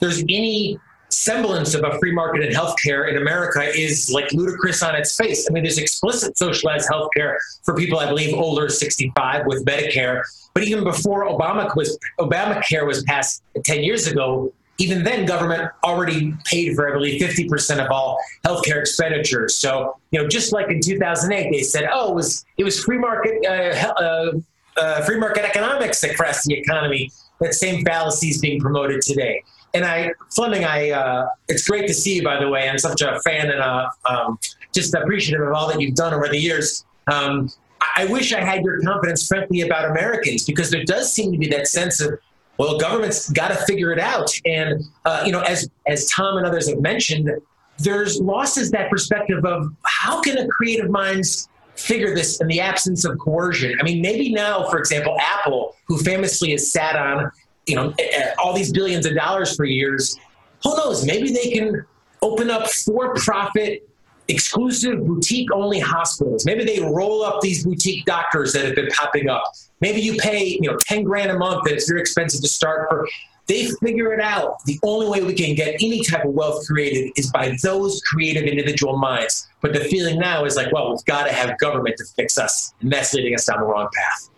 there's 0.00 0.20
any 0.22 0.78
semblance 1.10 1.74
of 1.74 1.84
a 1.84 1.98
free 1.98 2.12
market 2.12 2.42
in 2.42 2.52
healthcare 2.52 3.08
in 3.10 3.16
America 3.16 3.62
is 3.62 4.10
like 4.12 4.32
ludicrous 4.32 4.82
on 4.82 4.94
its 4.94 5.16
face. 5.16 5.46
I 5.48 5.52
mean, 5.52 5.64
there's 5.64 5.78
explicit 5.78 6.38
socialized 6.38 6.88
healthcare 6.88 7.36
for 7.64 7.74
people, 7.74 7.98
I 7.98 8.06
believe, 8.06 8.34
older 8.34 8.68
65 8.68 9.46
with 9.46 9.64
Medicare. 9.66 10.22
But 10.54 10.64
even 10.64 10.84
before 10.84 11.28
Obama 11.28 11.74
was 11.76 11.98
Obamacare 12.18 12.86
was 12.86 13.02
passed 13.04 13.42
10 13.64 13.82
years 13.82 14.06
ago, 14.06 14.52
even 14.78 15.04
then, 15.04 15.26
government 15.26 15.70
already 15.84 16.34
paid 16.44 16.74
for, 16.74 16.88
I 16.88 16.92
believe, 16.92 17.20
50% 17.20 17.84
of 17.84 17.90
all 17.90 18.18
healthcare 18.46 18.80
expenditures. 18.80 19.54
So, 19.56 19.96
you 20.10 20.20
know, 20.20 20.26
just 20.26 20.54
like 20.54 20.70
in 20.70 20.80
2008, 20.80 21.52
they 21.52 21.62
said, 21.62 21.86
oh, 21.92 22.12
it 22.12 22.14
was, 22.14 22.46
it 22.56 22.64
was 22.64 22.82
free 22.82 22.96
market, 22.96 23.44
uh, 23.46 23.92
uh, 24.02 24.32
uh, 24.76 25.02
free 25.02 25.18
market 25.18 25.44
economics 25.44 26.00
that 26.00 26.16
crashed 26.16 26.44
the 26.44 26.54
economy. 26.54 27.10
That 27.40 27.54
same 27.54 27.84
fallacy 27.84 28.28
is 28.28 28.38
being 28.38 28.60
promoted 28.60 29.00
today. 29.00 29.42
And 29.72 29.84
I, 29.84 30.12
Flemming, 30.34 30.64
I, 30.64 30.90
uh, 30.90 31.28
it's 31.48 31.66
great 31.66 31.86
to 31.86 31.94
see 31.94 32.16
you, 32.16 32.24
by 32.24 32.38
the 32.40 32.48
way. 32.48 32.68
I'm 32.68 32.78
such 32.78 33.02
a 33.02 33.20
fan 33.20 33.50
and 33.50 33.60
uh, 33.60 33.88
um, 34.08 34.38
just 34.74 34.94
appreciative 34.94 35.46
of 35.46 35.54
all 35.54 35.68
that 35.68 35.80
you've 35.80 35.94
done 35.94 36.12
over 36.12 36.28
the 36.28 36.38
years. 36.38 36.84
Um, 37.10 37.50
I 37.96 38.04
wish 38.06 38.32
I 38.32 38.40
had 38.40 38.62
your 38.62 38.80
confidence, 38.82 39.26
frankly, 39.26 39.62
about 39.62 39.90
Americans, 39.90 40.44
because 40.44 40.70
there 40.70 40.84
does 40.84 41.12
seem 41.12 41.32
to 41.32 41.38
be 41.38 41.48
that 41.48 41.66
sense 41.66 42.00
of 42.00 42.18
well, 42.58 42.78
government's 42.78 43.30
got 43.30 43.48
to 43.48 43.54
figure 43.64 43.90
it 43.90 43.98
out. 43.98 44.30
And 44.44 44.84
uh, 45.06 45.22
you 45.24 45.32
know, 45.32 45.40
as 45.40 45.70
as 45.86 46.06
Tom 46.10 46.36
and 46.36 46.46
others 46.46 46.68
have 46.68 46.80
mentioned, 46.80 47.30
there's 47.78 48.20
losses 48.20 48.70
that 48.72 48.90
perspective 48.90 49.46
of 49.46 49.74
how 49.84 50.20
can 50.20 50.36
a 50.36 50.46
creative 50.46 50.90
minds 50.90 51.48
figure 51.80 52.14
this 52.14 52.40
in 52.40 52.46
the 52.46 52.60
absence 52.60 53.04
of 53.04 53.18
coercion. 53.18 53.76
I 53.80 53.82
mean, 53.82 54.00
maybe 54.00 54.32
now, 54.32 54.68
for 54.68 54.78
example, 54.78 55.16
Apple, 55.20 55.76
who 55.86 55.98
famously 55.98 56.52
has 56.52 56.70
sat 56.70 56.96
on 56.96 57.30
you 57.66 57.76
know 57.76 57.94
all 58.38 58.52
these 58.52 58.72
billions 58.72 59.06
of 59.06 59.14
dollars 59.14 59.54
for 59.56 59.64
years, 59.64 60.18
who 60.62 60.76
knows? 60.76 61.04
Maybe 61.04 61.32
they 61.32 61.50
can 61.50 61.84
open 62.22 62.50
up 62.50 62.68
for-profit 62.68 63.88
exclusive 64.28 65.04
boutique 65.06 65.52
only 65.52 65.80
hospitals. 65.80 66.44
Maybe 66.46 66.64
they 66.64 66.80
roll 66.80 67.22
up 67.22 67.40
these 67.40 67.64
boutique 67.64 68.04
doctors 68.04 68.52
that 68.52 68.64
have 68.64 68.74
been 68.74 68.88
popping 68.88 69.28
up. 69.28 69.42
Maybe 69.80 70.00
you 70.00 70.16
pay, 70.16 70.58
you 70.60 70.70
know, 70.70 70.76
10 70.86 71.04
grand 71.04 71.30
a 71.30 71.38
month 71.38 71.66
and 71.66 71.76
it's 71.76 71.88
very 71.88 72.00
expensive 72.00 72.40
to 72.42 72.48
start 72.48 72.88
for. 72.88 73.08
They 73.46 73.68
figure 73.82 74.12
it 74.12 74.20
out. 74.20 74.64
The 74.66 74.78
only 74.84 75.08
way 75.08 75.24
we 75.24 75.34
can 75.34 75.54
get 75.54 75.74
any 75.74 76.04
type 76.04 76.24
of 76.24 76.32
wealth 76.32 76.66
created 76.66 77.12
is 77.16 77.30
by 77.32 77.56
those 77.62 78.00
creative 78.02 78.44
individual 78.44 78.96
minds. 78.96 79.48
But 79.60 79.72
the 79.72 79.80
feeling 79.80 80.18
now 80.18 80.44
is 80.44 80.56
like, 80.56 80.72
well, 80.72 80.90
we've 80.90 81.04
got 81.04 81.24
to 81.26 81.32
have 81.32 81.58
government 81.58 81.96
to 81.98 82.04
fix 82.16 82.38
us. 82.38 82.74
And 82.80 82.92
that's 82.92 83.12
leading 83.12 83.34
us 83.34 83.46
down 83.46 83.60
the 83.60 83.66
wrong 83.66 83.88
path. 83.94 84.30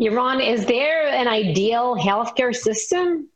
Yaron, 0.00 0.46
is 0.46 0.64
there 0.66 1.08
an 1.08 1.26
ideal 1.26 1.96
healthcare 1.96 2.54
system? 2.54 3.28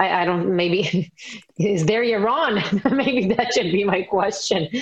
I, 0.00 0.22
I 0.22 0.24
don't, 0.24 0.54
maybe, 0.54 1.12
is 1.58 1.86
there 1.86 2.02
Yaron? 2.02 2.96
maybe 2.96 3.34
that 3.34 3.52
should 3.52 3.72
be 3.72 3.84
my 3.84 4.02
question. 4.02 4.68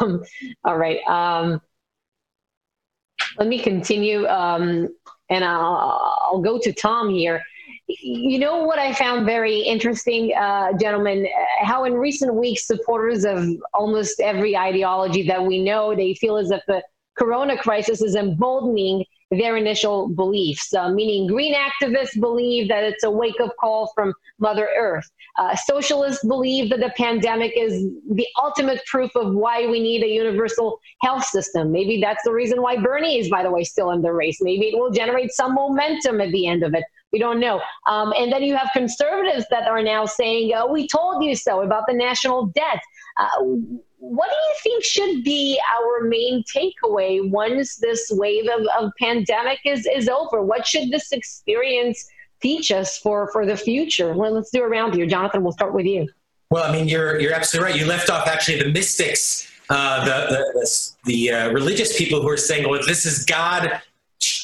Um, 0.00 0.24
all 0.64 0.76
right. 0.76 0.98
Um, 1.06 1.60
let 3.38 3.46
me 3.46 3.60
continue 3.60 4.26
um, 4.26 4.88
and 5.28 5.44
I'll, 5.44 6.16
I'll, 6.22 6.40
go 6.40 6.58
to 6.58 6.72
Tom 6.72 7.10
here. 7.10 7.42
You 7.88 8.38
know 8.38 8.64
what 8.64 8.78
I 8.78 8.92
found 8.92 9.26
very 9.26 9.58
interesting, 9.60 10.32
uh, 10.34 10.72
gentlemen, 10.78 11.26
how 11.60 11.84
in 11.84 11.94
recent 11.94 12.34
weeks 12.34 12.66
supporters 12.66 13.24
of 13.24 13.48
almost 13.74 14.20
every 14.20 14.56
ideology 14.56 15.22
that 15.28 15.44
we 15.44 15.62
know, 15.62 15.94
they 15.94 16.14
feel 16.14 16.36
as 16.36 16.50
if 16.50 16.62
the 16.66 16.82
corona 17.16 17.56
crisis 17.56 18.02
is 18.02 18.14
emboldening 18.16 19.04
their 19.30 19.56
initial 19.56 20.08
beliefs, 20.08 20.72
uh, 20.74 20.88
meaning 20.90 21.26
green 21.26 21.54
activists 21.54 22.18
believe 22.20 22.68
that 22.68 22.84
it's 22.84 23.02
a 23.02 23.10
wake 23.10 23.40
up 23.42 23.52
call 23.58 23.90
from 23.94 24.14
Mother 24.38 24.68
Earth. 24.78 25.10
Uh, 25.36 25.56
socialists 25.56 26.24
believe 26.24 26.70
that 26.70 26.80
the 26.80 26.92
pandemic 26.96 27.52
is 27.56 27.86
the 28.12 28.26
ultimate 28.40 28.80
proof 28.86 29.10
of 29.16 29.34
why 29.34 29.66
we 29.66 29.80
need 29.80 30.02
a 30.04 30.08
universal 30.08 30.78
health 31.02 31.24
system. 31.24 31.72
Maybe 31.72 32.00
that's 32.00 32.22
the 32.24 32.32
reason 32.32 32.62
why 32.62 32.76
Bernie 32.76 33.18
is, 33.18 33.28
by 33.28 33.42
the 33.42 33.50
way, 33.50 33.64
still 33.64 33.90
in 33.90 34.00
the 34.00 34.12
race. 34.12 34.38
Maybe 34.40 34.66
it 34.66 34.78
will 34.78 34.90
generate 34.90 35.32
some 35.32 35.54
momentum 35.54 36.20
at 36.20 36.30
the 36.30 36.46
end 36.46 36.62
of 36.62 36.74
it. 36.74 36.84
We 37.12 37.18
don't 37.18 37.40
know. 37.40 37.60
Um, 37.88 38.12
and 38.16 38.32
then 38.32 38.42
you 38.42 38.56
have 38.56 38.70
conservatives 38.72 39.46
that 39.50 39.66
are 39.68 39.82
now 39.82 40.06
saying, 40.06 40.52
oh, 40.54 40.70
we 40.70 40.86
told 40.86 41.24
you 41.24 41.34
so 41.34 41.62
about 41.62 41.84
the 41.88 41.94
national 41.94 42.46
debt. 42.46 42.80
Uh, 43.18 43.44
what 43.98 44.28
do 44.28 44.36
you 44.36 44.54
think 44.62 44.84
should 44.84 45.24
be 45.24 45.60
our 45.78 46.02
main 46.02 46.44
takeaway 46.44 47.28
once 47.28 47.76
this 47.76 48.10
wave 48.14 48.48
of, 48.48 48.66
of 48.78 48.92
pandemic 48.98 49.58
is, 49.64 49.86
is 49.86 50.08
over? 50.08 50.42
What 50.42 50.66
should 50.66 50.90
this 50.90 51.12
experience 51.12 52.08
teach 52.42 52.70
us 52.70 52.98
for, 52.98 53.30
for 53.32 53.46
the 53.46 53.56
future? 53.56 54.12
Well, 54.12 54.32
let's 54.32 54.50
do 54.50 54.62
a 54.62 54.68
round 54.68 54.94
here. 54.94 55.06
Jonathan, 55.06 55.42
we'll 55.42 55.52
start 55.52 55.72
with 55.72 55.86
you. 55.86 56.08
Well, 56.50 56.64
I 56.64 56.72
mean, 56.72 56.88
you're, 56.88 57.18
you're 57.18 57.32
absolutely 57.32 57.72
right. 57.72 57.80
You 57.80 57.86
left 57.86 58.10
off 58.10 58.28
actually 58.28 58.62
the 58.62 58.70
mystics, 58.70 59.50
uh, 59.70 60.04
the, 60.04 60.52
the, 60.52 60.90
the, 61.04 61.30
uh, 61.30 61.50
religious 61.50 61.96
people 61.96 62.20
who 62.20 62.28
are 62.28 62.36
saying, 62.36 62.68
well, 62.68 62.80
this 62.86 63.04
is 63.06 63.24
God 63.24 63.80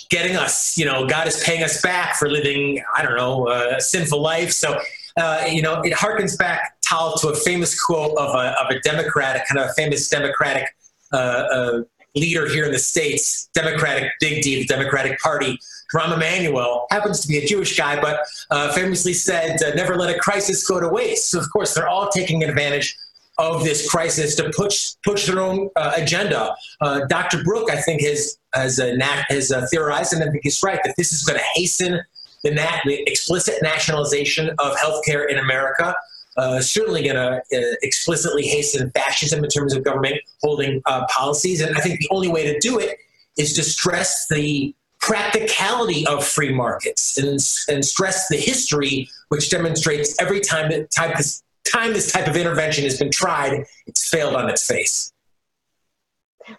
getting 0.08 0.36
us, 0.36 0.76
you 0.76 0.84
know, 0.84 1.06
God 1.06 1.28
is 1.28 1.42
paying 1.44 1.62
us 1.62 1.80
back 1.80 2.16
for 2.16 2.28
living, 2.28 2.82
I 2.96 3.02
don't 3.02 3.16
know, 3.16 3.48
a 3.48 3.80
sinful 3.80 4.20
life. 4.20 4.50
So, 4.52 4.78
uh, 5.16 5.44
you 5.48 5.62
know, 5.62 5.80
it 5.82 5.92
harkens 5.92 6.36
back 6.36 6.76
To 6.92 7.28
a 7.28 7.34
famous 7.34 7.80
quote 7.82 8.14
of 8.18 8.34
a, 8.34 8.54
of 8.60 8.70
a 8.70 8.78
Democratic, 8.80 9.46
kind 9.48 9.58
of 9.58 9.70
a 9.70 9.72
famous 9.72 10.10
Democratic 10.10 10.68
uh, 11.10 11.16
uh, 11.16 11.82
leader 12.14 12.46
here 12.46 12.66
in 12.66 12.72
the 12.72 12.78
States, 12.78 13.48
Democratic 13.54 14.12
Big 14.20 14.42
D, 14.42 14.60
the 14.60 14.66
Democratic 14.66 15.18
Party, 15.18 15.58
Rahm 15.94 16.12
Emanuel, 16.12 16.86
happens 16.90 17.20
to 17.20 17.28
be 17.28 17.38
a 17.38 17.46
Jewish 17.46 17.78
guy, 17.78 17.98
but 17.98 18.20
uh, 18.50 18.74
famously 18.74 19.14
said, 19.14 19.62
uh, 19.62 19.70
never 19.74 19.96
let 19.96 20.14
a 20.14 20.18
crisis 20.18 20.66
go 20.66 20.80
to 20.80 20.88
waste. 20.88 21.30
So, 21.30 21.38
of 21.38 21.50
course, 21.50 21.72
they're 21.72 21.88
all 21.88 22.10
taking 22.10 22.44
advantage 22.44 22.94
of 23.38 23.64
this 23.64 23.90
crisis 23.90 24.34
to 24.36 24.52
push 24.54 24.90
push 25.02 25.26
their 25.26 25.40
own 25.40 25.70
uh, 25.76 25.92
agenda. 25.96 26.54
Uh, 26.82 27.06
Dr. 27.06 27.42
Brook, 27.42 27.70
I 27.70 27.80
think, 27.80 28.02
has 28.02 28.36
has, 28.54 28.78
uh, 28.78 28.92
nat- 28.96 29.24
has 29.30 29.50
uh, 29.50 29.66
theorized, 29.70 30.12
and 30.12 30.22
I 30.22 30.30
think 30.30 30.42
he's 30.42 30.62
right 30.62 30.78
that 30.84 30.94
this 30.98 31.10
is 31.10 31.24
going 31.24 31.38
to 31.38 31.44
hasten 31.54 32.02
the, 32.44 32.50
nat- 32.50 32.82
the 32.84 33.02
explicit 33.06 33.62
nationalization 33.62 34.50
of 34.58 34.76
healthcare 34.76 35.30
in 35.30 35.38
America. 35.38 35.96
Uh, 36.36 36.60
certainly 36.60 37.02
going 37.02 37.16
to 37.16 37.36
uh, 37.36 37.74
explicitly 37.82 38.46
hasten 38.46 38.90
fascism 38.92 39.44
in 39.44 39.50
terms 39.50 39.74
of 39.74 39.84
government 39.84 40.14
holding 40.42 40.80
uh, 40.86 41.04
policies. 41.10 41.60
And 41.60 41.76
I 41.76 41.80
think 41.80 42.00
the 42.00 42.08
only 42.10 42.28
way 42.28 42.50
to 42.50 42.58
do 42.58 42.78
it 42.78 42.96
is 43.36 43.52
to 43.54 43.62
stress 43.62 44.28
the 44.28 44.74
practicality 44.98 46.06
of 46.06 46.24
free 46.24 46.52
markets 46.54 47.18
and, 47.18 47.38
and 47.68 47.84
stress 47.84 48.28
the 48.28 48.36
history, 48.36 49.10
which 49.28 49.50
demonstrates 49.50 50.18
every 50.20 50.40
time 50.40 50.70
that 50.70 50.90
type 50.90 51.16
this, 51.16 51.42
time 51.70 51.92
this 51.92 52.10
type 52.10 52.28
of 52.28 52.36
intervention 52.36 52.84
has 52.84 52.98
been 52.98 53.10
tried, 53.10 53.64
it's 53.86 54.08
failed 54.08 54.34
on 54.34 54.48
its 54.48 54.66
face. 54.66 55.12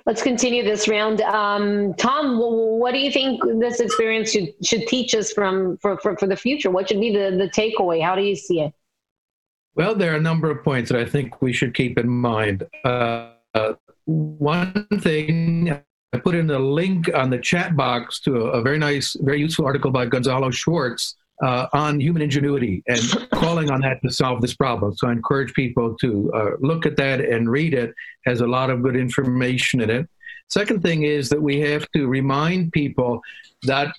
Let's 0.05 0.21
continue 0.21 0.63
this 0.63 0.87
round. 0.87 1.21
Um, 1.21 1.93
Tom, 1.95 2.37
what 2.39 2.93
do 2.93 2.99
you 2.99 3.11
think 3.11 3.41
this 3.59 3.79
experience 3.79 4.31
should, 4.31 4.53
should 4.63 4.87
teach 4.87 5.13
us 5.15 5.31
from 5.31 5.77
for, 5.77 5.97
for, 5.97 6.17
for 6.17 6.27
the 6.27 6.35
future? 6.35 6.69
What 6.69 6.89
should 6.89 6.99
be 6.99 7.11
the, 7.11 7.35
the 7.35 7.49
takeaway? 7.49 8.01
How 8.01 8.15
do 8.15 8.21
you 8.21 8.35
see 8.35 8.61
it? 8.61 8.73
Well, 9.75 9.95
there 9.95 10.13
are 10.13 10.17
a 10.17 10.21
number 10.21 10.51
of 10.51 10.63
points 10.63 10.91
that 10.91 10.99
I 10.99 11.05
think 11.05 11.41
we 11.41 11.51
should 11.51 11.73
keep 11.73 11.97
in 11.97 12.07
mind. 12.07 12.67
Uh, 12.85 13.31
uh, 13.55 13.73
one 14.05 14.85
thing, 14.99 15.71
I 16.13 16.17
put 16.19 16.35
in 16.35 16.49
a 16.51 16.59
link 16.59 17.09
on 17.13 17.31
the 17.31 17.39
chat 17.39 17.75
box 17.75 18.19
to 18.21 18.35
a, 18.35 18.59
a 18.59 18.61
very 18.61 18.77
nice, 18.77 19.17
very 19.21 19.39
useful 19.39 19.65
article 19.65 19.89
by 19.89 20.05
Gonzalo 20.05 20.51
Schwarz 20.51 21.15
uh, 21.41 21.67
on 21.73 21.99
human 21.99 22.21
ingenuity 22.21 22.83
and 22.87 23.01
calling 23.33 23.71
on 23.71 23.81
that 23.81 24.01
to 24.03 24.11
solve 24.11 24.41
this 24.41 24.53
problem. 24.53 24.95
So 24.95 25.07
I 25.07 25.11
encourage 25.11 25.53
people 25.53 25.95
to 25.97 26.31
uh, 26.33 26.49
look 26.59 26.85
at 26.85 26.95
that 26.97 27.21
and 27.21 27.49
read 27.49 27.73
it. 27.73 27.89
it. 27.89 27.95
Has 28.25 28.41
a 28.41 28.47
lot 28.47 28.69
of 28.69 28.83
good 28.83 28.95
information 28.95 29.81
in 29.81 29.89
it. 29.89 30.09
Second 30.49 30.83
thing 30.83 31.03
is 31.03 31.29
that 31.29 31.41
we 31.41 31.59
have 31.61 31.89
to 31.95 32.07
remind 32.07 32.71
people 32.73 33.21
that 33.63 33.95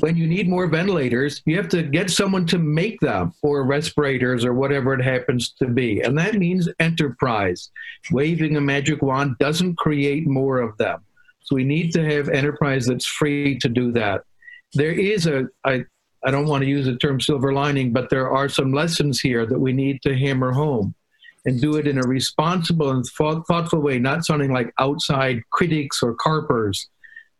when 0.00 0.16
you 0.16 0.26
need 0.26 0.48
more 0.48 0.66
ventilators, 0.66 1.42
you 1.46 1.56
have 1.56 1.68
to 1.70 1.82
get 1.82 2.10
someone 2.10 2.46
to 2.46 2.58
make 2.58 3.00
them 3.00 3.32
or 3.42 3.64
respirators 3.64 4.44
or 4.44 4.52
whatever 4.52 4.92
it 4.92 5.02
happens 5.02 5.50
to 5.52 5.66
be. 5.66 6.00
And 6.00 6.18
that 6.18 6.34
means 6.34 6.68
enterprise. 6.80 7.70
Waving 8.10 8.56
a 8.56 8.60
magic 8.60 9.00
wand 9.00 9.36
doesn't 9.38 9.76
create 9.78 10.26
more 10.26 10.60
of 10.60 10.76
them. 10.76 11.00
So 11.42 11.56
we 11.56 11.64
need 11.64 11.92
to 11.92 12.04
have 12.04 12.28
enterprise 12.28 12.86
that's 12.86 13.06
free 13.06 13.58
to 13.60 13.68
do 13.68 13.92
that. 13.92 14.22
There 14.74 14.92
is 14.92 15.26
a, 15.26 15.46
I, 15.64 15.84
I 16.24 16.30
don't 16.30 16.48
want 16.48 16.62
to 16.62 16.68
use 16.68 16.86
the 16.86 16.96
term 16.96 17.20
silver 17.20 17.52
lining, 17.52 17.92
but 17.92 18.10
there 18.10 18.30
are 18.30 18.48
some 18.48 18.72
lessons 18.72 19.20
here 19.20 19.46
that 19.46 19.58
we 19.58 19.72
need 19.72 20.02
to 20.02 20.16
hammer 20.16 20.52
home 20.52 20.94
and 21.46 21.60
do 21.60 21.76
it 21.76 21.86
in 21.86 21.98
a 21.98 22.02
responsible 22.02 22.90
and 22.90 23.06
thoughtful 23.06 23.80
way, 23.80 23.98
not 23.98 24.24
sounding 24.24 24.52
like 24.52 24.74
outside 24.78 25.40
critics 25.50 26.02
or 26.02 26.14
carpers. 26.14 26.88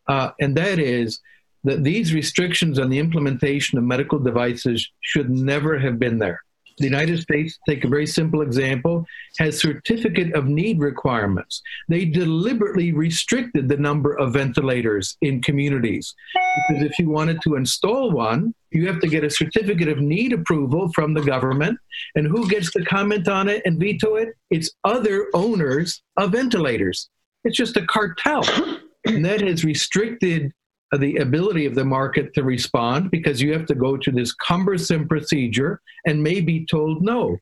Uh, 0.06 0.30
and 0.40 0.56
that 0.56 0.78
is, 0.78 1.20
that 1.66 1.84
these 1.84 2.14
restrictions 2.14 2.78
on 2.78 2.88
the 2.88 2.98
implementation 2.98 3.76
of 3.76 3.84
medical 3.84 4.18
devices 4.18 4.88
should 5.01 5.30
never 5.30 5.78
have 5.78 5.98
been 5.98 6.18
there. 6.18 6.40
The 6.78 6.84
United 6.84 7.18
States, 7.20 7.59
take 7.66 7.84
a 7.84 7.88
very 7.88 8.06
simple 8.06 8.43
example, 8.43 9.06
has 9.38 9.59
certificate 9.59 10.34
of 10.34 10.47
need 10.47 10.78
requirements. 10.78 11.62
They 11.88 12.05
deliberately 12.05 12.93
restricted 12.93 13.68
the 13.68 13.78
number 13.78 14.12
of 14.18 14.34
ventilators 14.34 15.16
in 15.22 15.40
communities 15.40 16.14
because 16.68 16.82
if 16.82 16.98
you 16.98 17.09
wanted 17.09 17.40
to 17.43 17.56
install 17.56 18.10
one, 18.10 18.55
you 18.70 18.86
have 18.86 19.01
to 19.01 19.09
get 19.09 19.24
a 19.24 19.30
certificate 19.30 19.88
of 19.88 19.98
need 19.98 20.34
approval 20.34 20.90
from 20.94 21.14
the 21.14 21.22
government. 21.22 21.78
And 22.14 22.26
who 22.26 22.47
gets 22.48 22.70
to 22.72 22.84
comment 22.84 23.26
on 23.26 23.48
it 23.48 23.62
and 23.64 23.80
veto 23.80 24.16
it? 24.16 24.34
It's 24.51 24.70
other 24.84 25.28
owners 25.32 26.02
of 26.18 26.32
ventilators. 26.32 27.09
It's 27.44 27.56
just 27.56 27.76
a 27.78 27.86
cartel. 27.86 28.44
And 29.06 29.24
that 29.24 29.40
has 29.40 29.64
restricted 29.64 30.52
the 30.98 31.16
ability 31.16 31.66
of 31.66 31.74
the 31.74 31.84
market 31.84 32.32
to 32.34 32.44
respond 32.44 33.10
because 33.10 33.42
you 33.42 33.52
have 33.52 33.66
to 33.66 33.74
go 33.74 33.96
to 33.96 34.10
this 34.10 34.32
cumbersome 34.34 35.08
procedure 35.08 35.80
and 36.06 36.22
may 36.22 36.40
be 36.40 36.64
told 36.66 37.02
no. 37.02 37.36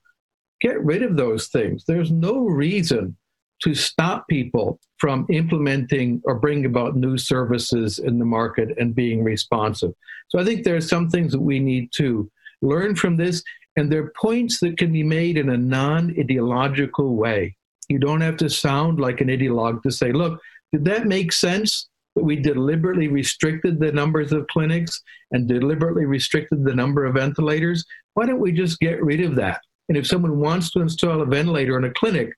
Get 0.61 0.83
rid 0.83 1.03
of 1.03 1.17
those 1.17 1.49
things. 1.49 1.85
There's 1.87 2.11
no 2.11 2.39
reason 2.39 3.17
to 3.63 3.75
stop 3.75 4.27
people 4.29 4.79
from 4.99 5.27
implementing 5.31 6.23
or 6.25 6.37
bring 6.37 6.65
about 6.65 6.97
new 6.97 7.19
services 7.19 7.99
in 7.99 8.19
the 8.19 8.25
market 8.25 8.77
and 8.79 8.95
being 8.95 9.23
responsive. 9.23 9.93
So 10.29 10.39
I 10.39 10.45
think 10.45 10.65
there 10.65 10.77
are 10.77 10.81
some 10.81 11.09
things 11.09 11.33
that 11.33 11.41
we 11.41 11.61
need 11.61 11.91
to 11.97 12.31
learn 12.63 12.97
from 12.97 13.17
this, 13.17 13.43
and 13.77 13.91
there 13.91 14.05
are 14.05 14.13
points 14.21 14.61
that 14.61 14.79
can 14.79 14.93
be 14.93 15.03
made 15.03 15.37
in 15.37 15.51
a 15.51 15.57
non 15.57 16.15
ideological 16.19 17.17
way. 17.17 17.57
You 17.89 17.99
don't 17.99 18.23
have 18.23 18.37
to 18.39 18.49
sound 18.49 19.01
like 19.01 19.21
an 19.21 19.29
ideologue 19.29 19.83
to 19.83 19.91
say, 19.91 20.13
look, 20.13 20.41
did 20.73 20.85
that 20.87 21.07
make 21.07 21.33
sense? 21.33 21.89
We 22.23 22.37
deliberately 22.37 23.09
restricted 23.09 23.81
the 23.81 23.91
numbers 23.91 24.33
of 24.33 24.47
clinics 24.47 25.03
and 25.33 25.49
deliberately 25.49 26.05
restricted 26.05 26.65
the 26.65 26.75
number 26.75 27.05
of 27.05 27.15
ventilators. 27.15 27.85
Why 28.15 28.27
don't 28.27 28.41
we 28.41 28.53
just 28.53 28.79
get 28.79 29.03
rid 29.03 29.21
of 29.21 29.35
that? 29.37 29.61
And 29.89 29.99
if 29.99 30.07
someone 30.07 30.39
wants 30.39 30.71
to 30.73 30.81
install 30.81 31.21
a 31.21 31.27
ventilator 31.27 31.77
in 31.77 31.85
a 31.85 31.93
clinic, 31.93 32.31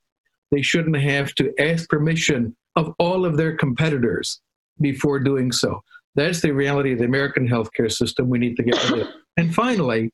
they 0.51 0.63
shouldn't 0.63 0.97
have 0.97 1.35
to 1.35 1.53
ask 1.61 1.89
permission 1.89 2.57
of 2.77 2.95
all 2.99 3.25
of 3.25 3.37
their 3.37 3.57
competitors 3.57 4.41
before 4.81 5.19
doing 5.19 5.53
so. 5.53 5.83
That's 6.15 6.41
the 6.41 6.53
reality 6.53 6.93
of 6.93 6.99
the 6.99 7.05
American 7.05 7.47
healthcare 7.47 7.93
system 7.93 8.29
we 8.29 8.39
need 8.39 8.57
to 8.57 8.63
get 8.63 8.91
rid 8.91 9.03
of. 9.03 9.09
it. 9.09 9.15
And 9.39 9.55
finally, 9.55 10.11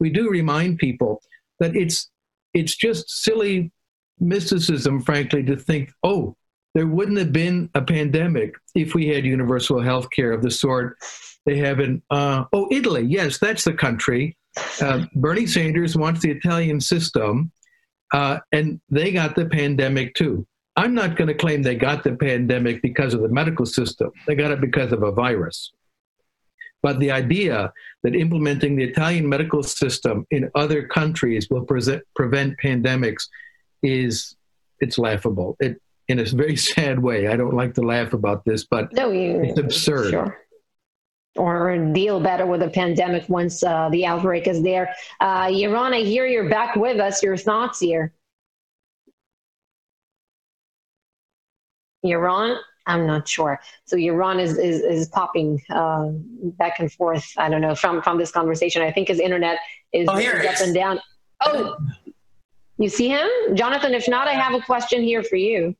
we 0.00 0.08
do 0.08 0.30
remind 0.30 0.78
people 0.78 1.20
that 1.60 1.76
it's 1.76 2.08
it's 2.54 2.74
just 2.74 3.10
silly 3.10 3.70
mysticism, 4.18 5.02
frankly, 5.02 5.42
to 5.42 5.56
think, 5.56 5.92
oh, 6.02 6.34
there 6.76 6.86
wouldn't 6.86 7.16
have 7.16 7.32
been 7.32 7.70
a 7.74 7.80
pandemic 7.80 8.54
if 8.74 8.94
we 8.94 9.08
had 9.08 9.24
universal 9.24 9.80
health 9.80 10.10
care 10.10 10.30
of 10.30 10.42
the 10.42 10.50
sort 10.50 10.98
they 11.46 11.56
have 11.56 11.80
in, 11.80 12.02
uh, 12.10 12.44
oh, 12.52 12.68
Italy. 12.70 13.02
Yes, 13.02 13.38
that's 13.38 13.64
the 13.64 13.72
country. 13.72 14.36
Uh, 14.82 15.06
Bernie 15.14 15.46
Sanders 15.46 15.96
wants 15.96 16.20
the 16.20 16.30
Italian 16.30 16.78
system, 16.78 17.50
uh, 18.12 18.40
and 18.52 18.78
they 18.90 19.10
got 19.10 19.34
the 19.34 19.46
pandemic 19.46 20.14
too. 20.14 20.46
I'm 20.76 20.92
not 20.92 21.16
going 21.16 21.28
to 21.28 21.34
claim 21.34 21.62
they 21.62 21.76
got 21.76 22.04
the 22.04 22.14
pandemic 22.14 22.82
because 22.82 23.14
of 23.14 23.22
the 23.22 23.30
medical 23.30 23.64
system. 23.64 24.10
They 24.26 24.34
got 24.34 24.50
it 24.50 24.60
because 24.60 24.92
of 24.92 25.02
a 25.02 25.12
virus. 25.12 25.72
But 26.82 27.00
the 27.00 27.10
idea 27.10 27.72
that 28.02 28.14
implementing 28.14 28.76
the 28.76 28.84
Italian 28.84 29.26
medical 29.26 29.62
system 29.62 30.26
in 30.30 30.50
other 30.54 30.86
countries 30.86 31.48
will 31.48 31.64
present, 31.64 32.02
prevent 32.14 32.54
pandemics 32.62 33.28
is 33.82 34.36
it's 34.80 34.98
laughable. 34.98 35.56
It 35.58 35.80
in 36.08 36.18
a 36.18 36.24
very 36.42 36.56
sad 36.56 36.98
way. 36.98 37.28
I 37.28 37.36
don't 37.36 37.54
like 37.54 37.74
to 37.74 37.82
laugh 37.82 38.12
about 38.12 38.44
this, 38.44 38.64
but 38.64 38.92
no, 38.92 39.10
you, 39.10 39.42
it's 39.42 39.58
absurd. 39.58 40.10
Sure. 40.10 40.38
Or 41.36 41.76
deal 41.92 42.18
better 42.18 42.46
with 42.46 42.62
a 42.62 42.68
pandemic 42.68 43.28
once 43.28 43.62
uh, 43.62 43.90
the 43.90 44.06
outbreak 44.06 44.46
is 44.46 44.62
there. 44.62 44.94
Uh, 45.20 45.46
Yaron, 45.46 45.94
I 45.94 46.00
hear 46.00 46.26
you're 46.26 46.48
back 46.48 46.76
with 46.76 46.98
us. 46.98 47.22
Your 47.22 47.36
thoughts 47.36 47.78
here? 47.78 48.14
Yaron? 52.04 52.58
I'm 52.86 53.06
not 53.06 53.26
sure. 53.28 53.60
So 53.84 53.96
Yaron 53.96 54.40
is 54.40 54.56
is, 54.56 54.80
is 54.80 55.08
popping 55.08 55.60
uh, 55.70 56.10
back 56.56 56.78
and 56.78 56.90
forth. 56.90 57.26
I 57.36 57.50
don't 57.50 57.60
know 57.60 57.74
from 57.74 58.00
from 58.00 58.16
this 58.16 58.30
conversation. 58.30 58.80
I 58.80 58.92
think 58.92 59.08
his 59.08 59.18
internet 59.18 59.58
is, 59.92 60.08
oh, 60.08 60.16
is 60.16 60.46
up 60.46 60.66
and 60.66 60.74
down. 60.74 61.00
Oh, 61.44 61.76
you 62.78 62.88
see 62.88 63.08
him, 63.08 63.28
Jonathan? 63.54 63.92
If 63.92 64.08
not, 64.08 64.28
I 64.28 64.32
have 64.32 64.54
a 64.54 64.60
question 64.60 65.02
here 65.02 65.22
for 65.22 65.36
you. 65.36 65.74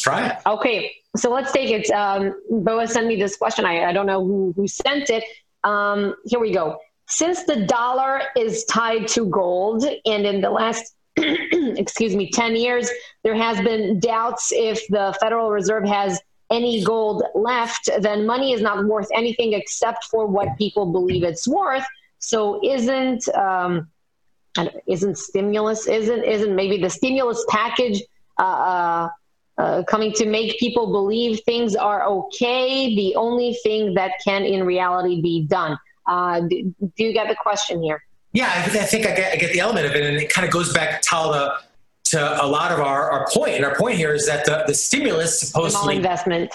Let's 0.00 0.18
try 0.18 0.28
it. 0.28 0.38
Okay, 0.46 0.92
so 1.16 1.30
let's 1.30 1.52
take 1.52 1.70
it. 1.70 1.90
Um, 1.90 2.34
Boa 2.50 2.86
sent 2.86 3.06
me 3.06 3.16
this 3.16 3.36
question. 3.36 3.66
I, 3.66 3.84
I 3.84 3.92
don't 3.92 4.06
know 4.06 4.24
who, 4.24 4.54
who 4.56 4.66
sent 4.66 5.10
it. 5.10 5.24
Um, 5.64 6.14
here 6.24 6.40
we 6.40 6.52
go. 6.52 6.78
Since 7.06 7.44
the 7.44 7.66
dollar 7.66 8.22
is 8.36 8.64
tied 8.64 9.08
to 9.08 9.26
gold, 9.26 9.84
and 10.06 10.24
in 10.24 10.40
the 10.40 10.50
last 10.50 10.94
excuse 11.16 12.16
me, 12.16 12.30
10 12.30 12.56
years, 12.56 12.88
there 13.24 13.34
has 13.34 13.60
been 13.60 14.00
doubts 14.00 14.52
if 14.52 14.86
the 14.88 15.14
Federal 15.20 15.50
Reserve 15.50 15.86
has 15.86 16.18
any 16.50 16.82
gold 16.82 17.22
left, 17.34 17.90
then 18.00 18.26
money 18.26 18.52
is 18.52 18.62
not 18.62 18.84
worth 18.86 19.08
anything 19.14 19.52
except 19.52 20.04
for 20.04 20.26
what 20.26 20.48
people 20.56 20.92
believe 20.92 21.24
it's 21.24 21.46
worth. 21.46 21.84
So 22.20 22.60
isn't 22.64 23.28
um, 23.34 23.88
isn't 24.86 25.16
stimulus 25.18 25.86
isn't 25.86 26.24
isn't 26.24 26.54
maybe 26.56 26.78
the 26.78 26.90
stimulus 26.90 27.44
package 27.48 28.02
uh, 28.38 29.08
uh, 29.60 29.82
coming 29.84 30.10
to 30.12 30.26
make 30.26 30.58
people 30.58 30.90
believe 30.90 31.40
things 31.40 31.76
are 31.76 32.06
okay, 32.06 32.94
the 32.94 33.14
only 33.14 33.52
thing 33.62 33.92
that 33.94 34.12
can 34.24 34.44
in 34.44 34.64
reality 34.64 35.20
be 35.20 35.44
done. 35.44 35.78
Uh, 36.06 36.40
do, 36.40 36.74
do, 36.80 37.04
you 37.04 37.12
get 37.12 37.28
the 37.28 37.36
question 37.36 37.82
here? 37.82 38.02
Yeah, 38.32 38.46
I, 38.46 38.62
I 38.64 38.84
think 38.84 39.06
I 39.06 39.14
get, 39.14 39.32
I 39.34 39.36
get, 39.36 39.52
the 39.52 39.60
element 39.60 39.86
of 39.86 39.94
it, 39.94 40.02
and 40.02 40.16
it 40.16 40.32
kind 40.32 40.46
of 40.46 40.52
goes 40.52 40.72
back, 40.72 41.02
Tal, 41.02 41.58
to 42.04 42.44
a 42.44 42.46
lot 42.46 42.72
of 42.72 42.80
our, 42.80 43.10
our 43.10 43.26
point. 43.30 43.52
And 43.56 43.64
our 43.64 43.76
point 43.76 43.96
here 43.98 44.14
is 44.14 44.26
that 44.26 44.46
the, 44.46 44.64
the 44.66 44.74
stimulus 44.74 45.40
supposedly 45.40 45.98
malinvestment. 45.98 46.52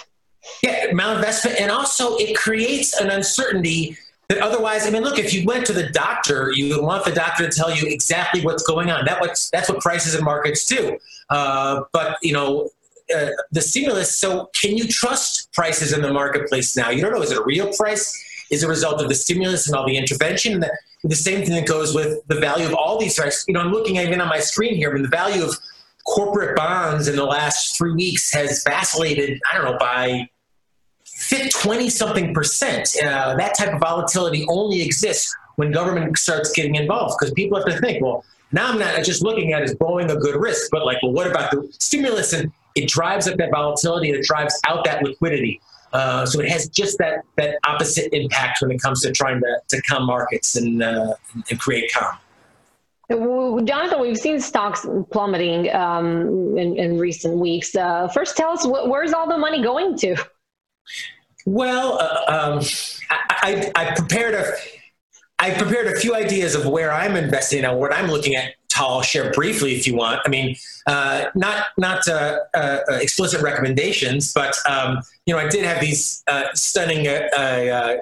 Yeah, 0.64 0.92
malinvestment, 0.92 1.62
and 1.62 1.72
also 1.72 2.16
it 2.18 2.36
creates 2.36 3.00
an 3.00 3.10
uncertainty 3.12 3.98
that 4.30 4.40
otherwise, 4.40 4.88
I 4.88 4.90
mean, 4.90 5.04
look, 5.04 5.20
if 5.20 5.34
you 5.34 5.46
went 5.46 5.66
to 5.68 5.74
the 5.74 5.90
doctor, 5.90 6.52
you 6.54 6.76
would 6.76 6.84
want 6.84 7.06
the 7.06 7.12
doctor 7.12 7.48
to 7.48 7.56
tell 7.56 7.72
you 7.72 7.88
exactly 7.88 8.44
what's 8.44 8.64
going 8.64 8.90
on. 8.90 9.06
That 9.06 9.22
what's, 9.22 9.50
that's 9.52 9.70
what 9.70 9.80
prices 9.82 10.16
and 10.16 10.26
markets 10.26 10.66
do. 10.66 10.98
Uh, 11.30 11.82
but, 11.94 12.18
you 12.22 12.34
know, 12.34 12.70
uh, 13.14 13.30
the 13.52 13.62
stimulus, 13.62 14.16
so 14.16 14.50
can 14.60 14.78
you 14.78 14.88
trust 14.88 15.52
prices 15.54 15.94
in 15.94 16.02
the 16.02 16.12
marketplace 16.12 16.76
now? 16.76 16.90
You 16.90 17.02
don't 17.02 17.14
know, 17.14 17.22
is 17.22 17.32
it 17.32 17.38
a 17.38 17.44
real 17.44 17.72
price? 17.74 18.24
Is 18.52 18.64
a 18.64 18.68
result 18.68 19.02
of 19.02 19.10
the 19.10 19.16
stimulus 19.16 19.68
and 19.68 19.76
all 19.76 19.88
the 19.88 19.98
intervention? 19.98 20.60
The, 20.60 20.72
the 21.04 21.16
same 21.16 21.44
thing 21.44 21.56
that 21.56 21.68
goes 21.68 21.94
with 21.94 22.26
the 22.28 22.40
value 22.40 22.66
of 22.66 22.74
all 22.74 23.00
these 23.00 23.14
stocks. 23.14 23.44
You 23.48 23.54
know, 23.54 23.62
I'm 23.62 23.72
looking 23.72 23.98
even 23.98 24.22
on 24.22 24.28
my 24.28 24.40
screen 24.40 24.76
here, 24.76 24.92
I 24.92 24.94
mean, 24.94 25.04
the 25.04 25.10
value 25.10 25.44
of 25.44 25.56
corporate 26.06 26.56
bonds 26.56 27.08
in 27.08 27.16
the 27.16 27.26
last 27.26 27.78
three 27.78 27.94
weeks 27.94 28.32
has 28.34 28.64
vacillated, 28.64 29.40
I 29.52 29.58
don't 29.58 29.66
know, 29.66 29.78
by 29.78 30.30
20 31.50 31.90
something 31.90 32.34
percent. 32.34 32.96
Uh, 33.04 33.36
that 33.36 33.58
type 33.58 33.74
of 33.74 33.80
volatility 33.80 34.46
only 34.50 34.82
exists 34.82 35.36
when 35.56 35.72
government 35.72 36.18
starts 36.18 36.52
getting 36.52 36.76
involved 36.76 37.16
because 37.20 37.34
people 37.34 37.58
have 37.58 37.66
to 37.68 37.80
think, 37.80 38.04
well, 38.04 38.24
now 38.52 38.70
I'm 38.70 38.80
not 38.80 39.04
just 39.04 39.24
looking 39.24 39.54
at 39.54 39.64
is 39.64 39.74
Boeing 39.76 40.12
a 40.12 40.18
good 40.18 40.36
risk, 40.36 40.70
but 40.72 40.86
like, 40.86 41.02
well, 41.02 41.12
what 41.12 41.28
about 41.28 41.52
the 41.52 41.68
stimulus? 41.80 42.34
And 42.34 42.52
it 42.76 42.88
drives 42.90 43.28
up 43.28 43.38
that 43.38 43.52
volatility 43.52 44.10
and 44.10 44.18
it 44.18 44.26
drives 44.26 44.60
out 44.68 44.84
that 44.86 45.04
liquidity. 45.04 45.62
Uh, 45.94 46.26
so 46.26 46.42
it 46.42 46.50
has 46.50 46.68
just 46.68 46.98
that 46.98 47.24
that 47.38 47.58
opposite 47.66 48.14
impact 48.14 48.62
when 48.62 48.70
it 48.72 48.82
comes 48.82 49.02
to 49.02 49.12
trying 49.12 49.40
to, 49.40 49.58
to 49.70 49.82
calm 49.84 50.06
markets 50.06 50.56
and, 50.58 50.84
uh, 50.84 51.14
and 51.50 51.60
create 51.60 51.92
calm. 51.94 52.18
Jonathan, 53.66 54.02
we've 54.02 54.18
seen 54.18 54.40
stocks 54.42 54.86
plummeting 55.12 55.74
um, 55.76 56.58
in, 56.58 56.76
in, 56.76 56.98
recent 56.98 57.38
weeks. 57.38 57.76
Uh, 57.76 58.08
first, 58.08 58.36
tell 58.36 58.50
us 58.50 58.66
wh- 58.66 58.90
where's 58.90 59.14
all 59.14 59.30
the 59.30 59.38
money 59.38 59.62
going 59.62 59.96
to? 60.00 60.16
Well, 61.46 62.00
uh, 62.00 62.24
um, 62.28 62.66
I, 63.12 63.72
I, 63.76 63.90
I, 63.90 63.96
prepared 63.96 64.34
a 64.34 64.54
I 65.38 65.52
prepared 65.52 65.88
a 65.96 66.00
few 66.00 66.16
ideas 66.16 66.56
of 66.56 66.66
where 66.66 66.92
I'm 66.92 67.16
investing 67.16 67.64
and 67.64 67.78
what 67.80 67.94
I'm 67.94 68.08
looking 68.08 68.36
at. 68.36 68.56
I'll 68.78 69.02
share 69.02 69.32
briefly 69.32 69.76
if 69.76 69.88
you 69.88 69.96
want. 69.96 70.22
I 70.26 70.30
mean, 70.30 70.56
uh, 70.88 71.26
not 71.36 71.68
not 71.78 72.08
uh, 72.08 72.40
uh, 72.54 72.80
explicit 72.90 73.42
recommendations, 73.42 74.34
but 74.34 74.56
um, 74.70 75.00
you 75.26 75.34
know, 75.34 75.40
I 75.40 75.48
did 75.48 75.64
have 75.66 75.82
these 75.82 76.24
uh, 76.28 76.46
stunning 76.54 77.08
uh, 77.08 77.98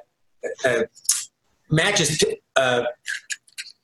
matches 1.69 2.23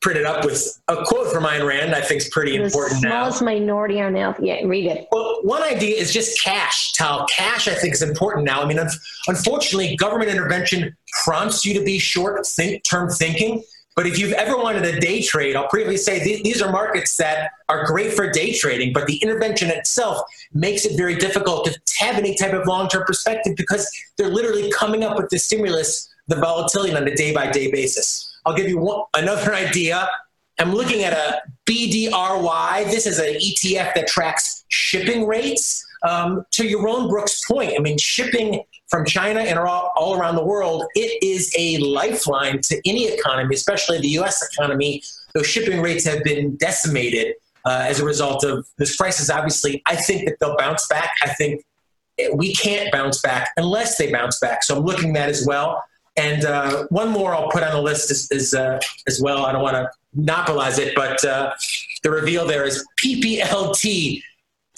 printed 0.02 0.26
up 0.26 0.46
with 0.46 0.82
a 0.88 1.04
quote 1.04 1.32
from 1.32 1.44
Ayn 1.44 1.66
Rand. 1.68 1.94
I 1.94 2.02
think 2.02 2.22
is 2.22 2.30
pretty 2.30 2.58
the 2.58 2.64
important 2.64 3.02
smallest 3.02 3.42
now. 3.42 3.46
minority 3.46 4.02
on 4.02 4.16
earth. 4.16 4.38
Yeah, 4.40 4.64
read 4.66 4.86
it. 4.86 5.08
Well, 5.12 5.40
one 5.44 5.64
idea 5.64 5.98
is 5.98 6.14
just 6.14 6.42
cash. 6.42 6.94
Tal, 6.94 7.26
cash 7.28 7.68
I 7.68 7.74
think 7.74 7.94
is 7.94 8.02
important 8.02 8.46
now. 8.46 8.62
I 8.62 8.66
mean, 8.66 8.80
unfortunately, 9.28 9.96
government 9.98 10.30
intervention 10.30 10.96
prompts 11.24 11.66
you 11.66 11.74
to 11.74 11.84
be 11.84 12.00
short 12.00 12.46
think, 12.46 12.84
term 12.84 13.10
thinking. 13.10 13.64
But 14.00 14.08
if 14.08 14.18
you've 14.18 14.32
ever 14.32 14.56
wanted 14.56 14.86
a 14.86 14.98
day 14.98 15.22
trade, 15.22 15.58
I'll 15.58 15.68
previously 15.68 15.98
say 15.98 16.24
th- 16.24 16.42
these 16.42 16.62
are 16.62 16.72
markets 16.72 17.18
that 17.18 17.52
are 17.68 17.86
great 17.86 18.14
for 18.14 18.32
day 18.32 18.54
trading, 18.54 18.94
but 18.94 19.08
the 19.08 19.18
intervention 19.18 19.70
itself 19.70 20.22
makes 20.54 20.86
it 20.86 20.96
very 20.96 21.16
difficult 21.16 21.66
to 21.66 21.78
have 22.00 22.16
any 22.16 22.34
type 22.34 22.54
of 22.54 22.66
long 22.66 22.88
term 22.88 23.04
perspective 23.06 23.58
because 23.58 23.92
they're 24.18 24.30
literally 24.30 24.72
coming 24.72 25.04
up 25.04 25.18
with 25.18 25.28
the 25.28 25.38
stimulus, 25.38 26.08
the 26.30 26.38
volatility 26.38 26.96
on 26.96 27.06
a 27.10 27.14
day 27.14 27.34
by 27.34 27.52
day 27.52 27.70
basis. 27.70 28.40
I'll 28.46 28.56
give 28.56 28.70
you 28.70 28.78
one, 28.78 29.04
another 29.16 29.54
idea. 29.68 30.08
I'm 30.60 30.74
looking 30.74 31.04
at 31.04 31.12
a 31.12 31.42
BDRY. 31.66 32.86
This 32.86 33.06
is 33.06 33.20
an 33.20 33.34
ETF 33.34 33.96
that 33.96 34.08
tracks 34.08 34.64
shipping 34.70 35.28
rates. 35.28 35.86
Um, 36.08 36.46
to 36.52 36.64
Yaron 36.64 37.10
Brook's 37.10 37.44
point, 37.44 37.74
I 37.76 37.80
mean, 37.80 37.98
shipping 37.98 38.64
from 38.90 39.06
China 39.06 39.42
and 39.42 39.58
all, 39.60 40.20
around 40.20 40.36
the 40.36 40.44
world, 40.44 40.86
it 40.96 41.24
is 41.24 41.54
a 41.58 41.78
lifeline 41.78 42.60
to 42.62 42.82
any 42.86 43.08
economy, 43.08 43.56
especially 43.56 44.00
the 44.00 44.10
US 44.20 44.48
economy. 44.52 45.04
Those 45.34 45.48
shipping 45.48 45.82
rates 45.82 46.06
have 46.06 46.24
been 46.24 46.56
decimated 46.56 47.36
uh, 47.66 47.86
as 47.88 48.00
a 48.00 48.06
result 48.06 48.44
of 48.44 48.68
this 48.78 48.96
crisis. 48.96 49.30
Obviously, 49.30 49.82
I 49.86 49.96
think 49.96 50.26
that 50.28 50.38
they'll 50.40 50.58
bounce 50.58 50.88
back. 50.88 51.12
I 51.22 51.30
think 51.30 51.64
we 52.34 52.54
can't 52.56 52.92
bounce 52.92 53.22
back 53.22 53.52
unless 53.58 53.98
they 53.98 54.12
bounce 54.12 54.40
back. 54.40 54.64
So 54.64 54.78
I'm 54.78 54.84
looking 54.84 55.10
at 55.10 55.14
that 55.14 55.30
as 55.30 55.46
well. 55.46 55.84
And 56.18 56.44
uh, 56.44 56.86
one 56.90 57.10
more 57.10 57.34
I'll 57.34 57.50
put 57.50 57.64
on 57.64 57.72
the 57.72 57.82
list 57.82 58.12
is, 58.12 58.30
is 58.32 58.54
uh, 58.54 58.80
as 59.08 59.22
well. 59.22 59.46
I 59.46 59.54
don't 59.54 59.62
want 59.62 59.76
to 59.76 59.90
monopolize 60.14 60.80
it, 60.80 60.94
but 60.96 61.24
uh, 61.24 61.54
the 62.04 62.12
reveal 62.12 62.46
there 62.46 62.66
is 62.66 62.86
PPLT. 63.00 64.22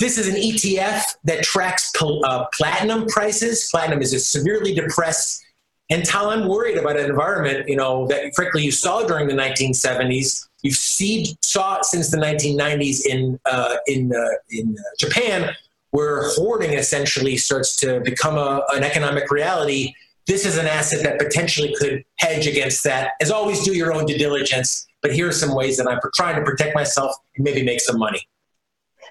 This 0.01 0.17
is 0.17 0.27
an 0.27 0.33
ETF 0.33 1.03
that 1.25 1.43
tracks 1.43 1.91
uh, 2.01 2.45
platinum 2.53 3.05
prices. 3.05 3.69
Platinum 3.69 4.01
is 4.01 4.15
a 4.15 4.19
severely 4.19 4.73
depressed, 4.73 5.45
and 5.91 6.03
Tal, 6.03 6.31
I'm 6.31 6.47
worried 6.47 6.75
about 6.79 6.97
an 6.97 7.07
environment, 7.07 7.69
you 7.69 7.75
know, 7.75 8.07
that 8.07 8.33
frankly 8.33 8.63
you 8.63 8.71
saw 8.71 9.03
during 9.03 9.27
the 9.27 9.35
1970s. 9.35 10.47
You've 10.63 10.73
seen, 10.73 11.27
saw 11.43 11.83
since 11.83 12.09
the 12.09 12.17
1990s 12.17 13.05
in 13.05 13.39
uh, 13.45 13.75
in 13.85 14.11
uh, 14.11 14.37
in 14.49 14.75
Japan, 14.99 15.51
where 15.91 16.31
hoarding 16.31 16.73
essentially 16.73 17.37
starts 17.37 17.75
to 17.75 17.99
become 17.99 18.39
a, 18.39 18.63
an 18.73 18.83
economic 18.83 19.29
reality 19.29 19.93
this 20.27 20.45
is 20.45 20.57
an 20.57 20.67
asset 20.67 21.03
that 21.03 21.19
potentially 21.19 21.75
could 21.77 22.05
hedge 22.17 22.47
against 22.47 22.83
that. 22.83 23.13
As 23.21 23.31
always, 23.31 23.63
do 23.63 23.75
your 23.75 23.91
own 23.91 24.05
due 24.05 24.17
diligence. 24.17 24.87
But 25.01 25.13
here 25.13 25.27
are 25.27 25.31
some 25.31 25.53
ways 25.53 25.77
that 25.77 25.87
I'm 25.87 25.99
trying 26.13 26.35
to 26.35 26.43
protect 26.43 26.75
myself 26.75 27.15
and 27.35 27.43
maybe 27.43 27.63
make 27.63 27.81
some 27.81 27.97
money. 27.97 28.27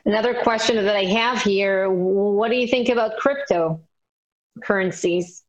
Another 0.04 0.34
question 0.34 0.76
that 0.84 0.96
I 0.96 1.04
have 1.04 1.42
here 1.42 1.90
what 1.90 2.50
do 2.50 2.56
you 2.56 2.66
think 2.66 2.88
about 2.88 3.16
crypto 3.18 3.80
currencies? 4.62 5.44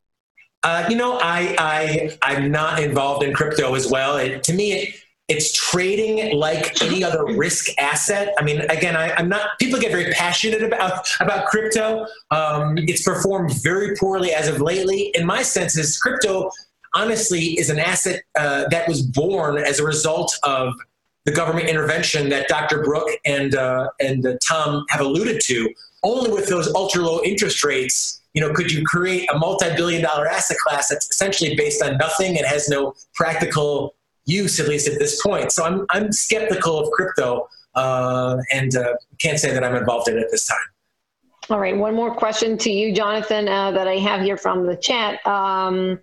Uh, 0.62 0.86
you 0.88 0.96
know, 0.96 1.18
I, 1.20 1.56
I, 1.58 2.18
I'm 2.22 2.52
not 2.52 2.80
involved 2.80 3.24
in 3.24 3.32
crypto 3.32 3.74
as 3.74 3.90
well. 3.90 4.16
It, 4.16 4.44
to 4.44 4.52
me, 4.52 4.72
it, 4.72 4.94
it's 5.28 5.52
trading 5.52 6.36
like 6.36 6.80
any 6.82 7.02
other 7.02 7.24
risk 7.24 7.70
asset. 7.78 8.34
I 8.38 8.44
mean, 8.44 8.60
again, 8.62 8.96
I, 8.96 9.18
am 9.18 9.28
not. 9.28 9.58
People 9.58 9.80
get 9.80 9.90
very 9.90 10.12
passionate 10.12 10.62
about 10.62 11.08
about 11.20 11.46
crypto. 11.46 12.06
Um, 12.30 12.76
it's 12.76 13.02
performed 13.02 13.62
very 13.62 13.96
poorly 13.96 14.32
as 14.32 14.48
of 14.48 14.60
lately. 14.60 15.10
In 15.14 15.26
my 15.26 15.42
sense, 15.42 15.76
is 15.76 15.98
crypto 15.98 16.50
honestly 16.94 17.58
is 17.58 17.70
an 17.70 17.78
asset 17.78 18.22
uh, 18.38 18.68
that 18.68 18.86
was 18.86 19.02
born 19.02 19.58
as 19.58 19.80
a 19.80 19.84
result 19.84 20.38
of 20.42 20.74
the 21.24 21.32
government 21.32 21.68
intervention 21.68 22.28
that 22.30 22.48
Dr. 22.48 22.82
Brook 22.82 23.08
and 23.24 23.54
uh, 23.54 23.88
and 24.00 24.26
uh, 24.26 24.36
Tom 24.42 24.84
have 24.90 25.00
alluded 25.00 25.40
to. 25.44 25.72
Only 26.04 26.30
with 26.32 26.48
those 26.48 26.72
ultra 26.74 27.02
low 27.02 27.22
interest 27.22 27.62
rates, 27.62 28.22
you 28.34 28.40
know, 28.40 28.52
could 28.52 28.72
you 28.72 28.84
create 28.84 29.30
a 29.32 29.38
multi-billion 29.38 30.02
dollar 30.02 30.26
asset 30.26 30.56
class 30.58 30.88
that's 30.88 31.08
essentially 31.08 31.54
based 31.54 31.82
on 31.82 31.96
nothing 31.96 32.36
and 32.36 32.44
has 32.44 32.68
no 32.68 32.94
practical 33.14 33.94
use, 34.24 34.58
at 34.58 34.68
least 34.68 34.88
at 34.88 34.98
this 34.98 35.22
point. 35.22 35.52
So 35.52 35.64
I'm, 35.64 35.86
I'm 35.90 36.12
skeptical 36.12 36.78
of 36.78 36.90
crypto 36.90 37.48
uh, 37.74 38.38
and 38.52 38.74
uh, 38.76 38.94
can't 39.18 39.38
say 39.38 39.52
that 39.52 39.64
I'm 39.64 39.74
involved 39.74 40.08
in 40.08 40.16
it 40.16 40.24
at 40.24 40.30
this 40.30 40.46
time. 40.46 40.58
All 41.50 41.58
right, 41.58 41.76
one 41.76 41.94
more 41.94 42.14
question 42.14 42.56
to 42.58 42.70
you, 42.70 42.94
Jonathan, 42.94 43.48
uh, 43.48 43.72
that 43.72 43.88
I 43.88 43.96
have 43.96 44.22
here 44.22 44.36
from 44.36 44.64
the 44.64 44.76
chat. 44.76 45.24
Um, 45.26 45.98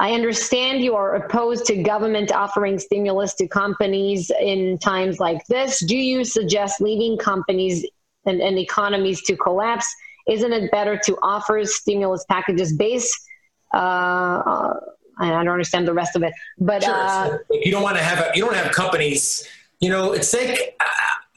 I 0.00 0.12
understand 0.12 0.82
you 0.82 0.94
are 0.94 1.16
opposed 1.16 1.66
to 1.66 1.82
government 1.82 2.32
offering 2.32 2.78
stimulus 2.78 3.34
to 3.34 3.48
companies 3.48 4.30
in 4.40 4.78
times 4.78 5.18
like 5.18 5.44
this. 5.46 5.84
Do 5.84 5.96
you 5.96 6.24
suggest 6.24 6.80
leaving 6.80 7.18
companies 7.18 7.84
and, 8.24 8.40
and 8.40 8.58
economies 8.58 9.22
to 9.22 9.36
collapse? 9.36 9.92
Isn't 10.28 10.52
it 10.52 10.70
better 10.70 10.96
to 11.04 11.18
offer 11.22 11.64
stimulus 11.64 12.24
packages 12.28 12.76
based 12.76 13.18
uh, 13.74 13.76
uh 13.76 14.80
I 15.18 15.30
don't 15.30 15.48
understand 15.48 15.86
the 15.88 15.92
rest 15.92 16.16
of 16.16 16.22
it. 16.22 16.32
But 16.58 16.84
sure. 16.84 16.94
uh, 16.94 17.38
you 17.50 17.72
don't 17.72 17.82
want 17.82 17.96
to 17.96 18.02
have 18.02 18.20
a, 18.20 18.30
you 18.34 18.44
don't 18.44 18.54
have 18.54 18.72
companies. 18.72 19.46
You 19.80 19.90
know, 19.90 20.12
it's 20.12 20.32
like 20.32 20.76
uh, 20.80 20.84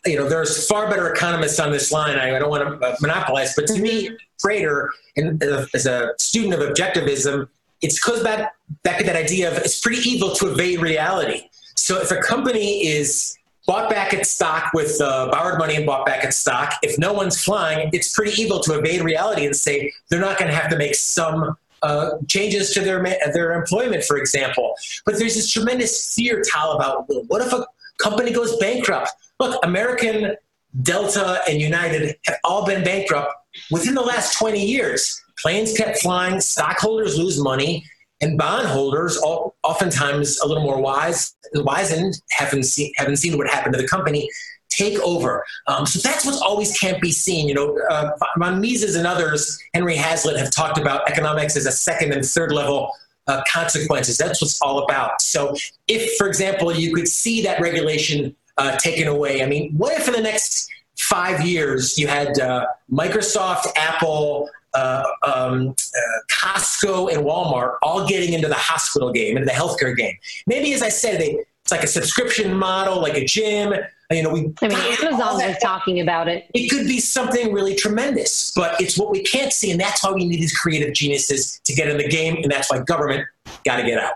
you 0.05 0.17
know, 0.17 0.27
there's 0.27 0.67
far 0.67 0.89
better 0.89 1.11
economists 1.11 1.59
on 1.59 1.71
this 1.71 1.91
line. 1.91 2.17
I, 2.17 2.35
I 2.35 2.39
don't 2.39 2.49
want 2.49 2.79
to 2.79 2.88
uh, 2.88 2.95
monopolize, 3.01 3.55
but 3.55 3.67
to 3.67 3.79
me, 3.79 4.15
trader 4.39 4.91
and 5.15 5.43
uh, 5.43 5.65
as 5.73 5.85
a 5.85 6.13
student 6.17 6.53
of 6.53 6.59
objectivism, 6.59 7.47
it 7.81 7.93
goes 8.05 8.23
back 8.23 8.53
back 8.83 8.99
to 8.99 9.03
that 9.03 9.15
idea 9.15 9.51
of 9.51 9.57
it's 9.57 9.79
pretty 9.79 10.07
evil 10.09 10.31
to 10.35 10.51
evade 10.51 10.81
reality. 10.81 11.49
So 11.75 11.99
if 11.99 12.11
a 12.11 12.21
company 12.21 12.87
is 12.87 13.37
bought 13.67 13.89
back 13.89 14.13
its 14.13 14.29
stock 14.29 14.71
with 14.73 14.99
uh, 15.01 15.29
borrowed 15.31 15.59
money 15.59 15.75
and 15.75 15.85
bought 15.85 16.05
back 16.05 16.23
its 16.23 16.37
stock, 16.37 16.73
if 16.83 16.97
no 16.97 17.13
one's 17.13 17.41
flying, 17.41 17.89
it's 17.93 18.13
pretty 18.13 18.39
evil 18.41 18.59
to 18.61 18.77
evade 18.77 19.01
reality 19.01 19.45
and 19.45 19.55
say 19.55 19.91
they're 20.09 20.19
not 20.19 20.37
going 20.37 20.49
to 20.49 20.57
have 20.57 20.69
to 20.71 20.77
make 20.77 20.95
some 20.95 21.55
uh, 21.83 22.11
changes 22.27 22.73
to 22.73 22.81
their 22.81 23.01
their 23.33 23.53
employment, 23.53 24.03
for 24.03 24.17
example. 24.17 24.75
But 25.05 25.17
there's 25.17 25.35
this 25.35 25.51
tremendous 25.51 26.13
fear, 26.13 26.43
Tal, 26.43 26.73
about 26.73 27.09
well, 27.09 27.23
what 27.27 27.41
if 27.41 27.51
a 27.53 27.65
company 27.97 28.31
goes 28.31 28.55
bankrupt? 28.57 29.09
Look, 29.39 29.59
American, 29.65 30.35
Delta, 30.83 31.41
and 31.49 31.59
United 31.59 32.15
have 32.25 32.37
all 32.43 32.65
been 32.65 32.83
bankrupt 32.83 33.33
within 33.71 33.95
the 33.95 34.01
last 34.01 34.37
20 34.37 34.63
years. 34.63 35.23
Planes 35.41 35.73
kept 35.73 35.99
flying, 35.99 36.39
stockholders 36.39 37.17
lose 37.17 37.39
money, 37.39 37.85
and 38.21 38.37
bondholders, 38.37 39.17
oftentimes 39.17 40.39
a 40.39 40.47
little 40.47 40.63
more 40.63 40.79
wise, 40.79 41.35
wizened, 41.55 42.21
haven't 42.29 42.63
seen, 42.63 42.91
haven't 42.97 43.17
seen 43.17 43.37
what 43.37 43.47
happened 43.49 43.73
to 43.73 43.81
the 43.81 43.87
company, 43.87 44.29
take 44.69 44.99
over. 44.99 45.43
Um, 45.67 45.85
so 45.85 45.99
that's 46.07 46.25
what 46.25 46.41
always 46.41 46.77
can't 46.77 47.01
be 47.01 47.11
seen. 47.11 47.47
You 47.47 47.55
know, 47.55 47.79
uh, 47.89 48.11
von 48.37 48.61
Mises 48.61 48.95
and 48.95 49.07
others, 49.07 49.59
Henry 49.73 49.95
Hazlitt, 49.95 50.37
have 50.37 50.51
talked 50.51 50.77
about 50.77 51.09
economics 51.09 51.55
as 51.57 51.65
a 51.65 51.71
second 51.71 52.13
and 52.13 52.23
third 52.23 52.51
level 52.51 52.91
uh, 53.27 53.41
consequences. 53.51 54.17
That's 54.17 54.41
what's 54.41 54.61
all 54.61 54.83
about. 54.83 55.21
So, 55.21 55.55
if, 55.87 56.15
for 56.17 56.27
example, 56.27 56.73
you 56.73 56.93
could 56.93 57.07
see 57.07 57.41
that 57.43 57.59
regulation 57.59 58.35
uh, 58.57 58.77
taken 58.77 59.07
away, 59.07 59.43
I 59.43 59.47
mean, 59.47 59.73
what 59.75 59.99
if 59.99 60.07
in 60.07 60.13
the 60.13 60.21
next 60.21 60.69
five 60.97 61.45
years 61.45 61.97
you 61.97 62.07
had 62.07 62.39
uh, 62.39 62.65
Microsoft, 62.91 63.67
Apple, 63.75 64.49
uh, 64.73 65.03
um, 65.23 65.69
uh, 65.69 66.19
Costco, 66.30 67.14
and 67.14 67.23
Walmart 67.23 67.77
all 67.81 68.07
getting 68.07 68.34
into 68.34 68.48
the 68.48 68.56
hospital 68.56 69.11
game, 69.11 69.38
into 69.38 69.45
the 69.45 69.52
healthcare 69.52 69.95
game? 69.95 70.15
Maybe, 70.48 70.73
as 70.73 70.81
I 70.81 70.89
said, 70.89 71.19
they, 71.19 71.38
it's 71.64 71.72
like 71.72 71.84
a 71.84 71.88
subscription 71.88 72.56
model, 72.56 73.02
like 73.02 73.15
a 73.15 73.26
gym. 73.26 73.73
You 74.10 74.23
know, 74.23 74.30
we. 74.30 74.52
I 74.61 74.68
mean, 74.68 74.77
Amazon 74.77 75.35
was 75.35 75.57
talking 75.61 76.02
about 76.02 76.27
it. 76.27 76.45
It 76.53 76.69
could 76.69 76.85
be 76.85 76.99
something 76.99 77.53
really 77.53 77.76
tremendous, 77.76 78.52
but 78.56 78.80
it's 78.81 78.98
what 78.98 79.10
we 79.11 79.23
can't 79.23 79.53
see, 79.53 79.72
and 79.72 79.80
that's 79.80 80.03
why 80.03 80.11
we 80.11 80.26
need 80.26 80.41
these 80.41 80.57
creative 80.57 80.93
geniuses 80.93 81.61
to 81.64 81.73
get 81.73 81.88
in 81.88 81.98
the 81.98 82.07
game, 82.07 82.38
and 82.43 82.52
that's 82.52 82.69
why 82.72 82.80
government 82.80 83.26
got 83.64 83.77
to 83.77 83.84
get 83.84 83.99
out. 83.99 84.15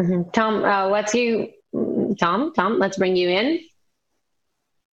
Mm-hmm. 0.00 0.30
Tom, 0.30 0.64
uh, 0.64 0.88
let's 0.88 1.14
you, 1.14 1.48
Tom, 2.18 2.52
Tom, 2.54 2.78
let's 2.78 2.96
bring 2.96 3.16
you 3.16 3.28
in. 3.28 3.60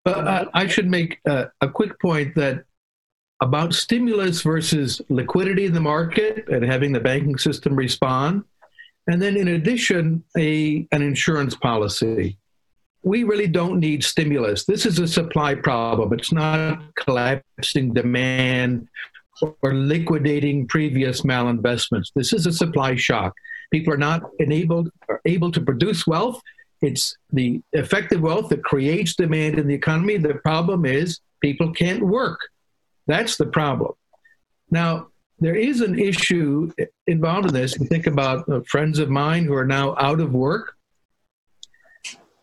But 0.04 0.26
uh, 0.26 0.44
I 0.54 0.68
should 0.68 0.88
make 0.88 1.18
uh, 1.26 1.46
a 1.60 1.68
quick 1.68 1.98
point 2.00 2.34
that 2.36 2.64
about 3.40 3.74
stimulus 3.74 4.42
versus 4.42 5.00
liquidity 5.08 5.66
in 5.66 5.74
the 5.74 5.80
market 5.80 6.48
and 6.48 6.64
having 6.64 6.92
the 6.92 7.00
banking 7.00 7.38
system 7.38 7.76
respond, 7.76 8.44
and 9.06 9.20
then 9.20 9.36
in 9.36 9.48
addition, 9.48 10.24
a 10.36 10.86
an 10.92 11.02
insurance 11.02 11.54
policy 11.54 12.38
we 13.06 13.22
really 13.22 13.46
don't 13.46 13.78
need 13.78 14.02
stimulus. 14.02 14.64
This 14.64 14.84
is 14.84 14.98
a 14.98 15.06
supply 15.06 15.54
problem. 15.54 16.12
It's 16.12 16.32
not 16.32 16.82
collapsing 16.96 17.94
demand 17.94 18.88
or 19.62 19.74
liquidating 19.74 20.66
previous 20.66 21.20
malinvestments. 21.20 22.10
This 22.16 22.32
is 22.32 22.46
a 22.46 22.52
supply 22.52 22.96
shock. 22.96 23.32
People 23.70 23.94
are 23.94 23.96
not 23.96 24.22
enabled 24.40 24.90
or 25.08 25.20
able 25.24 25.52
to 25.52 25.60
produce 25.60 26.04
wealth. 26.04 26.40
It's 26.82 27.16
the 27.32 27.62
effective 27.74 28.22
wealth 28.22 28.48
that 28.48 28.64
creates 28.64 29.14
demand 29.14 29.60
in 29.60 29.68
the 29.68 29.74
economy. 29.74 30.16
The 30.16 30.34
problem 30.34 30.84
is 30.84 31.20
people 31.40 31.72
can't 31.72 32.02
work. 32.02 32.40
That's 33.06 33.36
the 33.36 33.46
problem. 33.46 33.92
Now, 34.70 35.08
there 35.38 35.54
is 35.54 35.80
an 35.80 35.98
issue 35.98 36.72
involved 37.06 37.48
in 37.48 37.54
this. 37.54 37.78
You 37.78 37.86
think 37.86 38.06
about 38.06 38.48
uh, 38.48 38.60
friends 38.68 38.98
of 38.98 39.10
mine 39.10 39.44
who 39.44 39.54
are 39.54 39.66
now 39.66 39.94
out 39.98 40.20
of 40.20 40.32
work. 40.32 40.74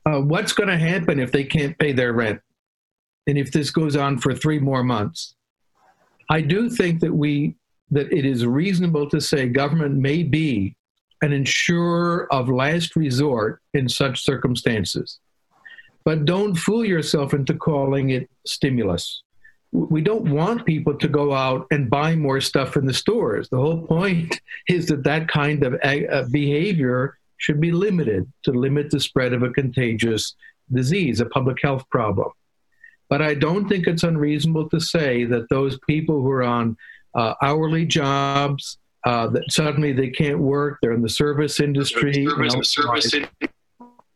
Uh, 0.06 0.20
what's 0.20 0.54
going 0.54 0.70
to 0.70 0.78
happen 0.78 1.20
if 1.20 1.32
they 1.32 1.44
can't 1.44 1.78
pay 1.80 1.92
their 1.92 2.14
rent? 2.14 2.40
And 3.26 3.38
if 3.38 3.52
this 3.52 3.72
goes 3.72 3.96
on 3.96 4.20
for 4.20 4.36
three 4.36 4.60
more 4.60 4.84
months? 4.84 5.36
I 6.30 6.42
do 6.42 6.70
think 6.70 7.00
that 7.02 7.14
we 7.14 7.56
that 7.92 8.12
it 8.12 8.26
is 8.26 8.46
reasonable 8.46 9.08
to 9.10 9.22
say 9.22 9.48
government 9.48 9.96
may 9.96 10.24
be 10.24 10.76
an 11.22 11.32
insurer 11.32 12.28
of 12.34 12.50
last 12.50 12.96
resort 12.96 13.62
in 13.74 13.88
such 13.88 14.24
circumstances. 14.24 15.20
But 16.04 16.26
don't 16.26 16.56
fool 16.56 16.84
yourself 16.84 17.34
into 17.34 17.54
calling 17.54 18.10
it 18.10 18.30
stimulus 18.46 19.23
we 19.76 20.02
don't 20.02 20.30
want 20.30 20.66
people 20.66 20.94
to 20.94 21.08
go 21.08 21.34
out 21.34 21.66
and 21.72 21.90
buy 21.90 22.16
more 22.16 22.40
stuff 22.40 22.78
in 22.78 22.86
the 22.86 22.94
stores 22.94 23.50
the 23.50 23.58
whole 23.58 23.82
point 23.88 24.40
is 24.70 24.86
that 24.86 25.04
that 25.04 25.28
kind 25.28 25.64
of 25.64 25.74
uh, 25.84 26.24
behavior 26.32 27.18
should 27.44 27.60
be 27.60 27.74
limited 27.74 28.32
to 28.44 28.52
limit 28.52 28.90
the 28.90 29.00
spread 29.02 29.34
of 29.34 29.44
a 29.44 29.50
contagious 29.50 30.36
disease, 30.72 31.20
a 31.20 31.26
public 31.26 31.58
health 31.62 31.84
problem. 31.90 32.32
But 33.10 33.22
I 33.22 33.34
don't 33.34 33.68
think 33.68 33.86
it's 33.86 34.04
unreasonable 34.04 34.70
to 34.70 34.80
say 34.80 35.26
that 35.26 35.50
those 35.50 35.78
people 35.80 36.22
who 36.22 36.32
are 36.32 36.44
on 36.44 36.78
uh, 37.14 37.34
hourly 37.42 37.86
jobs, 37.86 38.78
uh, 39.06 39.28
that 39.28 39.52
suddenly 39.52 39.92
they 39.92 40.10
can't 40.10 40.40
work, 40.40 40.80
they're 40.82 40.94
in 40.94 41.02
the 41.02 41.10
service 41.10 41.60
industry, 41.60 42.26
service, 42.26 42.70
service 42.70 43.14
in- 43.14 43.28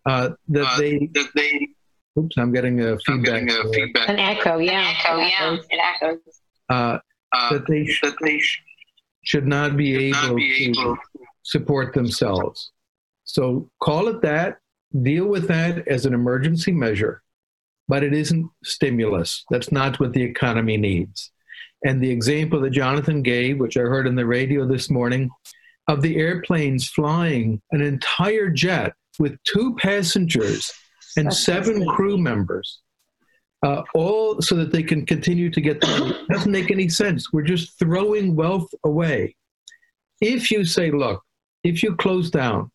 uh, 0.06 0.30
that 0.48 0.66
uh, 0.66 0.78
they 0.78 1.10
that 1.14 1.30
they. 1.36 1.68
Oops, 2.18 2.38
I'm 2.38 2.52
getting 2.52 2.82
a 2.82 2.98
feedback. 3.00 3.46
Getting 3.46 3.52
a 3.52 3.72
feedback. 3.72 4.10
An 4.10 4.20
echo, 4.20 4.58
yeah, 4.58 4.90
An 4.90 4.96
echo, 4.96 5.18
yeah, 5.18 5.58
it 5.70 5.80
echoes. 5.80 6.20
Uh, 6.70 6.98
uh, 7.34 7.54
that 7.54 7.68
they, 7.68 7.86
sh- 7.86 8.02
that 8.02 8.16
they 8.22 8.40
sh- 8.40 8.62
should 9.24 9.46
not 9.46 9.78
be, 9.78 9.94
should 9.94 10.02
able, 10.02 10.28
not 10.30 10.36
be 10.36 10.66
able 10.66 10.96
to 10.96 11.02
support 11.44 11.94
themselves. 11.94 12.72
So 13.26 13.70
call 13.82 14.08
it 14.08 14.22
that, 14.22 14.60
deal 15.04 15.26
with 15.26 15.48
that 15.48 15.88
as 15.88 16.06
an 16.06 16.14
emergency 16.14 16.72
measure, 16.72 17.22
but 17.88 18.04
it 18.04 18.14
isn't 18.14 18.50
stimulus. 18.64 19.44
That's 19.50 19.72
not 19.72 20.00
what 20.00 20.14
the 20.14 20.24
economy 20.24 20.78
needs. 20.78 21.32
And 21.86 22.02
the 22.02 22.10
example 22.10 22.62
that 22.62 22.72
Jonathan 22.72 23.22
gave, 23.22 23.60
which 23.60 23.78
I 23.78 23.82
heard 23.82 24.08
on 24.08 24.16
the 24.16 24.26
radio 24.26 24.66
this 24.66 24.90
morning, 24.90 25.30
of 25.88 26.02
the 26.02 26.18
airplanes 26.18 26.90
flying 26.90 27.62
an 27.72 27.82
entire 27.82 28.50
jet 28.50 28.94
with 29.20 29.38
two 29.44 29.76
passengers 29.76 30.74
and 31.18 31.28
That's 31.28 31.44
seven 31.44 31.86
crew 31.88 32.18
members, 32.18 32.80
uh, 33.64 33.84
all 33.94 34.42
so 34.42 34.56
that 34.56 34.72
they 34.72 34.84
can 34.84 35.06
continue 35.06 35.50
to 35.50 35.62
get 35.62 35.82
the 35.82 35.88
money. 35.88 36.12
It 36.12 36.28
doesn't 36.30 36.52
make 36.52 36.72
any 36.72 36.90
sense. 36.90 37.34
We're 37.34 37.42
just 37.42 37.78
throwing 37.80 38.36
wealth 38.36 38.70
away. 38.84 39.36
If 40.22 40.52
you 40.52 40.64
say, 40.66 40.92
look, 40.92 41.24
if 41.64 41.84
you 41.84 41.96
close 41.96 42.30
down, 42.30 42.72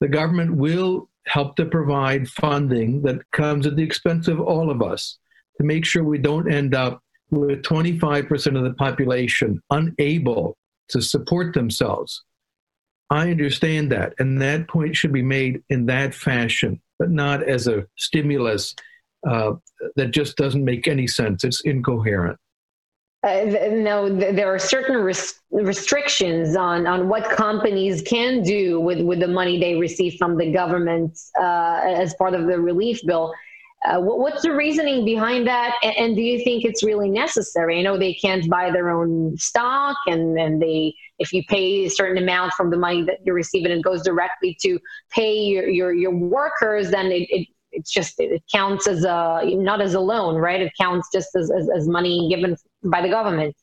the 0.00 0.08
government 0.08 0.56
will 0.56 1.08
help 1.26 1.56
to 1.56 1.66
provide 1.66 2.28
funding 2.28 3.02
that 3.02 3.30
comes 3.30 3.66
at 3.66 3.76
the 3.76 3.82
expense 3.82 4.28
of 4.28 4.40
all 4.40 4.70
of 4.70 4.82
us 4.82 5.18
to 5.58 5.64
make 5.64 5.84
sure 5.84 6.02
we 6.02 6.18
don't 6.18 6.52
end 6.52 6.74
up 6.74 7.02
with 7.30 7.62
25% 7.62 8.56
of 8.56 8.64
the 8.64 8.74
population 8.74 9.62
unable 9.70 10.56
to 10.88 11.00
support 11.00 11.54
themselves. 11.54 12.24
I 13.10 13.30
understand 13.30 13.90
that, 13.92 14.14
and 14.18 14.40
that 14.40 14.68
point 14.68 14.96
should 14.96 15.12
be 15.12 15.22
made 15.22 15.62
in 15.68 15.86
that 15.86 16.14
fashion, 16.14 16.80
but 17.00 17.10
not 17.10 17.42
as 17.42 17.66
a 17.66 17.84
stimulus 17.96 18.76
uh, 19.28 19.52
that 19.96 20.12
just 20.12 20.36
doesn't 20.36 20.64
make 20.64 20.86
any 20.86 21.08
sense. 21.08 21.42
It's 21.42 21.62
incoherent. 21.62 22.38
Uh, 23.22 23.44
no, 23.72 24.08
there 24.08 24.54
are 24.54 24.58
certain 24.58 24.96
res- 24.96 25.40
restrictions 25.50 26.56
on, 26.56 26.86
on 26.86 27.08
what 27.08 27.24
companies 27.30 28.00
can 28.02 28.42
do 28.42 28.80
with, 28.80 29.00
with 29.00 29.20
the 29.20 29.28
money 29.28 29.58
they 29.58 29.74
receive 29.74 30.14
from 30.18 30.38
the 30.38 30.50
government 30.52 31.18
uh, 31.38 31.80
as 31.84 32.14
part 32.14 32.34
of 32.34 32.46
the 32.46 32.58
relief 32.58 33.00
bill. 33.04 33.34
Uh, 33.82 33.98
what's 33.98 34.42
the 34.42 34.52
reasoning 34.52 35.06
behind 35.06 35.46
that? 35.46 35.74
And, 35.82 35.96
and, 35.96 36.16
do 36.16 36.20
you 36.20 36.44
think 36.44 36.66
it's 36.66 36.82
really 36.84 37.08
necessary? 37.08 37.78
I 37.78 37.82
know 37.82 37.96
they 37.96 38.12
can't 38.12 38.46
buy 38.50 38.70
their 38.70 38.90
own 38.90 39.38
stock, 39.38 39.96
and, 40.06 40.38
and 40.38 40.60
they 40.60 40.94
if 41.18 41.32
you 41.32 41.42
pay 41.48 41.86
a 41.86 41.90
certain 41.90 42.22
amount 42.22 42.52
from 42.52 42.68
the 42.68 42.76
money 42.76 43.02
that 43.04 43.18
you're 43.24 43.34
receiving, 43.34 43.72
it 43.72 43.82
goes 43.82 44.02
directly 44.02 44.56
to 44.60 44.78
pay 45.10 45.34
your, 45.34 45.68
your, 45.68 45.94
your 45.94 46.14
workers, 46.14 46.90
then 46.90 47.06
it, 47.06 47.26
it 47.30 47.48
it's 47.72 47.90
just 47.90 48.18
it 48.18 48.42
counts 48.52 48.86
as 48.86 49.04
a 49.04 49.42
not 49.44 49.80
as 49.80 49.94
a 49.94 50.00
loan, 50.00 50.34
right? 50.36 50.60
It 50.60 50.72
counts 50.78 51.08
just 51.12 51.34
as, 51.36 51.50
as, 51.50 51.68
as 51.74 51.88
money 51.88 52.28
given 52.28 52.56
by 52.84 53.00
the 53.00 53.08
government. 53.08 53.54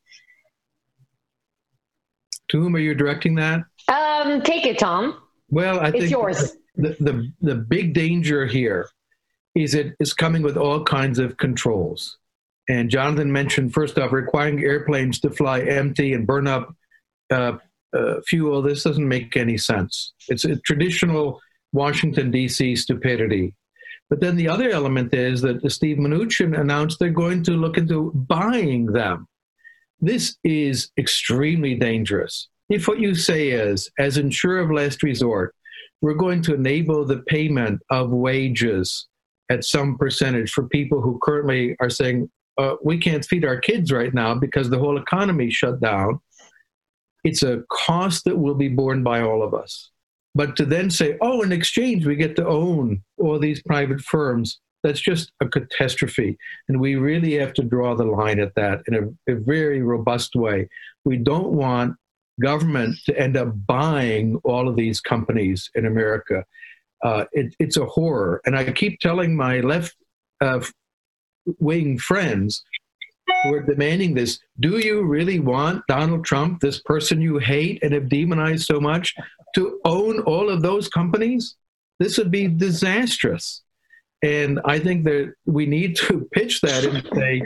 To 2.49 2.61
whom 2.61 2.75
are 2.75 2.79
you 2.79 2.95
directing 2.95 3.35
that? 3.35 3.61
Um, 3.89 4.41
take 4.41 4.65
it, 4.65 4.79
Tom. 4.79 5.21
Well, 5.49 5.79
I 5.79 5.89
it's 5.89 5.99
think 5.99 6.11
yours. 6.11 6.55
The, 6.75 6.95
the 6.99 7.31
the 7.41 7.55
big 7.55 7.93
danger 7.93 8.45
here 8.45 8.87
is 9.57 9.73
it 9.73 9.95
is 9.99 10.13
coming 10.13 10.43
with 10.43 10.57
all 10.57 10.83
kinds 10.83 11.19
of 11.19 11.37
controls. 11.37 12.17
And 12.69 12.89
Jonathan 12.89 13.31
mentioned 13.31 13.73
first 13.73 13.97
off 13.97 14.11
requiring 14.11 14.63
airplanes 14.63 15.19
to 15.21 15.29
fly 15.29 15.61
empty 15.61 16.13
and 16.13 16.27
burn 16.27 16.47
up 16.47 16.75
uh, 17.31 17.57
uh, 17.93 18.15
fuel. 18.27 18.61
This 18.61 18.83
doesn't 18.83 19.07
make 19.07 19.37
any 19.37 19.57
sense. 19.57 20.13
It's 20.27 20.45
a 20.45 20.57
traditional 20.57 21.41
Washington 21.71 22.31
D.C. 22.31 22.75
stupidity. 22.75 23.53
But 24.09 24.21
then 24.21 24.35
the 24.35 24.47
other 24.47 24.69
element 24.69 25.13
is 25.13 25.41
that 25.41 25.69
Steve 25.71 25.97
Mnuchin 25.97 26.57
announced 26.57 26.99
they're 26.99 27.09
going 27.09 27.43
to 27.43 27.51
look 27.51 27.77
into 27.77 28.11
buying 28.13 28.85
them. 28.85 29.27
This 29.99 30.37
is 30.43 30.91
extremely 30.97 31.75
dangerous. 31.75 32.47
If 32.69 32.87
what 32.87 32.99
you 32.99 33.15
say 33.15 33.49
is, 33.49 33.89
as 33.97 34.17
insurer 34.17 34.59
of 34.59 34.71
last 34.71 35.03
resort, 35.03 35.55
we're 36.01 36.13
going 36.13 36.41
to 36.43 36.53
enable 36.53 37.05
the 37.05 37.19
payment 37.27 37.81
of 37.89 38.11
wages 38.11 39.07
at 39.49 39.63
some 39.63 39.97
percentage 39.97 40.51
for 40.51 40.67
people 40.67 41.01
who 41.01 41.19
currently 41.21 41.75
are 41.79 41.89
saying, 41.89 42.29
uh, 42.57 42.75
we 42.83 42.97
can't 42.97 43.25
feed 43.25 43.45
our 43.45 43.59
kids 43.59 43.91
right 43.91 44.13
now 44.13 44.33
because 44.33 44.69
the 44.69 44.79
whole 44.79 44.97
economy 44.97 45.49
shut 45.49 45.79
down. 45.79 46.19
It's 47.23 47.43
a 47.43 47.63
cost 47.71 48.25
that 48.25 48.37
will 48.37 48.55
be 48.55 48.69
borne 48.69 49.03
by 49.03 49.21
all 49.21 49.43
of 49.43 49.53
us. 49.53 49.91
But 50.33 50.55
to 50.57 50.65
then 50.65 50.89
say, 50.89 51.17
oh, 51.21 51.41
in 51.41 51.51
exchange, 51.51 52.05
we 52.05 52.15
get 52.15 52.35
to 52.35 52.47
own 52.47 53.03
all 53.17 53.39
these 53.39 53.61
private 53.63 54.01
firms, 54.01 54.59
that's 54.83 54.99
just 54.99 55.31
a 55.41 55.47
catastrophe. 55.47 56.37
And 56.67 56.79
we 56.79 56.95
really 56.95 57.33
have 57.33 57.53
to 57.53 57.63
draw 57.63 57.95
the 57.95 58.05
line 58.05 58.39
at 58.39 58.55
that 58.55 58.81
in 58.87 58.95
a, 58.95 59.33
a 59.33 59.35
very 59.35 59.81
robust 59.81 60.35
way. 60.35 60.69
We 61.05 61.17
don't 61.17 61.53
want 61.53 61.95
government 62.39 62.97
to 63.05 63.19
end 63.19 63.35
up 63.35 63.49
buying 63.65 64.39
all 64.43 64.67
of 64.67 64.75
these 64.75 65.01
companies 65.01 65.69
in 65.75 65.85
America. 65.85 66.45
Uh, 67.03 67.25
it, 67.31 67.55
it's 67.59 67.77
a 67.77 67.85
horror. 67.85 68.41
And 68.45 68.57
I 68.57 68.71
keep 68.71 68.99
telling 68.99 69.35
my 69.35 69.59
left 69.59 69.95
uh, 70.41 70.61
wing 71.59 71.97
friends 71.97 72.63
who 73.43 73.53
are 73.53 73.61
demanding 73.61 74.13
this. 74.13 74.39
Do 74.59 74.79
you 74.79 75.03
really 75.03 75.39
want 75.39 75.85
Donald 75.87 76.25
Trump, 76.25 76.59
this 76.59 76.81
person 76.81 77.21
you 77.21 77.37
hate 77.37 77.83
and 77.83 77.93
have 77.93 78.09
demonized 78.09 78.65
so 78.65 78.79
much, 78.79 79.13
to 79.55 79.79
own 79.85 80.19
all 80.21 80.49
of 80.49 80.61
those 80.61 80.87
companies? 80.87 81.55
This 81.99 82.17
would 82.17 82.31
be 82.31 82.47
disastrous. 82.47 83.63
And 84.23 84.59
I 84.65 84.79
think 84.79 85.03
that 85.05 85.33
we 85.45 85.65
need 85.65 85.95
to 85.97 86.27
pitch 86.33 86.61
that 86.61 86.85
and 86.85 87.07
say, 87.13 87.41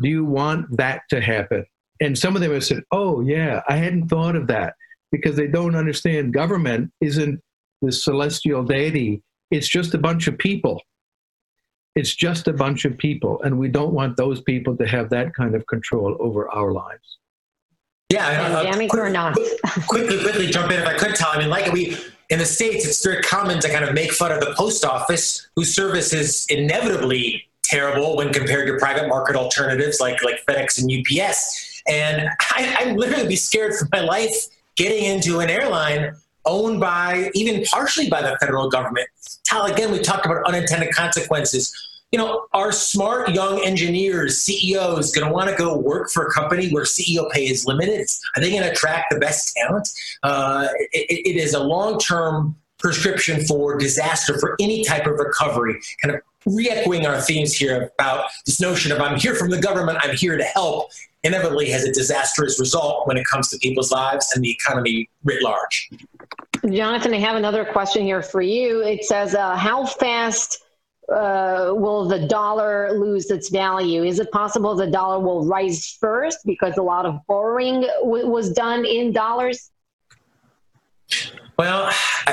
do 0.00 0.08
you 0.08 0.24
want 0.24 0.76
that 0.76 1.02
to 1.10 1.20
happen? 1.20 1.64
And 2.00 2.18
some 2.18 2.34
of 2.34 2.42
them 2.42 2.52
have 2.52 2.64
said, 2.64 2.82
oh, 2.90 3.20
yeah, 3.20 3.62
I 3.68 3.76
hadn't 3.76 4.08
thought 4.08 4.34
of 4.34 4.48
that 4.48 4.74
because 5.10 5.36
they 5.36 5.46
don't 5.46 5.76
understand 5.76 6.32
government 6.32 6.90
isn't 7.00 7.40
the 7.82 7.92
celestial 7.92 8.62
deity, 8.62 9.22
it's 9.50 9.68
just 9.68 9.92
a 9.94 9.98
bunch 9.98 10.28
of 10.28 10.38
people. 10.38 10.80
It's 11.94 12.14
just 12.14 12.48
a 12.48 12.52
bunch 12.54 12.86
of 12.86 12.96
people, 12.96 13.42
and 13.42 13.58
we 13.58 13.68
don't 13.68 13.92
want 13.92 14.16
those 14.16 14.40
people 14.40 14.74
to 14.78 14.86
have 14.86 15.10
that 15.10 15.34
kind 15.34 15.54
of 15.54 15.66
control 15.66 16.16
over 16.20 16.48
our 16.50 16.72
lives. 16.72 17.18
Yeah, 18.08 18.26
uh, 18.26 18.62
Pandemic 18.62 18.90
quick- 18.90 19.02
or 19.02 19.10
not. 19.10 19.34
quickly, 19.86 20.20
quickly 20.22 20.46
jump 20.46 20.72
in 20.72 20.80
if 20.80 20.86
I 20.86 20.94
could, 20.96 21.14
Tom. 21.14 21.36
I 21.36 21.38
mean, 21.40 21.50
like 21.50 21.70
we 21.72 21.96
in 22.30 22.38
the 22.38 22.46
states, 22.46 22.86
it's 22.86 23.04
very 23.04 23.22
common 23.22 23.60
to 23.60 23.68
kind 23.68 23.84
of 23.84 23.92
make 23.94 24.12
fun 24.12 24.32
of 24.32 24.40
the 24.40 24.54
post 24.56 24.86
office, 24.86 25.48
whose 25.54 25.74
service 25.74 26.14
is 26.14 26.46
inevitably 26.48 27.46
terrible 27.62 28.16
when 28.16 28.32
compared 28.32 28.66
to 28.68 28.76
private 28.78 29.08
market 29.08 29.36
alternatives 29.36 30.00
like 30.00 30.22
like 30.24 30.44
FedEx 30.46 30.80
and 30.80 30.90
UPS. 30.90 31.82
And 31.88 32.28
I, 32.50 32.76
I'd 32.80 32.96
literally 32.96 33.28
be 33.28 33.36
scared 33.36 33.74
for 33.74 33.86
my 33.92 34.00
life 34.00 34.46
getting 34.76 35.04
into 35.04 35.40
an 35.40 35.50
airline 35.50 36.14
owned 36.44 36.80
by 36.80 37.30
even 37.34 37.64
partially 37.64 38.08
by 38.08 38.22
the 38.22 38.36
federal 38.40 38.68
government. 38.68 39.08
Tal, 39.44 39.66
again, 39.66 39.92
we 39.92 39.98
talked 39.98 40.26
about 40.26 40.44
unintended 40.44 40.94
consequences. 40.94 41.74
You 42.10 42.18
know, 42.18 42.46
are 42.52 42.72
smart 42.72 43.30
young 43.30 43.64
engineers, 43.64 44.42
CEOs, 44.42 45.12
going 45.12 45.26
to 45.26 45.32
want 45.32 45.48
to 45.48 45.56
go 45.56 45.76
work 45.76 46.10
for 46.10 46.26
a 46.26 46.30
company 46.30 46.70
where 46.70 46.84
CEO 46.84 47.30
pay 47.30 47.46
is 47.46 47.66
limited? 47.66 48.06
Are 48.36 48.42
they 48.42 48.50
going 48.50 48.62
to 48.62 48.70
attract 48.70 49.12
the 49.12 49.18
best 49.18 49.56
talent? 49.56 49.88
Uh, 50.22 50.68
it, 50.92 51.26
it 51.26 51.36
is 51.36 51.54
a 51.54 51.60
long-term 51.60 52.54
prescription 52.78 53.44
for 53.46 53.78
disaster 53.78 54.38
for 54.38 54.56
any 54.60 54.84
type 54.84 55.06
of 55.06 55.18
recovery. 55.18 55.80
Kind 56.02 56.14
of 56.14 56.20
re-echoing 56.44 57.06
our 57.06 57.20
themes 57.20 57.54
here 57.54 57.92
about 57.98 58.26
this 58.44 58.60
notion 58.60 58.92
of 58.92 59.00
I'm 59.00 59.18
here 59.18 59.34
from 59.34 59.50
the 59.50 59.60
government, 59.60 59.98
I'm 60.02 60.16
here 60.16 60.36
to 60.36 60.44
help, 60.44 60.90
inevitably 61.22 61.70
has 61.70 61.84
a 61.84 61.92
disastrous 61.92 62.58
result 62.58 63.06
when 63.06 63.16
it 63.16 63.24
comes 63.26 63.48
to 63.50 63.58
people's 63.58 63.92
lives 63.92 64.32
and 64.34 64.44
the 64.44 64.50
economy 64.50 65.08
writ 65.24 65.42
large. 65.42 65.90
Jonathan, 66.70 67.12
I 67.12 67.18
have 67.18 67.36
another 67.36 67.64
question 67.64 68.02
here 68.04 68.22
for 68.22 68.40
you. 68.40 68.82
It 68.82 69.04
says, 69.04 69.34
uh, 69.34 69.56
how 69.56 69.84
fast 69.84 70.62
uh, 71.08 71.72
will 71.74 72.06
the 72.06 72.26
dollar 72.28 72.92
lose 72.92 73.30
its 73.30 73.48
value? 73.48 74.04
Is 74.04 74.20
it 74.20 74.30
possible 74.30 74.74
the 74.76 74.86
dollar 74.86 75.18
will 75.18 75.44
rise 75.44 75.96
first 76.00 76.38
because 76.46 76.76
a 76.76 76.82
lot 76.82 77.04
of 77.04 77.18
borrowing 77.26 77.82
w- 78.02 78.28
was 78.28 78.52
done 78.52 78.84
in 78.84 79.12
dollars? 79.12 79.70
Well, 81.58 81.92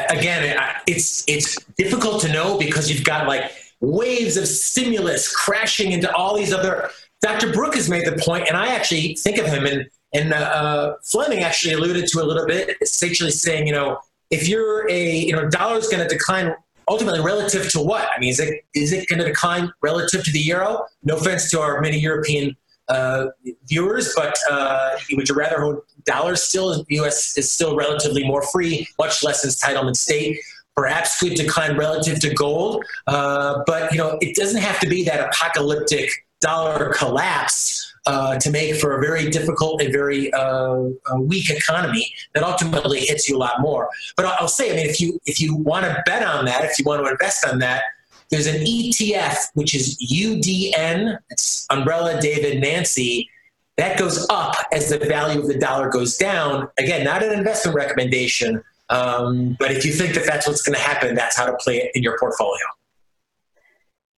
again, 0.10 0.58
it's 0.88 1.28
it's 1.28 1.62
difficult 1.78 2.22
to 2.22 2.32
know 2.32 2.58
because 2.58 2.90
you've 2.90 3.04
got 3.04 3.28
like 3.28 3.52
waves 3.82 4.38
of 4.38 4.48
stimulus 4.48 5.32
crashing 5.36 5.92
into 5.92 6.14
all 6.16 6.38
these 6.38 6.54
other. 6.54 6.90
Dr. 7.22 7.52
Brook 7.52 7.76
has 7.76 7.90
made 7.90 8.06
the 8.06 8.18
point, 8.24 8.48
and 8.48 8.56
I 8.56 8.68
actually 8.68 9.16
think 9.16 9.38
of 9.40 9.48
him, 9.48 9.66
and 9.66 9.90
and 10.14 10.34
uh, 10.34 10.96
Flemming 11.04 11.40
actually 11.40 11.74
alluded 11.74 12.08
to 12.08 12.22
a 12.22 12.26
little 12.26 12.46
bit, 12.46 12.78
essentially 12.82 13.32
saying, 13.32 13.68
you 13.68 13.74
know, 13.74 14.00
if 14.30 14.48
you're 14.48 14.90
a 14.90 15.16
you 15.16 15.34
know 15.34 15.50
dollar 15.50 15.78
is 15.78 15.88
going 15.88 16.08
to 16.08 16.08
decline 16.08 16.54
ultimately 16.88 17.22
relative 17.22 17.70
to 17.72 17.80
what? 17.80 18.10
I 18.16 18.20
mean, 18.20 18.30
is 18.30 18.40
it 18.40 18.66
is 18.74 18.92
it 18.92 19.08
going 19.08 19.20
to 19.20 19.26
decline 19.26 19.72
relative 19.82 20.24
to 20.24 20.32
the 20.32 20.40
euro? 20.40 20.86
No 21.04 21.18
offense 21.18 21.50
to 21.52 21.60
our 21.62 21.80
many 21.82 22.00
European 22.00 22.56
uh, 22.90 23.28
viewers, 23.68 24.14
but 24.16 24.36
uh, 24.50 24.98
would 25.12 25.30
you 25.30 25.36
rather 25.36 25.62
hold 25.62 25.82
dollars 26.06 26.42
still? 26.44 26.84
U.S. 26.90 27.38
is 27.38 27.52
still 27.52 27.76
relatively 27.76 28.24
more 28.26 28.42
free, 28.42 28.88
much 28.98 29.24
less 29.24 29.46
entitlement 29.46 29.96
state. 29.96 30.40
Perhaps 30.76 31.20
could 31.20 31.36
decline 31.36 31.78
relative 31.78 32.20
to 32.22 32.34
gold, 32.34 32.86
uh, 33.08 33.64
but 33.68 33.92
you 33.92 33.98
know 33.98 34.18
it 34.22 34.36
doesn't 34.36 34.62
have 34.62 34.80
to 34.80 34.88
be 34.88 35.04
that 35.04 35.20
apocalyptic 35.20 36.10
dollar 36.42 36.94
collapse 36.94 37.79
uh, 38.10 38.40
to 38.40 38.50
make 38.50 38.76
for 38.76 38.98
a 38.98 39.02
very 39.02 39.30
difficult 39.30 39.82
and 39.84 39.94
very 39.94 40.34
uh, 40.34 40.80
weak 41.20 41.52
economy 41.52 42.12
that 42.34 42.44
ultimately 42.44 43.02
hits 43.02 43.30
you 43.30 43.38
a 43.38 43.42
lot 43.48 43.62
more. 43.62 43.88
But 44.18 44.26
I'll 44.26 44.48
say, 44.48 44.72
I 44.72 44.76
mean, 44.76 44.90
if 44.90 45.00
you 45.00 45.20
if 45.28 45.40
you 45.40 45.56
want 45.56 45.86
to 45.86 46.02
bet 46.08 46.24
on 46.24 46.46
that, 46.46 46.66
if 46.66 46.80
you 46.80 46.86
want 46.86 47.06
to 47.06 47.12
invest 47.12 47.46
on 47.46 47.60
that, 47.60 47.84
there's 48.32 48.48
an 48.48 48.62
ETF 48.62 49.50
which 49.54 49.76
is 49.76 49.96
UDN. 50.12 51.20
It's 51.30 51.68
Umbrella 51.70 52.20
David 52.20 52.60
Nancy. 52.62 53.30
That 53.78 54.00
goes 54.00 54.26
up 54.32 54.56
as 54.72 54.90
the 54.90 54.98
value 54.98 55.40
of 55.40 55.48
the 55.48 55.60
dollar 55.60 55.90
goes 55.90 56.18
down. 56.18 56.68
Again, 56.80 57.06
not 57.06 57.22
an 57.22 57.32
investment 57.32 57.76
recommendation, 57.76 58.64
um, 58.90 59.56
but 59.60 59.72
if 59.72 59.86
you 59.86 59.94
think 59.94 60.16
that 60.16 60.26
that's 60.26 60.48
what's 60.48 60.64
going 60.64 60.76
to 60.76 60.82
happen, 60.82 61.14
that's 61.14 61.38
how 61.38 61.46
to 61.46 61.56
play 61.58 61.78
it 61.78 61.92
in 61.94 62.02
your 62.02 62.18
portfolio. 62.18 62.66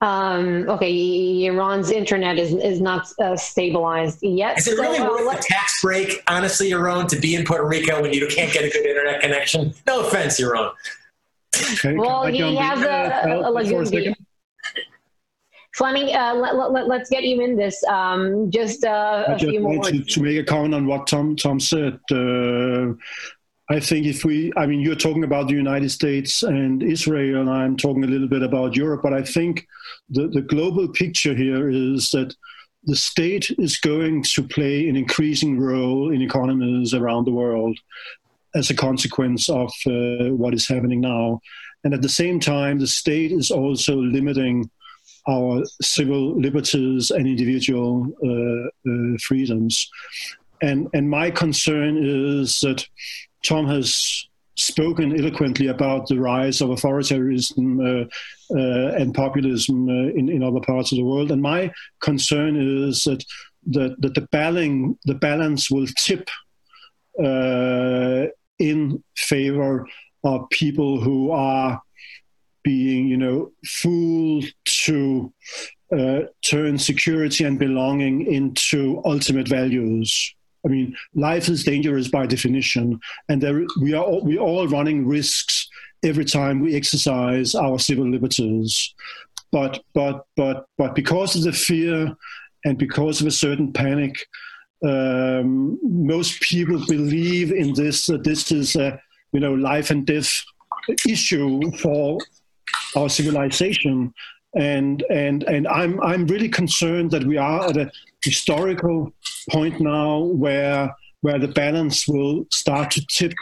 Um, 0.02 0.66
okay, 0.70 0.90
Yaron's 0.92 1.90
internet 1.90 2.38
is, 2.38 2.54
is 2.54 2.80
not 2.80 3.06
uh, 3.20 3.36
stabilized 3.36 4.20
yet. 4.22 4.58
Is 4.58 4.68
it 4.68 4.78
really 4.78 4.96
so, 4.96 5.06
uh, 5.06 5.10
worth 5.10 5.26
let- 5.26 5.40
a 5.40 5.42
tax 5.42 5.82
break, 5.82 6.22
honestly, 6.26 6.70
Yaron, 6.70 7.06
to 7.08 7.16
be 7.20 7.34
in 7.34 7.44
Puerto 7.44 7.66
Rico 7.66 8.00
when 8.00 8.12
you 8.12 8.26
can't 8.28 8.50
get 8.52 8.64
a 8.64 8.70
good 8.70 8.86
internet 8.86 9.20
connection? 9.20 9.74
No 9.86 10.06
offense, 10.06 10.40
Iran. 10.40 10.72
Well, 11.84 12.22
can 12.24 12.28
I 12.28 12.30
he 12.30 12.56
has 12.56 12.82
uh, 12.82 12.86
a- 12.86 13.28
Al, 13.28 13.56
a 13.56 13.64
for 13.64 13.84
lagoon? 13.84 14.14
Flemming, 15.74 16.14
uh, 16.14 16.34
let, 16.34 16.72
let, 16.72 16.88
let's 16.88 17.10
get 17.10 17.22
you 17.22 17.40
in 17.42 17.56
this. 17.56 17.82
Um, 17.84 18.50
just 18.50 18.84
uh, 18.84 19.24
I 19.28 19.32
a 19.32 19.38
just 19.38 19.50
few 19.50 19.60
more 19.60 19.72
want 19.74 19.84
to, 19.84 19.98
words. 19.98 20.14
to 20.14 20.22
make 20.22 20.36
a 20.38 20.44
comment 20.44 20.74
on 20.74 20.86
what 20.86 21.06
Tom 21.06 21.36
Tom 21.36 21.60
said. 21.60 22.00
Uh, 22.10 22.94
I 23.72 23.78
think 23.78 24.04
if 24.04 24.24
we, 24.24 24.52
I 24.56 24.66
mean, 24.66 24.80
you're 24.80 24.96
talking 24.96 25.22
about 25.24 25.46
the 25.46 25.54
United 25.54 25.90
States 25.90 26.42
and 26.42 26.82
Israel, 26.82 27.42
and 27.42 27.50
I'm 27.50 27.76
talking 27.76 28.02
a 28.02 28.06
little 28.08 28.26
bit 28.26 28.42
about 28.42 28.74
Europe, 28.74 29.02
but 29.02 29.12
I 29.12 29.22
think 29.22 29.68
the, 30.10 30.28
the 30.28 30.42
global 30.42 30.88
picture 30.88 31.34
here 31.34 31.70
is 31.70 32.10
that 32.10 32.34
the 32.84 32.96
state 32.96 33.50
is 33.58 33.78
going 33.78 34.22
to 34.22 34.42
play 34.42 34.88
an 34.88 34.96
increasing 34.96 35.58
role 35.60 36.12
in 36.12 36.22
economies 36.22 36.94
around 36.94 37.26
the 37.26 37.32
world 37.32 37.78
as 38.54 38.70
a 38.70 38.74
consequence 38.74 39.48
of 39.48 39.70
uh, 39.86 40.34
what 40.34 40.54
is 40.54 40.66
happening 40.66 41.00
now. 41.00 41.40
And 41.84 41.94
at 41.94 42.02
the 42.02 42.08
same 42.08 42.40
time, 42.40 42.78
the 42.78 42.86
state 42.86 43.32
is 43.32 43.50
also 43.50 43.96
limiting 43.96 44.70
our 45.28 45.62
civil 45.82 46.38
liberties 46.40 47.10
and 47.10 47.26
individual 47.26 48.06
uh, 48.24 48.90
uh, 48.90 49.18
freedoms. 49.22 49.88
And, 50.62 50.88
and 50.94 51.08
my 51.08 51.30
concern 51.30 51.98
is 52.02 52.60
that 52.60 52.86
Tom 53.44 53.66
has 53.66 54.26
spoken 54.60 55.18
eloquently 55.18 55.68
about 55.68 56.06
the 56.06 56.18
rise 56.18 56.60
of 56.60 56.68
authoritarianism 56.70 57.80
uh, 57.80 58.06
uh, 58.54 58.94
and 58.96 59.14
populism 59.14 59.88
uh, 59.88 60.10
in, 60.18 60.28
in 60.28 60.42
other 60.42 60.60
parts 60.60 60.92
of 60.92 60.98
the 60.98 61.04
world. 61.04 61.30
And 61.30 61.42
my 61.42 61.72
concern 62.00 62.56
is 62.56 63.04
that, 63.04 63.24
that, 63.68 63.96
that 64.00 64.14
the, 64.14 64.26
balance, 64.32 64.98
the 65.04 65.14
balance 65.14 65.70
will 65.70 65.86
tip 65.98 66.28
uh, 67.22 68.26
in 68.58 69.02
favor 69.16 69.86
of 70.24 70.48
people 70.50 71.00
who 71.00 71.30
are 71.30 71.80
being, 72.62 73.08
you 73.08 73.16
know, 73.16 73.52
fooled 73.66 74.44
to 74.66 75.32
uh, 75.96 76.20
turn 76.44 76.78
security 76.78 77.44
and 77.44 77.58
belonging 77.58 78.26
into 78.26 79.00
ultimate 79.04 79.48
values. 79.48 80.34
I 80.64 80.68
mean, 80.68 80.96
life 81.14 81.48
is 81.48 81.64
dangerous 81.64 82.08
by 82.08 82.26
definition, 82.26 83.00
and 83.28 83.40
there, 83.40 83.64
we 83.80 83.94
are 83.94 84.04
all, 84.04 84.22
we 84.22 84.38
all 84.38 84.68
running 84.68 85.06
risks 85.06 85.68
every 86.02 86.24
time 86.24 86.60
we 86.60 86.74
exercise 86.74 87.54
our 87.54 87.78
civil 87.78 88.08
liberties. 88.08 88.94
But 89.52 89.82
but 89.94 90.26
but 90.36 90.66
but 90.78 90.94
because 90.94 91.34
of 91.36 91.42
the 91.42 91.52
fear 91.52 92.14
and 92.64 92.78
because 92.78 93.20
of 93.20 93.26
a 93.26 93.32
certain 93.32 93.72
panic, 93.72 94.14
um, 94.84 95.78
most 95.82 96.40
people 96.40 96.84
believe 96.86 97.52
in 97.52 97.72
this 97.74 98.06
that 98.06 98.24
this 98.24 98.52
is 98.52 98.76
a 98.76 99.00
you 99.32 99.40
know 99.40 99.54
life 99.54 99.90
and 99.90 100.06
death 100.06 100.42
issue 101.06 101.70
for 101.78 102.18
our 102.96 103.08
civilization 103.08 104.12
and 104.54 105.04
and 105.10 105.44
and 105.44 105.68
I'm 105.68 106.00
I'm 106.02 106.26
really 106.26 106.48
concerned 106.48 107.10
that 107.12 107.24
we 107.24 107.36
are 107.36 107.68
at 107.68 107.76
a 107.76 107.90
historical 108.22 109.12
point 109.50 109.80
now 109.80 110.18
where 110.18 110.94
where 111.22 111.38
the 111.38 111.48
balance 111.48 112.08
will 112.08 112.46
start 112.50 112.90
to 112.92 113.06
tip 113.06 113.32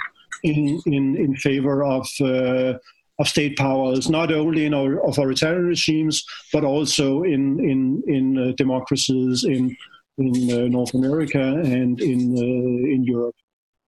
in 0.43 0.81
in 0.87 1.17
in 1.17 1.37
favor 1.37 1.85
of 1.85 2.07
uh, 2.21 2.75
of 3.21 3.27
state 3.27 3.57
powers, 3.59 4.09
not 4.09 4.31
only 4.33 4.65
in 4.65 4.75
authoritarian 4.75 5.67
regimes 5.67 6.25
but 6.53 6.65
also 6.65 7.23
in 7.23 7.59
in 7.61 8.03
in 8.07 8.39
uh, 8.39 8.53
democracies 8.57 9.45
in 9.45 9.77
in 10.19 10.51
uh, 10.51 10.69
North 10.69 10.95
America 10.95 11.41
and 11.41 12.01
in 12.01 12.37
uh, 12.37 12.95
in 12.95 13.05
Europe. 13.05 13.37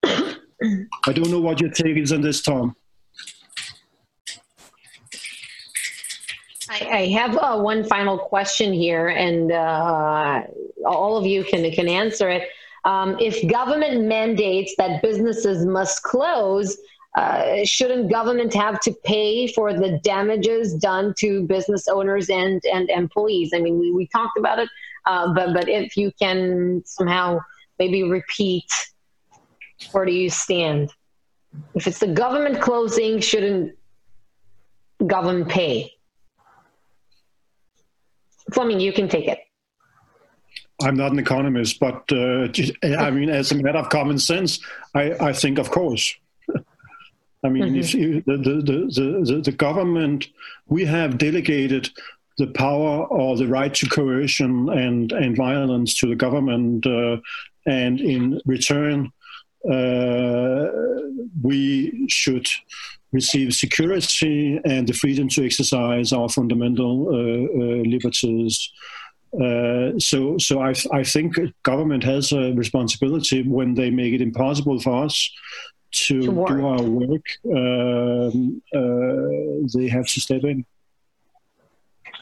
I 0.05 1.13
don't 1.13 1.31
know 1.31 1.41
what 1.41 1.61
your 1.61 1.71
take 1.71 1.97
is 1.97 2.13
on 2.13 2.21
this, 2.21 2.43
Tom. 2.43 2.75
I 6.71 6.89
I, 6.91 7.07
have 7.09 7.37
uh, 7.37 7.59
one 7.59 7.85
final 7.85 8.19
question 8.19 8.73
here, 8.73 9.09
and 9.09 9.53
uh, 9.53 10.43
all 10.85 11.17
of 11.17 11.27
you 11.27 11.45
can 11.45 11.71
can 11.73 11.89
answer 11.89 12.29
it. 12.29 12.49
Um, 12.85 13.17
if 13.21 13.47
government 13.51 14.05
mandates 14.05 14.75
that 14.79 15.03
businesses 15.03 15.67
must 15.67 16.03
close, 16.03 16.79
uh, 17.17 17.65
shouldn't 17.65 18.11
government 18.11 18.55
have 18.55 18.81
to 18.81 18.93
pay 19.05 19.47
for 19.49 19.73
the 19.73 19.99
damages 20.05 20.75
done 20.75 21.15
to 21.19 21.43
business 21.47 21.89
owners 21.89 22.31
and, 22.31 22.63
and 22.73 22.89
employees? 22.91 23.51
I 23.55 23.59
mean, 23.59 23.79
we, 23.79 23.93
we 23.93 24.07
talked 24.07 24.39
about 24.39 24.59
it, 24.59 24.69
uh, 25.07 25.35
but, 25.35 25.53
but 25.53 25.69
if 25.69 25.97
you 25.97 26.13
can 26.21 26.83
somehow 26.87 27.41
maybe 27.79 28.05
repeat, 28.05 28.71
where 29.93 30.05
do 30.05 30.13
you 30.13 30.31
stand? 30.31 30.93
If 31.75 31.87
it's 31.87 31.99
the 31.99 32.09
government 32.09 32.61
closing, 32.61 33.21
shouldn't 33.21 33.77
government 35.05 35.49
pay? 35.49 35.93
Flemming, 38.53 38.81
you 38.81 38.93
can 38.93 39.09
take 39.09 39.29
it. 39.29 39.39
I'm 40.81 40.97
not 40.97 41.13
an 41.13 41.19
economist, 41.19 41.81
but 41.81 42.05
uh, 42.13 42.49
I 42.99 43.11
mean, 43.11 43.31
as 43.31 43.51
a 43.53 43.57
matter 43.57 43.79
of 43.79 43.89
common 43.89 44.19
sense, 44.19 44.61
I, 44.95 45.13
I 45.21 45.33
think, 45.33 45.59
of 45.59 45.71
course. 45.71 46.15
I 47.45 47.49
mean, 47.49 47.65
mm-hmm. 47.65 47.77
if 47.77 47.95
you, 47.95 48.23
the, 48.27 48.37
the, 48.37 48.55
the, 48.63 49.33
the, 49.35 49.41
the 49.43 49.53
government, 49.53 50.29
we 50.67 50.85
have 50.85 51.19
delegated 51.19 51.91
the 52.39 52.47
power 52.47 53.05
or 53.07 53.37
the 53.37 53.49
right 53.49 53.75
to 53.75 53.89
coercion 53.89 54.69
and, 54.69 55.11
and 55.13 55.37
violence 55.37 55.95
to 55.95 56.09
the 56.09 56.15
government, 56.15 56.87
uh, 56.87 57.17
and 57.67 58.01
in 58.01 58.41
return, 58.47 59.13
uh, 59.69 60.69
we 61.43 62.07
should 62.09 62.47
receive 63.13 63.55
security 63.55 64.61
and 64.65 64.87
the 64.87 64.93
freedom 64.93 65.29
to 65.29 65.45
exercise 65.45 66.13
our 66.13 66.29
fundamental 66.29 67.09
uh, 67.09 67.13
uh 67.13 67.83
liberties. 67.85 68.71
Uh, 69.35 69.99
so, 69.99 70.39
so 70.39 70.61
I, 70.61 70.75
I 70.93 71.05
think 71.05 71.37
government 71.63 72.03
has 72.05 72.33
a 72.33 72.53
responsibility 72.53 73.43
when 73.43 73.75
they 73.75 73.91
make 73.91 74.15
it 74.15 74.23
impossible 74.23 74.81
for 74.81 75.05
us 75.05 75.31
to, 75.91 76.21
to 76.21 76.27
do 76.27 76.67
our 76.67 76.83
work. 76.83 77.27
Um, 77.55 78.63
uh, 78.75 79.69
they 79.75 79.89
have 79.89 80.07
to 80.07 80.21
step 80.21 80.45
in. 80.45 80.65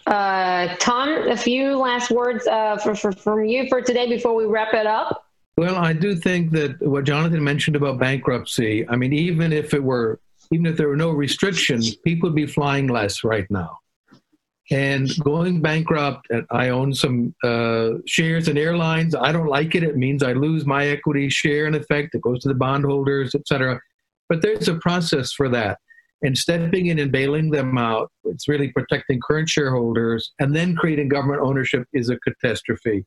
Uh, 0.07 0.75
Tom, 0.77 1.29
a 1.29 1.37
few 1.37 1.77
last 1.77 2.11
words 2.11 2.47
uh, 2.47 2.77
for, 2.79 2.95
for, 2.95 3.13
from 3.13 3.45
you 3.45 3.69
for 3.69 3.81
today 3.83 4.09
before 4.09 4.35
we 4.35 4.45
wrap 4.45 4.73
it 4.73 4.87
up. 4.87 5.25
Well, 5.59 5.77
I 5.77 5.95
do 5.95 6.15
think 6.15 6.53
that 6.53 6.81
what 6.81 7.05
Jonathan 7.05 7.43
mentioned 7.43 7.77
about 7.77 7.99
bankruptcy, 7.99 8.87
I 8.89 8.97
mean, 8.97 9.13
even 9.13 9.53
if 9.53 9.75
it 9.75 9.83
were, 9.83 10.21
even 10.53 10.67
if 10.67 10.77
there 10.77 10.89
were 10.89 10.97
no 10.97 11.11
restrictions, 11.11 11.97
people 11.97 12.29
would 12.29 12.37
be 12.37 12.47
flying 12.47 12.87
less 12.87 13.25
right 13.25 13.51
now. 13.51 13.79
And 14.71 15.09
going 15.23 15.61
bankrupt, 15.61 16.27
I 16.51 16.71
own 16.71 16.93
some 16.93 17.35
uh, 17.45 17.91
shares 18.07 18.49
in 18.49 18.59
airlines. 18.59 19.15
I 19.15 19.31
don't 19.31 19.47
like 19.47 19.77
it. 19.77 19.85
It 19.85 19.97
means 19.97 20.23
I 20.23 20.33
lose 20.33 20.67
my 20.67 20.89
equity 20.89 21.29
share 21.29 21.67
in 21.67 21.75
effect. 21.75 22.17
It 22.17 22.23
goes 22.23 22.41
to 22.41 22.49
the 22.49 22.55
bondholders, 22.55 23.35
et 23.37 23.47
cetera. 23.47 23.81
But 24.29 24.43
there's 24.43 24.69
a 24.69 24.75
process 24.79 25.33
for 25.33 25.49
that. 25.51 25.79
And 26.23 26.37
stepping 26.37 26.87
in 26.87 26.99
and 26.99 27.13
bailing 27.13 27.51
them 27.51 27.79
out, 27.79 28.11
it's 28.25 28.49
really 28.49 28.73
protecting 28.73 29.21
current 29.21 29.49
shareholders. 29.49 30.33
And 30.41 30.57
then 30.57 30.75
creating 30.75 31.11
government 31.11 31.43
ownership 31.43 31.85
is 31.93 32.09
a 32.09 32.19
catastrophe. 32.19 33.05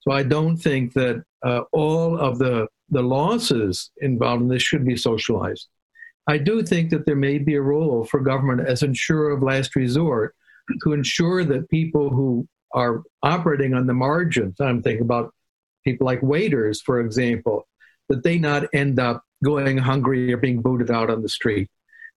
So 0.00 0.12
I 0.12 0.22
don't 0.22 0.56
think 0.56 0.92
that 0.94 1.22
uh, 1.42 1.62
all 1.72 2.18
of 2.18 2.38
the, 2.38 2.66
the 2.90 3.02
losses 3.02 3.90
involved 4.02 4.42
in 4.42 4.48
this 4.48 4.62
should 4.62 4.84
be 4.84 4.96
socialized. 4.96 5.68
I 6.26 6.38
do 6.38 6.62
think 6.62 6.90
that 6.90 7.06
there 7.06 7.16
may 7.16 7.38
be 7.38 7.54
a 7.54 7.62
role 7.62 8.04
for 8.04 8.20
government 8.20 8.68
as 8.68 8.82
insurer 8.82 9.32
of 9.32 9.42
last 9.42 9.74
resort 9.74 10.34
to 10.82 10.92
ensure 10.92 11.44
that 11.44 11.68
people 11.70 12.10
who 12.10 12.46
are 12.72 13.02
operating 13.22 13.74
on 13.74 13.86
the 13.86 13.94
margins, 13.94 14.60
I'm 14.60 14.82
thinking 14.82 15.02
about 15.02 15.34
people 15.84 16.06
like 16.06 16.22
waiters, 16.22 16.80
for 16.80 17.00
example, 17.00 17.66
that 18.08 18.22
they 18.22 18.38
not 18.38 18.64
end 18.72 19.00
up 19.00 19.24
going 19.42 19.78
hungry 19.78 20.32
or 20.32 20.36
being 20.36 20.62
booted 20.62 20.90
out 20.90 21.10
on 21.10 21.22
the 21.22 21.28
street. 21.28 21.68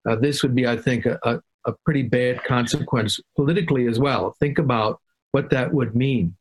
Uh, 0.09 0.16
this 0.16 0.43
would 0.43 0.55
be, 0.55 0.66
I 0.66 0.77
think, 0.77 1.07
a, 1.07 1.19
a, 1.23 1.41
a 1.66 1.73
pretty 1.85 2.03
bad 2.03 2.43
consequence 2.45 3.20
politically 3.37 3.87
as 3.87 3.99
well. 3.99 4.35
Think 4.41 4.59
about 4.59 5.01
what 5.31 5.51
that 5.51 5.73
would 5.73 5.95
mean. 5.95 6.37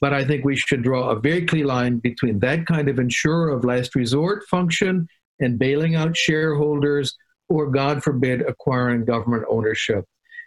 But 0.00 0.14
I 0.14 0.24
think 0.24 0.44
we 0.44 0.56
should 0.56 0.82
draw 0.82 1.10
a 1.10 1.20
very 1.20 1.44
clear 1.44 1.66
line 1.66 1.98
between 1.98 2.38
that 2.38 2.66
kind 2.66 2.88
of 2.88 2.98
insurer 2.98 3.50
of 3.50 3.64
last 3.64 3.94
resort 3.94 4.44
function 4.48 5.08
and 5.40 5.58
bailing 5.58 5.94
out 5.94 6.16
shareholders 6.16 7.16
or, 7.48 7.66
God 7.66 8.02
forbid, 8.02 8.42
acquiring 8.42 9.04
government 9.04 9.44
ownership. 9.48 10.04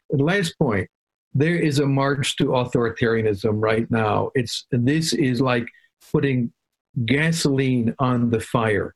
And 0.09 0.21
last 0.21 0.57
point, 0.57 0.89
there 1.33 1.55
is 1.55 1.79
a 1.79 1.85
march 1.85 2.37
to 2.37 2.45
authoritarianism 2.45 3.61
right 3.61 3.89
now. 3.89 4.31
It's 4.35 4.65
this 4.71 5.13
is 5.13 5.41
like 5.41 5.65
putting 6.11 6.53
gasoline 7.05 7.95
on 7.99 8.29
the 8.29 8.39
fire 8.39 8.93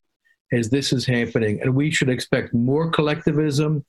as 0.53 0.69
this 0.69 0.93
is 0.93 1.05
happening, 1.05 1.61
and 1.61 1.75
we 1.75 1.91
should 1.91 2.09
expect 2.09 2.53
more 2.53 2.89
collectivism, 2.91 3.83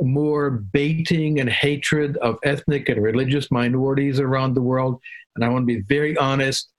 more 0.00 0.50
baiting 0.50 1.40
and 1.40 1.48
hatred 1.48 2.16
of 2.18 2.38
ethnic 2.44 2.88
and 2.88 3.02
religious 3.02 3.50
minorities 3.50 4.20
around 4.20 4.54
the 4.54 4.62
world. 4.62 5.00
And 5.34 5.44
I 5.44 5.48
want 5.48 5.62
to 5.62 5.74
be 5.74 5.80
very 5.80 6.16
honest. 6.16 6.70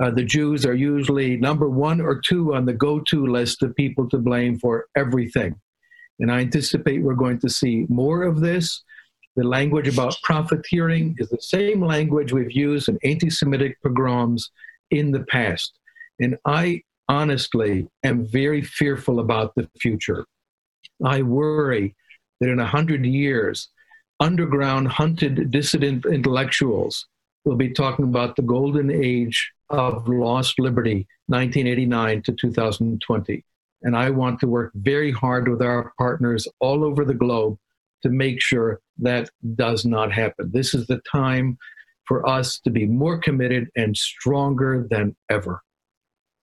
Uh, 0.00 0.10
the 0.10 0.22
Jews 0.22 0.64
are 0.64 0.74
usually 0.74 1.36
number 1.36 1.68
one 1.68 2.00
or 2.00 2.20
two 2.20 2.54
on 2.54 2.64
the 2.64 2.72
go 2.72 3.00
to 3.00 3.26
list 3.26 3.62
of 3.62 3.74
people 3.74 4.08
to 4.10 4.18
blame 4.18 4.58
for 4.58 4.86
everything. 4.96 5.56
And 6.20 6.30
I 6.30 6.40
anticipate 6.40 7.02
we're 7.02 7.14
going 7.14 7.40
to 7.40 7.48
see 7.48 7.86
more 7.88 8.22
of 8.22 8.40
this. 8.40 8.82
The 9.36 9.44
language 9.44 9.88
about 9.88 10.16
profiteering 10.22 11.16
is 11.18 11.28
the 11.30 11.40
same 11.40 11.84
language 11.84 12.32
we've 12.32 12.52
used 12.52 12.88
in 12.88 12.98
anti 13.04 13.30
Semitic 13.30 13.80
pogroms 13.82 14.50
in 14.90 15.10
the 15.10 15.24
past. 15.24 15.78
And 16.20 16.36
I 16.44 16.82
honestly 17.08 17.88
am 18.02 18.26
very 18.26 18.62
fearful 18.62 19.20
about 19.20 19.54
the 19.54 19.68
future. 19.80 20.26
I 21.04 21.22
worry 21.22 21.94
that 22.40 22.48
in 22.48 22.58
a 22.58 22.66
hundred 22.66 23.04
years, 23.06 23.68
underground 24.20 24.88
hunted 24.88 25.50
dissident 25.50 26.04
intellectuals 26.06 27.06
will 27.48 27.56
be 27.56 27.70
talking 27.70 28.04
about 28.04 28.36
the 28.36 28.42
golden 28.42 28.90
age 28.90 29.52
of 29.70 30.06
lost 30.06 30.58
liberty, 30.58 31.06
1989 31.26 32.22
to 32.22 32.32
2020. 32.32 33.44
And 33.82 33.96
I 33.96 34.10
want 34.10 34.38
to 34.40 34.46
work 34.46 34.72
very 34.74 35.10
hard 35.10 35.48
with 35.48 35.62
our 35.62 35.92
partners 35.96 36.46
all 36.60 36.84
over 36.84 37.04
the 37.04 37.14
globe 37.14 37.58
to 38.02 38.10
make 38.10 38.42
sure 38.42 38.80
that 38.98 39.30
does 39.54 39.84
not 39.86 40.12
happen. 40.12 40.50
This 40.52 40.74
is 40.74 40.86
the 40.86 41.00
time 41.10 41.56
for 42.06 42.28
us 42.28 42.60
to 42.60 42.70
be 42.70 42.86
more 42.86 43.18
committed 43.18 43.68
and 43.76 43.96
stronger 43.96 44.86
than 44.90 45.16
ever. 45.30 45.62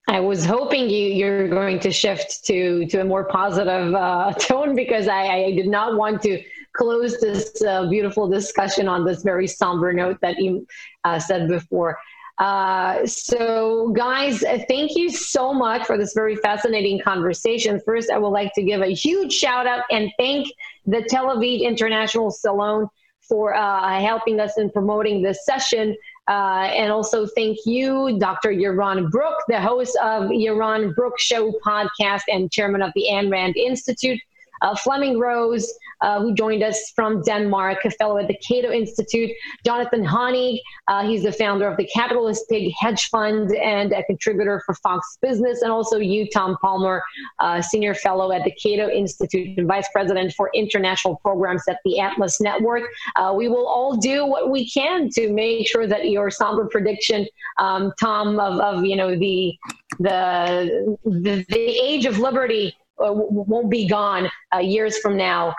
I 0.07 0.19
was 0.19 0.45
hoping 0.45 0.89
you 0.89 1.07
you're 1.07 1.47
going 1.47 1.79
to 1.79 1.91
shift 1.91 2.45
to 2.45 2.85
to 2.87 3.01
a 3.01 3.05
more 3.05 3.23
positive 3.23 3.93
uh, 3.93 4.33
tone 4.39 4.75
because 4.75 5.07
I, 5.07 5.27
I, 5.33 5.51
did 5.55 5.67
not 5.67 5.97
want 5.97 6.21
to 6.23 6.43
close 6.75 7.19
this 7.19 7.61
uh, 7.63 7.87
beautiful 7.89 8.27
discussion 8.27 8.87
on 8.87 9.05
this 9.05 9.23
very 9.23 9.47
somber 9.47 9.93
note 9.93 10.17
that 10.21 10.39
you 10.39 10.67
uh, 11.03 11.19
said 11.19 11.47
before. 11.47 11.97
Uh, 12.37 13.05
so, 13.05 13.93
guys, 13.95 14.43
uh, 14.43 14.59
thank 14.67 14.95
you 14.95 15.09
so 15.09 15.53
much 15.53 15.85
for 15.85 15.97
this 15.97 16.13
very 16.13 16.35
fascinating 16.35 16.99
conversation. 16.99 17.79
First, 17.85 18.09
I 18.09 18.17
would 18.17 18.29
like 18.29 18.53
to 18.55 18.63
give 18.63 18.81
a 18.81 18.93
huge 18.93 19.31
shout 19.31 19.65
out 19.67 19.83
and 19.89 20.11
thank 20.19 20.47
the 20.85 21.01
Tel 21.03 21.27
Aviv 21.27 21.61
International 21.61 22.31
Salon 22.31 22.89
for 23.21 23.55
uh, 23.55 23.99
helping 23.99 24.39
us 24.39 24.57
in 24.57 24.69
promoting 24.69 25.21
this 25.21 25.45
session. 25.45 25.95
Uh, 26.27 26.69
and 26.73 26.91
also 26.91 27.25
thank 27.25 27.57
you, 27.65 28.17
Dr. 28.19 28.51
Yaron 28.51 29.09
Brook, 29.11 29.37
the 29.47 29.61
host 29.61 29.97
of 30.01 30.23
Yaron 30.23 30.93
Brook 30.93 31.19
Show 31.19 31.53
podcast 31.65 32.23
and 32.27 32.51
chairman 32.51 32.81
of 32.81 32.91
the 32.95 33.05
Ayn 33.11 33.31
Rand 33.31 33.55
Institute 33.55 34.19
uh, 34.61 34.75
Flemming 34.75 35.19
Rose, 35.19 35.71
uh, 36.01 36.19
who 36.21 36.33
joined 36.33 36.63
us 36.63 36.91
from 36.95 37.21
Denmark, 37.23 37.85
a 37.85 37.91
fellow 37.91 38.17
at 38.17 38.27
the 38.27 38.37
Cato 38.47 38.71
Institute, 38.71 39.31
Jonathan 39.65 40.05
Hoenig, 40.05 40.59
uh, 40.87 41.05
he's 41.07 41.23
the 41.23 41.31
founder 41.31 41.67
of 41.67 41.77
the 41.77 41.85
Capitalist 41.85 42.45
Pig 42.49 42.73
Hedge 42.79 43.09
Fund 43.09 43.55
and 43.55 43.91
a 43.91 44.03
contributor 44.03 44.61
for 44.65 44.75
Fox 44.75 45.17
Business, 45.21 45.61
and 45.61 45.71
also 45.71 45.97
you, 45.97 46.29
Tom 46.29 46.57
Palmer, 46.61 47.03
uh, 47.39 47.61
senior 47.61 47.93
fellow 47.93 48.31
at 48.31 48.43
the 48.43 48.51
Cato 48.51 48.89
Institute 48.89 49.57
and 49.57 49.67
vice 49.67 49.87
president 49.91 50.33
for 50.33 50.49
international 50.53 51.17
programs 51.17 51.63
at 51.67 51.79
the 51.85 51.99
Atlas 51.99 52.41
Network. 52.41 52.83
Uh, 53.15 53.33
we 53.35 53.47
will 53.47 53.67
all 53.67 53.95
do 53.95 54.25
what 54.25 54.49
we 54.49 54.69
can 54.69 55.09
to 55.09 55.31
make 55.31 55.67
sure 55.67 55.87
that 55.87 56.09
your 56.09 56.29
somber 56.29 56.65
prediction, 56.67 57.27
um, 57.57 57.91
Tom, 57.99 58.39
of, 58.39 58.59
of 58.59 58.85
you 58.85 58.95
know 58.95 59.15
the 59.17 59.53
the 59.99 60.97
the, 61.05 61.45
the 61.49 61.59
age 61.59 62.05
of 62.05 62.19
liberty 62.19 62.75
uh, 62.99 63.11
won't 63.11 63.69
be 63.69 63.87
gone 63.87 64.29
uh, 64.53 64.59
years 64.59 64.97
from 64.99 65.17
now 65.17 65.53